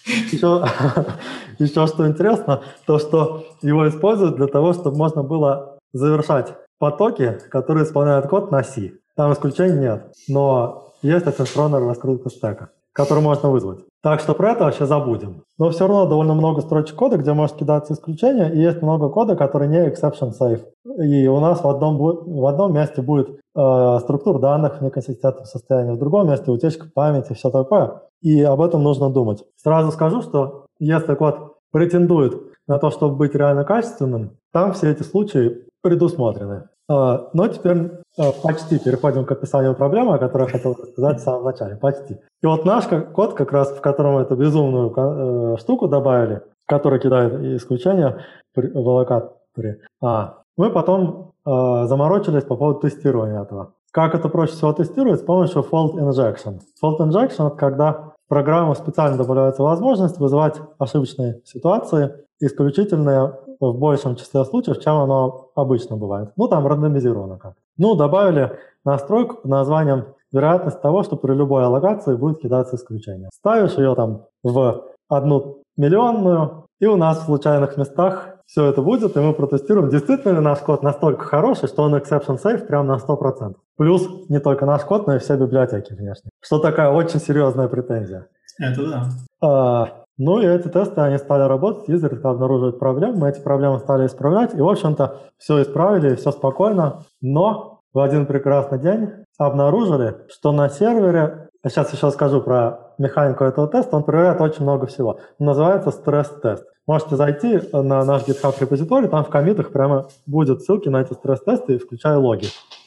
Еще, 0.06 0.64
еще 1.58 1.86
что 1.86 2.06
интересно, 2.06 2.62
то, 2.86 2.98
что 2.98 3.44
его 3.62 3.88
используют 3.88 4.36
для 4.36 4.46
того, 4.46 4.72
чтобы 4.72 4.96
можно 4.96 5.22
было 5.22 5.78
завершать 5.92 6.54
потоки, 6.78 7.38
которые 7.50 7.84
исполняют 7.84 8.26
код 8.26 8.50
на 8.50 8.62
C. 8.62 8.92
Там 9.16 9.32
исключений 9.32 9.78
нет, 9.78 10.12
но 10.28 10.92
есть 11.02 11.26
асинхронная 11.26 11.80
раскрутка 11.80 12.30
стека 12.30 12.70
который 12.94 13.22
можно 13.22 13.50
вызвать. 13.50 13.80
Так 14.02 14.20
что 14.20 14.34
про 14.34 14.52
это 14.52 14.64
вообще 14.64 14.86
забудем. 14.86 15.42
Но 15.58 15.70
все 15.70 15.86
равно 15.86 16.06
довольно 16.06 16.34
много 16.34 16.60
строчек 16.60 16.94
кода, 16.96 17.16
где 17.16 17.32
может 17.32 17.56
кидаться 17.56 17.92
исключение, 17.92 18.54
и 18.54 18.60
есть 18.60 18.80
много 18.82 19.08
кода, 19.08 19.34
который 19.34 19.68
не 19.68 19.88
exception 19.88 20.32
safe. 20.38 20.62
И 21.02 21.26
у 21.26 21.40
нас 21.40 21.62
в 21.62 21.68
одном, 21.68 21.98
в 21.98 22.46
одном 22.46 22.72
месте 22.72 23.02
будет 23.02 23.30
э, 23.30 23.98
структура 24.00 24.38
данных 24.38 24.78
в 24.78 24.84
неконсистентном 24.84 25.44
состоянии, 25.44 25.92
в 25.92 25.98
другом 25.98 26.28
месте 26.28 26.50
утечка 26.50 26.86
памяти, 26.94 27.32
все 27.32 27.50
такое. 27.50 28.02
И 28.22 28.42
об 28.42 28.60
этом 28.60 28.82
нужно 28.82 29.10
думать. 29.10 29.44
Сразу 29.56 29.90
скажу, 29.90 30.22
что 30.22 30.66
если 30.78 31.14
код 31.14 31.56
претендует 31.72 32.40
на 32.68 32.78
то, 32.78 32.90
чтобы 32.90 33.16
быть 33.16 33.34
реально 33.34 33.64
качественным, 33.64 34.38
там 34.52 34.72
все 34.72 34.90
эти 34.90 35.02
случаи 35.02 35.66
предусмотрены. 35.82 36.68
А, 36.88 37.28
но 37.32 37.48
теперь 37.48 37.90
почти 38.16 38.78
переходим 38.78 39.24
к 39.24 39.32
описанию 39.32 39.74
проблемы, 39.74 40.14
о 40.14 40.18
которой 40.18 40.44
я 40.44 40.52
хотел 40.52 40.74
сказать 40.74 41.20
в 41.20 41.24
самом 41.24 41.44
начале. 41.44 41.76
Почти. 41.76 42.14
И 42.42 42.46
вот 42.46 42.64
наш 42.64 42.84
код, 43.12 43.34
как 43.34 43.52
раз 43.52 43.70
в 43.70 43.80
котором 43.80 44.18
эту 44.18 44.36
безумную 44.36 44.92
э, 44.96 45.56
штуку 45.58 45.88
добавили, 45.88 46.42
которая 46.66 47.00
кидает 47.00 47.34
исключения 47.60 48.18
в 48.54 48.88
аллокаторе, 48.88 49.80
а, 50.02 50.38
мы 50.56 50.70
потом 50.70 51.32
а, 51.44 51.86
заморочились 51.86 52.44
по 52.44 52.56
поводу 52.56 52.80
тестирования 52.80 53.42
этого. 53.42 53.72
Как 53.90 54.14
это 54.14 54.28
проще 54.28 54.54
всего 54.54 54.72
тестировать? 54.72 55.20
С 55.20 55.24
помощью 55.24 55.62
fault 55.62 55.94
injection. 55.94 56.60
Fault 56.82 56.98
injection– 56.98 57.46
это 57.48 57.56
когда 57.56 57.92
в 57.92 58.28
программу 58.28 58.74
специально 58.74 59.16
добавляется 59.16 59.62
возможность 59.62 60.18
вызывать 60.18 60.60
ошибочные 60.78 61.40
ситуации, 61.44 62.12
исключительные 62.40 63.38
в 63.60 63.72
большем 63.78 64.16
числе 64.16 64.44
случаев, 64.44 64.80
чем 64.80 64.96
оно 64.96 65.50
обычно 65.54 65.96
бывает. 65.96 66.30
Ну, 66.36 66.48
там 66.48 66.66
рандомизировано 66.66 67.38
как. 67.38 67.54
Ну, 67.76 67.94
добавили 67.94 68.58
настройку 68.84 69.36
под 69.36 69.50
названием 69.50 70.06
вероятность 70.32 70.80
того, 70.80 71.02
что 71.02 71.16
при 71.16 71.32
любой 71.32 71.64
аллокации 71.64 72.16
будет 72.16 72.40
кидаться 72.40 72.76
исключение. 72.76 73.28
Ставишь 73.32 73.74
ее 73.74 73.94
там 73.94 74.26
в 74.42 74.84
одну 75.08 75.62
миллионную, 75.76 76.66
и 76.80 76.86
у 76.86 76.96
нас 76.96 77.22
в 77.22 77.24
случайных 77.24 77.76
местах 77.76 78.36
все 78.46 78.66
это 78.66 78.82
будет, 78.82 79.16
и 79.16 79.20
мы 79.20 79.32
протестируем, 79.32 79.90
действительно 79.90 80.32
ли 80.32 80.40
наш 80.40 80.58
код 80.58 80.82
настолько 80.82 81.24
хороший, 81.24 81.68
что 81.68 81.82
он 81.82 81.94
exception 81.94 82.38
safe 82.42 82.66
прям 82.66 82.86
на 82.86 82.96
100%. 82.96 83.54
Плюс 83.76 84.28
не 84.28 84.38
только 84.38 84.66
наш 84.66 84.82
код, 84.82 85.06
но 85.06 85.16
и 85.16 85.18
все 85.18 85.36
библиотеки 85.36 85.92
внешние. 85.92 86.30
Что 86.40 86.58
такая 86.58 86.90
очень 86.90 87.20
серьезная 87.20 87.68
претензия. 87.68 88.26
Это 88.60 88.86
да. 88.86 89.08
А, 89.40 90.03
Ну 90.16 90.40
и 90.40 90.46
эти 90.46 90.68
тесты, 90.68 91.00
они 91.00 91.18
стали 91.18 91.42
работать, 91.42 91.88
изредка 91.88 92.30
обнаруживают 92.30 92.78
проблемы, 92.78 93.16
мы 93.16 93.30
эти 93.30 93.40
проблемы 93.40 93.80
стали 93.80 94.06
исправлять, 94.06 94.54
и, 94.54 94.60
в 94.60 94.68
общем-то, 94.68 95.16
все 95.38 95.62
исправили, 95.62 96.14
все 96.14 96.30
спокойно, 96.30 97.02
но 97.20 97.80
в 97.92 97.98
один 97.98 98.26
прекрасный 98.26 98.78
день 98.78 99.10
обнаружили, 99.38 100.16
что 100.28 100.52
на 100.52 100.68
сервере, 100.68 101.48
сейчас 101.66 101.92
еще 101.92 102.10
скажу 102.10 102.40
про 102.40 102.92
механику 102.98 103.42
этого 103.42 103.66
теста, 103.66 103.96
он 103.96 104.04
проверяет 104.04 104.40
очень 104.40 104.62
много 104.62 104.86
всего. 104.86 105.18
называется 105.40 105.90
стресс-тест. 105.90 106.64
Можете 106.86 107.16
зайти 107.16 107.60
на 107.72 108.04
наш 108.04 108.22
GitHub 108.28 108.54
репозиторий, 108.60 109.08
там 109.08 109.24
в 109.24 109.30
комитах 109.30 109.72
прямо 109.72 110.06
будет 110.26 110.62
ссылки 110.62 110.88
на 110.88 111.00
эти 111.00 111.14
стресс-тесты, 111.14 111.78
включая 111.78 112.18
логи. 112.18 112.46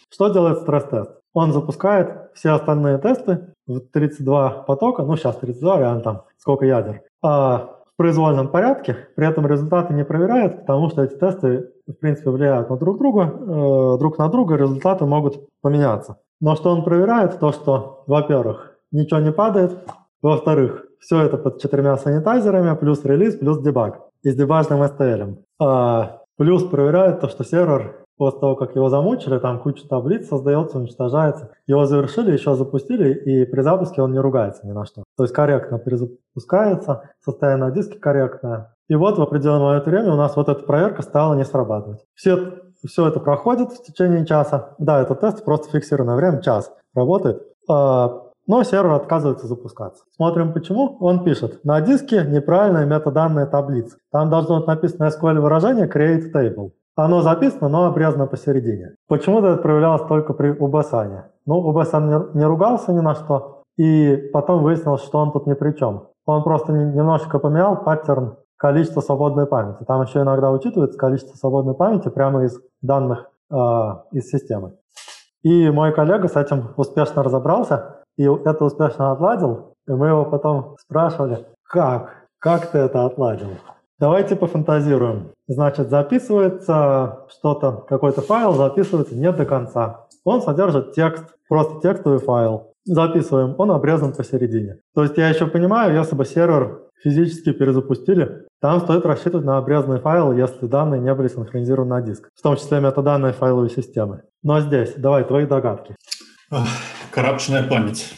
Что 0.09 0.29
делает 0.29 0.59
стресс-тест? 0.59 1.11
Он 1.33 1.51
запускает 1.51 2.31
все 2.33 2.51
остальные 2.51 2.99
тесты 2.99 3.53
в 3.67 3.79
32 3.79 4.63
потока, 4.67 5.03
ну 5.03 5.17
сейчас 5.17 5.35
32, 5.37 5.79
реально 5.79 6.01
там 6.01 6.23
сколько 6.47 6.65
ядер, 6.65 7.01
а 7.21 7.73
в 7.93 7.97
произвольном 7.97 8.47
порядке, 8.47 8.95
при 9.15 9.27
этом 9.27 9.45
результаты 9.45 9.93
не 9.93 10.05
проверяют, 10.05 10.61
потому 10.61 10.89
что 10.89 11.03
эти 11.03 11.15
тесты, 11.15 11.71
в 11.85 11.93
принципе, 11.99 12.29
влияют 12.29 12.69
на 12.69 12.77
друг 12.77 12.99
друга, 12.99 13.23
э, 13.23 13.97
друг 13.99 14.17
на 14.17 14.29
друга, 14.29 14.55
результаты 14.55 15.05
могут 15.05 15.45
поменяться. 15.61 16.19
Но 16.39 16.55
что 16.55 16.69
он 16.69 16.83
проверяет, 16.83 17.39
то 17.39 17.51
что, 17.51 18.03
во-первых, 18.07 18.77
ничего 18.93 19.19
не 19.19 19.31
падает, 19.31 19.77
во-вторых, 20.21 20.85
все 20.99 21.21
это 21.21 21.37
под 21.37 21.59
четырьмя 21.61 21.97
санитайзерами, 21.97 22.77
плюс 22.77 23.03
релиз, 23.03 23.35
плюс 23.35 23.59
дебаг 23.59 23.99
и 24.23 24.29
с 24.29 24.35
дебажным 24.35 24.83
STL. 24.83 25.37
А, 25.59 26.21
плюс 26.37 26.63
проверяет 26.63 27.19
то, 27.19 27.27
что 27.27 27.43
сервер 27.43 28.05
после 28.17 28.39
того, 28.39 28.55
как 28.55 28.75
его 28.75 28.89
замучили, 28.89 29.37
там 29.37 29.59
куча 29.59 29.87
таблиц 29.87 30.27
создается, 30.27 30.77
уничтожается. 30.77 31.51
Его 31.67 31.85
завершили, 31.85 32.31
еще 32.31 32.55
запустили, 32.55 33.13
и 33.13 33.45
при 33.45 33.61
запуске 33.61 34.01
он 34.01 34.11
не 34.11 34.19
ругается 34.19 34.65
ни 34.65 34.71
на 34.71 34.85
что. 34.85 35.03
То 35.15 35.23
есть 35.23 35.33
корректно 35.33 35.79
перезапускается, 35.79 37.09
состояние 37.23 37.65
на 37.65 37.71
диске 37.71 37.99
корректное. 37.99 38.73
И 38.89 38.95
вот 38.95 39.17
в 39.17 39.21
определенное 39.21 39.65
момент 39.65 39.85
времени 39.85 40.09
у 40.09 40.15
нас 40.15 40.35
вот 40.35 40.49
эта 40.49 40.63
проверка 40.63 41.01
стала 41.01 41.35
не 41.35 41.45
срабатывать. 41.45 42.05
Все, 42.15 42.53
все 42.85 43.07
это 43.07 43.19
проходит 43.19 43.71
в 43.71 43.83
течение 43.83 44.25
часа. 44.25 44.75
Да, 44.79 45.01
это 45.01 45.15
тест 45.15 45.43
просто 45.43 45.69
фиксированное 45.69 46.15
время, 46.15 46.41
час 46.41 46.71
работает. 46.93 47.41
А, 47.69 48.23
но 48.47 48.63
сервер 48.63 48.93
отказывается 48.93 49.45
запускаться. 49.45 50.05
Смотрим 50.15 50.53
почему. 50.53 50.97
Он 51.01 51.23
пишет, 51.25 51.65
на 51.65 51.81
диске 51.81 52.23
неправильные 52.25 52.85
метаданные 52.85 53.45
таблицы. 53.45 53.97
Там 54.09 54.29
должно 54.29 54.59
быть 54.59 54.67
написано 54.67 55.09
SQL 55.09 55.41
выражение 55.41 55.87
create 55.87 56.31
table. 56.33 56.71
Оно 56.97 57.21
записано, 57.21 57.69
но 57.69 57.85
обрезано 57.85 58.25
посередине. 58.25 58.95
Почему-то 59.07 59.49
это 59.49 59.61
проявлялось 59.61 60.01
только 60.07 60.33
при 60.33 60.51
UBSAN. 60.51 61.25
Ну, 61.45 61.71
UBSAN 61.71 62.07
не, 62.33 62.39
не 62.39 62.45
ругался 62.45 62.91
ни 62.91 62.99
на 62.99 63.13
что, 63.13 63.61
и 63.77 64.15
потом 64.33 64.63
выяснилось, 64.63 65.03
что 65.03 65.19
он 65.19 65.31
тут 65.31 65.45
ни 65.45 65.53
при 65.53 65.73
чем. 65.73 66.07
Он 66.25 66.43
просто 66.43 66.73
немножечко 66.73 67.37
поменял 67.37 67.83
паттерн 67.83 68.37
количества 68.57 69.01
свободной 69.01 69.45
памяти. 69.45 69.83
Там 69.87 70.01
еще 70.01 70.21
иногда 70.21 70.49
учитывается 70.49 70.97
количество 70.97 71.37
свободной 71.37 71.75
памяти 71.75 72.09
прямо 72.09 72.43
из 72.43 72.59
данных 72.81 73.29
э, 73.51 73.55
из 74.11 74.29
системы. 74.31 74.73
И 75.43 75.69
мой 75.69 75.93
коллега 75.93 76.27
с 76.27 76.35
этим 76.35 76.73
успешно 76.77 77.21
разобрался, 77.21 78.01
и 78.17 78.23
это 78.23 78.65
успешно 78.65 79.11
отладил. 79.11 79.75
И 79.87 79.91
мы 79.91 80.07
его 80.07 80.25
потом 80.25 80.75
спрашивали, 80.79 81.45
как? 81.61 82.25
Как 82.39 82.71
ты 82.71 82.79
это 82.79 83.05
отладил? 83.05 83.49
Давайте 83.99 84.35
пофантазируем. 84.35 85.31
Значит, 85.47 85.89
записывается 85.89 87.25
что-то, 87.29 87.83
какой-то 87.89 88.21
файл 88.21 88.53
записывается 88.53 89.15
не 89.15 89.31
до 89.31 89.43
конца. 89.43 90.05
Он 90.23 90.43
содержит 90.43 90.93
текст, 90.93 91.25
просто 91.49 91.81
текстовый 91.81 92.19
файл. 92.19 92.73
Записываем, 92.85 93.55
он 93.57 93.71
обрезан 93.71 94.13
посередине. 94.13 94.77
То 94.93 95.01
есть 95.01 95.17
я 95.17 95.29
еще 95.29 95.47
понимаю, 95.47 95.95
если 95.95 96.15
бы 96.15 96.25
сервер 96.25 96.81
физически 97.03 97.51
перезапустили, 97.51 98.45
там 98.61 98.81
стоит 98.81 99.05
рассчитывать 99.05 99.45
на 99.45 99.57
обрезанный 99.57 99.99
файл, 99.99 100.31
если 100.31 100.67
данные 100.67 101.01
не 101.01 101.13
были 101.15 101.27
синхронизированы 101.27 101.89
на 101.89 102.01
диск, 102.01 102.29
в 102.35 102.41
том 102.41 102.55
числе 102.55 102.79
метаданные 102.79 103.33
файловой 103.33 103.71
системы. 103.71 104.21
Но 104.43 104.61
здесь, 104.61 104.93
давай, 104.95 105.23
твои 105.23 105.47
догадки. 105.47 105.95
Коррупшная 107.11 107.63
память. 107.63 108.13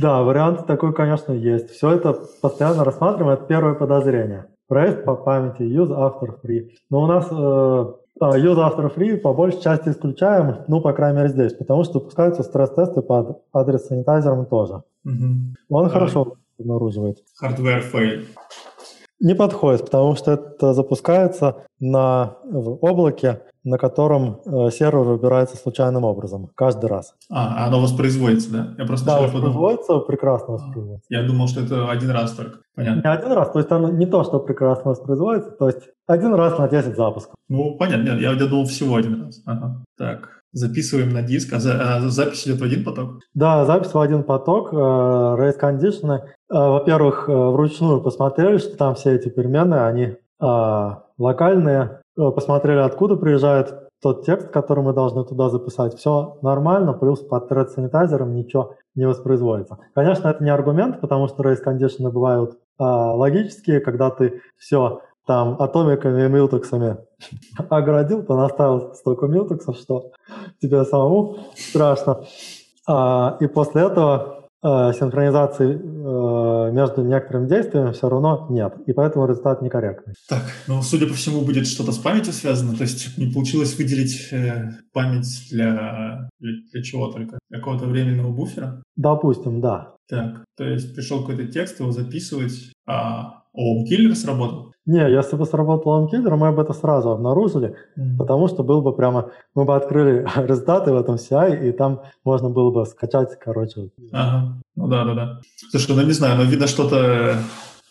Да, 0.00 0.22
вариант 0.22 0.66
такой, 0.66 0.94
конечно, 0.94 1.32
есть. 1.32 1.70
Все 1.70 1.90
это 1.92 2.16
постоянно 2.40 2.84
рассматриваем, 2.84 3.34
это 3.34 3.46
первое 3.46 3.74
подозрение. 3.74 4.46
Проект 4.66 5.04
по 5.04 5.14
памяти, 5.14 5.62
use 5.62 5.90
after 5.90 6.40
free. 6.42 6.70
Но 6.90 7.02
у 7.02 7.06
нас 7.06 7.26
э, 7.30 7.34
use 7.34 8.56
after 8.56 8.94
free 8.94 9.16
по 9.16 9.34
большей 9.34 9.60
части 9.60 9.88
исключаем, 9.88 10.58
ну, 10.68 10.80
по 10.80 10.92
крайней 10.92 11.18
мере, 11.18 11.28
здесь, 11.28 11.52
потому 11.52 11.84
что 11.84 11.94
допускаются 11.94 12.42
стресс-тесты 12.42 13.02
под 13.02 13.42
адрес 13.52 13.86
санитайзером 13.86 14.46
тоже. 14.46 14.82
Угу. 15.04 15.56
Он 15.70 15.86
а, 15.86 15.88
хорошо 15.88 16.36
обнаруживает. 16.58 17.18
Hardware 17.42 17.82
fail. 17.92 18.24
Не 19.20 19.34
подходит, 19.34 19.84
потому 19.84 20.14
что 20.14 20.32
это 20.32 20.72
запускается 20.72 21.64
на, 21.78 22.38
в 22.44 22.78
облаке, 22.82 23.42
на 23.64 23.78
котором 23.78 24.40
э, 24.44 24.70
сервер 24.70 25.00
выбирается 25.00 25.56
случайным 25.56 26.04
образом, 26.04 26.50
каждый 26.54 26.86
раз. 26.88 27.14
А, 27.30 27.66
оно 27.66 27.80
воспроизводится, 27.80 28.50
да? 28.50 28.74
Я 28.78 28.86
просто 28.86 29.06
да, 29.06 29.20
воспроизводится, 29.20 29.86
подумал. 29.86 30.06
прекрасно 30.06 30.54
воспроизводится. 30.54 31.06
Я 31.08 31.22
думал, 31.26 31.48
что 31.48 31.60
это 31.60 31.90
один 31.90 32.10
раз 32.10 32.32
только. 32.32 32.60
Понятно. 32.74 33.00
Не 33.00 33.14
один 33.14 33.32
раз, 33.32 33.50
то 33.50 33.58
есть 33.58 33.70
оно 33.70 33.90
не 33.90 34.06
то, 34.06 34.24
что 34.24 34.40
прекрасно 34.40 34.90
воспроизводится, 34.90 35.50
то 35.50 35.66
есть 35.66 35.80
один 36.06 36.34
раз 36.34 36.58
на 36.58 36.68
10 36.68 36.96
запусков. 36.96 37.34
Ну, 37.48 37.76
понятно, 37.76 38.12
нет, 38.12 38.20
я, 38.20 38.32
я 38.32 38.46
думал 38.46 38.64
всего 38.64 38.96
один 38.96 39.24
раз. 39.24 39.42
Ага. 39.44 39.84
Так, 39.98 40.40
записываем 40.52 41.10
на 41.10 41.22
диск, 41.22 41.52
а, 41.52 41.60
за, 41.60 41.96
а 41.96 42.00
запись 42.08 42.46
идет 42.46 42.60
в 42.60 42.64
один 42.64 42.84
поток? 42.84 43.20
Да, 43.34 43.64
запись 43.64 43.92
в 43.92 43.98
один 43.98 44.22
поток, 44.22 44.72
э, 44.72 44.76
race 44.76 45.60
condition. 45.60 46.16
Э, 46.16 46.20
во-первых, 46.48 47.28
э, 47.28 47.32
вручную 47.32 48.00
посмотрели, 48.00 48.58
что 48.58 48.76
там 48.76 48.94
все 48.94 49.14
эти 49.14 49.28
переменные, 49.28 49.82
они 49.82 50.02
э, 50.02 50.90
локальные, 51.18 52.00
посмотрели, 52.30 52.80
откуда 52.80 53.16
приезжает 53.16 53.88
тот 54.02 54.24
текст, 54.24 54.48
который 54.48 54.82
мы 54.82 54.92
должны 54.92 55.24
туда 55.24 55.48
записать. 55.48 55.94
Все 55.96 56.38
нормально, 56.42 56.92
плюс 56.92 57.20
под 57.20 57.50
thread 57.50 57.68
санитайзером 57.68 58.34
ничего 58.34 58.74
не 58.94 59.06
воспроизводится. 59.06 59.78
Конечно, 59.94 60.28
это 60.28 60.42
не 60.42 60.50
аргумент, 60.50 61.00
потому 61.00 61.28
что 61.28 61.42
conditions 61.42 62.10
бывают 62.10 62.58
а, 62.78 63.14
логические, 63.14 63.80
когда 63.80 64.10
ты 64.10 64.40
все 64.56 65.02
там 65.26 65.56
атомиками 65.60 66.24
и 66.24 66.28
милтексами 66.28 66.96
оградил, 67.68 68.22
понаставил 68.22 68.94
столько 68.94 69.26
милтексов, 69.26 69.76
что 69.76 70.12
тебе 70.60 70.84
самому 70.84 71.36
страшно. 71.54 72.24
А, 72.88 73.36
и 73.40 73.46
после 73.46 73.82
этого 73.82 74.39
Э, 74.62 74.92
синхронизации 74.92 75.72
э, 75.72 76.72
между 76.72 77.02
некоторыми 77.02 77.48
действиями 77.48 77.92
все 77.92 78.10
равно 78.10 78.46
нет, 78.50 78.74
и 78.86 78.92
поэтому 78.92 79.26
результат 79.26 79.62
некорректный. 79.62 80.12
Так, 80.28 80.42
ну, 80.68 80.82
судя 80.82 81.06
по 81.06 81.14
всему, 81.14 81.40
будет 81.40 81.66
что-то 81.66 81.92
с 81.92 81.98
памятью 81.98 82.34
связано, 82.34 82.76
то 82.76 82.82
есть 82.82 83.16
не 83.16 83.32
получилось 83.32 83.78
выделить 83.78 84.28
э, 84.32 84.72
память 84.92 85.48
для, 85.50 86.28
для, 86.40 86.52
для 86.72 86.82
чего 86.82 87.10
только? 87.10 87.38
Какого-то 87.50 87.86
временного 87.86 88.32
буфера? 88.32 88.82
Допустим, 88.96 89.62
да. 89.62 89.94
Так, 90.10 90.44
то 90.58 90.64
есть 90.64 90.94
пришел 90.94 91.20
какой-то 91.20 91.46
текст, 91.50 91.80
его 91.80 91.90
записывать, 91.90 92.70
а 92.86 93.39
OwnKiller 93.56 94.14
сработал? 94.14 94.72
Не, 94.86 95.10
если 95.10 95.36
бы 95.36 95.44
сработал 95.44 96.04
OwnKiller, 96.04 96.36
мы 96.36 96.52
бы 96.52 96.62
это 96.62 96.72
сразу 96.72 97.10
обнаружили, 97.10 97.76
mm-hmm. 97.96 98.16
потому 98.18 98.48
что 98.48 98.62
был 98.62 98.82
бы 98.82 98.94
прямо, 98.94 99.30
мы 99.54 99.64
бы 99.64 99.76
открыли 99.76 100.26
результаты 100.36 100.92
в 100.92 100.96
этом 100.96 101.16
CI, 101.16 101.68
и 101.68 101.72
там 101.72 102.02
можно 102.24 102.48
было 102.48 102.70
бы 102.70 102.86
скачать, 102.86 103.38
короче. 103.38 103.90
Ага, 104.12 104.60
ну 104.76 104.88
да, 104.88 105.04
да, 105.04 105.14
да. 105.14 105.40
Слушай, 105.70 105.96
ну 105.96 106.02
не 106.02 106.12
знаю, 106.12 106.36
но 106.38 106.44
видно 106.44 106.66
что-то 106.66 107.36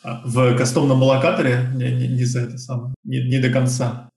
а, 0.04 0.22
в 0.26 0.58
кастомном 0.58 1.04
локаторе 1.04 1.70
не, 1.76 1.92
не, 1.92 2.08
не 2.08 2.24
за 2.26 2.42
это 2.42 2.58
самое, 2.58 2.94
не, 3.04 3.30
не 3.30 3.40
до 3.40 3.50
конца. 3.50 4.10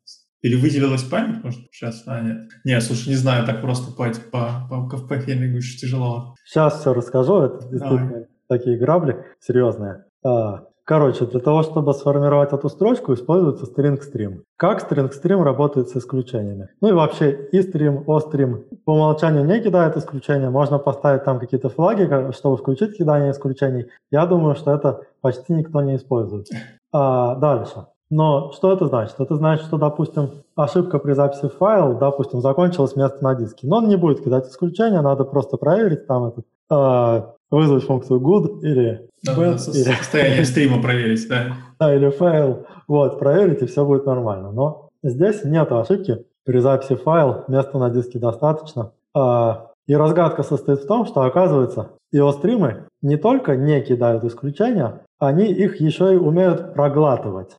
Или 0.42 0.56
выделилась 0.56 1.04
память, 1.04 1.42
может, 1.44 1.60
сейчас? 1.70 2.02
А, 2.06 2.20
нет. 2.20 2.48
Не, 2.64 2.80
слушай, 2.80 3.10
не 3.10 3.14
знаю, 3.14 3.46
так 3.46 3.60
просто 3.60 3.92
по, 3.92 4.10
по, 4.32 4.66
по, 4.68 4.98
по, 4.98 5.18
хемингу 5.20 5.58
еще 5.58 5.78
тяжело. 5.78 6.34
Сейчас 6.44 6.80
все 6.80 6.92
расскажу, 6.92 7.42
это 7.42 7.58
действительно 7.68 8.08
Давай. 8.08 8.26
такие 8.48 8.76
грабли 8.76 9.24
серьезные. 9.40 10.04
А, 10.24 10.64
Короче, 10.84 11.26
для 11.26 11.38
того, 11.38 11.62
чтобы 11.62 11.94
сформировать 11.94 12.52
эту 12.52 12.68
строчку, 12.68 13.14
используется 13.14 13.66
string 13.66 14.00
stream. 14.00 14.42
Как 14.56 14.82
string 14.82 15.10
stream 15.12 15.42
работает 15.42 15.88
с 15.88 15.96
исключениями? 15.96 16.68
Ну 16.80 16.88
и 16.88 16.92
вообще 16.92 17.30
и 17.52 17.60
stream, 17.60 18.02
o 18.06 18.18
stream 18.18 18.64
по 18.84 18.94
умолчанию 18.94 19.44
не 19.44 19.60
кидает 19.60 19.96
исключения. 19.96 20.50
Можно 20.50 20.78
поставить 20.78 21.24
там 21.24 21.38
какие-то 21.38 21.68
флаги, 21.68 22.32
чтобы 22.32 22.56
включить 22.56 22.96
кидание 22.96 23.30
исключений. 23.30 23.86
Я 24.10 24.26
думаю, 24.26 24.56
что 24.56 24.72
это 24.72 25.02
почти 25.20 25.52
никто 25.52 25.80
не 25.82 25.96
использует. 25.96 26.48
А, 26.92 27.36
дальше. 27.36 27.86
Но 28.10 28.52
что 28.52 28.72
это 28.72 28.86
значит? 28.86 29.14
Это 29.20 29.36
значит, 29.36 29.64
что, 29.66 29.78
допустим, 29.78 30.41
ошибка 30.56 30.98
при 30.98 31.12
записи 31.12 31.48
файла, 31.48 31.94
допустим, 31.94 32.40
закончилась 32.40 32.96
место 32.96 33.22
на 33.22 33.34
диске. 33.34 33.66
Но 33.66 33.78
он 33.78 33.88
не 33.88 33.96
будет 33.96 34.22
кидать 34.22 34.48
исключения, 34.48 35.00
надо 35.00 35.24
просто 35.24 35.56
проверить 35.56 36.06
там 36.06 36.24
этот, 36.26 36.44
э, 36.70 37.22
вызвать 37.50 37.84
функцию 37.84 38.20
good 38.20 38.60
или 38.62 39.08
да, 39.22 39.34
bad. 39.34 39.70
или... 39.74 39.92
Состояние 39.94 40.44
стрима 40.44 40.82
проверить, 40.82 41.28
да. 41.28 41.56
Да, 41.78 41.94
или 41.94 42.10
файл. 42.10 42.66
Вот, 42.88 43.18
проверить, 43.18 43.62
и 43.62 43.66
все 43.66 43.84
будет 43.84 44.06
нормально. 44.06 44.50
Но 44.52 44.90
здесь 45.02 45.44
нет 45.44 45.70
ошибки. 45.72 46.24
При 46.44 46.58
записи 46.58 46.96
файл 46.96 47.44
места 47.48 47.78
на 47.78 47.90
диске 47.90 48.18
достаточно. 48.18 48.92
А, 49.14 49.68
И 49.86 49.94
разгадка 49.94 50.42
состоит 50.42 50.80
в 50.80 50.86
том, 50.86 51.06
что, 51.06 51.22
оказывается, 51.22 51.90
иостримы 52.10 52.86
не 53.00 53.16
только 53.16 53.56
не 53.56 53.80
кидают 53.80 54.24
исключения, 54.24 55.02
они 55.18 55.46
их 55.46 55.80
еще 55.80 56.14
и 56.14 56.16
умеют 56.16 56.74
проглатывать 56.74 57.56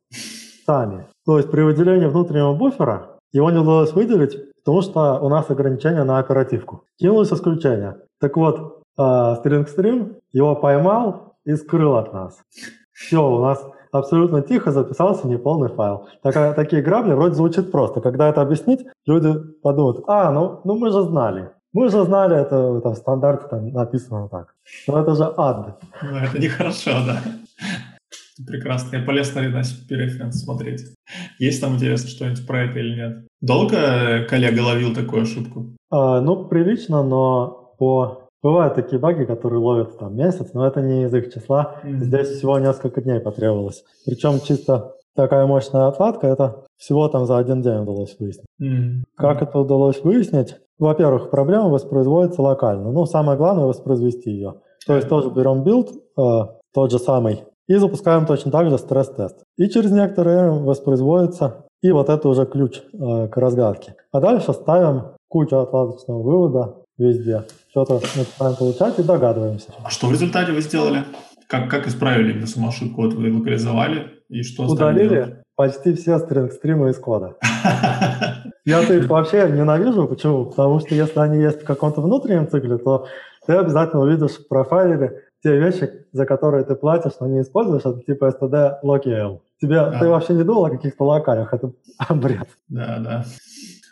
сами. 0.65 1.07
То 1.25 1.37
есть 1.37 1.51
при 1.51 1.61
выделении 1.61 2.07
внутреннего 2.07 2.53
буфера 2.53 3.17
его 3.31 3.51
не 3.51 3.59
удалось 3.59 3.93
выделить, 3.93 4.37
потому 4.63 4.81
что 4.81 5.19
у 5.19 5.29
нас 5.29 5.49
ограничение 5.49 6.03
на 6.03 6.19
оперативку. 6.19 6.85
Кинулось 6.99 7.31
исключение. 7.31 7.97
Так 8.19 8.37
вот, 8.37 8.81
э, 8.97 9.01
StringStream 9.01 10.15
его 10.31 10.55
поймал 10.55 11.35
и 11.45 11.55
скрыл 11.55 11.95
от 11.95 12.13
нас. 12.13 12.39
Все, 12.93 13.27
у 13.27 13.39
нас 13.41 13.65
абсолютно 13.91 14.41
тихо 14.41 14.71
записался 14.71 15.27
неполный 15.27 15.69
файл. 15.69 16.07
Такая, 16.21 16.53
такие 16.53 16.81
грабли 16.81 17.13
вроде 17.13 17.35
звучит 17.35 17.71
просто. 17.71 18.01
Когда 18.01 18.29
это 18.29 18.41
объяснить, 18.41 18.85
люди 19.05 19.33
подумают, 19.61 20.03
а, 20.07 20.31
ну, 20.31 20.61
ну 20.63 20.77
мы 20.77 20.91
же 20.91 21.01
знали. 21.03 21.49
Мы 21.73 21.89
же 21.89 22.03
знали, 22.03 22.39
это 22.39 22.81
там, 22.81 22.93
в 22.93 22.97
стандарте 22.97 23.47
там, 23.47 23.69
написано 23.69 24.29
так. 24.29 24.53
Но 24.87 24.99
это 24.99 25.15
же 25.15 25.33
ад. 25.35 25.81
Ну, 26.03 26.17
это 26.17 26.39
нехорошо, 26.39 26.91
да. 27.05 27.17
Прекрасно. 28.45 28.97
Я 28.97 29.03
полез 29.03 29.33
на 29.35 29.41
референс 29.41 30.43
смотреть. 30.43 30.81
Есть 31.39 31.61
там, 31.61 31.75
интересно, 31.75 32.09
что-нибудь 32.09 32.47
про 32.47 32.63
это 32.63 32.79
или 32.79 32.95
нет? 32.95 33.27
Долго 33.41 34.25
коллега 34.29 34.61
ловил 34.61 34.93
такую 34.93 35.23
ошибку? 35.23 35.75
А, 35.91 36.21
ну, 36.21 36.45
прилично, 36.45 37.03
но 37.03 37.75
по 37.77 38.23
Бывают 38.43 38.75
такие 38.75 38.99
баги, 38.99 39.23
которые 39.23 39.59
ловят 39.59 39.97
там 39.97 40.17
месяц, 40.17 40.49
но 40.53 40.67
это 40.67 40.81
не 40.81 41.05
из 41.05 41.13
их 41.13 41.33
числа. 41.33 41.77
Mm-hmm. 41.81 41.99
Здесь 41.99 42.27
всего 42.27 42.59
несколько 42.59 43.01
дней 43.01 43.21
потребовалось. 43.21 43.85
Причем 44.05 44.41
чисто 44.41 44.95
такая 45.15 45.47
мощная 45.47 45.87
отладка, 45.87 46.27
это 46.27 46.65
всего 46.75 47.07
там 47.07 47.25
за 47.25 47.37
один 47.37 47.61
день 47.61 47.77
удалось 47.83 48.17
выяснить. 48.19 48.45
Mm-hmm. 48.61 49.03
Как 49.15 49.41
это 49.41 49.57
удалось 49.59 50.03
выяснить? 50.03 50.57
Во-первых, 50.77 51.29
проблема 51.29 51.69
воспроизводится 51.69 52.41
локально. 52.41 52.91
Ну, 52.91 53.05
самое 53.05 53.37
главное 53.37 53.63
воспроизвести 53.63 54.31
ее. 54.31 54.55
То 54.85 54.97
есть 54.97 55.07
тоже 55.07 55.29
берем 55.29 55.63
build, 55.63 55.91
э, 55.91 56.41
тот 56.73 56.91
же 56.91 56.99
самый, 56.99 57.45
и 57.73 57.77
запускаем 57.77 58.25
точно 58.25 58.51
так 58.51 58.69
же 58.69 58.77
стресс-тест. 58.77 59.43
И 59.57 59.67
через 59.67 59.91
некоторое 59.91 60.49
время 60.49 60.63
воспроизводится 60.63 61.65
и 61.81 61.91
вот 61.91 62.09
это 62.09 62.29
уже 62.29 62.45
ключ 62.45 62.81
э, 62.93 63.27
к 63.27 63.37
разгадке. 63.37 63.95
А 64.11 64.19
дальше 64.19 64.53
ставим 64.53 65.15
кучу 65.27 65.57
отладочного 65.57 66.21
вывода 66.21 66.75
везде. 66.97 67.45
Что-то 67.71 67.95
начинаем 68.15 68.55
получать 68.55 68.99
и 68.99 69.03
догадываемся. 69.03 69.71
А 69.83 69.89
что 69.89 70.07
в 70.07 70.11
результате 70.11 70.51
вы 70.51 70.61
сделали? 70.61 71.03
Как, 71.47 71.69
как 71.69 71.87
исправили 71.87 72.33
именно 72.33 72.47
самоошибку? 72.47 73.01
Вот 73.01 73.13
вы 73.15 73.33
локализовали 73.33 74.21
и 74.29 74.43
что 74.43 74.65
Удалили 74.65 75.43
почти 75.55 75.93
все 75.95 76.19
стринг-стримы 76.19 76.91
из 76.91 76.97
кода. 76.97 77.35
Я-то 78.65 78.93
их 78.93 79.07
вообще 79.07 79.49
ненавижу. 79.51 80.07
Почему? 80.07 80.45
Потому 80.45 80.79
что 80.79 80.93
если 80.93 81.19
они 81.19 81.41
есть 81.41 81.63
в 81.63 81.65
каком-то 81.65 82.01
внутреннем 82.01 82.47
цикле, 82.47 82.77
то 82.77 83.07
ты 83.45 83.53
обязательно 83.53 84.03
увидишь 84.03 84.37
в 84.37 84.47
профайлере 84.47 85.23
те 85.43 85.57
вещи, 85.59 85.89
за 86.13 86.25
которые 86.25 86.63
ты 86.63 86.75
платишь, 86.75 87.13
но 87.19 87.27
не 87.27 87.41
используешь, 87.41 87.85
это 87.85 87.99
типа 88.01 88.29
std 88.29 88.75
locale. 88.83 89.39
Тебе, 89.61 89.75
да. 89.75 89.99
Ты 89.99 90.07
вообще 90.07 90.33
не 90.33 90.43
думал 90.43 90.65
о 90.65 90.69
каких-то 90.69 91.03
локалях, 91.03 91.53
это 91.53 91.71
бред. 92.13 92.47
Да, 92.69 92.99
да. 92.99 93.25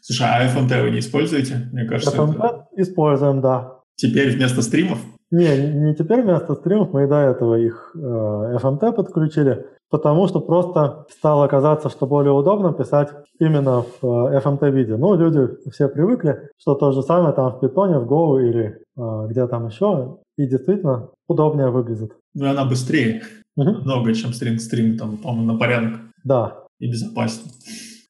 Слушай, 0.02 0.28
а 0.30 0.48
FMT 0.48 0.82
вы 0.82 0.92
не 0.92 1.00
используете? 1.00 1.70
Мне 1.72 1.86
кажется, 1.86 2.16
FMT 2.16 2.36
это... 2.38 2.68
используем, 2.78 3.42
да. 3.42 3.76
Теперь 3.96 4.36
вместо 4.36 4.62
стримов? 4.62 5.00
Не, 5.30 5.58
не 5.74 5.96
теперь 5.96 6.24
вместо 6.24 6.56
стримов, 6.56 6.92
мы 6.92 7.04
и 7.04 7.08
до 7.08 7.16
этого 7.16 7.56
их 7.56 7.92
э, 7.96 8.58
FMT 8.62 8.94
подключили, 8.94 9.66
потому 9.90 10.28
что 10.28 10.42
просто 10.42 11.06
стало 11.10 11.48
казаться, 11.48 11.90
что 11.90 12.08
более 12.08 12.34
удобно 12.34 12.74
писать 12.74 13.10
именно 13.40 13.84
в 13.84 14.04
э, 14.04 14.40
FMT 14.40 14.72
виде. 14.72 14.98
Ну, 14.98 15.16
люди 15.16 15.48
все 15.72 15.88
привыкли, 15.88 16.50
что 16.58 16.76
то 16.76 16.92
же 16.92 17.02
самое 17.04 17.34
там 17.34 17.52
в 17.52 17.64
Python, 17.64 18.00
в 18.00 18.12
Go 18.12 18.42
или 18.42 18.80
э, 18.98 19.28
где 19.30 19.48
там 19.48 19.68
еще, 19.68 20.18
и 20.42 20.48
действительно 20.48 21.10
удобнее 21.28 21.70
выглядит. 21.70 22.14
Ну, 22.34 22.46
и 22.46 22.50
она 22.50 22.66
быстрее 22.66 23.24
угу. 23.56 23.70
много, 23.70 24.14
чем 24.14 24.34
стрим-стрим, 24.34 24.98
там, 24.98 25.18
по-моему, 25.18 25.54
на 25.54 25.60
порядок. 25.60 26.00
Да. 26.24 26.66
И 26.80 26.90
безопаснее. 26.90 27.54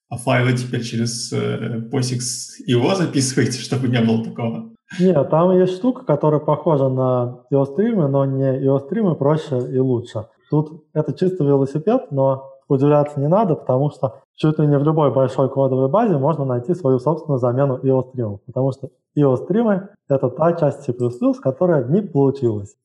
А 0.10 0.18
файлы 0.18 0.54
теперь 0.54 0.84
через 0.84 1.32
э, 1.32 1.80
POSIX 1.92 2.20
его 2.66 2.96
записываете, 2.96 3.60
чтобы 3.62 3.88
не 3.88 4.02
было 4.02 4.24
такого? 4.24 4.70
Нет, 5.00 5.30
там 5.30 5.58
есть 5.58 5.76
штука, 5.76 6.04
которая 6.04 6.42
похожа 6.42 6.90
на 6.90 7.40
EOStream, 7.52 8.08
но 8.08 8.26
не 8.26 8.66
EOStream, 8.66 9.16
проще 9.16 9.60
и 9.72 9.80
лучше. 9.80 10.26
Тут 10.50 10.84
это 10.94 11.14
чисто 11.14 11.46
велосипед, 11.46 12.12
но 12.12 12.51
удивляться 12.72 13.20
не 13.20 13.28
надо, 13.28 13.56
потому 13.56 13.90
что 13.92 14.22
чуть 14.36 14.58
ли 14.60 14.68
не 14.68 14.78
в 14.78 14.84
любой 14.84 15.12
большой 15.12 15.50
кодовой 15.50 15.90
базе 15.90 16.18
можно 16.18 16.46
найти 16.46 16.74
свою 16.74 17.00
собственную 17.00 17.40
замену 17.40 17.78
EOStream, 17.78 18.40
потому 18.46 18.72
что 18.72 18.90
EOStream— 19.18 19.88
это 20.10 20.30
та 20.30 20.54
часть 20.54 20.84
C++, 20.84 20.94
которая 21.42 21.84
не 21.84 22.02
получилась. 22.02 22.76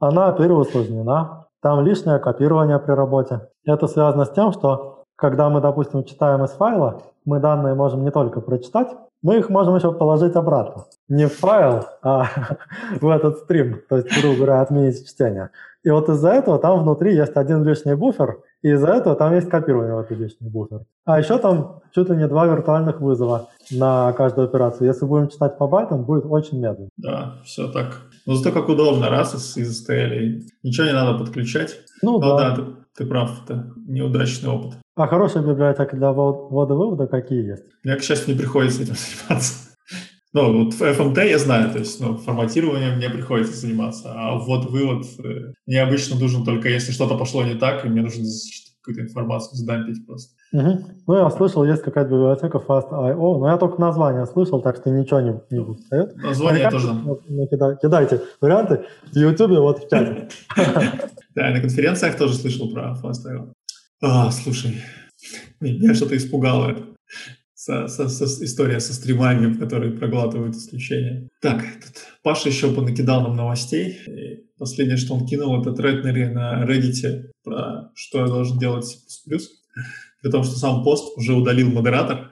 Она 0.00 0.32
переусложнена, 0.32 1.46
там 1.62 1.80
лишнее 1.84 2.18
копирование 2.18 2.78
при 2.78 2.92
работе. 2.92 3.48
Это 3.64 3.86
связано 3.86 4.24
с 4.24 4.30
тем, 4.30 4.52
что 4.52 5.04
когда 5.16 5.48
мы, 5.48 5.60
допустим, 5.60 6.04
читаем 6.04 6.44
из 6.44 6.50
файла, 6.50 7.02
мы 7.24 7.40
данные 7.40 7.74
можем 7.74 8.04
не 8.04 8.10
только 8.10 8.40
прочитать, 8.40 8.88
мы 9.22 9.38
их 9.38 9.48
можем 9.48 9.74
еще 9.74 9.92
положить 9.92 10.36
обратно. 10.36 10.84
Не 11.08 11.26
в 11.26 11.32
файл, 11.32 11.84
а 12.02 12.26
в 13.00 13.08
этот 13.08 13.38
стрим, 13.38 13.80
то 13.88 13.96
есть, 13.96 14.08
грубо 14.20 14.36
говоря, 14.36 14.60
отменить 14.60 15.08
чтение. 15.08 15.50
И 15.86 15.90
вот 15.90 16.08
из-за 16.08 16.30
этого 16.30 16.58
там 16.58 16.82
внутри 16.82 17.14
есть 17.14 17.36
один 17.36 17.62
лишний 17.62 17.94
буфер, 17.94 18.38
и 18.60 18.72
из-за 18.72 18.88
этого 18.88 19.14
там 19.14 19.32
есть 19.32 19.48
копирование 19.48 19.94
в 19.94 20.00
этот 20.00 20.18
лишний 20.18 20.48
буфер. 20.48 20.80
А 21.04 21.20
еще 21.20 21.38
там 21.38 21.80
чуть 21.94 22.08
ли 22.08 22.16
не 22.16 22.26
два 22.26 22.44
виртуальных 22.46 23.00
вызова 23.00 23.48
на 23.70 24.12
каждую 24.14 24.48
операцию. 24.48 24.88
Если 24.88 25.06
будем 25.06 25.28
читать 25.28 25.56
по 25.58 25.68
байтам, 25.68 26.02
будет 26.02 26.24
очень 26.26 26.58
медленно. 26.58 26.88
Да, 26.96 27.34
все 27.44 27.68
так. 27.68 28.02
Но 28.26 28.34
зато 28.34 28.50
как 28.50 28.68
удобно, 28.68 29.08
раз 29.10 29.36
из, 29.36 29.56
из 29.56 29.88
STL, 29.88 30.42
ничего 30.64 30.86
не 30.88 30.92
надо 30.92 31.20
подключать. 31.20 31.78
Ну, 32.02 32.18
Но, 32.18 32.36
да. 32.36 32.50
да, 32.50 32.56
ты, 32.56 32.62
ты 32.96 33.06
прав, 33.06 33.44
это 33.44 33.66
неудачный 33.86 34.50
опыт. 34.50 34.72
А 34.96 35.06
хорошая 35.06 35.44
библиотека 35.44 35.94
для 35.94 36.10
ввода-вывода 36.10 37.06
какие 37.06 37.46
есть? 37.46 37.62
Мне, 37.84 37.94
к 37.94 38.02
счастью, 38.02 38.34
не 38.34 38.40
приходится 38.40 38.82
этим 38.82 38.94
заниматься. 39.28 39.75
Ну, 40.36 40.64
вот 40.64 40.74
FMT 40.74 41.30
я 41.30 41.38
знаю, 41.38 41.72
то 41.72 41.78
есть, 41.78 41.98
ну, 41.98 42.18
форматированием 42.18 42.98
мне 42.98 43.08
приходится 43.08 43.56
заниматься, 43.56 44.12
а 44.14 44.34
ввод-вывод 44.36 45.06
э, 45.24 45.52
мне 45.64 45.80
обычно 45.80 46.18
нужен 46.18 46.44
только 46.44 46.68
если 46.68 46.92
что-то 46.92 47.16
пошло 47.16 47.42
не 47.42 47.54
так, 47.54 47.86
и 47.86 47.88
мне 47.88 48.02
нужно 48.02 48.22
какую-то 48.82 49.00
информацию 49.00 49.56
задампить 49.56 50.06
просто. 50.06 50.34
Угу. 50.52 50.78
Ну, 51.06 51.16
я 51.16 51.30
слышал, 51.30 51.64
есть 51.64 51.80
какая-то 51.80 52.10
библиотека 52.10 52.58
Fast.io, 52.58 53.38
но 53.38 53.48
я 53.48 53.56
только 53.56 53.80
название 53.80 54.26
слышал, 54.26 54.60
так 54.60 54.76
что 54.76 54.90
ничего 54.90 55.20
не, 55.20 55.40
не 55.50 55.58
устает. 55.58 56.14
Название 56.16 56.68
тоже. 56.70 56.88
Кидайте, 57.50 57.78
кидайте 57.80 58.20
варианты 58.42 58.84
в 59.10 59.16
YouTube, 59.16 59.52
вот 59.52 59.84
в 59.84 59.88
чате. 59.88 60.28
Да, 61.34 61.50
на 61.50 61.60
конференциях 61.60 62.18
тоже 62.18 62.34
слышал 62.34 62.70
про 62.70 62.94
Fast.io. 63.02 63.52
А, 64.02 64.30
слушай, 64.30 64.82
меня 65.60 65.94
что-то 65.94 66.14
испугало 66.14 66.72
это. 66.72 66.82
Со, 67.66 67.88
со, 67.88 68.08
со, 68.08 68.44
история 68.44 68.78
со 68.78 68.94
стримами, 68.94 69.52
которые 69.54 69.90
проглатывают 69.90 70.54
исключения. 70.54 71.28
Так, 71.42 71.64
тут 71.84 71.94
Паша 72.22 72.48
еще 72.48 72.72
понакидал 72.72 73.22
нам 73.22 73.34
новостей. 73.34 73.98
И 74.06 74.46
последнее, 74.56 74.96
что 74.96 75.14
он 75.14 75.26
кинул, 75.26 75.60
это 75.60 75.72
тред 75.72 76.04
на 76.04 76.64
Reddit 76.64 77.32
про 77.42 77.90
что 77.96 78.20
я 78.20 78.26
должен 78.26 78.56
делать 78.60 78.84
C++. 78.84 79.28
При 80.22 80.30
том, 80.30 80.44
что 80.44 80.54
сам 80.54 80.84
пост 80.84 81.18
уже 81.18 81.34
удалил 81.34 81.68
модератор. 81.68 82.30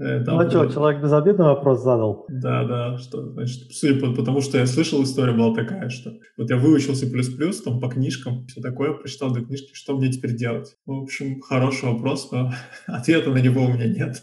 Э, 0.00 0.22
там, 0.24 0.36
ну 0.36 0.48
что, 0.48 0.66
человек 0.66 1.02
безобидный 1.02 1.46
вопрос 1.46 1.82
задал. 1.82 2.24
Да, 2.28 2.64
да, 2.64 2.98
что, 2.98 3.32
значит, 3.32 3.72
судя 3.72 4.00
по, 4.00 4.14
потому 4.14 4.40
что 4.40 4.58
я 4.58 4.66
слышал, 4.66 5.02
история 5.02 5.32
была 5.32 5.54
такая, 5.54 5.88
что 5.88 6.12
вот 6.36 6.50
я 6.50 6.56
выучился 6.56 7.10
плюс-плюс, 7.10 7.62
там 7.62 7.80
по 7.80 7.88
книжкам, 7.88 8.46
все 8.46 8.60
такое, 8.60 8.92
прочитал 8.92 9.32
две 9.32 9.44
книжки, 9.44 9.74
что 9.74 9.96
мне 9.96 10.10
теперь 10.10 10.36
делать? 10.36 10.76
В 10.86 10.92
общем, 10.92 11.40
хороший 11.40 11.90
вопрос, 11.92 12.30
но 12.30 12.52
ответа 12.86 13.30
на 13.30 13.38
него 13.38 13.64
у 13.64 13.68
меня 13.68 13.88
нет. 13.88 14.22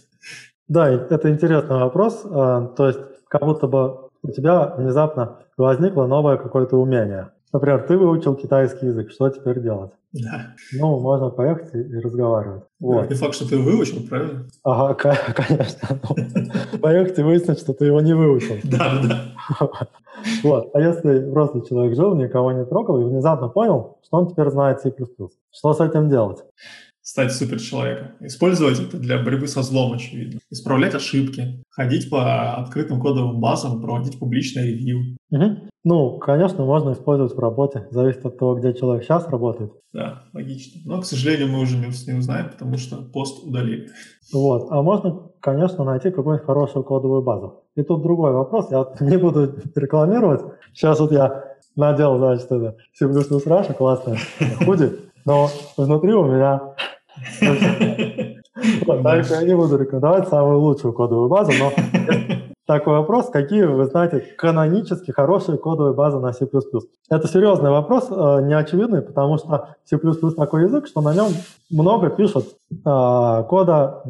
Да, 0.68 0.89
это 0.89 1.30
интересный 1.30 1.77
вопрос. 1.77 2.26
А, 2.26 2.68
то 2.68 2.88
есть, 2.88 2.99
как 3.27 3.43
будто 3.43 3.68
бы 3.68 4.10
у 4.23 4.31
тебя 4.31 4.76
внезапно 4.77 5.39
возникло 5.57 6.07
новое 6.07 6.38
какое-то 6.38 6.77
умение. 6.77 7.31
Например, 7.52 7.84
ты 7.84 7.97
выучил 7.97 8.35
китайский 8.35 8.88
язык, 8.88 9.11
что 9.11 9.30
теперь 9.30 9.61
делать? 9.61 9.91
Да. 10.23 10.55
Ну, 10.73 10.99
можно 10.99 11.29
поехать 11.29 11.73
и 11.73 11.99
разговаривать. 11.99 12.63
Вот. 12.79 13.09
Не 13.09 13.15
факт, 13.15 13.35
что 13.35 13.49
ты 13.49 13.57
выучил, 13.57 14.07
правильно? 14.07 14.47
Ага, 14.63 14.93
конечно. 15.33 15.99
Ну, 16.09 16.79
поехать 16.79 17.19
и 17.19 17.23
выяснить, 17.23 17.59
что 17.59 17.73
ты 17.73 17.85
его 17.85 17.99
не 17.99 18.13
выучил. 18.13 18.55
Да, 18.63 19.01
да. 19.03 19.87
Вот. 20.43 20.69
А 20.73 20.79
если 20.79 21.29
просто 21.31 21.61
человек 21.67 21.95
жил, 21.95 22.15
никого 22.15 22.53
не 22.53 22.65
трогал 22.65 23.01
и 23.01 23.03
внезапно 23.03 23.49
понял, 23.49 23.97
что 24.05 24.17
он 24.17 24.27
теперь 24.29 24.49
знает 24.49 24.79
C++, 24.79 24.93
что 25.51 25.73
с 25.73 25.81
этим 25.81 26.09
делать? 26.09 26.43
Стать 27.06 27.32
суперчеловеком. 27.32 28.14
Использовать 28.19 28.80
это 28.80 28.98
для 28.98 29.22
борьбы 29.22 29.48
со 29.48 29.61
злом, 29.61 29.94
очевидно. 29.94 30.40
Исправлять 30.49 30.95
ошибки, 30.95 31.64
ходить 31.69 32.10
по 32.10 32.56
открытым 32.56 32.99
кодовым 32.99 33.40
базам, 33.40 33.80
проводить 33.80 34.18
публичное 34.18 34.64
ревью. 34.64 35.15
Угу. 35.30 35.69
Ну, 35.84 36.18
конечно, 36.18 36.65
можно 36.65 36.94
использовать 36.94 37.36
в 37.36 37.40
работе. 37.40 37.88
Зависит 37.91 38.26
от 38.26 38.40
того, 38.40 38.56
где 38.56 38.73
человек 38.73 39.03
сейчас 39.03 39.27
работает. 39.30 39.72
Да, 39.94 40.23
логично. 40.34 40.82
Но, 40.84 41.02
к 41.02 41.06
сожалению, 41.06 41.49
мы 41.49 41.60
уже 41.61 41.77
не, 41.77 41.86
не 42.11 42.18
узнаем, 42.18 42.49
потому 42.49 42.76
что 42.77 42.98
пост 42.98 43.45
удалили. 43.45 43.90
Вот. 44.34 44.72
А 44.72 44.82
можно, 44.82 45.30
конечно, 45.41 45.84
найти 45.84 46.10
какую-нибудь 46.10 46.48
хорошую 46.48 46.84
кодовую 46.84 47.22
базу. 47.22 47.65
И 47.76 47.84
тут 47.84 48.02
другой 48.02 48.32
вопрос. 48.32 48.72
Я 48.72 48.88
не 48.99 49.18
буду 49.18 49.56
рекламировать. 49.76 50.41
Сейчас 50.73 50.99
вот 50.99 51.11
я 51.11 51.56
надел, 51.76 52.18
значит, 52.18 52.45
это 52.52 52.77
C++ 52.94 53.06
Russia, 53.06 53.76
классная 53.76 54.18
худи, 54.65 54.91
но 55.23 55.49
внутри 55.77 56.14
у 56.14 56.23
меня 56.23 56.76
Дальше 59.03 59.33
я 59.33 59.43
не 59.43 59.55
буду 59.55 59.77
рекомендовать 59.77 60.27
самую 60.27 60.59
лучшую 60.59 60.93
кодовую 60.93 61.29
базу, 61.29 61.51
но 61.59 61.71
такой 62.65 62.93
вопрос, 62.93 63.29
какие, 63.29 63.63
вы 63.63 63.85
знаете, 63.85 64.19
канонически 64.37 65.11
хорошие 65.11 65.57
кодовые 65.57 65.93
базы 65.93 66.19
на 66.19 66.33
C++. 66.33 66.47
Это 67.09 67.27
серьезный 67.27 67.69
вопрос, 67.69 68.07
э, 68.09 68.41
неочевидный, 68.43 69.01
потому 69.01 69.37
что 69.37 69.75
C++ 69.83 69.97
такой 70.37 70.63
язык, 70.63 70.87
что 70.87 71.01
на 71.01 71.13
нем 71.13 71.27
много 71.69 72.09
пишут 72.09 72.45
э, 72.71 73.43
кода, 73.49 74.03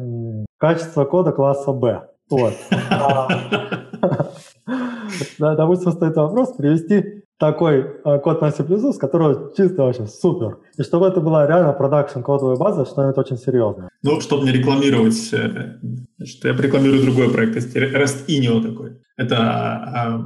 качество 0.58 1.04
кода 1.04 1.32
класса 1.32 1.72
B. 1.72 2.02
Вот. 2.30 2.54
Допустим, 5.38 5.92
стоит 5.92 6.16
вопрос 6.16 6.52
привести 6.56 7.24
такой 7.38 7.80
э, 7.80 8.18
код 8.18 8.40
на 8.40 8.50
C++, 8.50 8.62
с 8.64 8.98
которого 8.98 9.52
чисто 9.56 9.82
вообще 9.82 10.06
супер. 10.06 10.58
И 10.78 10.82
чтобы 10.82 11.06
это 11.06 11.20
была 11.20 11.46
реально 11.46 11.72
продакшн 11.72 12.20
кодовая 12.20 12.56
база, 12.56 12.84
что-нибудь 12.84 13.18
очень 13.18 13.36
серьезное. 13.36 13.90
Ну, 14.02 14.20
чтобы 14.20 14.44
не 14.44 14.52
рекламировать, 14.52 15.32
э, 15.32 15.78
значит, 16.16 16.44
я 16.44 16.52
рекламирую 16.52 17.02
другой 17.02 17.30
проект, 17.30 17.56
REST 17.56 18.26
INIO 18.28 18.62
такой. 18.62 18.98
Это 19.16 20.20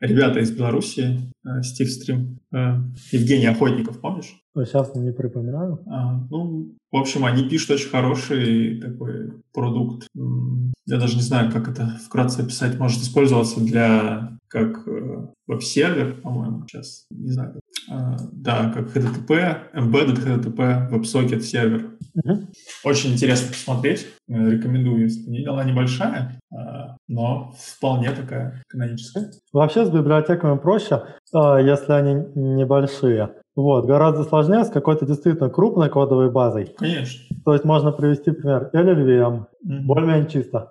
э, 0.00 0.06
ребята 0.06 0.40
из 0.40 0.50
Беларуси, 0.52 1.32
Stream, 1.44 2.36
э, 2.52 2.76
Евгений 3.12 3.46
Охотников, 3.46 4.00
помнишь? 4.00 4.34
Сейчас 4.54 4.94
не 4.94 5.12
припоминаю. 5.12 5.80
А, 5.86 6.20
ну, 6.30 6.74
в 6.92 6.96
общем, 6.96 7.24
они 7.24 7.48
пишут 7.48 7.72
очень 7.72 7.90
хороший 7.90 8.80
такой 8.80 9.32
продукт. 9.52 10.06
Я 10.86 10.98
даже 10.98 11.16
не 11.16 11.22
знаю, 11.22 11.50
как 11.50 11.68
это 11.68 11.98
вкратце 12.06 12.42
описать. 12.42 12.78
Может 12.78 13.02
использоваться 13.02 13.60
для 13.60 14.38
как 14.54 14.86
э, 14.86 15.26
веб-сервер, 15.48 16.20
по-моему, 16.22 16.62
сейчас, 16.68 17.06
не 17.10 17.32
знаю. 17.32 17.58
А, 17.90 18.16
да, 18.30 18.70
как 18.72 18.96
HTTP, 18.96 19.72
embedded 19.74 20.24
HTTP, 20.24 20.92
WebSocket 20.92 21.40
сервер. 21.40 21.90
Uh-huh. 22.16 22.46
Очень 22.84 23.14
интересно 23.14 23.48
посмотреть. 23.48 24.06
Э, 24.28 24.50
рекомендую, 24.50 25.02
если 25.02 25.44
она 25.44 25.64
небольшая, 25.64 26.38
а, 26.54 26.94
но 27.08 27.52
вполне 27.58 28.12
такая 28.12 28.62
каноническая. 28.68 29.32
Вообще 29.52 29.86
с 29.86 29.90
библиотеками 29.90 30.56
проще, 30.56 31.02
а, 31.34 31.58
если 31.58 31.92
они 31.92 32.24
небольшие. 32.36 33.34
Вот, 33.56 33.86
гораздо 33.86 34.22
сложнее 34.22 34.64
с 34.64 34.70
какой-то 34.70 35.04
действительно 35.04 35.50
крупной 35.50 35.90
кодовой 35.90 36.30
базой. 36.30 36.72
Конечно. 36.78 37.36
То 37.44 37.54
есть 37.54 37.64
можно 37.64 37.90
привести 37.90 38.30
пример 38.30 38.70
LLVM, 38.72 39.46
mm-hmm. 39.66 39.80
более-менее 39.80 40.30
чисто. 40.30 40.70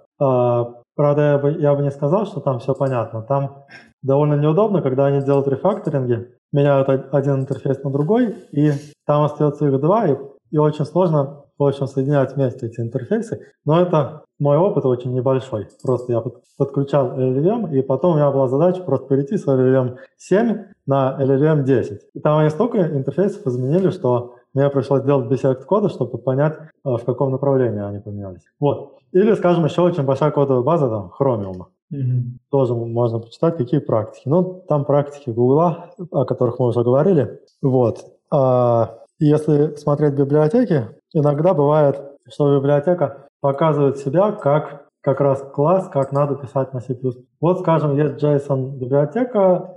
Правда, 0.95 1.21
я 1.21 1.37
бы, 1.37 1.51
я 1.51 1.73
бы 1.75 1.81
не 1.81 1.91
сказал, 1.91 2.25
что 2.25 2.39
там 2.39 2.59
все 2.59 2.73
понятно. 2.73 3.21
Там 3.23 3.65
довольно 4.01 4.35
неудобно, 4.35 4.81
когда 4.81 5.07
они 5.07 5.23
делают 5.23 5.47
рефакторинги, 5.47 6.29
меняют 6.51 6.87
один 7.11 7.41
интерфейс 7.41 7.83
на 7.83 7.91
другой, 7.91 8.35
и 8.51 8.71
там 9.05 9.23
остается 9.23 9.67
их 9.67 9.79
два, 9.79 10.07
и, 10.07 10.15
и 10.51 10.57
очень 10.57 10.85
сложно 10.85 11.43
в 11.57 11.63
общем, 11.63 11.87
соединять 11.87 12.35
вместе 12.35 12.67
эти 12.67 12.79
интерфейсы. 12.79 13.39
Но 13.65 13.81
это 13.81 14.23
мой 14.39 14.57
опыт 14.57 14.85
очень 14.85 15.13
небольшой. 15.13 15.67
Просто 15.81 16.13
я 16.13 16.23
подключал 16.57 17.17
LLVM, 17.17 17.73
и 17.77 17.81
потом 17.81 18.13
у 18.13 18.15
меня 18.15 18.31
была 18.31 18.47
задача 18.47 18.81
просто 18.83 19.07
перейти 19.07 19.37
с 19.37 19.47
LLVM 19.47 19.97
7 20.17 20.65
на 20.85 21.17
LLVM 21.19 21.63
10. 21.63 22.01
И 22.13 22.19
там 22.19 22.39
они 22.39 22.49
столько 22.49 22.79
интерфейсов 22.79 23.45
изменили, 23.45 23.89
что 23.91 24.35
мне 24.53 24.69
пришлось 24.69 25.03
делать 25.03 25.27
бисект 25.27 25.65
кода, 25.65 25.89
чтобы 25.89 26.17
понять, 26.17 26.57
а, 26.83 26.97
в 26.97 27.05
каком 27.05 27.31
направлении 27.31 27.81
они 27.81 27.99
поменялись. 27.99 28.43
Вот. 28.59 28.99
Или, 29.11 29.33
скажем, 29.33 29.65
еще 29.65 29.81
очень 29.81 30.03
большая 30.03 30.31
кодовая 30.31 30.63
база, 30.63 30.89
там, 30.89 31.11
Chromium. 31.19 31.65
Mm-hmm. 31.93 32.21
Тоже 32.49 32.73
можно 32.73 33.19
почитать, 33.19 33.57
какие 33.57 33.79
практики. 33.79 34.27
Ну, 34.27 34.63
там 34.67 34.85
практики 34.85 35.29
Гугла, 35.29 35.91
о 36.11 36.25
которых 36.25 36.59
мы 36.59 36.67
уже 36.67 36.83
говорили. 36.83 37.39
Вот. 37.61 38.05
А 38.31 38.99
если 39.19 39.75
смотреть 39.75 40.13
библиотеки, 40.13 40.87
иногда 41.13 41.53
бывает, 41.53 41.99
что 42.31 42.57
библиотека 42.57 43.27
показывает 43.41 43.97
себя 43.97 44.31
как 44.31 44.82
как 45.03 45.19
раз 45.19 45.43
класс, 45.53 45.89
как 45.89 46.13
надо 46.13 46.35
писать 46.35 46.73
на 46.73 46.79
C++. 46.79 46.97
Вот, 47.41 47.59
скажем, 47.59 47.95
есть 47.97 48.23
JSON 48.23 48.77
библиотека, 48.77 49.73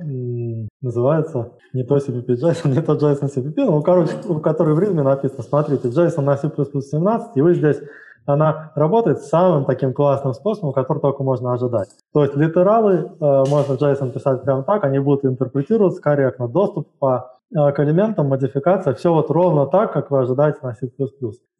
называется 0.81 1.53
не 1.73 1.83
то 1.83 1.97
CPP 1.97 2.37
JSON, 2.37 2.69
не 2.75 2.81
то 2.81 2.95
JSON 2.95 3.29
CPP, 3.35 3.55
ну, 3.57 3.83
короче, 3.83 4.13
в 4.25 4.41
которой 4.41 4.75
в 4.75 4.79
ритме 4.79 5.03
написано, 5.03 5.43
смотрите, 5.43 5.89
JSON 5.89 6.23
на 6.23 6.37
C++ 6.37 6.49
17, 6.49 7.37
и 7.37 7.43
вы 7.43 7.55
здесь 7.55 7.81
она 8.27 8.73
работает 8.75 9.21
самым 9.21 9.65
таким 9.65 9.93
классным 9.93 10.35
способом, 10.35 10.73
который 10.73 10.99
только 10.99 11.23
можно 11.23 11.53
ожидать. 11.53 11.89
То 12.13 12.25
есть 12.25 12.37
литералы 12.37 12.95
э, 12.95 13.45
можно 13.49 13.75
JSON 13.75 14.13
писать 14.13 14.43
прямо 14.43 14.65
так, 14.65 14.85
они 14.85 14.99
будут 14.99 15.25
интерпретироваться 15.25 16.03
корректно. 16.03 16.49
Доступ 16.49 16.89
по 16.99 17.39
э, 17.55 17.73
к 17.73 17.81
элементам, 17.81 18.29
модификация, 18.29 18.95
все 18.95 19.13
вот 19.13 19.31
ровно 19.31 19.67
так, 19.67 19.93
как 19.93 20.11
вы 20.11 20.21
ожидаете 20.21 20.59
на 20.63 20.75
C++. 20.75 20.91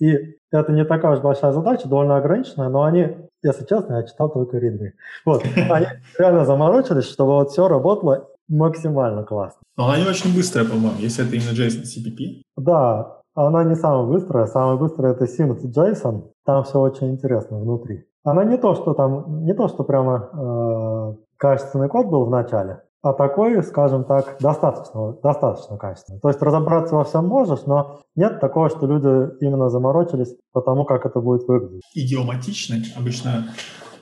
И 0.01 0.37
это 0.51 0.73
не 0.73 0.85
такая 0.85 1.13
уж 1.13 1.21
большая 1.21 1.53
задача, 1.53 1.89
довольно 1.89 2.17
ограниченная, 2.17 2.69
но 2.69 2.83
они, 2.83 3.17
если 3.47 3.65
честно, 3.65 3.97
я 3.97 4.03
читал 4.03 4.29
только 4.31 4.59
ритмы. 4.59 4.93
Вот, 5.25 5.45
они 5.71 5.87
реально 6.19 6.45
заморочились, 6.45 7.05
чтобы 7.05 7.33
вот 7.33 7.51
все 7.51 7.69
работало 7.69 8.29
максимально 8.49 9.25
классно. 9.25 9.61
Но 9.77 9.89
она 9.89 9.99
не 9.99 10.09
очень 10.09 10.35
быстрая, 10.35 10.67
по-моему, 10.67 10.99
если 10.99 11.27
это 11.27 11.35
именно 11.37 11.55
JSON 11.55 11.83
CPP. 11.83 12.43
Да, 12.57 13.17
она 13.35 13.65
не 13.65 13.77
самая 13.77 14.07
быстрая, 14.07 14.47
самая 14.47 14.77
быстрая 14.77 15.13
это 15.13 15.25
Synth 15.25 15.63
JSON, 15.63 16.31
там 16.45 16.65
все 16.65 16.81
очень 16.81 17.11
интересно 17.11 17.59
внутри. 17.59 18.07
Она 18.25 18.45
не 18.45 18.57
то, 18.57 18.75
что 18.75 18.95
там, 18.95 19.45
не 19.45 19.55
то, 19.55 19.69
что 19.69 19.85
прямо 19.85 20.31
э, 20.33 21.17
качественный 21.37 21.89
код 21.89 22.07
был 22.07 22.25
в 22.25 22.31
начале, 22.31 22.83
а 23.03 23.13
такой, 23.13 23.63
скажем 23.63 24.05
так, 24.05 24.37
достаточно, 24.41 25.13
достаточно 25.23 25.77
качественный. 25.77 26.21
То 26.21 26.29
есть 26.29 26.43
разобраться 26.43 26.95
во 26.95 27.05
всем 27.05 27.27
можешь, 27.27 27.65
но 27.67 28.01
нет 28.15 28.41
такого, 28.41 28.69
что 28.71 28.87
люди 28.87 29.33
именно 29.41 29.69
заморочились 29.71 30.35
по 30.53 30.61
тому, 30.61 30.85
как 30.85 31.07
это 31.07 31.21
будет 31.21 31.47
выглядеть. 31.47 31.83
Идиоматичный 31.95 32.83
обычно. 32.97 33.49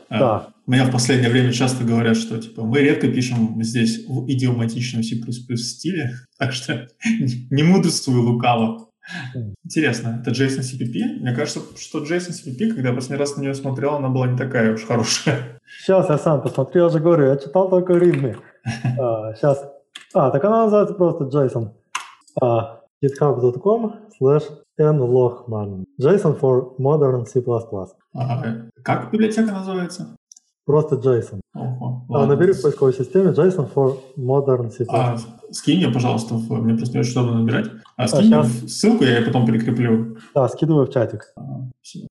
Э, 0.09 0.19
да. 0.19 0.47
Э, 0.49 0.71
меня 0.71 0.85
в 0.87 0.93
последнее 0.93 1.31
время 1.31 1.53
часто 1.53 1.85
говорят, 1.85 2.17
что 2.17 2.41
типа 2.41 2.63
мы 2.63 2.79
редко 2.79 3.09
пишем 3.09 3.63
здесь 3.63 4.07
в 4.07 4.27
идиоматичном 4.27 5.03
C++ 5.03 5.17
стиле, 5.57 6.13
так 6.39 6.53
что 6.53 6.89
не 7.51 7.63
мудрствуй 7.63 8.17
лукаво. 8.17 8.89
Интересно, 9.65 10.23
это 10.23 10.31
JSON 10.31 10.61
CPP? 10.61 11.21
Мне 11.21 11.35
кажется, 11.35 11.61
что 11.79 12.03
JSON 12.03 12.31
CPP, 12.31 12.73
когда 12.73 12.89
я 12.89 12.95
последний 12.95 13.19
раз 13.19 13.37
на 13.37 13.43
нее 13.43 13.55
смотрел, 13.55 13.97
она 13.97 14.09
была 14.09 14.29
не 14.29 14.39
такая 14.39 14.73
уж 14.73 14.85
хорошая. 14.85 15.61
Сейчас 15.83 16.09
я 16.09 16.17
сам 16.17 16.41
посмотрел, 16.41 16.87
я 16.87 16.91
же 16.91 17.01
говорю, 17.01 17.27
я 17.27 17.37
читал 17.37 17.69
только 17.69 17.95
ритмы. 17.95 18.37
А, 18.99 19.35
сейчас. 19.35 19.65
А, 20.15 20.31
так 20.31 20.45
она 20.45 20.65
называется 20.65 20.95
просто 20.95 21.25
JSON. 21.25 21.71
А, 22.41 22.81
github.com 23.03 23.95
slash 24.21 24.45
nlogman. 24.79 25.85
JSON 26.01 26.41
for 26.41 26.77
modern 26.79 27.27
C++. 27.27 27.43
Ага. 28.15 28.71
Как 28.83 29.11
библиотека 29.11 29.53
называется? 29.53 30.17
Просто 30.67 30.97
JSON. 30.97 31.41
Ого, 31.55 32.07
а, 32.09 32.27
набери 32.27 32.53
в 32.53 32.63
поисковой 32.63 32.95
системе 32.95 33.33
JSON 33.33 33.71
for 33.73 33.99
Modern 34.17 34.71
C++. 34.71 34.87
А, 34.89 35.17
скинь 35.51 35.79
мне, 35.79 35.93
пожалуйста, 35.93 36.35
в, 36.35 36.51
мне 36.51 36.75
просто 36.75 36.95
не 36.95 37.01
очень 37.01 37.13
удобно 37.13 37.41
набирать. 37.41 37.67
А, 37.97 38.05
а 38.05 38.09
скинь 38.09 38.33
а, 38.33 38.43
мне 38.43 38.49
ссылку, 38.49 39.05
я 39.05 39.19
ее 39.19 39.27
потом 39.27 39.45
прикреплю. 39.45 40.17
Да, 40.35 40.49
скидываю 40.49 40.87
в 40.87 40.91
чатик. 40.91 41.35
А, 41.37 41.69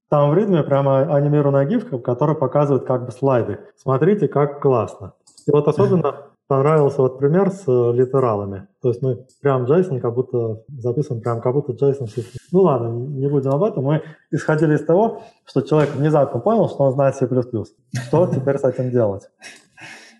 Там 0.09 0.29
в 0.29 0.35
ритме 0.35 0.61
прямо 0.61 1.15
анимированная 1.15 1.65
гифка, 1.65 1.97
которая 1.97 2.35
показывает 2.35 2.85
как 2.85 3.07
бы 3.07 3.11
слайды. 3.11 3.59
Смотрите, 3.75 4.27
как 4.27 4.61
классно. 4.61 5.13
И 5.47 5.51
вот 5.51 5.67
особенно 5.67 6.27
понравился 6.47 7.01
вот 7.01 7.19
пример 7.19 7.51
с 7.51 7.63
э, 7.67 7.93
литералами. 7.93 8.67
То 8.81 8.89
есть 8.89 9.01
мы 9.01 9.25
прям 9.41 9.65
JSON 9.65 9.99
как 9.99 10.13
будто 10.13 10.63
записываем 10.67 11.21
прям 11.21 11.41
как 11.41 11.53
будто 11.53 11.73
JSON. 11.73 12.07
Ну 12.51 12.59
ладно, 12.61 12.87
не 12.89 13.27
будем 13.27 13.51
об 13.51 13.63
этом. 13.63 13.83
Мы 13.83 14.03
исходили 14.31 14.75
из 14.75 14.85
того, 14.85 15.23
что 15.45 15.61
человек 15.61 15.95
внезапно 15.95 16.39
понял, 16.39 16.67
что 16.69 16.83
он 16.83 16.93
знает 16.93 17.15
C++. 17.15 17.27
Что 17.27 18.27
теперь 18.27 18.57
с 18.57 18.63
этим 18.63 18.91
делать? 18.91 19.29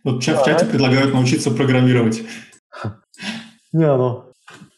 Вот 0.03 0.17
в 0.17 0.21
чате 0.21 0.65
предлагают 0.65 1.13
научиться 1.13 1.51
программировать. 1.51 2.23
Не, 3.71 3.95
ну, 3.95 4.25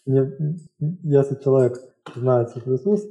если 0.05 1.35
человек 1.43 1.79
знает 2.15 2.49
C++, 2.49 2.61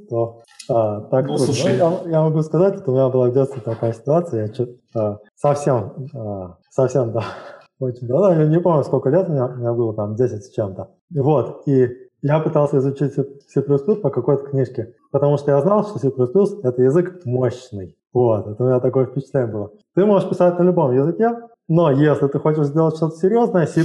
то 0.09 0.41
а, 0.67 1.01
так 1.01 1.27
ну, 1.27 1.37
слушай. 1.37 1.77
Я, 1.77 2.01
я 2.05 2.21
могу 2.21 2.41
сказать, 2.41 2.79
что 2.79 2.91
у 2.91 2.95
меня 2.95 3.09
была 3.09 3.29
в 3.29 3.33
детстве 3.33 3.61
такая 3.61 3.93
ситуация, 3.93 4.51
я 4.57 4.65
а, 4.95 5.17
совсем, 5.35 6.09
а, 6.15 6.57
совсем, 6.71 7.11
да, 7.11 7.23
очень 7.79 8.07
давно, 8.07 8.33
я 8.33 8.47
не 8.47 8.59
помню, 8.59 8.83
сколько 8.83 9.09
лет 9.09 9.27
у 9.29 9.31
меня, 9.31 9.47
у 9.47 9.55
меня 9.55 9.73
было, 9.73 9.93
там, 9.93 10.15
10 10.15 10.43
с 10.43 10.51
чем-то. 10.51 10.89
Вот, 11.11 11.67
и 11.67 11.89
Я 12.25 12.39
пытался 12.39 12.79
изучить 12.79 13.13
C++ 13.13 13.61
по 13.61 14.09
какой-то 14.09 14.49
книжке, 14.49 14.95
потому 15.11 15.37
что 15.37 15.51
я 15.51 15.61
знал, 15.61 15.85
что 15.85 15.99
C++— 15.99 16.07
это 16.63 16.81
язык 16.81 17.21
мощный. 17.23 17.95
Вот, 18.13 18.47
это 18.47 18.63
у 18.63 18.65
меня 18.65 18.79
такое 18.79 19.05
впечатление 19.05 19.51
было. 19.51 19.71
Ты 19.93 20.07
можешь 20.07 20.27
писать 20.27 20.57
на 20.57 20.63
любом 20.63 20.91
языке, 20.91 21.37
но 21.67 21.91
если 21.91 22.25
ты 22.25 22.39
хочешь 22.39 22.65
сделать 22.65 22.95
что-то 22.95 23.15
серьезное, 23.17 23.67
C++. 23.67 23.81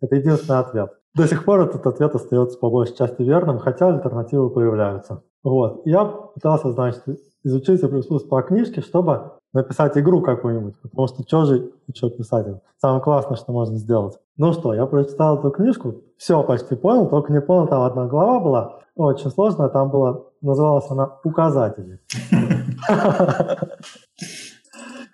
Это 0.00 0.14
единственный 0.14 0.60
ответ. 0.60 0.90
До 1.16 1.26
сих 1.26 1.44
пор 1.44 1.62
этот 1.62 1.84
ответ 1.88 2.14
остается 2.14 2.56
по 2.56 2.70
большей 2.70 2.94
части 2.94 3.22
верным, 3.22 3.58
хотя 3.58 3.88
альтернативы 3.88 4.48
появляются. 4.50 5.24
Вот. 5.42 5.82
Я 5.86 6.04
пытался, 6.04 6.70
значит, 6.70 7.02
изучить 7.42 7.80
C++ 7.80 7.88
по 8.28 8.42
книжке, 8.42 8.80
чтобы 8.80 9.32
написать 9.52 9.96
игру 9.98 10.20
какую-нибудь, 10.22 10.78
потому 10.80 11.06
что 11.08 11.22
что 11.22 11.44
же 11.44 11.72
что 11.94 12.10
писать? 12.10 12.46
Самое 12.78 13.02
классное, 13.02 13.36
что 13.36 13.52
можно 13.52 13.76
сделать. 13.76 14.18
Ну 14.36 14.52
что, 14.52 14.74
я 14.74 14.86
прочитал 14.86 15.38
эту 15.38 15.50
книжку, 15.50 15.94
все 16.18 16.42
почти 16.42 16.76
понял, 16.76 17.08
только 17.08 17.32
не 17.32 17.40
понял, 17.40 17.66
там 17.66 17.82
одна 17.82 18.06
глава 18.06 18.40
была, 18.40 18.78
очень 18.94 19.30
сложная, 19.30 19.68
там 19.68 19.90
была, 19.90 20.20
называлась 20.42 20.90
она 20.90 21.18
«Указатели». 21.24 22.00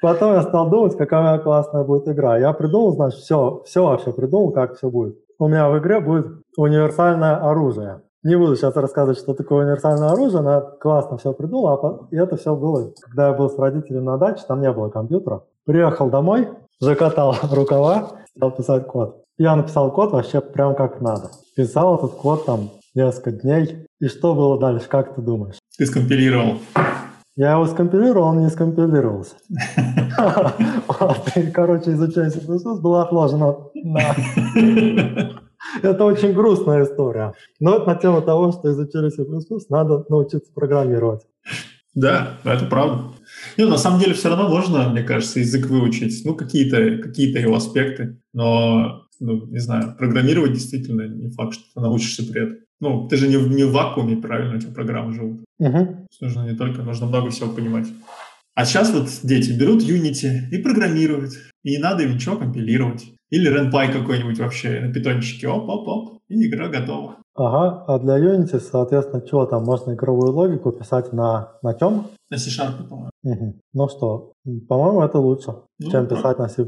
Потом 0.01 0.33
я 0.35 0.43
стал 0.43 0.69
думать, 0.69 0.97
какая 0.97 1.39
классная 1.39 1.85
будет 1.85 2.09
игра. 2.09 2.37
Я 2.37 2.53
придумал, 2.53 2.93
значит, 2.93 3.21
все, 3.21 3.63
все 3.65 3.85
вообще 3.85 4.13
придумал, 4.13 4.51
как 4.51 4.75
все 4.75 4.91
будет. 4.91 5.17
У 5.39 5.47
меня 5.47 5.71
в 5.71 5.79
игре 5.79 6.01
будет 6.01 6.27
универсальное 6.57 7.37
оружие. 7.37 8.03
Не 8.25 8.37
буду 8.37 8.55
сейчас 8.55 8.77
рассказывать, 8.77 9.19
что 9.19 9.35
такое 9.35 9.65
универсальное 9.65 10.11
оружие, 10.11 10.43
но 10.43 10.53
я 10.53 10.61
классно 10.61 11.19
все 11.19 11.33
придумал. 11.33 11.69
А 11.69 12.15
и 12.15 12.17
это 12.17 12.37
все 12.37 12.55
было, 12.55 12.93
когда 13.01 13.29
я 13.29 13.35
был 13.35 13.51
с 13.51 13.59
родителями 13.59 14.05
на 14.05 14.17
даче, 14.17 14.45
там 14.47 14.61
не 14.61 14.71
было 14.71 14.91
компьютера. 14.91 15.43
Приехал 15.65 16.09
домой, 16.09 16.49
закатал 16.79 17.35
рукава, 17.51 18.13
стал 18.37 18.53
писать 18.53 18.87
код. 18.87 19.25
Я 19.39 19.57
написал 19.57 19.91
код 19.91 20.13
вообще 20.13 20.41
прям 20.41 20.77
как 20.77 21.01
надо. 21.01 21.31
Писал 21.57 21.97
этот 21.97 22.13
код 22.13 22.47
там 22.47 22.71
несколько 22.95 23.33
дней. 23.33 23.87
И 24.01 24.07
что 24.07 24.35
было 24.35 24.59
дальше, 24.59 24.89
как 24.89 25.17
ты 25.17 25.21
думаешь? 25.21 25.57
Ты 25.77 25.87
скомпилировал. 25.87 26.59
Я 27.35 27.53
его 27.53 27.67
скомпилировал, 27.67 28.29
он 28.29 28.41
не 28.41 28.51
скомпилировался. 28.51 29.35
Короче, 31.55 31.93
изучая 31.93 32.31
C++ 32.31 32.41
была 32.81 33.03
отложена 33.03 33.57
на... 33.75 35.42
Это 35.83 36.05
очень 36.05 36.33
грустная 36.33 36.85
история. 36.85 37.35
Но 37.61 37.77
это 37.77 37.87
на 37.87 37.95
тему 37.95 38.23
того, 38.23 38.53
что 38.53 38.71
изучили 38.71 39.11
C++, 39.11 39.25
надо 39.69 40.05
научиться 40.09 40.53
программировать. 40.53 41.23
Да, 41.95 42.39
это 42.45 42.65
правда. 42.67 43.13
Ну, 43.59 43.69
на 43.69 43.77
самом 43.77 44.01
деле 44.01 44.15
все 44.15 44.31
равно 44.31 44.49
можно, 44.49 44.89
мне 44.89 45.03
кажется, 45.03 45.41
язык 45.41 45.67
выучить. 45.67 46.25
Ну, 46.25 46.35
какие-то 46.35 47.03
какие 47.03 47.39
его 47.39 47.55
аспекты. 47.55 48.19
Но, 48.33 49.07
ну, 49.21 49.47
не 49.47 49.59
знаю, 49.59 49.95
программировать 49.99 50.55
действительно 50.55 51.03
не 51.03 51.31
факт, 51.31 51.55
что 51.55 51.65
ты 51.75 51.81
научишься 51.81 52.25
при 52.25 52.45
этом. 52.45 52.57
Ну, 52.81 53.09
ты 53.09 53.17
же 53.17 53.29
не 53.29 53.37
в, 53.37 53.49
не 53.49 53.65
в 53.65 53.73
вакууме, 53.73 54.17
правильно, 54.17 54.57
эти 54.57 54.67
программы 54.67 55.13
живут. 55.15 55.45
Угу. 55.59 56.09
Нужно 56.21 56.51
не 56.51 56.57
только, 56.57 56.83
нужно 56.83 57.07
много 57.07 57.31
всего 57.31 57.51
понимать. 57.51 57.87
А 58.55 58.65
сейчас 58.65 58.93
вот 58.93 59.09
дети 59.23 59.53
берут 59.53 59.83
Unity 59.83 60.51
и 60.51 60.59
программируют. 60.59 61.33
И 61.63 61.73
не 61.73 61.79
надо 61.79 62.03
им 62.03 62.15
ничего 62.15 62.37
компилировать. 62.37 63.05
Или 63.33 63.51
RenPy 63.51 63.93
какой-нибудь 63.93 64.39
вообще 64.39 64.81
на 64.81 64.93
питончике. 64.93 65.49
Оп-оп-оп. 65.49 66.19
И 66.29 66.49
игра 66.49 66.69
готова. 66.69 67.17
Ага, 67.35 67.85
а 67.89 67.99
для 67.99 68.19
Unity, 68.19 68.61
соответственно, 68.61 69.27
что 69.27 69.47
там 69.47 69.65
можно 69.65 69.95
игровую 69.95 70.33
логику 70.33 70.71
писать 70.71 71.15
на, 71.15 71.55
на 71.63 71.73
чем? 71.73 72.09
На 72.31 72.37
C-Sharp, 72.37 72.87
по-моему. 72.87 73.11
Угу. 73.23 73.61
Ну 73.73 73.89
что, 73.89 74.33
по-моему, 74.69 75.03
это 75.03 75.19
лучше, 75.19 75.55
ну, 75.79 75.91
чем 75.91 76.07
про... 76.07 76.17
писать 76.17 76.39
на 76.39 76.49
C++. 76.49 76.67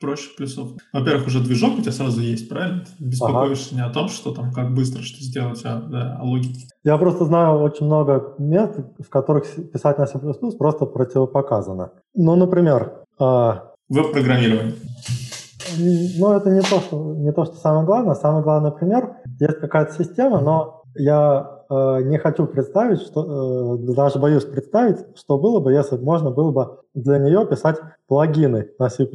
Проще 0.00 0.30
плюсов. 0.38 0.68
Во-первых, 0.94 1.26
уже 1.26 1.44
движок 1.44 1.78
у 1.78 1.82
тебя 1.82 1.92
сразу 1.92 2.22
есть, 2.22 2.48
правильно? 2.48 2.86
Ты 2.86 3.04
беспокоишься 3.04 3.74
ага. 3.74 3.76
не 3.76 3.90
о 3.90 3.92
том, 3.92 4.08
что 4.08 4.32
там, 4.32 4.52
как 4.52 4.72
быстро 4.72 5.02
что 5.02 5.22
сделать, 5.22 5.60
а 5.64 5.82
да, 5.82 6.16
о 6.18 6.24
логике. 6.24 6.66
Я 6.82 6.96
просто 6.96 7.26
знаю 7.26 7.58
очень 7.60 7.84
много 7.84 8.34
мест, 8.38 8.78
в 8.98 9.10
которых 9.10 9.44
писать 9.70 9.98
на 9.98 10.06
C++ 10.06 10.18
просто 10.58 10.86
противопоказано. 10.86 11.92
Ну, 12.14 12.36
например... 12.36 13.04
Э... 13.20 13.52
Веб-программирование. 13.90 14.76
Ну, 15.78 16.32
это 16.32 16.50
не 16.50 16.60
то, 16.60 16.80
что, 16.80 17.14
не 17.14 17.32
то, 17.32 17.44
что 17.44 17.56
самое 17.56 17.84
главное. 17.84 18.14
Самый 18.14 18.42
главный 18.42 18.72
пример. 18.72 19.16
Есть 19.38 19.60
какая-то 19.60 19.92
система, 19.92 20.40
но 20.40 20.82
я 20.94 21.59
не 21.70 22.18
хочу 22.18 22.46
представить, 22.46 23.00
что 23.00 23.78
э, 23.78 23.94
даже 23.94 24.18
боюсь 24.18 24.44
представить, 24.44 24.98
что 25.16 25.38
было 25.38 25.60
бы, 25.60 25.72
если 25.72 25.96
можно 25.96 26.30
было 26.30 26.50
бы 26.50 26.78
для 26.94 27.18
нее 27.18 27.46
писать 27.46 27.76
плагины 28.08 28.68
на 28.78 28.90
C++, 28.90 29.08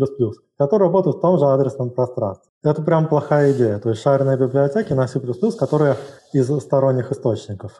которые 0.58 0.88
работают 0.88 1.18
в 1.18 1.22
том 1.22 1.38
же 1.38 1.46
адресном 1.46 1.90
пространстве. 1.90 2.50
Это 2.64 2.82
прям 2.82 3.08
плохая 3.08 3.52
идея. 3.52 3.80
То 3.80 3.90
есть 3.90 4.02
шаренные 4.02 4.38
библиотеки 4.38 4.94
на 4.94 5.08
C++, 5.08 5.20
которые 5.60 5.98
из 6.34 6.48
сторонних 6.62 7.12
источников. 7.12 7.74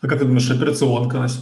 А 0.00 0.06
как 0.06 0.18
ты 0.18 0.26
думаешь, 0.26 0.50
операционка 0.50 1.18
на 1.18 1.28
C++? 1.28 1.40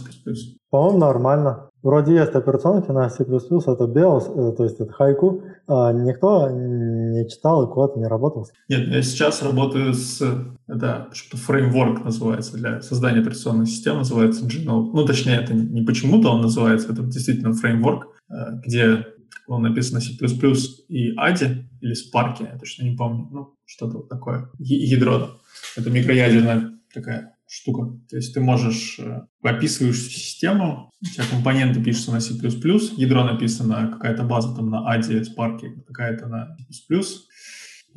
По-моему, 0.69 0.97
нормально. 0.97 1.69
Вроде 1.83 2.15
есть 2.15 2.33
операционки 2.33 2.89
на 2.91 3.09
C++, 3.09 3.23
это 3.23 3.83
BIOS, 3.85 4.51
э, 4.51 4.55
то 4.55 4.63
есть 4.63 4.79
это 4.79 4.91
хайку. 4.91 5.43
А 5.67 5.93
никто 5.93 6.49
не 6.49 7.29
читал 7.29 7.65
и 7.65 7.73
код 7.73 7.95
не 7.97 8.05
работал. 8.05 8.47
Нет, 8.67 8.87
я 8.87 9.01
сейчас 9.01 9.43
работаю 9.43 9.93
с... 9.93 10.21
Это 10.67 11.07
что-то 11.13 11.37
фреймворк 11.37 12.03
называется 12.03 12.57
для 12.57 12.76
создания 12.81 13.21
операционной 13.21 13.65
системы, 13.65 13.99
называется 13.99 14.45
Genome. 14.45 14.91
Ну, 14.93 15.05
точнее, 15.05 15.35
это 15.35 15.53
не 15.53 15.81
почему-то 15.83 16.29
он 16.29 16.41
называется, 16.41 16.91
это 16.91 17.03
действительно 17.03 17.53
фреймворк, 17.53 18.07
э, 18.29 18.33
где 18.65 19.05
он 19.47 19.63
написан 19.63 19.95
на 19.95 20.01
C++ 20.01 20.13
и 20.89 21.15
ADI 21.15 21.63
или 21.81 21.93
Spark, 21.93 22.37
я 22.39 22.57
точно 22.57 22.83
не 22.83 22.95
помню. 22.95 23.27
Ну, 23.31 23.55
что-то 23.65 23.97
вот 23.97 24.09
такое. 24.09 24.49
Ядро. 24.59 25.39
Это 25.75 25.89
микроядерная 25.89 26.73
такая 26.93 27.37
штука. 27.47 27.97
То 28.09 28.17
есть 28.17 28.33
ты 28.33 28.41
можешь, 28.41 28.99
э, 28.99 29.21
описываешь 29.41 29.99
систему, 29.99 30.91
у 31.01 31.05
тебя 31.05 31.23
компоненты 31.29 31.81
пишутся 31.81 32.11
на 32.11 32.19
C++, 32.19 32.33
ядро 32.33 33.23
написано, 33.23 33.89
какая-то 33.93 34.23
база 34.23 34.53
там 34.55 34.69
на 34.69 34.97
ADI, 34.97 35.23
Spark, 35.23 35.59
какая-то 35.87 36.27
на 36.27 36.57
C++, 36.69 36.83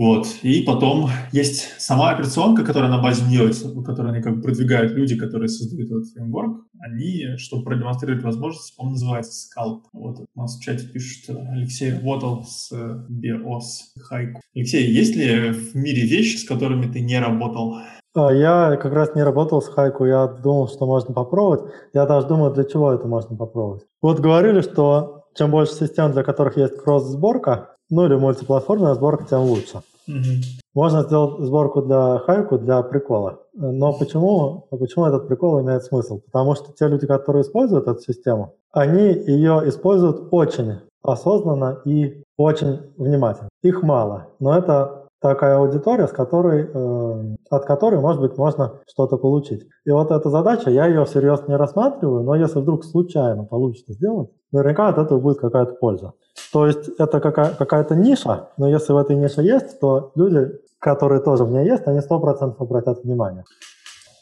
вот. 0.00 0.28
И 0.40 0.62
потом 0.62 1.10
есть 1.30 1.78
сама 1.78 2.12
операционка, 2.12 2.64
которая 2.64 2.90
на 2.90 3.02
базе 3.02 3.22
нее, 3.26 3.50
которую 3.84 4.14
они 4.14 4.22
как 4.22 4.36
бы 4.36 4.42
продвигают 4.42 4.92
люди, 4.92 5.14
которые 5.14 5.50
создают 5.50 5.90
этот 5.90 6.08
фреймворк. 6.08 6.64
Они, 6.80 7.36
чтобы 7.36 7.64
продемонстрировать 7.64 8.24
возможности, 8.24 8.74
по-моему, 8.78 8.94
называется 8.94 9.32
Scalp. 9.46 9.80
Вот 9.92 10.20
у 10.34 10.40
нас 10.40 10.56
в 10.56 10.62
чате 10.62 10.86
пишут 10.86 11.36
Алексей 11.50 11.92
работал 11.92 12.44
с 12.44 12.72
BIOS 12.72 14.00
Хайку. 14.00 14.40
Алексей, 14.54 14.90
есть 14.90 15.16
ли 15.16 15.50
в 15.50 15.74
мире 15.74 16.06
вещи, 16.06 16.38
с 16.38 16.48
которыми 16.48 16.90
ты 16.90 17.02
не 17.02 17.20
работал? 17.20 17.76
А, 18.14 18.32
я 18.32 18.78
как 18.80 18.94
раз 18.94 19.14
не 19.14 19.22
работал 19.22 19.60
с 19.60 19.68
Хайку, 19.68 20.06
я 20.06 20.26
думал, 20.28 20.68
что 20.68 20.86
можно 20.86 21.12
попробовать. 21.12 21.70
Я 21.92 22.06
даже 22.06 22.26
думаю, 22.26 22.54
для 22.54 22.64
чего 22.64 22.90
это 22.90 23.06
можно 23.06 23.36
попробовать. 23.36 23.82
Вот 24.00 24.18
говорили, 24.20 24.62
что 24.62 25.24
чем 25.36 25.50
больше 25.50 25.74
систем, 25.74 26.12
для 26.12 26.22
которых 26.22 26.56
есть 26.56 26.78
кросс-сборка, 26.78 27.69
ну 27.90 28.06
или 28.06 28.14
мультиплатформенная 28.14 28.94
сборка, 28.94 29.24
тем 29.28 29.40
лучше. 29.40 29.82
Угу. 30.08 30.60
Можно 30.74 31.02
сделать 31.02 31.40
сборку 31.40 31.82
для 31.82 32.18
хайку 32.18 32.58
для 32.58 32.82
прикола. 32.82 33.40
Но 33.54 33.92
почему, 33.92 34.66
почему 34.70 35.06
этот 35.06 35.28
прикол 35.28 35.60
имеет 35.60 35.84
смысл? 35.84 36.20
Потому 36.20 36.54
что 36.54 36.72
те 36.72 36.88
люди, 36.88 37.06
которые 37.06 37.42
используют 37.42 37.86
эту 37.86 38.00
систему, 38.00 38.54
они 38.72 39.02
ее 39.02 39.62
используют 39.66 40.28
очень 40.30 40.78
осознанно 41.02 41.80
и 41.84 42.22
очень 42.36 42.80
внимательно. 42.96 43.48
Их 43.62 43.82
мало, 43.82 44.28
но 44.38 44.56
это 44.56 45.00
такая 45.20 45.58
аудитория, 45.58 46.06
с 46.06 46.12
которой, 46.12 46.68
э, 46.72 47.36
от 47.50 47.64
которой, 47.66 48.00
может 48.00 48.20
быть, 48.20 48.36
можно 48.38 48.74
что-то 48.88 49.18
получить. 49.18 49.66
И 49.84 49.90
вот 49.90 50.10
эта 50.10 50.30
задача, 50.30 50.70
я 50.70 50.86
ее 50.86 51.04
всерьез 51.04 51.46
не 51.46 51.56
рассматриваю, 51.56 52.22
но 52.22 52.34
если 52.34 52.60
вдруг 52.60 52.84
случайно 52.84 53.44
получится 53.44 53.92
сделать, 53.92 54.30
наверняка 54.52 54.88
от 54.88 54.98
этого 54.98 55.20
будет 55.20 55.38
какая-то 55.38 55.74
польза. 55.74 56.12
То 56.52 56.66
есть 56.66 56.88
это 56.98 57.20
какая- 57.20 57.54
какая-то 57.54 57.94
ниша, 57.94 58.48
но 58.56 58.68
если 58.68 58.92
в 58.92 58.96
этой 58.96 59.16
нише 59.16 59.42
есть, 59.42 59.80
то 59.80 60.12
люди, 60.14 60.50
которые 60.78 61.20
тоже 61.20 61.44
в 61.44 61.50
ней 61.50 61.66
есть, 61.66 61.86
они 61.86 62.00
100% 62.00 62.60
обратят 62.60 63.04
внимание. 63.04 63.44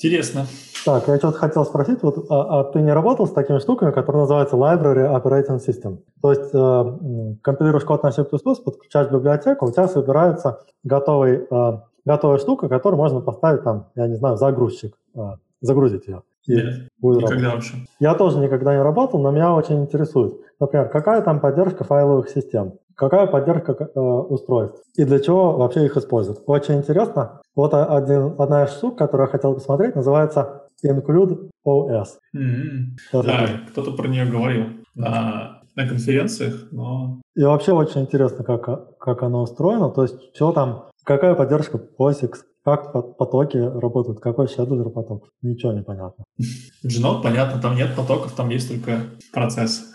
Интересно. 0.01 0.47
Так, 0.85 1.09
я 1.09 1.17
что-то 1.17 1.39
хотел 1.39 1.65
спросить, 1.65 2.03
вот, 2.03 2.27
а, 2.31 2.61
а 2.61 2.65
ты 2.65 2.81
не 2.81 2.93
работал 2.93 3.27
с 3.27 3.33
такими 3.33 3.59
штуками, 3.59 3.91
которые 3.91 4.23
называются 4.23 4.57
Library 4.57 5.13
Operating 5.13 5.59
System? 5.59 5.99
То 6.23 6.31
есть 6.31 6.51
э, 6.55 7.37
компилируешь 7.43 7.85
код 7.85 8.03
на 8.05 8.13
C++, 8.13 8.25
подключаешь 8.25 9.11
библиотеку, 9.11 9.67
у 9.67 9.73
тебя 9.73 9.89
собирается 9.89 10.61
готовый, 10.85 11.47
э, 11.51 11.81
готовая 12.05 12.39
штука, 12.39 12.69
которую 12.69 12.99
можно 12.99 13.21
поставить 13.21 13.65
там, 13.65 13.89
я 13.97 14.07
не 14.07 14.17
знаю, 14.17 14.37
загрузчик, 14.37 14.95
э, 15.17 15.21
загрузить 15.61 16.07
ее. 16.07 16.23
Нет, 16.49 16.89
будет 16.99 17.23
никогда 17.23 17.55
вообще. 17.55 17.75
Я 18.01 18.15
тоже 18.15 18.39
никогда 18.39 18.75
не 18.75 18.83
работал, 18.83 19.21
но 19.21 19.31
меня 19.31 19.55
очень 19.55 19.83
интересует. 19.83 20.35
Например, 20.59 20.89
какая 20.89 21.23
там 21.23 21.41
поддержка 21.41 21.85
файловых 21.85 22.29
систем? 22.29 22.75
Какая 22.95 23.29
поддержка 23.29 23.73
э, 23.73 24.01
устройств? 24.01 24.83
И 24.97 25.05
для 25.05 25.21
чего 25.21 25.57
вообще 25.57 25.87
их 25.87 25.97
используют? 25.97 26.43
Очень 26.47 26.79
интересно. 26.79 27.41
Вот 27.55 27.73
один, 27.73 28.35
одна 28.39 28.65
из 28.65 28.71
штук, 28.71 28.99
которую 28.99 29.27
я 29.29 29.31
хотел 29.31 29.55
посмотреть, 29.55 29.95
называется 29.95 30.65
Include 30.85 31.51
OS. 31.67 32.07
Mm-hmm. 32.37 33.23
Да, 33.25 33.49
кто-то 33.71 33.93
про 33.93 34.09
нее 34.09 34.27
говорил 34.27 34.65
на, 34.95 35.63
на 35.77 35.89
конференциях, 35.89 36.69
но... 36.73 37.21
И 37.37 37.43
вообще 37.43 37.73
очень 37.73 38.03
интересно, 38.03 38.45
как, 38.45 38.99
как 38.99 39.23
оно 39.23 39.43
устроено. 39.43 39.91
То 39.91 40.03
есть, 40.03 40.35
что 40.35 40.53
там, 40.53 40.87
какая 41.05 41.35
поддержка 41.35 41.79
POSIX, 41.79 42.33
как 42.77 43.17
потоки 43.17 43.57
работают, 43.57 44.21
какой 44.21 44.49
шедлер 44.49 44.91
поток. 44.91 45.29
Ничего 45.43 45.73
не 45.73 45.83
понятно. 45.83 46.25
Genode 46.85 47.23
понятно, 47.23 47.61
там 47.61 47.77
нет 47.77 47.95
потоков, 47.97 48.33
там 48.33 48.49
есть 48.51 48.69
только 48.69 49.11
процесс. 49.33 49.93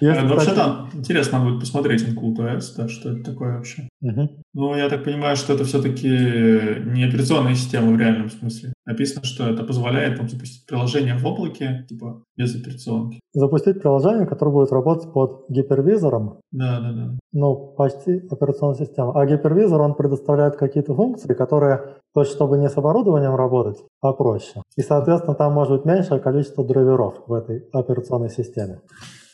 Если, 0.00 0.22
ну, 0.22 0.34
вообще, 0.34 0.54
да, 0.54 0.86
интересно 0.94 1.40
будет 1.40 1.60
посмотреть 1.60 2.02
InCool.s, 2.02 2.74
да, 2.74 2.88
что 2.88 3.10
это 3.10 3.22
такое 3.22 3.56
вообще. 3.56 3.88
Угу. 4.00 4.30
Ну, 4.54 4.74
я 4.74 4.88
так 4.88 5.04
понимаю, 5.04 5.36
что 5.36 5.52
это 5.52 5.64
все-таки 5.64 6.08
не 6.08 7.04
операционная 7.04 7.54
система 7.54 7.92
в 7.92 7.98
реальном 7.98 8.30
смысле. 8.30 8.72
Написано, 8.86 9.24
что 9.24 9.48
это 9.48 9.62
позволяет 9.62 10.16
там, 10.16 10.28
запустить 10.28 10.66
приложение 10.66 11.16
в 11.16 11.26
облаке, 11.26 11.84
типа, 11.88 12.22
без 12.36 12.56
операционки. 12.56 13.20
Запустить 13.34 13.80
приложение, 13.80 14.26
которое 14.26 14.52
будет 14.52 14.72
работать 14.72 15.12
под 15.12 15.44
гипервизором. 15.48 16.40
Да, 16.50 16.80
да, 16.80 16.92
да. 16.92 17.18
Ну, 17.32 17.74
почти 17.76 18.22
операционная 18.30 18.78
система. 18.78 19.12
А 19.20 19.26
гипервизор, 19.26 19.80
он 19.80 19.94
предоставляет 19.94 20.56
какие-то 20.56 20.94
функции, 20.94 21.34
которые, 21.34 21.96
то 22.14 22.22
есть, 22.22 22.32
чтобы 22.32 22.58
не 22.58 22.68
с 22.68 22.76
оборудованием 22.76 23.34
работать, 23.34 23.78
а 24.00 24.12
проще. 24.12 24.62
И, 24.76 24.82
соответственно, 24.82 25.36
там 25.36 25.52
может 25.52 25.72
быть 25.76 25.84
меньшее 25.84 26.20
количество 26.20 26.64
драйверов 26.64 27.22
в 27.26 27.32
этой 27.32 27.64
операционной 27.72 28.30
системе. 28.30 28.80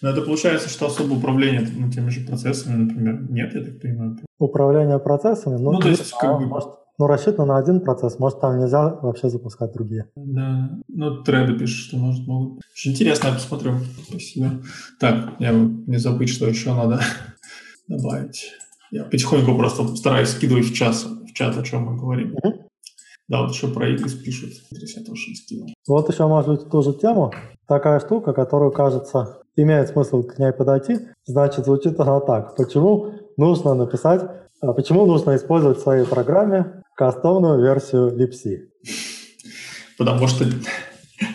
Но 0.07 0.13
это 0.13 0.23
получается, 0.23 0.69
что 0.69 0.87
особо 0.87 1.15
управления 1.15 1.69
ну, 1.77 1.91
теми 1.91 2.11
же 2.11 2.21
процессами, 2.21 2.85
например, 2.85 3.29
нет, 3.29 3.53
я 3.57 3.65
так 3.65 3.81
понимаю. 3.81 4.17
Управление 4.39 5.01
процессами? 5.01 5.57
Ну, 5.57 5.73
ну 5.73 5.81
то 5.81 5.89
есть, 5.89 6.13
как 6.13 6.39
бы... 6.39 6.47
Может, 6.47 6.69
ну, 6.97 7.09
рассчитано 7.09 7.47
на 7.47 7.59
один 7.59 7.81
процесс, 7.81 8.21
может, 8.21 8.41
там 8.41 8.57
нельзя 8.61 9.01
вообще 9.03 9.29
запускать 9.29 9.73
другие. 9.73 10.09
Да, 10.15 10.71
ну, 10.87 11.25
треды 11.25 11.59
пишут, 11.59 11.89
что 11.89 11.97
может, 11.97 12.25
могут. 12.29 12.63
Очень 12.73 12.93
интересно, 12.93 13.27
я 13.27 13.35
посмотрю. 13.35 13.73
Спасибо. 14.09 14.63
Так, 15.01 15.41
я 15.41 15.51
не 15.51 15.97
забыть, 15.97 16.29
что 16.29 16.47
еще 16.47 16.73
надо 16.73 17.01
добавить. 17.89 18.53
Я 18.93 19.03
потихоньку 19.03 19.57
просто 19.57 19.89
стараюсь 19.97 20.29
скидывать 20.29 20.67
в, 20.67 20.73
час, 20.73 21.05
в 21.05 21.33
чат, 21.33 21.59
о 21.59 21.65
чем 21.65 21.83
мы 21.83 21.99
говорим. 21.99 22.37
Угу. 22.41 22.66
Да, 23.29 23.43
вот 23.43 23.51
еще 23.51 23.69
про 23.69 23.93
Игрис 23.93 24.15
пишут. 24.15 24.51
Я 24.71 25.05
тоже 25.05 25.31
не 25.31 25.35
скинул. 25.35 25.69
Вот 25.89 26.09
еще, 26.09 26.27
может 26.27 26.49
быть, 26.49 26.71
ту 26.71 26.83
же 26.83 26.93
тему. 26.93 27.33
Такая 27.67 27.99
штука, 27.99 28.33
которую, 28.33 28.71
кажется, 28.71 29.43
имеет 29.57 29.89
смысл 29.89 30.23
к 30.23 30.39
ней 30.39 30.53
подойти, 30.53 31.01
значит, 31.25 31.65
звучит 31.65 31.99
она 31.99 32.21
так. 32.21 32.55
Почему 32.57 33.13
нужно 33.37 33.75
написать, 33.75 34.23
а 34.61 34.73
почему 34.73 35.07
нужно 35.07 35.35
использовать 35.35 35.79
в 35.79 35.83
своей 35.83 36.07
программе 36.07 36.83
кастомную 36.95 37.61
версию 37.61 38.17
Lipsy? 38.17 38.69
Потому 39.99 40.29
что 40.29 40.45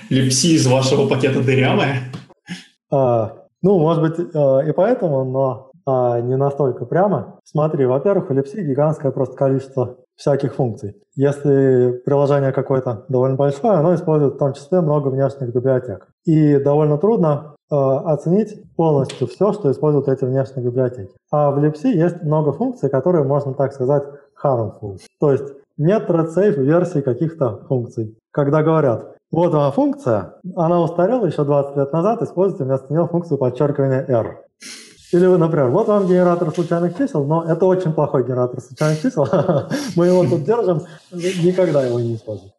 Lipsy 0.09 0.51
из 0.51 0.67
вашего 0.67 1.09
пакета 1.09 1.41
дырявая? 1.41 2.11
А, 2.89 3.47
ну, 3.61 3.79
может 3.79 4.01
быть, 4.01 4.27
а, 4.33 4.59
и 4.59 4.71
поэтому, 4.71 5.25
но 5.25 5.71
а, 5.85 6.21
не 6.21 6.37
настолько 6.37 6.85
прямо. 6.85 7.39
Смотри, 7.43 7.85
во-первых, 7.85 8.29
у 8.29 8.33
Lipsy 8.33 8.61
гигантское 8.61 9.11
просто 9.11 9.35
количество 9.35 9.97
всяких 10.21 10.53
функций. 10.53 10.95
Если 11.15 11.99
приложение 12.05 12.51
какое-то 12.51 13.05
довольно 13.09 13.35
большое, 13.35 13.73
оно 13.73 13.95
использует 13.95 14.35
в 14.35 14.37
том 14.37 14.53
числе 14.53 14.81
много 14.81 15.09
внешних 15.09 15.53
библиотек. 15.53 16.07
И 16.25 16.57
довольно 16.59 16.99
трудно 16.99 17.55
э, 17.71 17.75
оценить 17.75 18.63
полностью 18.75 19.27
все, 19.27 19.51
что 19.51 19.71
используют 19.71 20.07
эти 20.07 20.23
внешние 20.23 20.63
библиотеки. 20.63 21.11
А 21.31 21.49
в 21.49 21.57
Lipsy 21.57 21.87
есть 21.87 22.21
много 22.21 22.53
функций, 22.53 22.89
которые 22.89 23.23
можно 23.23 23.55
так 23.55 23.73
сказать 23.73 24.03
harmful. 24.43 24.97
То 25.19 25.31
есть 25.31 25.53
нет 25.77 26.07
thread 26.07 26.51
версии 26.61 27.01
каких-то 27.01 27.65
функций. 27.67 28.15
Когда 28.31 28.61
говорят, 28.61 29.15
вот 29.31 29.53
она 29.55 29.71
функция, 29.71 30.35
она 30.55 30.81
устарела 30.81 31.25
еще 31.25 31.43
20 31.43 31.77
лет 31.77 31.91
назад, 31.93 32.21
используйте 32.21 32.65
вместо 32.65 32.93
нее 32.93 33.07
функцию 33.07 33.39
подчеркивания 33.39 34.05
R. 34.07 34.37
Или, 35.11 35.25
например, 35.25 35.69
вот 35.69 35.87
вам 35.87 36.07
генератор 36.07 36.51
случайных 36.51 36.97
чисел, 36.97 37.25
но 37.25 37.43
это 37.43 37.65
очень 37.65 37.91
плохой 37.91 38.23
генератор 38.23 38.61
случайных 38.61 39.01
чисел. 39.01 39.27
Мы 39.95 40.07
его 40.07 40.23
тут 40.25 40.43
держим, 40.43 40.81
никогда 41.11 41.85
его 41.85 41.99
не 41.99 42.15
используем. 42.15 42.51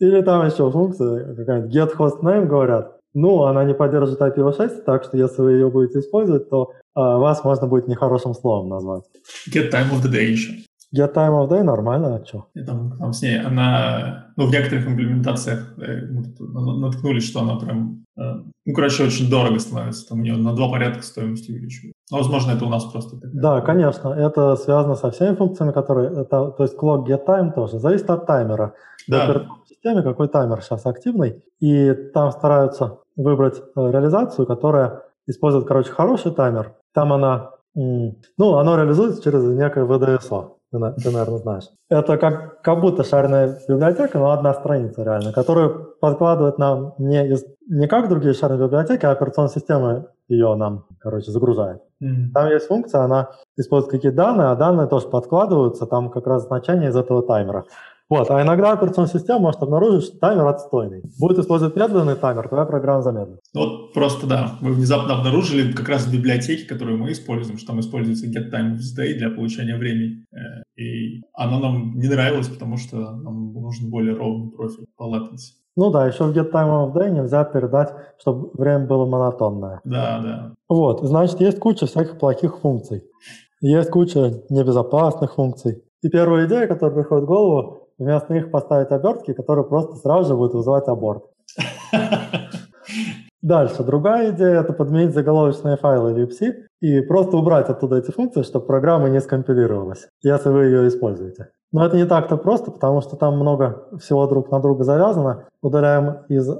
Или 0.00 0.20
там 0.22 0.44
еще 0.44 0.70
функция 0.70 1.34
какая-нибудь 1.36 1.74
get 1.74 1.96
host 1.96 2.22
name 2.22 2.46
говорят. 2.46 2.96
Ну, 3.14 3.44
она 3.44 3.64
не 3.64 3.74
поддерживает 3.74 4.36
IPv6, 4.36 4.82
так 4.84 5.04
что 5.04 5.16
если 5.16 5.42
вы 5.42 5.52
ее 5.52 5.70
будете 5.70 6.00
использовать, 6.00 6.48
то 6.50 6.72
а, 6.94 7.18
вас 7.18 7.44
можно 7.44 7.66
будет 7.66 7.86
нехорошим 7.86 8.34
словом 8.34 8.68
назвать. 8.68 9.04
Get 9.48 9.70
time 9.70 9.90
of 9.92 10.02
the 10.02 10.10
day 10.10 10.24
еще. 10.24 10.52
Get 10.94 11.14
time 11.14 11.32
of 11.32 11.48
day 11.48 11.62
нормально, 11.62 12.16
а 12.16 12.24
что? 12.24 12.48
Там, 12.66 12.98
там 12.98 13.12
с 13.12 13.22
ней, 13.22 13.40
она, 13.40 14.32
ну, 14.36 14.46
в 14.46 14.50
некоторых 14.50 14.86
имплементациях 14.86 15.74
э, 15.78 16.06
наткнулись, 16.38 17.26
что 17.26 17.40
она 17.40 17.56
прям, 17.56 18.04
э, 18.18 18.22
ну, 18.66 18.74
короче, 18.74 19.04
очень 19.04 19.30
дорого 19.30 19.58
становится. 19.58 20.08
Там 20.08 20.20
у 20.20 20.22
нее 20.22 20.36
на 20.36 20.54
два 20.54 20.70
порядка 20.70 21.02
стоимости 21.02 21.50
увеличивает. 21.50 21.91
Но, 22.12 22.18
возможно, 22.18 22.52
это 22.52 22.66
у 22.66 22.68
нас 22.68 22.84
просто 22.84 23.16
такая. 23.16 23.32
Да, 23.32 23.60
конечно, 23.62 24.08
это 24.10 24.54
связано 24.56 24.96
со 24.96 25.10
всеми 25.10 25.34
функциями, 25.34 25.72
которые, 25.72 26.10
это, 26.12 26.50
то 26.50 26.62
есть 26.62 26.76
clock 26.78 27.06
get 27.06 27.24
time 27.26 27.52
тоже, 27.54 27.78
зависит 27.78 28.10
от 28.10 28.26
таймера. 28.26 28.74
Да. 29.08 29.20
В 29.20 29.22
операционной 29.22 29.66
системе 29.66 30.02
какой 30.02 30.28
таймер 30.28 30.62
сейчас 30.62 30.84
активный, 30.84 31.42
и 31.58 31.92
там 32.12 32.30
стараются 32.30 32.98
выбрать 33.16 33.58
э, 33.58 33.90
реализацию, 33.90 34.46
которая 34.46 35.04
использует, 35.26 35.66
короче, 35.66 35.90
хороший 35.90 36.32
таймер. 36.32 36.74
Там 36.92 37.14
она, 37.14 37.52
ну, 37.74 38.14
оно 38.38 38.76
реализуется 38.76 39.22
через 39.22 39.42
некое 39.44 39.86
VDSO 39.86 40.56
ты, 40.72 40.78
ты, 40.78 41.10
наверное, 41.10 41.38
знаешь. 41.38 41.64
Это 41.90 42.16
как, 42.16 42.62
как 42.62 42.80
будто 42.80 43.04
шарная 43.04 43.58
библиотека, 43.68 44.18
но 44.18 44.30
одна 44.30 44.54
страница 44.54 45.02
реально, 45.02 45.32
которую 45.32 45.94
подкладывает 46.00 46.58
нам 46.58 46.94
не, 46.98 47.28
из, 47.28 47.44
не 47.68 47.86
как 47.86 48.08
другие 48.08 48.32
шарные 48.32 48.66
библиотеки, 48.66 49.04
а 49.04 49.10
операционная 49.10 49.50
система 49.50 50.06
ее 50.28 50.54
нам, 50.56 50.86
короче, 50.98 51.30
загружает. 51.30 51.82
Mm-hmm. 52.02 52.32
Там 52.32 52.48
есть 52.48 52.66
функция, 52.66 53.02
она 53.02 53.30
использует 53.56 53.92
какие-то 53.92 54.16
данные, 54.16 54.48
а 54.48 54.56
данные 54.56 54.88
тоже 54.88 55.08
подкладываются, 55.08 55.86
там 55.86 56.10
как 56.10 56.26
раз 56.26 56.46
значение 56.46 56.88
из 56.88 56.96
этого 56.96 57.22
таймера. 57.22 57.64
Вот, 58.12 58.30
а 58.30 58.42
иногда 58.42 58.72
операционная 58.72 59.10
система 59.10 59.38
может 59.38 59.62
обнаружить, 59.62 60.04
что 60.04 60.18
таймер 60.18 60.46
отстойный. 60.46 61.02
Будет 61.18 61.38
использовать 61.38 61.76
медленный 61.76 62.14
таймер, 62.14 62.46
твоя 62.46 62.66
программа 62.66 63.00
замедлит. 63.00 63.40
Вот 63.54 63.94
просто, 63.94 64.26
да, 64.26 64.50
вы 64.60 64.72
внезапно 64.72 65.18
обнаружили 65.18 65.72
как 65.72 65.88
раз 65.88 66.04
в 66.04 66.12
библиотеке, 66.12 66.68
которую 66.68 66.98
мы 66.98 67.12
используем, 67.12 67.56
что 67.56 67.68
там 67.68 67.80
используется 67.80 68.26
getTimeOfTheDay 68.26 69.14
для 69.14 69.30
получения 69.30 69.78
времени. 69.78 70.26
И 70.82 71.22
оно 71.34 71.58
нам 71.60 71.98
не 71.98 72.08
нравилось, 72.08 72.48
потому 72.48 72.76
что 72.76 72.96
нам 72.96 73.52
нужен 73.52 73.90
более 73.90 74.16
ровный 74.16 74.50
профиль 74.50 74.86
по 74.96 75.04
latency. 75.04 75.54
Ну 75.76 75.90
да, 75.90 76.06
еще 76.06 76.24
в 76.24 76.36
getTimeOfTheDay 76.36 77.10
нельзя 77.10 77.44
передать, 77.44 77.94
чтобы 78.18 78.50
время 78.54 78.86
было 78.86 79.06
монотонное. 79.06 79.80
Да, 79.84 80.20
да. 80.20 80.54
Вот, 80.68 81.00
значит, 81.02 81.40
есть 81.40 81.58
куча 81.58 81.86
всяких 81.86 82.18
плохих 82.18 82.58
функций. 82.58 83.04
Есть 83.60 83.90
куча 83.90 84.42
небезопасных 84.50 85.34
функций. 85.34 85.82
И 86.02 86.08
первая 86.08 86.46
идея, 86.46 86.66
которая 86.66 86.94
приходит 86.94 87.24
в 87.24 87.28
голову, 87.28 87.88
вместо 87.98 88.34
них 88.34 88.50
поставить 88.50 88.90
обертки, 88.90 89.32
которые 89.32 89.64
просто 89.64 89.96
сразу 89.96 90.28
же 90.28 90.36
будут 90.36 90.54
вызывать 90.54 90.88
аборт. 90.88 91.24
Дальше. 93.42 93.82
Другая 93.82 94.30
идея– 94.30 94.60
это 94.62 94.72
подменить 94.72 95.14
заголовочные 95.14 95.76
файлы 95.76 96.12
libc 96.12 96.54
и 96.80 97.00
просто 97.00 97.36
убрать 97.36 97.68
оттуда 97.68 97.96
эти 97.96 98.12
функции, 98.12 98.42
чтобы 98.42 98.66
программа 98.66 99.08
не 99.08 99.20
скомпилировалась, 99.20 100.06
если 100.22 100.48
вы 100.48 100.66
ее 100.66 100.86
используете. 100.86 101.48
Но 101.72 101.84
это 101.84 101.96
не 101.96 102.04
так-то 102.06 102.36
просто, 102.36 102.70
потому 102.70 103.00
что 103.00 103.16
там 103.16 103.36
много 103.36 103.88
всего 104.00 104.26
друг 104.28 104.52
на 104.52 104.60
друга 104.60 104.84
завязано. 104.84 105.48
Удаляем 105.60 106.18
из 106.28 106.48
э, 106.48 106.56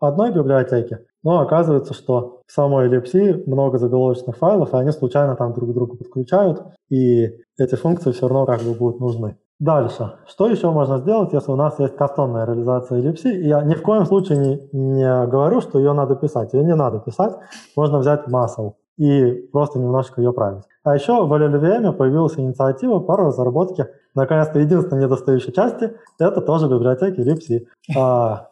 одной 0.00 0.32
библиотеки, 0.32 0.98
но 1.22 1.40
оказывается, 1.40 1.94
что 1.94 2.42
в 2.46 2.52
самой 2.52 2.88
libc 2.88 3.44
много 3.46 3.78
заголовочных 3.78 4.36
файлов, 4.36 4.74
и 4.74 4.76
они 4.76 4.90
случайно 4.90 5.34
там 5.34 5.54
друг 5.54 5.70
к 5.70 5.72
другу 5.74 5.96
подключают, 5.96 6.62
и 6.90 7.38
эти 7.58 7.74
функции 7.74 8.12
все 8.12 8.28
равно 8.28 8.44
как 8.44 8.60
бы 8.60 8.74
будут 8.74 9.00
нужны. 9.00 9.38
Дальше. 9.62 10.14
Что 10.26 10.48
еще 10.48 10.72
можно 10.72 10.98
сделать, 10.98 11.32
если 11.32 11.52
у 11.52 11.54
нас 11.54 11.78
есть 11.78 11.94
кастомная 11.94 12.46
реализация 12.46 13.00
ellipse? 13.00 13.30
Я 13.30 13.62
ни 13.62 13.74
в 13.74 13.82
коем 13.82 14.06
случае 14.06 14.38
не, 14.38 14.68
не 14.72 15.26
говорю, 15.28 15.60
что 15.60 15.78
ее 15.78 15.92
надо 15.92 16.16
писать. 16.16 16.52
Ее 16.52 16.64
не 16.64 16.74
надо 16.74 16.98
писать. 16.98 17.36
Можно 17.76 17.98
взять 17.98 18.26
muscle 18.26 18.72
и 18.98 19.48
просто 19.52 19.78
немножко 19.78 20.20
ее 20.20 20.32
править. 20.32 20.64
А 20.82 20.96
еще 20.96 21.24
в 21.24 21.32
LLVM 21.32 21.92
появилась 21.92 22.36
инициатива 22.36 22.98
по 22.98 23.16
разработке, 23.16 23.86
наконец-то, 24.16 24.58
единственной 24.58 25.04
недостающей 25.04 25.52
части, 25.52 25.92
это 26.18 26.40
тоже 26.40 26.66
библиотеки 26.66 27.20
ellipse. 27.20 27.66
А, 27.96 28.48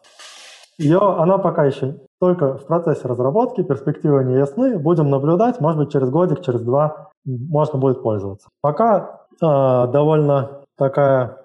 ее, 0.77 0.99
она 0.99 1.39
пока 1.39 1.65
еще 1.65 1.97
только 2.21 2.57
в 2.57 2.65
процессе 2.67 3.05
разработки, 3.05 3.63
перспективы 3.63 4.23
не 4.23 4.35
ясны, 4.35 4.79
будем 4.79 5.09
наблюдать, 5.09 5.59
может 5.59 5.77
быть, 5.77 5.91
через 5.91 6.09
годик, 6.09 6.39
через 6.41 6.61
два 6.61 7.09
можно 7.25 7.79
будет 7.79 8.01
пользоваться. 8.01 8.47
Пока 8.61 9.19
э, 9.41 9.45
довольно 9.91 10.60
такая 10.81 11.37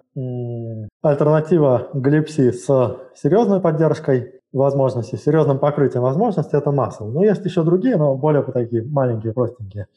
альтернатива 1.02 1.88
Glipsy 1.92 2.52
с 2.52 2.96
серьезной 3.14 3.60
поддержкой 3.60 4.40
возможностей, 4.50 5.18
серьезным 5.18 5.58
покрытием 5.58 6.04
возможностей– 6.04 6.56
это 6.58 6.70
Muscle. 6.70 7.10
Но 7.10 7.22
есть 7.22 7.44
еще 7.44 7.62
другие, 7.62 7.96
но 7.96 8.14
более 8.14 8.42
такие 8.42 8.82
маленькие, 8.82 9.34
простенькие. 9.34 9.88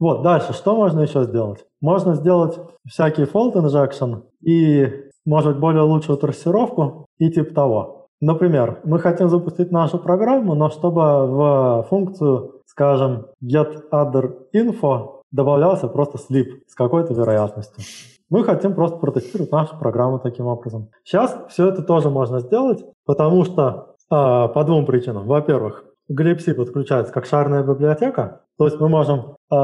Вот, 0.00 0.22
дальше, 0.22 0.52
что 0.52 0.74
можно 0.74 1.02
еще 1.02 1.22
сделать? 1.22 1.64
Можно 1.80 2.16
сделать 2.16 2.58
всякие 2.84 3.26
fault 3.26 3.54
injection 3.54 4.22
и, 4.40 4.88
может 5.24 5.52
быть, 5.52 5.60
более 5.60 5.82
лучшую 5.82 6.18
трассировку 6.18 7.06
и 7.18 7.30
типа 7.30 7.54
того. 7.54 8.08
Например, 8.20 8.80
мы 8.82 8.98
хотим 8.98 9.28
запустить 9.28 9.70
нашу 9.70 9.98
программу, 9.98 10.54
но 10.54 10.70
чтобы 10.70 11.26
в 11.26 11.86
функцию, 11.88 12.62
скажем, 12.66 13.26
get 13.44 13.88
other 13.92 14.32
info 14.52 15.20
добавлялся 15.30 15.86
просто 15.86 16.18
слип 16.18 16.64
с 16.66 16.74
какой-то 16.74 17.14
вероятностью. 17.14 17.84
Мы 18.32 18.44
хотим 18.44 18.74
просто 18.74 18.96
протестировать 18.96 19.52
нашу 19.52 19.78
программу 19.78 20.18
таким 20.18 20.46
образом. 20.46 20.88
Сейчас 21.04 21.38
все 21.50 21.68
это 21.68 21.82
тоже 21.82 22.08
можно 22.08 22.40
сделать, 22.40 22.82
потому 23.04 23.44
что 23.44 23.94
э, 24.10 24.48
по 24.54 24.64
двум 24.64 24.86
причинам. 24.86 25.26
Во-первых, 25.26 25.84
glibc 26.10 26.54
подключается 26.54 27.12
как 27.12 27.26
шарная 27.26 27.62
библиотека, 27.62 28.40
то 28.56 28.64
есть 28.64 28.80
мы 28.80 28.88
можем 28.88 29.18
э, 29.18 29.54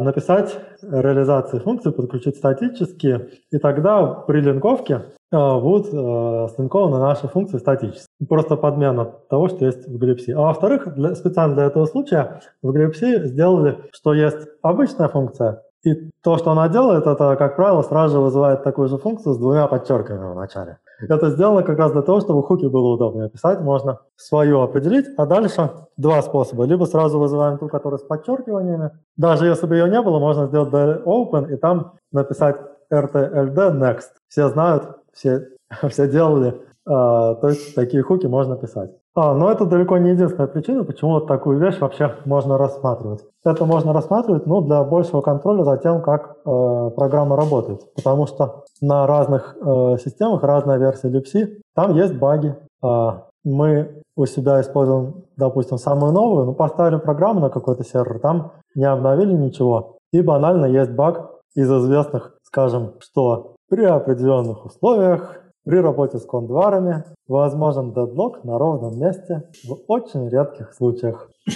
написать 0.00 0.58
реализации 0.80 1.58
функции, 1.58 1.90
подключить 1.90 2.36
статические, 2.36 3.28
и 3.50 3.58
тогда 3.58 4.06
при 4.06 4.40
линковке 4.40 4.94
э, 5.30 5.60
будут 5.60 5.88
э, 5.92 6.48
слинкованы 6.54 7.00
наши 7.00 7.28
функции 7.28 7.58
статически. 7.58 8.08
Просто 8.26 8.56
подмена 8.56 9.04
того, 9.28 9.48
что 9.48 9.66
есть 9.66 9.86
в 9.86 10.02
glibc. 10.02 10.32
А 10.32 10.40
во-вторых, 10.40 10.94
для, 10.94 11.14
специально 11.14 11.54
для 11.54 11.64
этого 11.66 11.84
случая 11.84 12.40
в 12.62 12.74
glibc 12.74 13.26
сделали, 13.26 13.80
что 13.92 14.14
есть 14.14 14.48
обычная 14.62 15.08
функция, 15.08 15.62
и 15.84 16.10
то, 16.22 16.38
что 16.38 16.50
она 16.50 16.68
делает, 16.68 17.06
это, 17.06 17.36
как 17.36 17.56
правило, 17.56 17.82
сразу 17.82 18.14
же 18.14 18.20
вызывает 18.20 18.64
такую 18.64 18.88
же 18.88 18.98
функцию 18.98 19.34
с 19.34 19.38
двумя 19.38 19.66
подчеркиваниями 19.68 20.32
в 20.32 20.36
начале. 20.36 20.78
Это 21.00 21.30
сделано 21.30 21.62
как 21.62 21.78
раз 21.78 21.92
для 21.92 22.02
того, 22.02 22.20
чтобы 22.20 22.42
хуки 22.42 22.66
было 22.66 22.94
удобнее 22.94 23.28
писать. 23.28 23.60
Можно 23.60 24.00
свою 24.16 24.62
определить, 24.62 25.06
а 25.16 25.26
дальше 25.26 25.70
два 25.96 26.20
способа. 26.22 26.64
Либо 26.64 26.84
сразу 26.86 27.20
вызываем 27.20 27.58
ту, 27.58 27.68
которая 27.68 27.98
с 27.98 28.02
подчеркиваниями. 28.02 28.90
Даже 29.16 29.46
если 29.46 29.66
бы 29.66 29.76
ее 29.76 29.88
не 29.88 30.02
было, 30.02 30.18
можно 30.18 30.46
сделать 30.46 30.72
open 30.72 31.52
и 31.52 31.56
там 31.56 31.92
написать 32.10 32.56
rtld 32.92 33.54
next. 33.54 34.08
Все 34.28 34.48
знают, 34.48 34.98
все, 35.12 35.46
все 35.88 36.08
делали. 36.08 36.60
А, 36.84 37.36
то 37.36 37.48
есть 37.50 37.74
такие 37.76 38.02
хуки 38.02 38.26
можно 38.26 38.56
писать. 38.56 38.90
А, 39.20 39.34
но 39.34 39.50
это 39.50 39.64
далеко 39.66 39.98
не 39.98 40.10
единственная 40.10 40.46
причина, 40.46 40.84
почему 40.84 41.14
вот 41.14 41.26
такую 41.26 41.58
вещь 41.58 41.80
вообще 41.80 42.14
можно 42.24 42.56
рассматривать. 42.56 43.24
Это 43.44 43.64
можно 43.64 43.92
рассматривать 43.92 44.46
ну, 44.46 44.60
для 44.60 44.84
большего 44.84 45.22
контроля 45.22 45.64
за 45.64 45.76
тем, 45.76 46.02
как 46.02 46.36
э, 46.46 46.90
программа 46.94 47.34
работает. 47.34 47.80
Потому 47.96 48.28
что 48.28 48.62
на 48.80 49.08
разных 49.08 49.56
э, 49.60 49.96
системах 49.98 50.44
разная 50.44 50.78
версия 50.78 51.08
libc, 51.08 51.48
там 51.74 51.96
есть 51.96 52.16
баги. 52.16 52.54
Э, 52.84 53.08
мы 53.42 54.02
у 54.14 54.24
себя 54.26 54.60
используем, 54.60 55.24
допустим, 55.36 55.78
самую 55.78 56.12
новую, 56.12 56.46
но 56.46 56.52
поставили 56.52 57.00
программу 57.00 57.40
на 57.40 57.50
какой-то 57.50 57.82
сервер, 57.82 58.20
там 58.20 58.52
не 58.76 58.84
обновили 58.84 59.32
ничего. 59.32 59.96
И 60.12 60.22
банально 60.22 60.66
есть 60.66 60.92
баг 60.92 61.28
из 61.56 61.68
известных, 61.68 62.38
скажем, 62.44 62.92
что 63.00 63.56
при 63.68 63.84
определенных 63.84 64.64
условиях 64.64 65.40
при 65.68 65.76
работе 65.80 66.18
с 66.18 66.24
кондварами 66.24 67.04
возможен 67.26 67.92
дедлок 67.92 68.42
на 68.42 68.58
ровном 68.58 68.98
месте 68.98 69.42
в 69.64 69.78
очень 69.88 70.28
редких 70.30 70.72
случаях. 70.74 71.30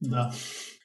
Да. 0.00 0.32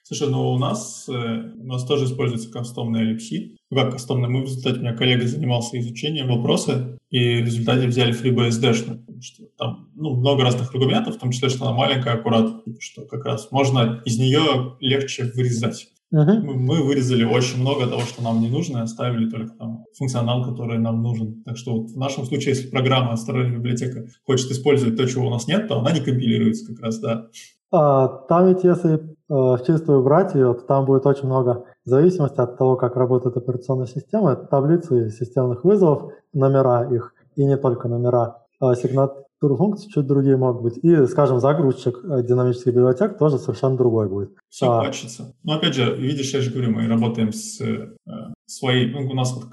Слушай, 0.02 0.30
ну 0.30 0.52
у 0.52 0.58
нас, 0.58 1.06
э, 1.08 1.12
у 1.12 1.66
нас 1.66 1.84
тоже 1.84 2.06
используется 2.06 2.50
кастомная 2.50 3.12
LXC. 3.12 3.56
Ну 3.70 3.76
как 3.76 3.92
кастомная? 3.92 4.30
Мы 4.30 4.40
в 4.40 4.44
результате, 4.44 4.78
у 4.78 4.80
меня 4.80 4.96
коллега 4.96 5.26
занимался 5.26 5.78
изучением 5.78 6.28
вопроса, 6.28 6.98
и 7.10 7.42
в 7.42 7.44
результате 7.44 7.86
взяли 7.86 8.14
FreeBSD, 8.14 8.96
потому 8.96 9.20
что 9.20 9.42
там 9.58 9.88
ну, 9.94 10.14
много 10.14 10.42
разных 10.42 10.72
аргументов, 10.74 11.16
в 11.16 11.18
том 11.18 11.32
числе, 11.32 11.50
что 11.50 11.66
она 11.66 11.76
маленькая, 11.76 12.14
аккуратная, 12.14 12.76
что 12.78 13.02
как 13.02 13.26
раз 13.26 13.50
можно 13.50 14.00
из 14.06 14.18
нее 14.18 14.76
легче 14.80 15.24
вырезать. 15.34 15.88
Uh-huh. 16.12 16.40
Мы, 16.40 16.54
мы 16.54 16.82
вырезали 16.82 17.24
очень 17.24 17.60
много 17.60 17.86
того, 17.86 18.00
что 18.00 18.22
нам 18.22 18.40
не 18.40 18.48
нужно, 18.48 18.78
и 18.78 18.82
оставили 18.82 19.30
только 19.30 19.54
там 19.54 19.84
функционал, 19.96 20.44
который 20.44 20.78
нам 20.78 21.02
нужен. 21.02 21.42
Так 21.44 21.56
что 21.56 21.76
вот 21.76 21.90
в 21.90 21.96
нашем 21.96 22.24
случае, 22.24 22.54
если 22.54 22.68
программа 22.68 23.16
сторонняя 23.16 23.56
библиотека 23.56 24.06
хочет 24.26 24.50
использовать 24.50 24.96
то, 24.96 25.06
чего 25.06 25.28
у 25.28 25.30
нас 25.30 25.46
нет, 25.46 25.68
то 25.68 25.78
она 25.78 25.92
не 25.92 26.00
компилируется 26.00 26.66
как 26.66 26.82
раз, 26.84 26.98
да. 26.98 27.28
А, 27.72 28.08
там 28.28 28.48
ведь 28.48 28.64
если 28.64 28.94
э, 28.94 28.98
в 29.28 29.62
чистую 29.64 30.02
брать 30.02 30.34
ее, 30.34 30.54
то 30.54 30.62
там 30.62 30.84
будет 30.84 31.06
очень 31.06 31.26
много 31.26 31.64
зависимости 31.84 32.40
от 32.40 32.58
того, 32.58 32.76
как 32.76 32.96
работает 32.96 33.36
операционная 33.36 33.86
система. 33.86 34.32
Это 34.32 34.46
таблицы 34.46 35.10
системных 35.10 35.64
вызовов, 35.64 36.12
номера 36.32 36.92
их, 36.92 37.14
и 37.36 37.44
не 37.44 37.56
только 37.56 37.86
номера. 37.86 38.38
А 38.58 38.74
сигнат, 39.40 39.58
функции 39.58 39.88
чуть 39.88 40.06
другие 40.06 40.36
могут 40.36 40.62
быть. 40.62 40.78
И, 40.84 41.06
скажем, 41.06 41.40
загрузчик 41.40 41.98
э, 42.04 42.22
динамических 42.22 42.72
библиотек 42.72 43.18
тоже 43.18 43.38
совершенно 43.38 43.76
другой 43.76 44.08
будет. 44.08 44.30
Все 44.48 44.66
а, 44.66 44.84
пачется. 44.84 45.34
Но 45.42 45.54
опять 45.54 45.74
же, 45.74 45.94
видишь, 45.96 46.32
я 46.32 46.40
же 46.40 46.50
говорю, 46.50 46.72
мы 46.72 46.86
работаем 46.86 47.32
с 47.32 47.60
э, 47.60 47.94
своей... 48.46 48.90
Ну, 48.92 49.08
у 49.08 49.14
нас 49.14 49.34
вот 49.34 49.46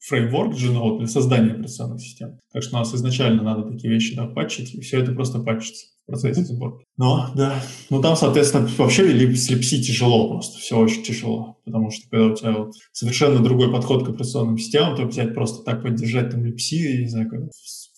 фреймворк 0.00 0.54
Genode 0.54 0.98
для 0.98 1.08
создания 1.08 1.52
операционных 1.52 2.00
систем. 2.00 2.38
Так 2.52 2.62
что 2.62 2.76
у 2.76 2.78
нас 2.78 2.94
изначально 2.94 3.42
надо 3.42 3.68
такие 3.68 3.92
вещи 3.92 4.14
да, 4.14 4.26
патчить, 4.26 4.74
и 4.74 4.80
все 4.80 5.00
это 5.00 5.12
просто 5.12 5.40
патчится 5.40 5.86
в 6.04 6.06
процессе 6.06 6.42
сборки. 6.44 6.84
Но, 6.96 7.30
да. 7.34 7.60
Ну, 7.90 8.00
там, 8.00 8.16
соответственно, 8.16 8.68
вообще 8.78 9.02
с 9.34 9.50
липси 9.50 9.82
тяжело 9.82 10.30
просто. 10.30 10.58
Все 10.58 10.78
очень 10.78 11.02
тяжело. 11.02 11.58
Потому 11.64 11.90
что 11.90 12.08
когда 12.08 12.26
у 12.26 12.34
тебя 12.34 12.52
вот 12.52 12.74
совершенно 12.92 13.42
другой 13.42 13.70
подход 13.70 14.06
к 14.06 14.10
операционным 14.10 14.56
системам, 14.56 14.96
то 14.96 15.04
взять 15.04 15.34
просто 15.34 15.64
так 15.64 15.82
поддержать 15.82 16.30
там 16.30 16.44
липси, 16.44 17.02
не 17.02 17.08
знаю, 17.08 17.28
как 17.28 17.40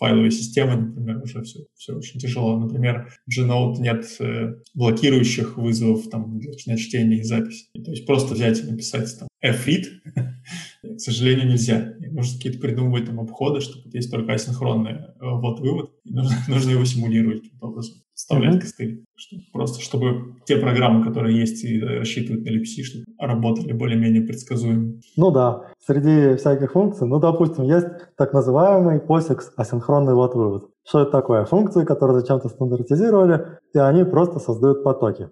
файловой 0.00 0.30
системы, 0.30 0.76
например, 0.76 1.22
уже 1.22 1.42
все, 1.42 1.60
все 1.76 1.94
очень 1.94 2.18
тяжело. 2.18 2.58
Например, 2.58 3.12
в 3.26 3.38
Gnote 3.38 3.76
нет 3.80 4.06
э, 4.18 4.54
блокирующих 4.74 5.58
вызовов 5.58 6.08
там, 6.08 6.40
для 6.40 6.76
чтения 6.78 7.18
и 7.18 7.22
записи. 7.22 7.66
То 7.74 7.90
есть 7.90 8.06
просто 8.06 8.32
взять 8.32 8.60
и 8.60 8.70
написать 8.70 9.14
там 9.18 9.28
fread, 9.44 9.84
к 10.96 10.98
сожалению, 10.98 11.48
нельзя. 11.48 11.94
И 12.00 12.06
нужно 12.06 12.38
какие-то 12.38 12.58
придумывать 12.58 13.06
там 13.06 13.20
обходы, 13.20 13.60
чтобы 13.60 13.90
есть 13.92 14.10
только 14.10 14.32
асинхронный 14.32 14.92
э, 14.92 15.06
вот-вывод. 15.20 15.90
Нужно, 16.04 16.36
нужно 16.48 16.70
его 16.70 16.84
симулировать 16.86 17.42
каким-то 17.42 17.66
образом, 17.66 17.96
вставлять 18.14 18.54
mm-hmm. 18.54 18.60
костыль. 18.60 19.04
Просто 19.52 19.80
чтобы 19.82 20.34
те 20.44 20.56
программы, 20.56 21.04
которые 21.04 21.38
есть 21.38 21.64
и 21.64 21.80
рассчитывают 21.80 22.44
на 22.44 22.50
липси, 22.50 22.82
чтобы 22.82 23.04
работали 23.18 23.72
более-менее 23.72 24.22
предсказуемо. 24.22 24.94
Ну 25.16 25.30
да, 25.30 25.62
среди 25.86 26.36
всяких 26.36 26.72
функций, 26.72 27.06
ну, 27.06 27.18
допустим, 27.18 27.64
есть 27.64 27.86
так 28.16 28.32
называемый 28.32 28.98
POSIX 28.98 29.40
асинхронный 29.56 30.14
вот-вывод. 30.14 30.68
Что 30.86 31.00
это 31.00 31.10
такое? 31.10 31.44
Функции, 31.44 31.84
которые 31.84 32.20
зачем-то 32.20 32.48
стандартизировали, 32.48 33.58
и 33.74 33.78
они 33.78 34.04
просто 34.04 34.38
создают 34.38 34.82
потоки. 34.82 35.28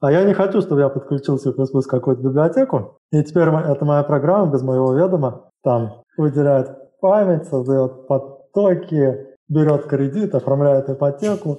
А 0.00 0.12
я 0.12 0.24
не 0.24 0.32
хочу, 0.32 0.60
чтобы 0.60 0.80
я 0.82 0.88
подключил 0.88 1.38
C++ 1.38 1.50
в 1.50 1.86
какую-то 1.86 2.22
библиотеку, 2.22 2.98
и 3.10 3.22
теперь 3.24 3.48
это 3.48 3.84
моя 3.84 4.04
программа 4.04 4.52
без 4.52 4.62
моего 4.62 4.94
ведома, 4.94 5.50
там 5.64 6.02
выделяет 6.16 6.68
память, 7.00 7.46
создает 7.46 8.06
потоки, 8.06 9.26
берет 9.48 9.86
кредит, 9.86 10.34
оформляет 10.34 10.88
ипотеку. 10.88 11.58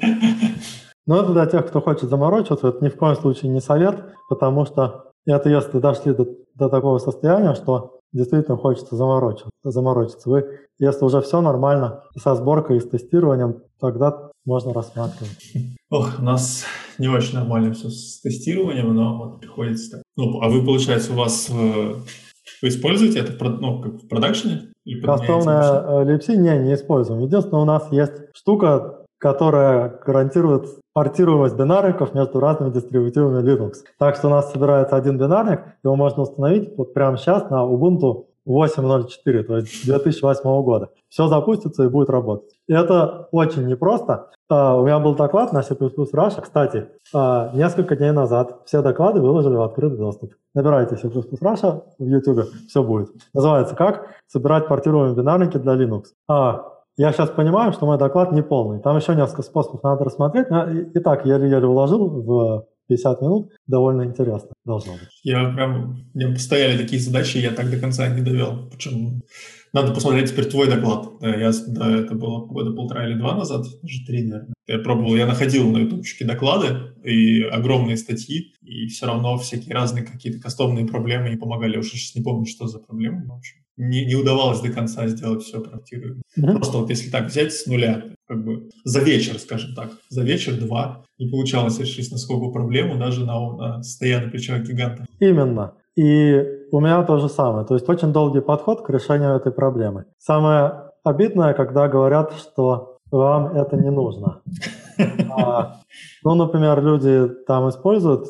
Но 1.09 1.21
это 1.21 1.33
для 1.33 1.47
тех, 1.47 1.65
кто 1.65 1.81
хочет 1.81 2.07
заморочиться, 2.07 2.67
это 2.67 2.85
ни 2.85 2.89
в 2.89 2.95
коем 2.95 3.15
случае 3.15 3.49
не 3.49 3.61
совет, 3.61 3.95
потому 4.29 4.67
что 4.67 5.05
это 5.25 5.49
если 5.49 5.79
дошли 5.79 6.13
до, 6.13 6.27
до 6.53 6.69
такого 6.69 6.99
состояния, 6.99 7.55
что 7.55 7.97
действительно 8.13 8.57
хочется 8.57 8.95
заморочиться, 8.95 9.49
заморочиться. 9.63 10.29
Вы, 10.29 10.59
если 10.77 11.03
уже 11.03 11.21
все 11.21 11.41
нормально 11.41 12.03
со 12.15 12.35
сборкой 12.35 12.77
и 12.77 12.79
с 12.79 12.87
тестированием, 12.87 13.63
тогда 13.79 14.29
можно 14.45 14.71
рассматривать. 14.71 15.51
Ох, 15.89 16.19
у 16.19 16.21
нас 16.21 16.65
не 16.99 17.07
очень 17.07 17.39
нормально 17.39 17.73
все 17.73 17.89
с 17.89 18.21
тестированием, 18.21 18.93
но 18.93 19.17
вот 19.17 19.39
приходится 19.39 19.97
так. 19.97 20.03
Ну, 20.15 20.39
а 20.43 20.47
вы, 20.47 20.63
получается, 20.63 21.13
у 21.13 21.15
вас 21.15 21.49
э, 21.49 21.93
вы 22.61 22.67
используете 22.67 23.21
это 23.21 23.43
ну, 23.45 23.81
как 23.81 23.93
в 24.03 24.07
продакшене? 24.07 24.73
Кастомная 25.03 26.03
липси 26.03 26.37
не, 26.37 26.55
не 26.59 26.75
используем. 26.75 27.21
Единственное, 27.21 27.63
у 27.63 27.65
нас 27.65 27.91
есть 27.91 28.13
штука, 28.35 29.05
которая 29.17 29.99
гарантирует 30.05 30.67
портируемость 30.93 31.55
бинарников 31.55 32.13
между 32.13 32.39
разными 32.39 32.71
дистрибутивами 32.71 33.41
Linux. 33.43 33.73
Так 33.97 34.15
что 34.15 34.27
у 34.27 34.31
нас 34.31 34.51
собирается 34.51 34.95
один 34.95 35.17
бинарник, 35.17 35.61
его 35.83 35.95
можно 35.95 36.23
установить 36.23 36.75
вот 36.77 36.93
прямо 36.93 37.17
сейчас 37.17 37.49
на 37.49 37.63
Ubuntu 37.63 38.25
8.04, 38.47 39.43
то 39.43 39.57
есть 39.57 39.85
2008 39.85 40.63
года. 40.63 40.89
Все 41.09 41.27
запустится 41.27 41.83
и 41.83 41.87
будет 41.87 42.09
работать. 42.09 42.49
И 42.67 42.73
это 42.73 43.27
очень 43.31 43.67
непросто. 43.67 44.29
Uh, 44.51 44.81
у 44.81 44.83
меня 44.83 44.97
был 44.97 45.13
доклад 45.13 45.53
на 45.53 45.61
C++ 45.61 45.75
Russia. 45.75 46.41
Кстати, 46.41 46.87
uh, 47.13 47.55
несколько 47.55 47.95
дней 47.95 48.11
назад 48.11 48.61
все 48.65 48.81
доклады 48.81 49.21
выложили 49.21 49.53
в 49.53 49.61
открытый 49.61 49.99
доступ. 49.99 50.33
Набирайте 50.55 50.97
C++ 50.97 51.07
Russia 51.07 51.83
в 51.99 52.03
YouTube, 52.03 52.47
все 52.67 52.83
будет. 52.83 53.09
Называется 53.35 53.75
«Как 53.75 54.07
собирать 54.25 54.67
портируемые 54.67 55.15
бинарники 55.15 55.57
для 55.57 55.73
Linux». 55.75 56.05
Uh, 56.29 56.61
я 56.99 57.13
сейчас 57.13 57.29
понимаю, 57.29 57.71
что 57.71 57.85
мой 57.85 57.97
доклад 57.97 58.33
не 58.33 58.43
полный. 58.43 58.81
Там 58.81 58.97
еще 58.97 59.15
несколько 59.15 59.41
способов 59.41 59.81
надо 59.83 60.03
рассмотреть. 60.03 60.49
Но 60.49 60.69
и, 60.69 60.99
так 60.99 61.25
еле-еле 61.25 61.65
уложил 61.65 62.09
в 62.09 62.65
50 62.89 63.21
минут 63.21 63.51
довольно 63.67 64.03
интересно 64.03 64.49
должно 64.65 64.93
быть. 64.93 65.07
Я 65.23 65.49
прям, 65.53 66.09
мне 66.13 66.35
стояли 66.35 66.77
такие 66.77 67.01
задачи, 67.01 67.37
я 67.37 67.51
так 67.51 67.71
до 67.71 67.79
конца 67.79 68.05
не 68.09 68.21
довел. 68.21 68.67
Причем 68.69 69.21
надо 69.71 69.93
посмотреть 69.93 70.31
теперь 70.31 70.49
твой 70.49 70.67
доклад. 70.67 71.07
Я, 71.21 71.51
да, 71.67 71.89
это 71.89 72.15
было 72.15 72.45
года 72.45 72.71
полтора 72.71 73.07
или 73.07 73.17
два 73.17 73.33
назад, 73.33 73.65
даже 73.81 74.05
три, 74.05 74.23
наверное. 74.23 74.53
Я 74.67 74.79
пробовал, 74.79 75.15
я 75.15 75.25
находил 75.25 75.71
на 75.71 75.77
ютубчике 75.77 76.25
доклады 76.25 76.95
и 77.05 77.43
огромные 77.43 77.95
статьи, 77.95 78.55
и 78.61 78.87
все 78.87 79.05
равно 79.05 79.37
всякие 79.37 79.73
разные 79.73 80.03
какие-то 80.03 80.41
кастомные 80.41 80.85
проблемы 80.85 81.29
не 81.29 81.37
помогали. 81.37 81.75
Я 81.75 81.79
уже 81.79 81.91
сейчас 81.91 82.15
не 82.15 82.23
помню, 82.23 82.45
что 82.45 82.67
за 82.67 82.79
проблемы, 82.79 83.25
в 83.25 83.31
общем. 83.31 83.59
Не, 83.79 84.05
не 84.05 84.15
удавалось 84.15 84.59
до 84.59 84.69
конца 84.73 85.07
сделать 85.07 85.41
все 85.41 85.61
проектируемо. 85.61 86.21
Mm-hmm. 86.37 86.55
Просто 86.55 86.77
вот 86.77 86.89
если 86.89 87.09
так 87.09 87.27
взять 87.27 87.53
с 87.53 87.65
нуля, 87.65 88.03
как 88.27 88.43
бы 88.43 88.69
за 88.83 88.99
вечер, 88.99 89.39
скажем 89.39 89.73
так, 89.73 89.91
за 90.09 90.21
вечер-два 90.23 91.05
не 91.17 91.29
получалось 91.29 91.79
решить 91.79 92.11
на 92.11 92.17
сколько 92.17 92.51
проблему 92.51 92.97
даже 92.99 93.25
на, 93.25 93.39
на 93.55 93.81
стоя 93.83 94.19
на 94.19 94.29
плечах 94.29 94.63
гиганта. 94.63 95.05
Именно. 95.19 95.75
И 95.95 96.45
у 96.71 96.81
меня 96.81 97.03
то 97.03 97.19
же 97.19 97.29
самое. 97.29 97.65
То 97.65 97.73
есть 97.73 97.87
очень 97.87 98.11
долгий 98.11 98.41
подход 98.41 98.85
к 98.85 98.89
решению 98.89 99.35
этой 99.35 99.53
проблемы. 99.53 100.05
Самое 100.17 100.91
обидное, 101.05 101.53
когда 101.53 101.87
говорят, 101.87 102.33
что 102.33 102.97
вам 103.11 103.55
это 103.55 103.77
не 103.77 103.91
нужно. 103.91 104.41
А, 105.31 105.77
ну, 106.25 106.35
например, 106.35 106.83
люди 106.83 107.33
там 107.47 107.69
используют 107.69 108.27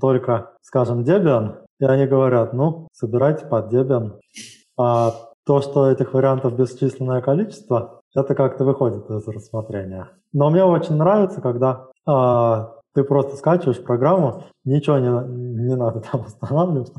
только, 0.00 0.52
скажем, 0.62 1.02
Debian, 1.02 1.65
и 1.78 1.84
они 1.84 2.06
говорят, 2.06 2.52
ну, 2.52 2.88
собирайте 2.92 3.46
под 3.46 3.72
Debian. 3.72 4.18
А 4.78 5.14
то, 5.44 5.60
что 5.60 5.90
этих 5.90 6.12
вариантов 6.12 6.56
бесчисленное 6.56 7.20
количество, 7.20 8.02
это 8.14 8.34
как-то 8.34 8.64
выходит 8.64 9.08
из 9.10 9.26
рассмотрения. 9.28 10.08
Но 10.32 10.50
мне 10.50 10.64
очень 10.64 10.96
нравится, 10.96 11.40
когда 11.40 11.86
а, 12.06 12.72
ты 12.94 13.04
просто 13.04 13.36
скачиваешь 13.36 13.82
программу, 13.82 14.44
ничего 14.64 14.98
не, 14.98 15.68
не 15.68 15.76
надо 15.76 16.00
там 16.00 16.24
устанавливать, 16.26 16.92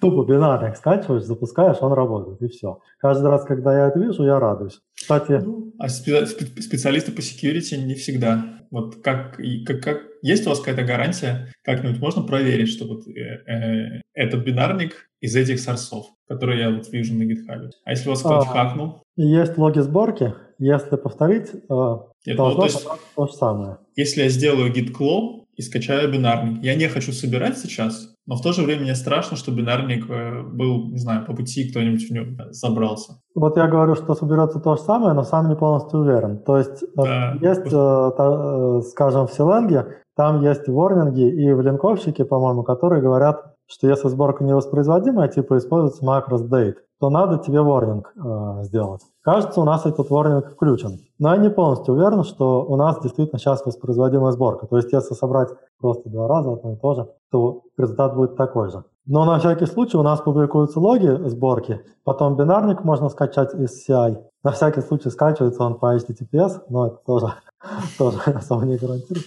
тупо 0.00 0.24
бинарник 0.24 0.76
скачиваешь, 0.76 1.24
запускаешь, 1.24 1.76
он 1.80 1.92
работает, 1.92 2.40
и 2.40 2.48
все. 2.48 2.78
Каждый 2.98 3.28
раз, 3.30 3.44
когда 3.44 3.76
я 3.76 3.88
это 3.88 3.98
вижу, 3.98 4.24
я 4.24 4.40
радуюсь. 4.40 4.80
Кстати... 4.96 5.32
Ну, 5.44 5.72
а 5.78 5.88
специалисты 5.88 7.12
по 7.12 7.20
security 7.20 7.76
не 7.76 7.94
всегда. 7.94 8.44
Вот 8.70 8.96
как, 9.02 9.36
как, 9.66 9.82
как 9.82 10.11
есть 10.22 10.46
у 10.46 10.50
вас 10.50 10.60
какая-то 10.60 10.84
гарантия, 10.84 11.52
как-нибудь 11.62 12.00
можно 12.00 12.22
проверить, 12.22 12.68
что 12.68 12.86
вот 12.86 13.06
э, 13.08 13.42
э, 13.46 14.00
этот 14.14 14.44
бинарник 14.44 15.08
из 15.20 15.36
этих 15.36 15.60
сорсов, 15.60 16.06
которые 16.28 16.60
я 16.60 16.70
вот 16.70 16.88
вижу 16.90 17.14
на 17.14 17.24
GitHub. 17.24 17.70
А 17.84 17.90
если 17.90 18.08
у 18.08 18.12
вас 18.12 18.20
кто-то 18.20 18.48
а, 18.48 18.52
хакнул? 18.52 19.02
Есть 19.16 19.58
логи 19.58 19.80
сборки. 19.80 20.34
Если 20.58 20.96
повторить, 20.96 21.48
э, 21.52 21.96
Нет, 22.26 22.36
должно 22.36 22.54
ну, 22.54 22.56
то, 22.56 22.64
есть, 22.64 22.86
то 23.16 23.26
же 23.26 23.32
самое. 23.32 23.78
Если 23.96 24.22
я 24.22 24.28
сделаю 24.28 24.72
git 24.72 24.92
clone, 24.92 25.42
и 25.56 25.62
скачаю 25.62 26.10
бинарник. 26.10 26.62
Я 26.62 26.74
не 26.74 26.88
хочу 26.88 27.12
собирать 27.12 27.58
сейчас, 27.58 28.14
но 28.26 28.36
в 28.36 28.42
то 28.42 28.52
же 28.52 28.62
время 28.62 28.82
мне 28.82 28.94
страшно, 28.94 29.36
что 29.36 29.52
бинарник 29.52 30.08
э, 30.08 30.42
был, 30.42 30.88
не 30.90 30.98
знаю, 30.98 31.26
по 31.26 31.34
пути 31.34 31.70
кто-нибудь 31.70 32.08
в 32.08 32.12
нем 32.12 32.38
забрался. 32.50 33.20
Вот 33.34 33.56
я 33.56 33.68
говорю, 33.68 33.94
что 33.94 34.14
соберется 34.14 34.60
то 34.60 34.76
же 34.76 34.82
самое, 34.82 35.12
но 35.12 35.24
сам 35.24 35.48
не 35.48 35.56
полностью 35.56 36.00
уверен. 36.00 36.38
То 36.38 36.58
есть 36.58 36.82
э, 36.82 36.86
да. 36.96 37.36
есть, 37.40 37.66
э, 37.66 38.80
скажем, 38.90 39.26
в 39.26 39.32
Силенге, 39.32 40.01
там 40.16 40.42
есть 40.42 40.68
ворнинги 40.68 41.28
и 41.28 41.52
в 41.52 41.60
линковщике, 41.60 42.24
по-моему, 42.24 42.62
которые 42.62 43.02
говорят, 43.02 43.54
что 43.66 43.88
если 43.88 44.08
сборка 44.08 44.44
невоспроизводимая, 44.44 45.28
типа 45.28 45.56
используется 45.58 46.04
macros 46.04 46.48
date, 46.48 46.76
то 47.00 47.10
надо 47.10 47.38
тебе 47.38 47.62
ворнинг 47.62 48.12
э, 48.14 48.64
сделать. 48.64 49.00
Кажется, 49.22 49.60
у 49.60 49.64
нас 49.64 49.86
этот 49.86 50.10
ворнинг 50.10 50.50
включен. 50.50 50.98
Но 51.18 51.34
я 51.34 51.40
не 51.40 51.50
полностью 51.50 51.94
уверен, 51.94 52.22
что 52.22 52.64
у 52.64 52.76
нас 52.76 53.00
действительно 53.00 53.38
сейчас 53.38 53.64
воспроизводимая 53.64 54.32
сборка. 54.32 54.66
То 54.66 54.76
есть 54.76 54.92
если 54.92 55.14
собрать 55.14 55.48
просто 55.80 56.10
два 56.10 56.28
раза 56.28 56.52
одно 56.52 56.74
и 56.74 56.76
то 56.76 56.94
же, 56.94 57.08
то 57.30 57.62
результат 57.78 58.14
будет 58.14 58.36
такой 58.36 58.70
же. 58.70 58.84
Но 59.06 59.24
на 59.24 59.38
всякий 59.40 59.66
случай 59.66 59.96
у 59.96 60.02
нас 60.02 60.20
публикуются 60.20 60.78
логи 60.78 61.28
сборки, 61.28 61.80
потом 62.04 62.36
бинарник 62.36 62.84
можно 62.84 63.08
скачать 63.08 63.52
из 63.54 63.88
CI. 63.88 64.16
На 64.44 64.52
всякий 64.52 64.80
случай 64.80 65.10
скачивается 65.10 65.64
он 65.64 65.74
по 65.74 65.96
HTTPS, 65.96 66.60
но 66.68 66.86
это 66.86 66.98
тоже, 67.04 67.34
тоже 67.98 68.18
особо 68.26 68.64
не 68.64 68.76
гарантирует. 68.76 69.26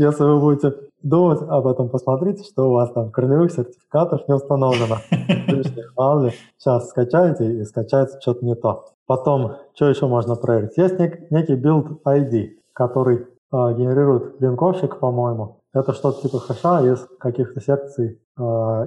Если 0.00 0.24
вы 0.24 0.40
будете 0.40 0.74
думать 1.02 1.42
об 1.42 1.66
этом, 1.66 1.90
посмотрите, 1.90 2.42
что 2.42 2.70
у 2.70 2.72
вас 2.72 2.90
там 2.92 3.10
корневых 3.10 3.52
сертификатов 3.52 4.26
не 4.28 4.34
установлено. 4.34 4.96
Мало 5.96 6.24
ли, 6.24 6.32
сейчас 6.56 6.88
скачаете 6.88 7.60
и 7.60 7.64
скачается 7.64 8.18
что-то 8.18 8.46
не 8.46 8.54
то. 8.54 8.86
Потом, 9.06 9.56
что 9.74 9.90
еще 9.90 10.06
можно 10.06 10.36
проверить? 10.36 10.78
Есть 10.78 10.94
нек- 10.94 11.26
некий 11.28 11.54
build 11.54 12.00
ID, 12.06 12.52
который 12.72 13.18
э, 13.18 13.26
генерирует 13.50 14.40
линковщик, 14.40 14.98
по-моему. 15.00 15.58
Это 15.72 15.92
что-то 15.92 16.22
типа 16.22 16.40
хэша 16.40 16.92
из 16.92 17.06
каких-то 17.20 17.60
секций 17.60 18.18
э, 18.36 18.42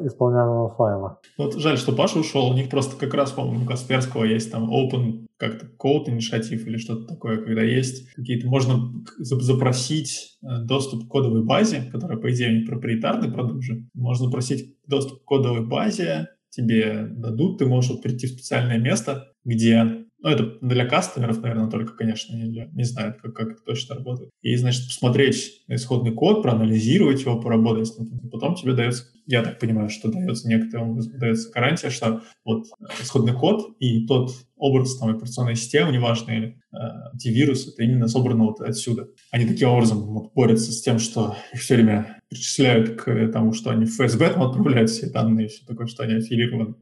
исполняемого 0.05 0.69
файла. 0.75 1.19
Вот 1.37 1.55
жаль, 1.55 1.77
что 1.77 1.93
Паша 1.93 2.19
ушел. 2.19 2.49
У 2.49 2.53
них 2.53 2.69
просто 2.69 2.97
как 2.97 3.13
раз, 3.13 3.31
по-моему, 3.31 3.63
у 3.63 3.67
Касперского 3.67 4.25
есть 4.25 4.51
там 4.51 4.69
open 4.69 5.27
как-то 5.37 5.65
code 5.65 6.09
инициатив 6.09 6.67
или 6.67 6.77
что-то 6.77 7.05
такое, 7.05 7.37
когда 7.37 7.61
есть 7.61 8.13
какие-то, 8.13 8.47
можно 8.47 8.91
запросить 9.17 10.37
э, 10.41 10.63
доступ 10.63 11.07
к 11.07 11.11
кодовой 11.11 11.43
базе, 11.43 11.89
которая, 11.91 12.17
по 12.17 12.31
идее, 12.31 12.49
у 12.49 12.53
них 12.59 12.69
проприетарный 12.69 13.31
продукт 13.31 13.63
же. 13.63 13.87
Можно 13.93 14.29
просить 14.29 14.75
доступ 14.85 15.21
к 15.21 15.25
кодовой 15.25 15.65
базе, 15.65 16.27
тебе 16.49 17.07
дадут, 17.09 17.59
ты 17.59 17.65
можешь 17.65 17.91
вот 17.91 18.01
прийти 18.01 18.27
в 18.27 18.31
специальное 18.31 18.77
место, 18.77 19.29
где 19.43 20.05
ну, 20.23 20.29
это 20.29 20.57
для 20.61 20.85
кастомеров, 20.85 21.41
наверное, 21.41 21.69
только, 21.69 21.97
конечно, 21.97 22.33
не, 22.33 22.69
не 22.71 22.83
знают, 22.85 23.17
как, 23.21 23.33
как 23.33 23.51
это 23.51 23.61
точно 23.61 23.95
работает. 23.95 24.29
И, 24.41 24.55
значит, 24.55 24.85
посмотреть 24.87 25.63
исходный 25.67 26.13
код, 26.13 26.41
проанализировать 26.41 27.21
его, 27.21 27.41
поработать 27.41 27.87
с 27.87 27.99
ним. 27.99 28.29
Потом 28.31 28.55
тебе 28.55 28.73
дается, 28.73 29.03
я 29.25 29.43
так 29.43 29.59
понимаю, 29.59 29.89
что 29.89 30.09
дается 30.09 30.47
некоторым, 30.47 30.97
дается 31.19 31.51
гарантия, 31.51 31.89
что 31.89 32.21
вот 32.45 32.67
исходный 33.01 33.33
код 33.33 33.75
и 33.79 34.07
тот 34.07 34.31
образ 34.55 34.97
там, 34.97 35.09
операционной 35.09 35.57
системы, 35.57 35.91
неважно, 35.91 36.31
или 36.31 36.47
э, 36.71 36.77
антивирус, 37.11 37.67
это 37.67 37.83
именно 37.83 38.07
собрано 38.07 38.45
вот 38.45 38.61
отсюда. 38.61 39.09
Они 39.29 39.45
таким 39.45 39.69
образом 39.69 40.03
вот, 40.03 40.33
борются 40.33 40.71
с 40.71 40.81
тем, 40.81 40.99
что 40.99 41.35
их 41.53 41.59
все 41.59 41.75
время 41.75 42.21
причисляют 42.29 43.01
к 43.01 43.27
тому, 43.33 43.51
что 43.51 43.71
они 43.71 43.83
в 43.83 43.89
ФСБ 43.89 44.29
там 44.29 44.43
отправляют 44.43 44.89
все 44.89 45.09
данные, 45.09 45.49
все 45.49 45.65
такое, 45.65 45.87
что 45.87 46.03
они 46.03 46.13
аффилированы 46.13 46.75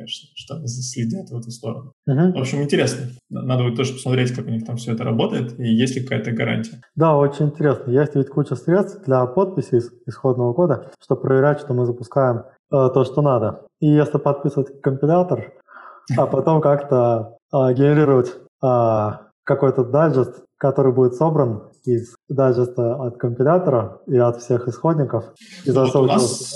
конечно, 0.00 0.28
что 0.34 0.66
следят 0.66 1.30
в 1.30 1.36
эту 1.36 1.50
сторону. 1.50 1.92
Uh-huh. 2.08 2.32
В 2.32 2.38
общем, 2.38 2.62
интересно. 2.62 3.06
Надо 3.28 3.64
будет 3.64 3.76
тоже 3.76 3.92
посмотреть, 3.92 4.32
как 4.32 4.46
у 4.46 4.50
них 4.50 4.64
там 4.64 4.76
все 4.76 4.92
это 4.92 5.04
работает, 5.04 5.58
и 5.58 5.68
есть 5.68 5.96
ли 5.96 6.02
какая-то 6.02 6.32
гарантия. 6.32 6.80
Да, 6.96 7.16
очень 7.16 7.46
интересно. 7.46 7.90
Есть 7.90 8.14
ведь 8.14 8.28
куча 8.28 8.56
средств 8.56 9.04
для 9.04 9.26
подписи 9.26 9.76
из 9.76 9.90
исходного 10.06 10.52
кода, 10.54 10.90
чтобы 11.02 11.22
проверять, 11.22 11.60
что 11.60 11.74
мы 11.74 11.86
запускаем 11.86 12.38
э, 12.38 12.42
то, 12.70 13.04
что 13.04 13.22
надо. 13.22 13.66
И 13.80 13.86
если 13.86 14.18
подписывать 14.18 14.80
компилятор, 14.80 15.52
а 16.16 16.26
потом 16.26 16.60
как-то 16.60 17.36
э, 17.52 17.56
генерировать 17.74 18.34
э, 18.62 19.10
какой-то 19.44 19.84
дайджест, 19.84 20.44
который 20.56 20.92
будет 20.92 21.14
собран 21.14 21.62
из 21.84 22.14
дайджеста 22.28 22.94
от 22.94 23.16
компилятора 23.18 24.00
и 24.06 24.16
от 24.16 24.40
всех 24.40 24.68
исходников. 24.68 25.24
И 25.64 25.70
вот 25.70 25.94
у 25.94 26.06
нас 26.06 26.54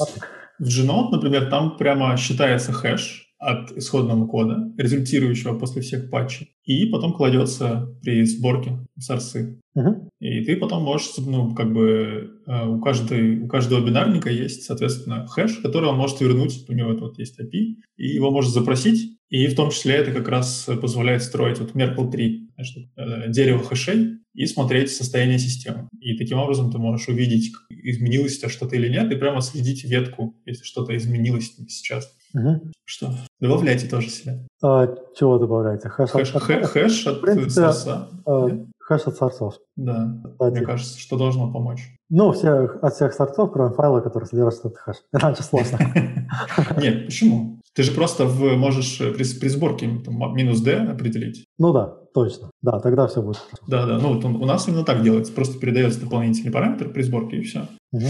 в 0.58 0.64
Genode, 0.66 1.10
например, 1.10 1.50
там 1.50 1.76
прямо 1.76 2.16
считается 2.16 2.72
хэш, 2.72 3.23
от 3.44 3.72
исходного 3.76 4.26
кода, 4.26 4.72
результирующего 4.78 5.58
после 5.58 5.82
всех 5.82 6.10
патчей, 6.10 6.48
и 6.64 6.86
потом 6.86 7.12
кладется 7.12 7.94
при 8.02 8.24
сборке 8.24 8.78
сорсы. 8.98 9.60
Uh-huh. 9.76 10.08
И 10.20 10.44
ты 10.44 10.56
потом 10.56 10.82
можешь, 10.82 11.12
ну, 11.18 11.54
как 11.54 11.72
бы 11.72 12.40
э, 12.46 12.66
у, 12.66 12.80
каждой, 12.80 13.40
у 13.40 13.48
каждого 13.48 13.84
бинарника 13.84 14.30
есть, 14.30 14.62
соответственно, 14.62 15.26
хэш, 15.26 15.58
который 15.58 15.88
он 15.88 15.96
может 15.96 16.20
вернуть, 16.20 16.64
у 16.68 16.72
него 16.72 16.92
это 16.92 17.02
вот 17.02 17.18
есть 17.18 17.38
API, 17.38 17.74
и 17.96 18.06
его 18.06 18.30
может 18.30 18.52
запросить, 18.52 19.18
и 19.28 19.46
в 19.46 19.56
том 19.56 19.70
числе 19.70 19.96
это 19.96 20.12
как 20.12 20.28
раз 20.28 20.68
позволяет 20.80 21.22
строить 21.22 21.58
вот 21.58 21.74
Merkle 21.74 22.10
3, 22.10 22.50
значит, 22.54 22.88
э, 22.96 23.30
дерево 23.30 23.62
хэшей, 23.62 24.20
и 24.34 24.46
смотреть 24.46 24.90
состояние 24.90 25.38
системы. 25.38 25.88
И 26.00 26.16
таким 26.16 26.38
образом 26.38 26.72
ты 26.72 26.78
можешь 26.78 27.08
увидеть, 27.08 27.52
изменилось 27.70 28.38
это 28.38 28.48
что-то 28.48 28.74
или 28.74 28.88
нет, 28.88 29.10
и 29.12 29.16
прямо 29.16 29.40
следить 29.40 29.84
ветку, 29.84 30.36
если 30.44 30.64
что-то 30.64 30.96
изменилось 30.96 31.54
сейчас. 31.68 32.12
Угу. 32.34 32.72
Что? 32.84 33.14
Добавляйте 33.40 33.88
тоже 33.88 34.10
себя. 34.10 34.40
А, 34.62 34.88
чего 35.16 35.38
добавляете? 35.38 35.88
Хэш, 35.88 36.10
хэш, 36.10 36.34
от, 36.34 36.42
хэш, 36.42 36.68
хэш 36.68 37.06
от 37.06 37.20
принципе, 37.20 37.50
source 37.50 37.94
а. 37.94 38.08
А, 38.26 38.48
хэш 38.80 39.02
от 39.06 39.16
source 39.16 39.41
ов. 39.41 39.54
Да, 39.76 40.20
Кстати. 40.32 40.52
мне 40.52 40.66
кажется, 40.66 40.98
что 40.98 41.16
должно 41.16 41.52
помочь. 41.52 41.96
Ну, 42.10 42.32
все, 42.32 42.66
от 42.82 42.94
всех 42.94 43.14
source 43.14 43.40
ов, 43.40 43.52
кроме 43.52 43.72
файла, 43.74 44.00
который 44.00 44.24
содержит 44.24 44.60
этот 44.60 44.78
хэш. 44.78 44.96
Иначе 45.12 45.42
сложно. 45.44 45.78
Нет, 46.76 47.06
почему? 47.06 47.60
Ты 47.72 47.84
же 47.84 47.92
просто 47.92 48.24
в, 48.24 48.56
можешь 48.56 48.98
при, 48.98 49.24
при 49.38 49.48
сборке 49.48 49.88
там, 50.04 50.34
минус 50.34 50.60
D 50.60 50.76
определить. 50.76 51.44
Ну 51.58 51.72
да, 51.72 51.96
точно. 52.14 52.50
Да, 52.62 52.80
тогда 52.80 53.06
все 53.06 53.22
будет. 53.22 53.40
Да, 53.68 53.86
да. 53.86 53.98
Ну, 53.98 54.14
вот 54.14 54.24
у 54.24 54.44
нас 54.44 54.66
именно 54.66 54.84
так 54.84 55.02
делается. 55.02 55.32
Просто 55.32 55.58
передается 55.58 56.00
дополнительный 56.00 56.52
параметр 56.52 56.90
при 56.90 57.02
сборке, 57.02 57.38
и 57.38 57.42
все. 57.42 57.68
Угу. 57.92 58.06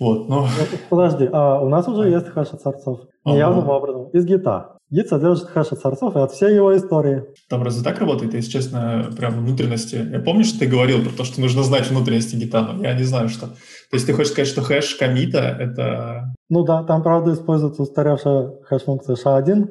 Вот, 0.00 0.28
но... 0.30 0.48
Подожди, 0.88 1.28
а 1.30 1.60
у 1.60 1.68
нас 1.68 1.86
уже 1.86 2.08
есть 2.08 2.28
хэш 2.28 2.48
от 2.48 2.62
сорцов. 2.62 3.00
Неявным 3.26 3.64
ага. 3.64 3.72
образом. 3.72 4.08
Из 4.08 4.24
гита. 4.24 4.78
Гит 4.88 5.08
содержит 5.08 5.48
хэш 5.48 5.72
от 5.72 5.78
сорцов 5.78 6.16
и 6.16 6.20
от 6.20 6.32
всей 6.32 6.54
его 6.54 6.74
истории. 6.74 7.24
Там 7.50 7.62
разве 7.62 7.84
так 7.84 8.00
работает? 8.00 8.32
Если 8.32 8.50
честно, 8.50 9.10
прям 9.16 9.34
внутренности. 9.34 9.96
Я 10.10 10.20
помню, 10.20 10.44
что 10.44 10.58
ты 10.58 10.66
говорил 10.66 11.04
про 11.04 11.10
то, 11.10 11.24
что 11.24 11.42
нужно 11.42 11.62
знать 11.62 11.88
внутренности 11.90 12.34
гита, 12.34 12.62
но 12.62 12.82
я 12.82 12.94
не 12.94 13.04
знаю, 13.04 13.28
что. 13.28 13.46
То 13.48 13.94
есть 13.94 14.06
ты 14.06 14.14
хочешь 14.14 14.32
сказать, 14.32 14.48
что 14.48 14.62
хэш 14.62 14.94
комита— 14.94 15.38
это... 15.60 16.32
Ну 16.48 16.64
да, 16.64 16.82
там, 16.82 17.02
правда, 17.02 17.34
используется 17.34 17.82
устаревшая 17.82 18.54
хэш-функция 18.64 19.16
SHA-1, 19.16 19.68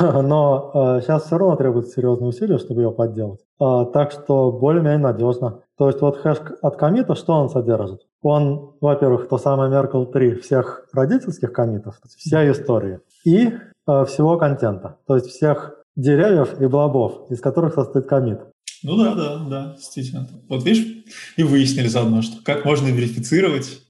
но 0.22 0.70
э, 0.74 1.00
сейчас 1.02 1.24
все 1.24 1.38
равно 1.38 1.56
требуется 1.56 1.92
серьезные 1.94 2.28
усилия, 2.28 2.58
чтобы 2.58 2.82
ее 2.82 2.92
подделать. 2.92 3.40
Э, 3.60 3.86
так 3.92 4.12
что 4.12 4.52
более-менее 4.52 4.98
надежно. 4.98 5.60
То 5.78 5.88
есть 5.88 6.02
вот 6.02 6.18
хэш 6.18 6.38
от 6.60 6.76
комита, 6.76 7.14
что 7.14 7.32
он 7.32 7.48
содержит? 7.48 8.02
Он, 8.22 8.74
во-первых, 8.80 9.28
то 9.28 9.38
самое 9.38 9.70
Merkle 9.70 10.10
3 10.10 10.36
всех 10.36 10.86
родительских 10.92 11.52
комитов, 11.52 12.00
вся 12.16 12.50
история, 12.50 13.00
и 13.24 13.48
э, 13.48 14.04
всего 14.06 14.38
контента, 14.38 14.98
то 15.06 15.16
есть 15.16 15.26
всех 15.26 15.74
деревьев 15.96 16.60
и 16.60 16.66
блобов, 16.66 17.30
из 17.30 17.40
которых 17.40 17.74
состоит 17.74 18.06
комит. 18.06 18.40
Ну 18.84 18.96
да, 18.96 19.14
да, 19.14 19.38
да, 19.48 19.74
действительно. 19.76 20.28
Вот 20.48 20.64
видишь, 20.64 21.04
и 21.36 21.42
выяснили 21.42 21.88
заодно, 21.88 22.22
что 22.22 22.42
как 22.44 22.64
можно 22.64 22.88
верифицировать 22.88 23.82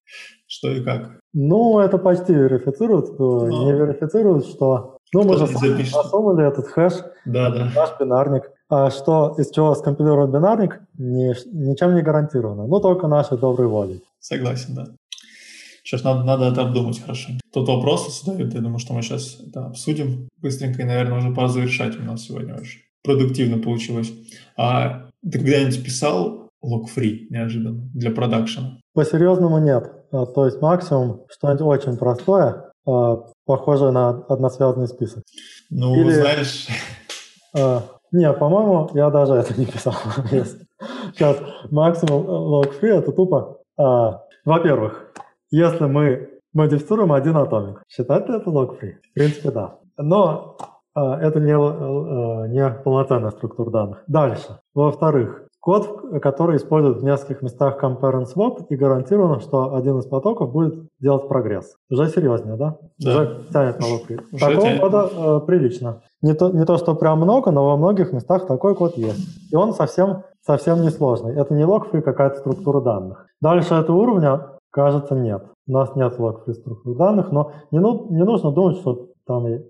что 0.53 0.71
и 0.71 0.83
как. 0.85 1.19
Ну, 1.33 1.79
это 1.79 1.97
почти 1.97 2.35
верифицирует, 2.35 3.19
Но... 3.19 3.49
не 3.49 3.73
верифицирует, 3.73 4.45
что... 4.45 4.99
Ну, 5.15 5.25
мы 5.25 5.39
же 5.39 5.47
засунули 5.47 6.47
этот 6.47 6.69
хэш, 6.69 6.93
да, 7.25 7.51
да. 7.51 7.71
наш 7.75 7.99
бинарник. 7.99 8.51
А 8.75 8.91
что, 8.91 9.35
из 9.37 9.51
чего 9.51 9.75
скомпилирует 9.75 10.31
бинарник, 10.31 10.81
ни, 10.97 11.35
ничем 11.53 11.95
не 11.95 12.01
гарантировано. 12.01 12.67
Ну, 12.67 12.81
только 12.81 13.07
нашей 13.07 13.37
доброй 13.37 13.69
волей. 13.69 14.03
Согласен, 14.19 14.75
да. 14.75 14.87
Сейчас 15.85 16.05
надо, 16.05 16.25
надо 16.25 16.47
это 16.47 16.63
обдумать 16.63 16.99
хорошо. 16.99 17.33
Тут 17.53 17.69
вопросы 17.69 18.11
задают, 18.11 18.55
я 18.55 18.61
думаю, 18.63 18.79
что 18.79 18.95
мы 18.95 19.03
сейчас 19.03 19.39
это 19.47 19.67
обсудим 19.67 20.31
быстренько, 20.41 20.81
и, 20.81 20.87
наверное, 20.87 21.19
уже 21.19 21.35
пора 21.35 21.49
завершать 21.49 22.01
у 22.01 22.03
нас 22.03 22.23
сегодня 22.23 22.55
очень 22.55 22.81
продуктивно 23.05 23.59
получилось. 23.59 24.11
А 24.57 25.11
ты 25.23 25.39
когда-нибудь 25.39 25.85
писал 25.85 26.49
лог-фри 26.63 27.27
неожиданно 27.29 27.91
для 27.93 28.11
продакшена? 28.11 28.79
По-серьезному 28.95 29.59
нет. 29.59 29.93
А, 30.13 30.25
то 30.25 30.47
есть 30.47 30.63
максимум 30.63 31.27
что-нибудь 31.29 31.61
очень 31.61 31.99
простое, 31.99 32.73
а, 32.87 33.17
похожее 33.45 33.91
на 33.91 34.25
односвязанный 34.31 34.89
список. 34.89 35.25
Ну, 35.69 35.95
Или, 35.95 36.15
знаешь... 36.15 36.69
А, 38.13 38.17
не, 38.17 38.33
по-моему, 38.33 38.91
я 38.95 39.11
даже 39.11 39.35
это 39.35 39.59
не 39.59 39.67
писал. 39.67 39.95
Сейчас 41.13 41.39
максимум 41.71 42.27
log-free 42.27 42.99
это 42.99 43.13
тупо... 43.13 43.59
Во-первых, 44.45 45.13
если 45.51 45.85
мы 45.85 46.31
модифицируем 46.53 47.13
один 47.13 47.37
атомик, 47.37 47.83
считать 47.89 48.29
это 48.29 48.51
log-free? 48.51 48.95
В 49.11 49.15
принципе, 49.15 49.51
да. 49.51 49.79
Но 49.97 50.57
это 50.95 51.41
не, 51.41 51.53
не 52.49 52.71
полноценная 52.83 53.31
структура 53.31 53.71
данных. 53.71 54.03
Дальше. 54.07 54.59
Во-вторых, 54.75 55.47
Код, 55.63 56.21
который 56.21 56.57
использует 56.57 56.99
в 56.99 57.05
нескольких 57.05 57.41
местах 57.41 57.81
compare 57.81 58.21
and 58.21 58.27
swap 58.27 58.67
и 58.69 58.75
гарантировано, 58.75 59.39
что 59.39 59.77
один 59.77 59.97
из 60.01 60.07
потоков 60.07 60.51
будет 60.51 60.89
делать 60.99 61.29
прогресс. 61.29 61.77
Уже 61.89 62.09
серьезнее, 62.09 62.57
да? 62.57 62.79
да. 62.99 63.11
Уже 63.11 63.41
тянет 63.53 63.79
на 63.79 63.87
лог 63.87 64.03
Такого 64.41 64.61
тянет. 64.61 64.81
кода 64.81 65.09
э, 65.15 65.41
прилично. 65.47 66.01
Не 66.21 66.35
то, 66.35 66.49
не 66.49 66.65
то, 66.65 66.79
что 66.79 66.97
прям 66.97 67.21
много, 67.21 67.53
но 67.53 67.65
во 67.65 67.77
многих 67.77 68.13
местах 68.13 68.49
такой 68.49 68.75
код 68.75 68.97
есть. 68.97 69.53
И 69.53 69.55
он 69.55 69.73
совсем, 69.73 70.25
совсем 70.45 70.83
не 70.83 70.91
сложный. 70.91 71.37
Это 71.37 71.55
не 71.55 71.65
лог 71.65 71.93
какая-то 71.93 72.41
структура 72.41 72.81
данных. 72.81 73.29
Дальше 73.41 73.75
этого 73.75 73.99
уровня, 73.99 74.59
кажется, 74.73 75.15
нет. 75.15 75.45
У 75.69 75.73
нас 75.73 75.95
нет 75.95 76.19
лог 76.19 76.43
структур 76.51 76.97
данных, 76.97 77.31
но 77.31 77.53
не, 77.71 77.79
ну, 77.79 78.09
не 78.11 78.25
нужно 78.25 78.51
думать, 78.51 78.79
что 78.79 79.11
там 79.29 79.47
э, 79.47 79.61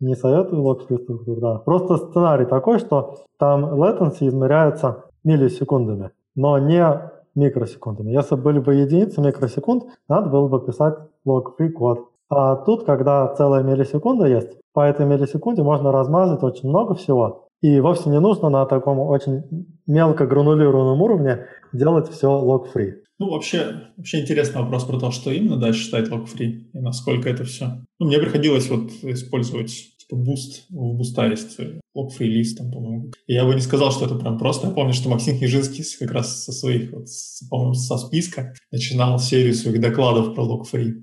не 0.00 0.16
советую 0.16 0.60
лог 0.60 0.82
структур 0.82 1.40
данных. 1.40 1.64
Просто 1.64 1.96
сценарий 1.96 2.44
такой, 2.44 2.78
что 2.78 3.20
там 3.38 3.64
latency 3.82 4.28
измеряется 4.28 5.03
миллисекундами, 5.24 6.10
но 6.34 6.58
не 6.58 6.86
микросекундами. 7.34 8.12
Если 8.12 8.36
были 8.36 8.58
бы 8.60 8.74
единицы 8.74 9.20
микросекунд, 9.20 9.84
надо 10.08 10.30
было 10.30 10.48
бы 10.48 10.64
писать 10.64 10.94
lock-free 11.26 11.70
код. 11.70 12.08
А 12.28 12.56
тут, 12.56 12.84
когда 12.84 13.34
целая 13.34 13.62
миллисекунда 13.62 14.26
есть, 14.26 14.56
по 14.72 14.80
этой 14.80 15.06
миллисекунде 15.06 15.62
можно 15.62 15.92
размазать 15.92 16.42
очень 16.42 16.68
много 16.68 16.94
всего. 16.94 17.48
И 17.60 17.80
вовсе 17.80 18.10
не 18.10 18.20
нужно 18.20 18.50
на 18.50 18.66
таком 18.66 18.98
очень 18.98 19.68
мелко 19.86 20.26
гранулированном 20.26 21.00
уровне 21.00 21.46
делать 21.72 22.08
все 22.08 22.28
lock-free. 22.28 22.94
Ну, 23.18 23.30
вообще, 23.30 23.90
вообще 23.96 24.22
интересный 24.22 24.62
вопрос 24.62 24.84
про 24.84 24.98
то, 24.98 25.10
что 25.12 25.30
именно 25.30 25.56
дальше 25.56 25.84
считать 25.84 26.08
lock-free 26.08 26.70
и 26.72 26.80
насколько 26.80 27.28
это 27.28 27.44
все. 27.44 27.66
Ну, 28.00 28.06
мне 28.06 28.18
приходилось 28.18 28.68
вот 28.68 28.90
использовать 29.02 29.93
типа 30.06 30.20
Boost, 30.20 30.66
в 30.70 30.94
Boost 30.94 31.21
а 31.21 31.26
есть 31.26 31.58
lock-free 31.96 32.26
list, 32.26 32.58
там, 32.58 32.70
по-моему. 32.70 33.10
Я 33.26 33.44
бы 33.44 33.54
не 33.54 33.60
сказал, 33.60 33.90
что 33.90 34.06
это 34.06 34.16
прям 34.16 34.38
просто. 34.38 34.68
Я 34.68 34.72
помню, 34.72 34.92
что 34.92 35.08
Максим 35.08 35.38
Книжинский 35.38 35.84
как 35.98 36.12
раз 36.12 36.44
со 36.44 36.52
своих, 36.52 36.92
вот, 36.92 37.06
по-моему, 37.50 37.74
со 37.74 37.96
списка 37.98 38.54
начинал 38.70 39.18
серию 39.18 39.54
своих 39.54 39.80
докладов 39.80 40.34
про 40.34 40.44
log-free. 40.44 41.02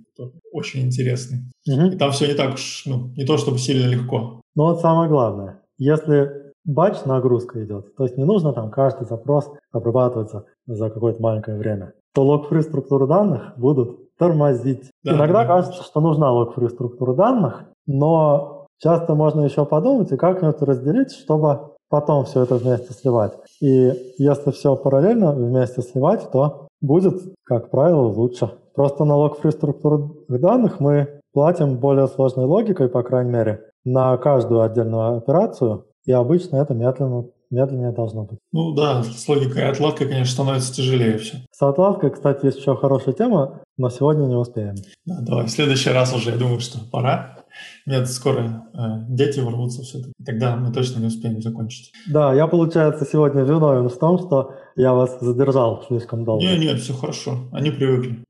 Очень 0.52 0.82
интересный. 0.82 1.40
Угу. 1.68 1.96
И 1.96 1.98
там 1.98 2.12
все 2.12 2.28
не 2.28 2.34
так 2.34 2.54
уж, 2.54 2.84
ну, 2.86 3.12
не 3.16 3.26
то 3.26 3.38
чтобы 3.38 3.58
сильно 3.58 3.88
легко. 3.88 4.42
Ну 4.56 4.64
вот 4.66 4.82
самое 4.82 5.10
главное. 5.10 5.62
Если 5.78 6.30
батч 6.66 7.06
нагрузка 7.06 7.64
идет, 7.64 7.96
то 7.96 8.04
есть 8.04 8.18
не 8.18 8.26
нужно 8.26 8.54
там 8.54 8.70
каждый 8.70 9.08
запрос 9.08 9.50
обрабатываться 9.72 10.46
за 10.68 10.90
какое-то 10.90 11.22
маленькое 11.22 11.58
время, 11.58 11.94
то 12.14 12.24
log-free 12.24 12.62
структуры 12.62 13.08
данных 13.08 13.54
будут 13.58 14.16
тормозить. 14.18 14.92
Да, 15.04 15.14
Иногда 15.16 15.42
да. 15.42 15.48
кажется, 15.48 15.84
что 15.84 16.02
нужна 16.02 16.30
log-free 16.30 16.70
структура 16.70 17.16
данных, 17.16 17.66
но 17.88 18.61
Часто 18.82 19.14
можно 19.14 19.42
еще 19.42 19.66
подумать 19.66 20.12
и 20.12 20.18
как-нибудь 20.18 20.62
разделить, 20.62 21.12
чтобы 21.12 21.72
потом 21.90 22.26
все 22.26 22.44
это 22.44 22.56
вместе 22.56 22.94
сливать. 22.94 23.34
И 23.62 23.94
если 24.18 24.52
все 24.52 24.76
параллельно 24.76 25.34
вместе 25.34 25.82
сливать, 25.82 26.32
то 26.32 26.68
будет, 26.82 27.22
как 27.44 27.70
правило, 27.70 28.08
лучше. 28.08 28.52
Просто 28.74 29.06
налог 29.06 29.40
фри 29.40 29.52
структуру 29.52 30.16
данных 30.28 30.80
мы 30.80 31.22
платим 31.34 31.78
более 31.78 32.08
сложной 32.08 32.46
логикой, 32.46 32.90
по 32.90 33.04
крайней 33.04 33.32
мере, 33.32 33.62
на 33.86 34.18
каждую 34.18 34.62
отдельную 34.62 35.18
операцию, 35.18 35.86
и 36.06 36.12
обычно 36.12 36.58
это 36.58 36.74
медленно 36.74 37.26
медленнее 37.52 37.92
должно 37.92 38.24
быть. 38.24 38.40
Ну 38.54 38.74
да, 38.74 39.04
с 39.04 39.28
логикой 39.28 39.70
отладкой, 39.70 40.08
конечно, 40.08 40.32
становится 40.32 40.74
тяжелее 40.74 41.18
все. 41.18 41.38
С 41.52 41.62
отладкой, 41.62 42.12
кстати, 42.12 42.46
есть 42.46 42.60
еще 42.60 42.76
хорошая 42.76 43.14
тема, 43.14 43.62
но 43.78 43.90
сегодня 43.90 44.26
не 44.26 44.36
успеем. 44.36 44.76
Да, 45.06 45.20
давай, 45.22 45.46
в 45.46 45.50
следующий 45.50 45.90
раз 45.90 46.16
уже, 46.16 46.32
я 46.32 46.38
думаю, 46.38 46.62
что 46.62 46.80
пора. 46.90 47.41
Нет, 47.86 48.08
скоро 48.10 48.66
э, 48.74 48.80
дети 49.10 49.40
ворвутся 49.40 49.82
все-таки. 49.84 50.14
Тогда 50.26 50.56
мы 50.56 50.72
точно 50.72 51.00
не 51.00 51.08
успеем 51.08 51.42
закончить. 51.42 51.92
Да, 52.08 52.34
я, 52.34 52.48
получается, 52.48 53.06
сегодня 53.06 53.44
виновен 53.44 53.90
в 53.90 53.98
том, 53.98 54.18
что 54.18 54.56
я 54.76 54.94
вас 54.94 55.18
задержал 55.20 55.84
слишком 55.88 56.24
долго. 56.26 56.44
Нет, 56.44 56.60
нет, 56.60 56.80
все 56.80 56.94
хорошо. 56.94 57.50
Они 57.52 57.72
привыкли. 57.72 58.24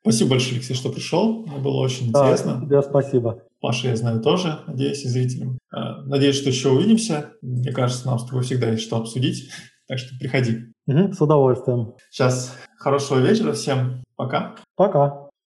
Спасибо 0.00 0.30
большое, 0.30 0.56
Алексей, 0.56 0.74
что 0.74 0.90
пришел. 0.90 1.44
Мне 1.46 1.58
было 1.58 1.78
очень 1.78 2.12
да, 2.12 2.26
интересно. 2.26 2.60
Тебе 2.64 2.80
спасибо. 2.82 3.42
Паша, 3.60 3.88
я 3.88 3.96
знаю, 3.96 4.20
тоже, 4.20 4.60
надеюсь, 4.68 5.04
и 5.04 5.08
зрителям. 5.08 5.58
Э, 5.74 6.02
надеюсь, 6.04 6.36
что 6.36 6.50
еще 6.50 6.70
увидимся. 6.70 7.32
Мне 7.42 7.72
кажется, 7.72 8.06
нам 8.06 8.18
с 8.20 8.24
тобой 8.24 8.44
всегда 8.44 8.70
есть 8.70 8.84
что 8.84 8.96
обсудить. 8.96 9.50
Так 9.88 10.00
что 10.00 10.16
приходи. 10.18 10.64
Угу, 10.88 11.12
с 11.12 11.20
удовольствием. 11.20 11.94
Сейчас 12.10 12.52
хорошего 12.76 13.20
вечера 13.20 13.52
всем. 13.52 14.02
Пока. 14.16 14.56
Пока. 14.74 15.25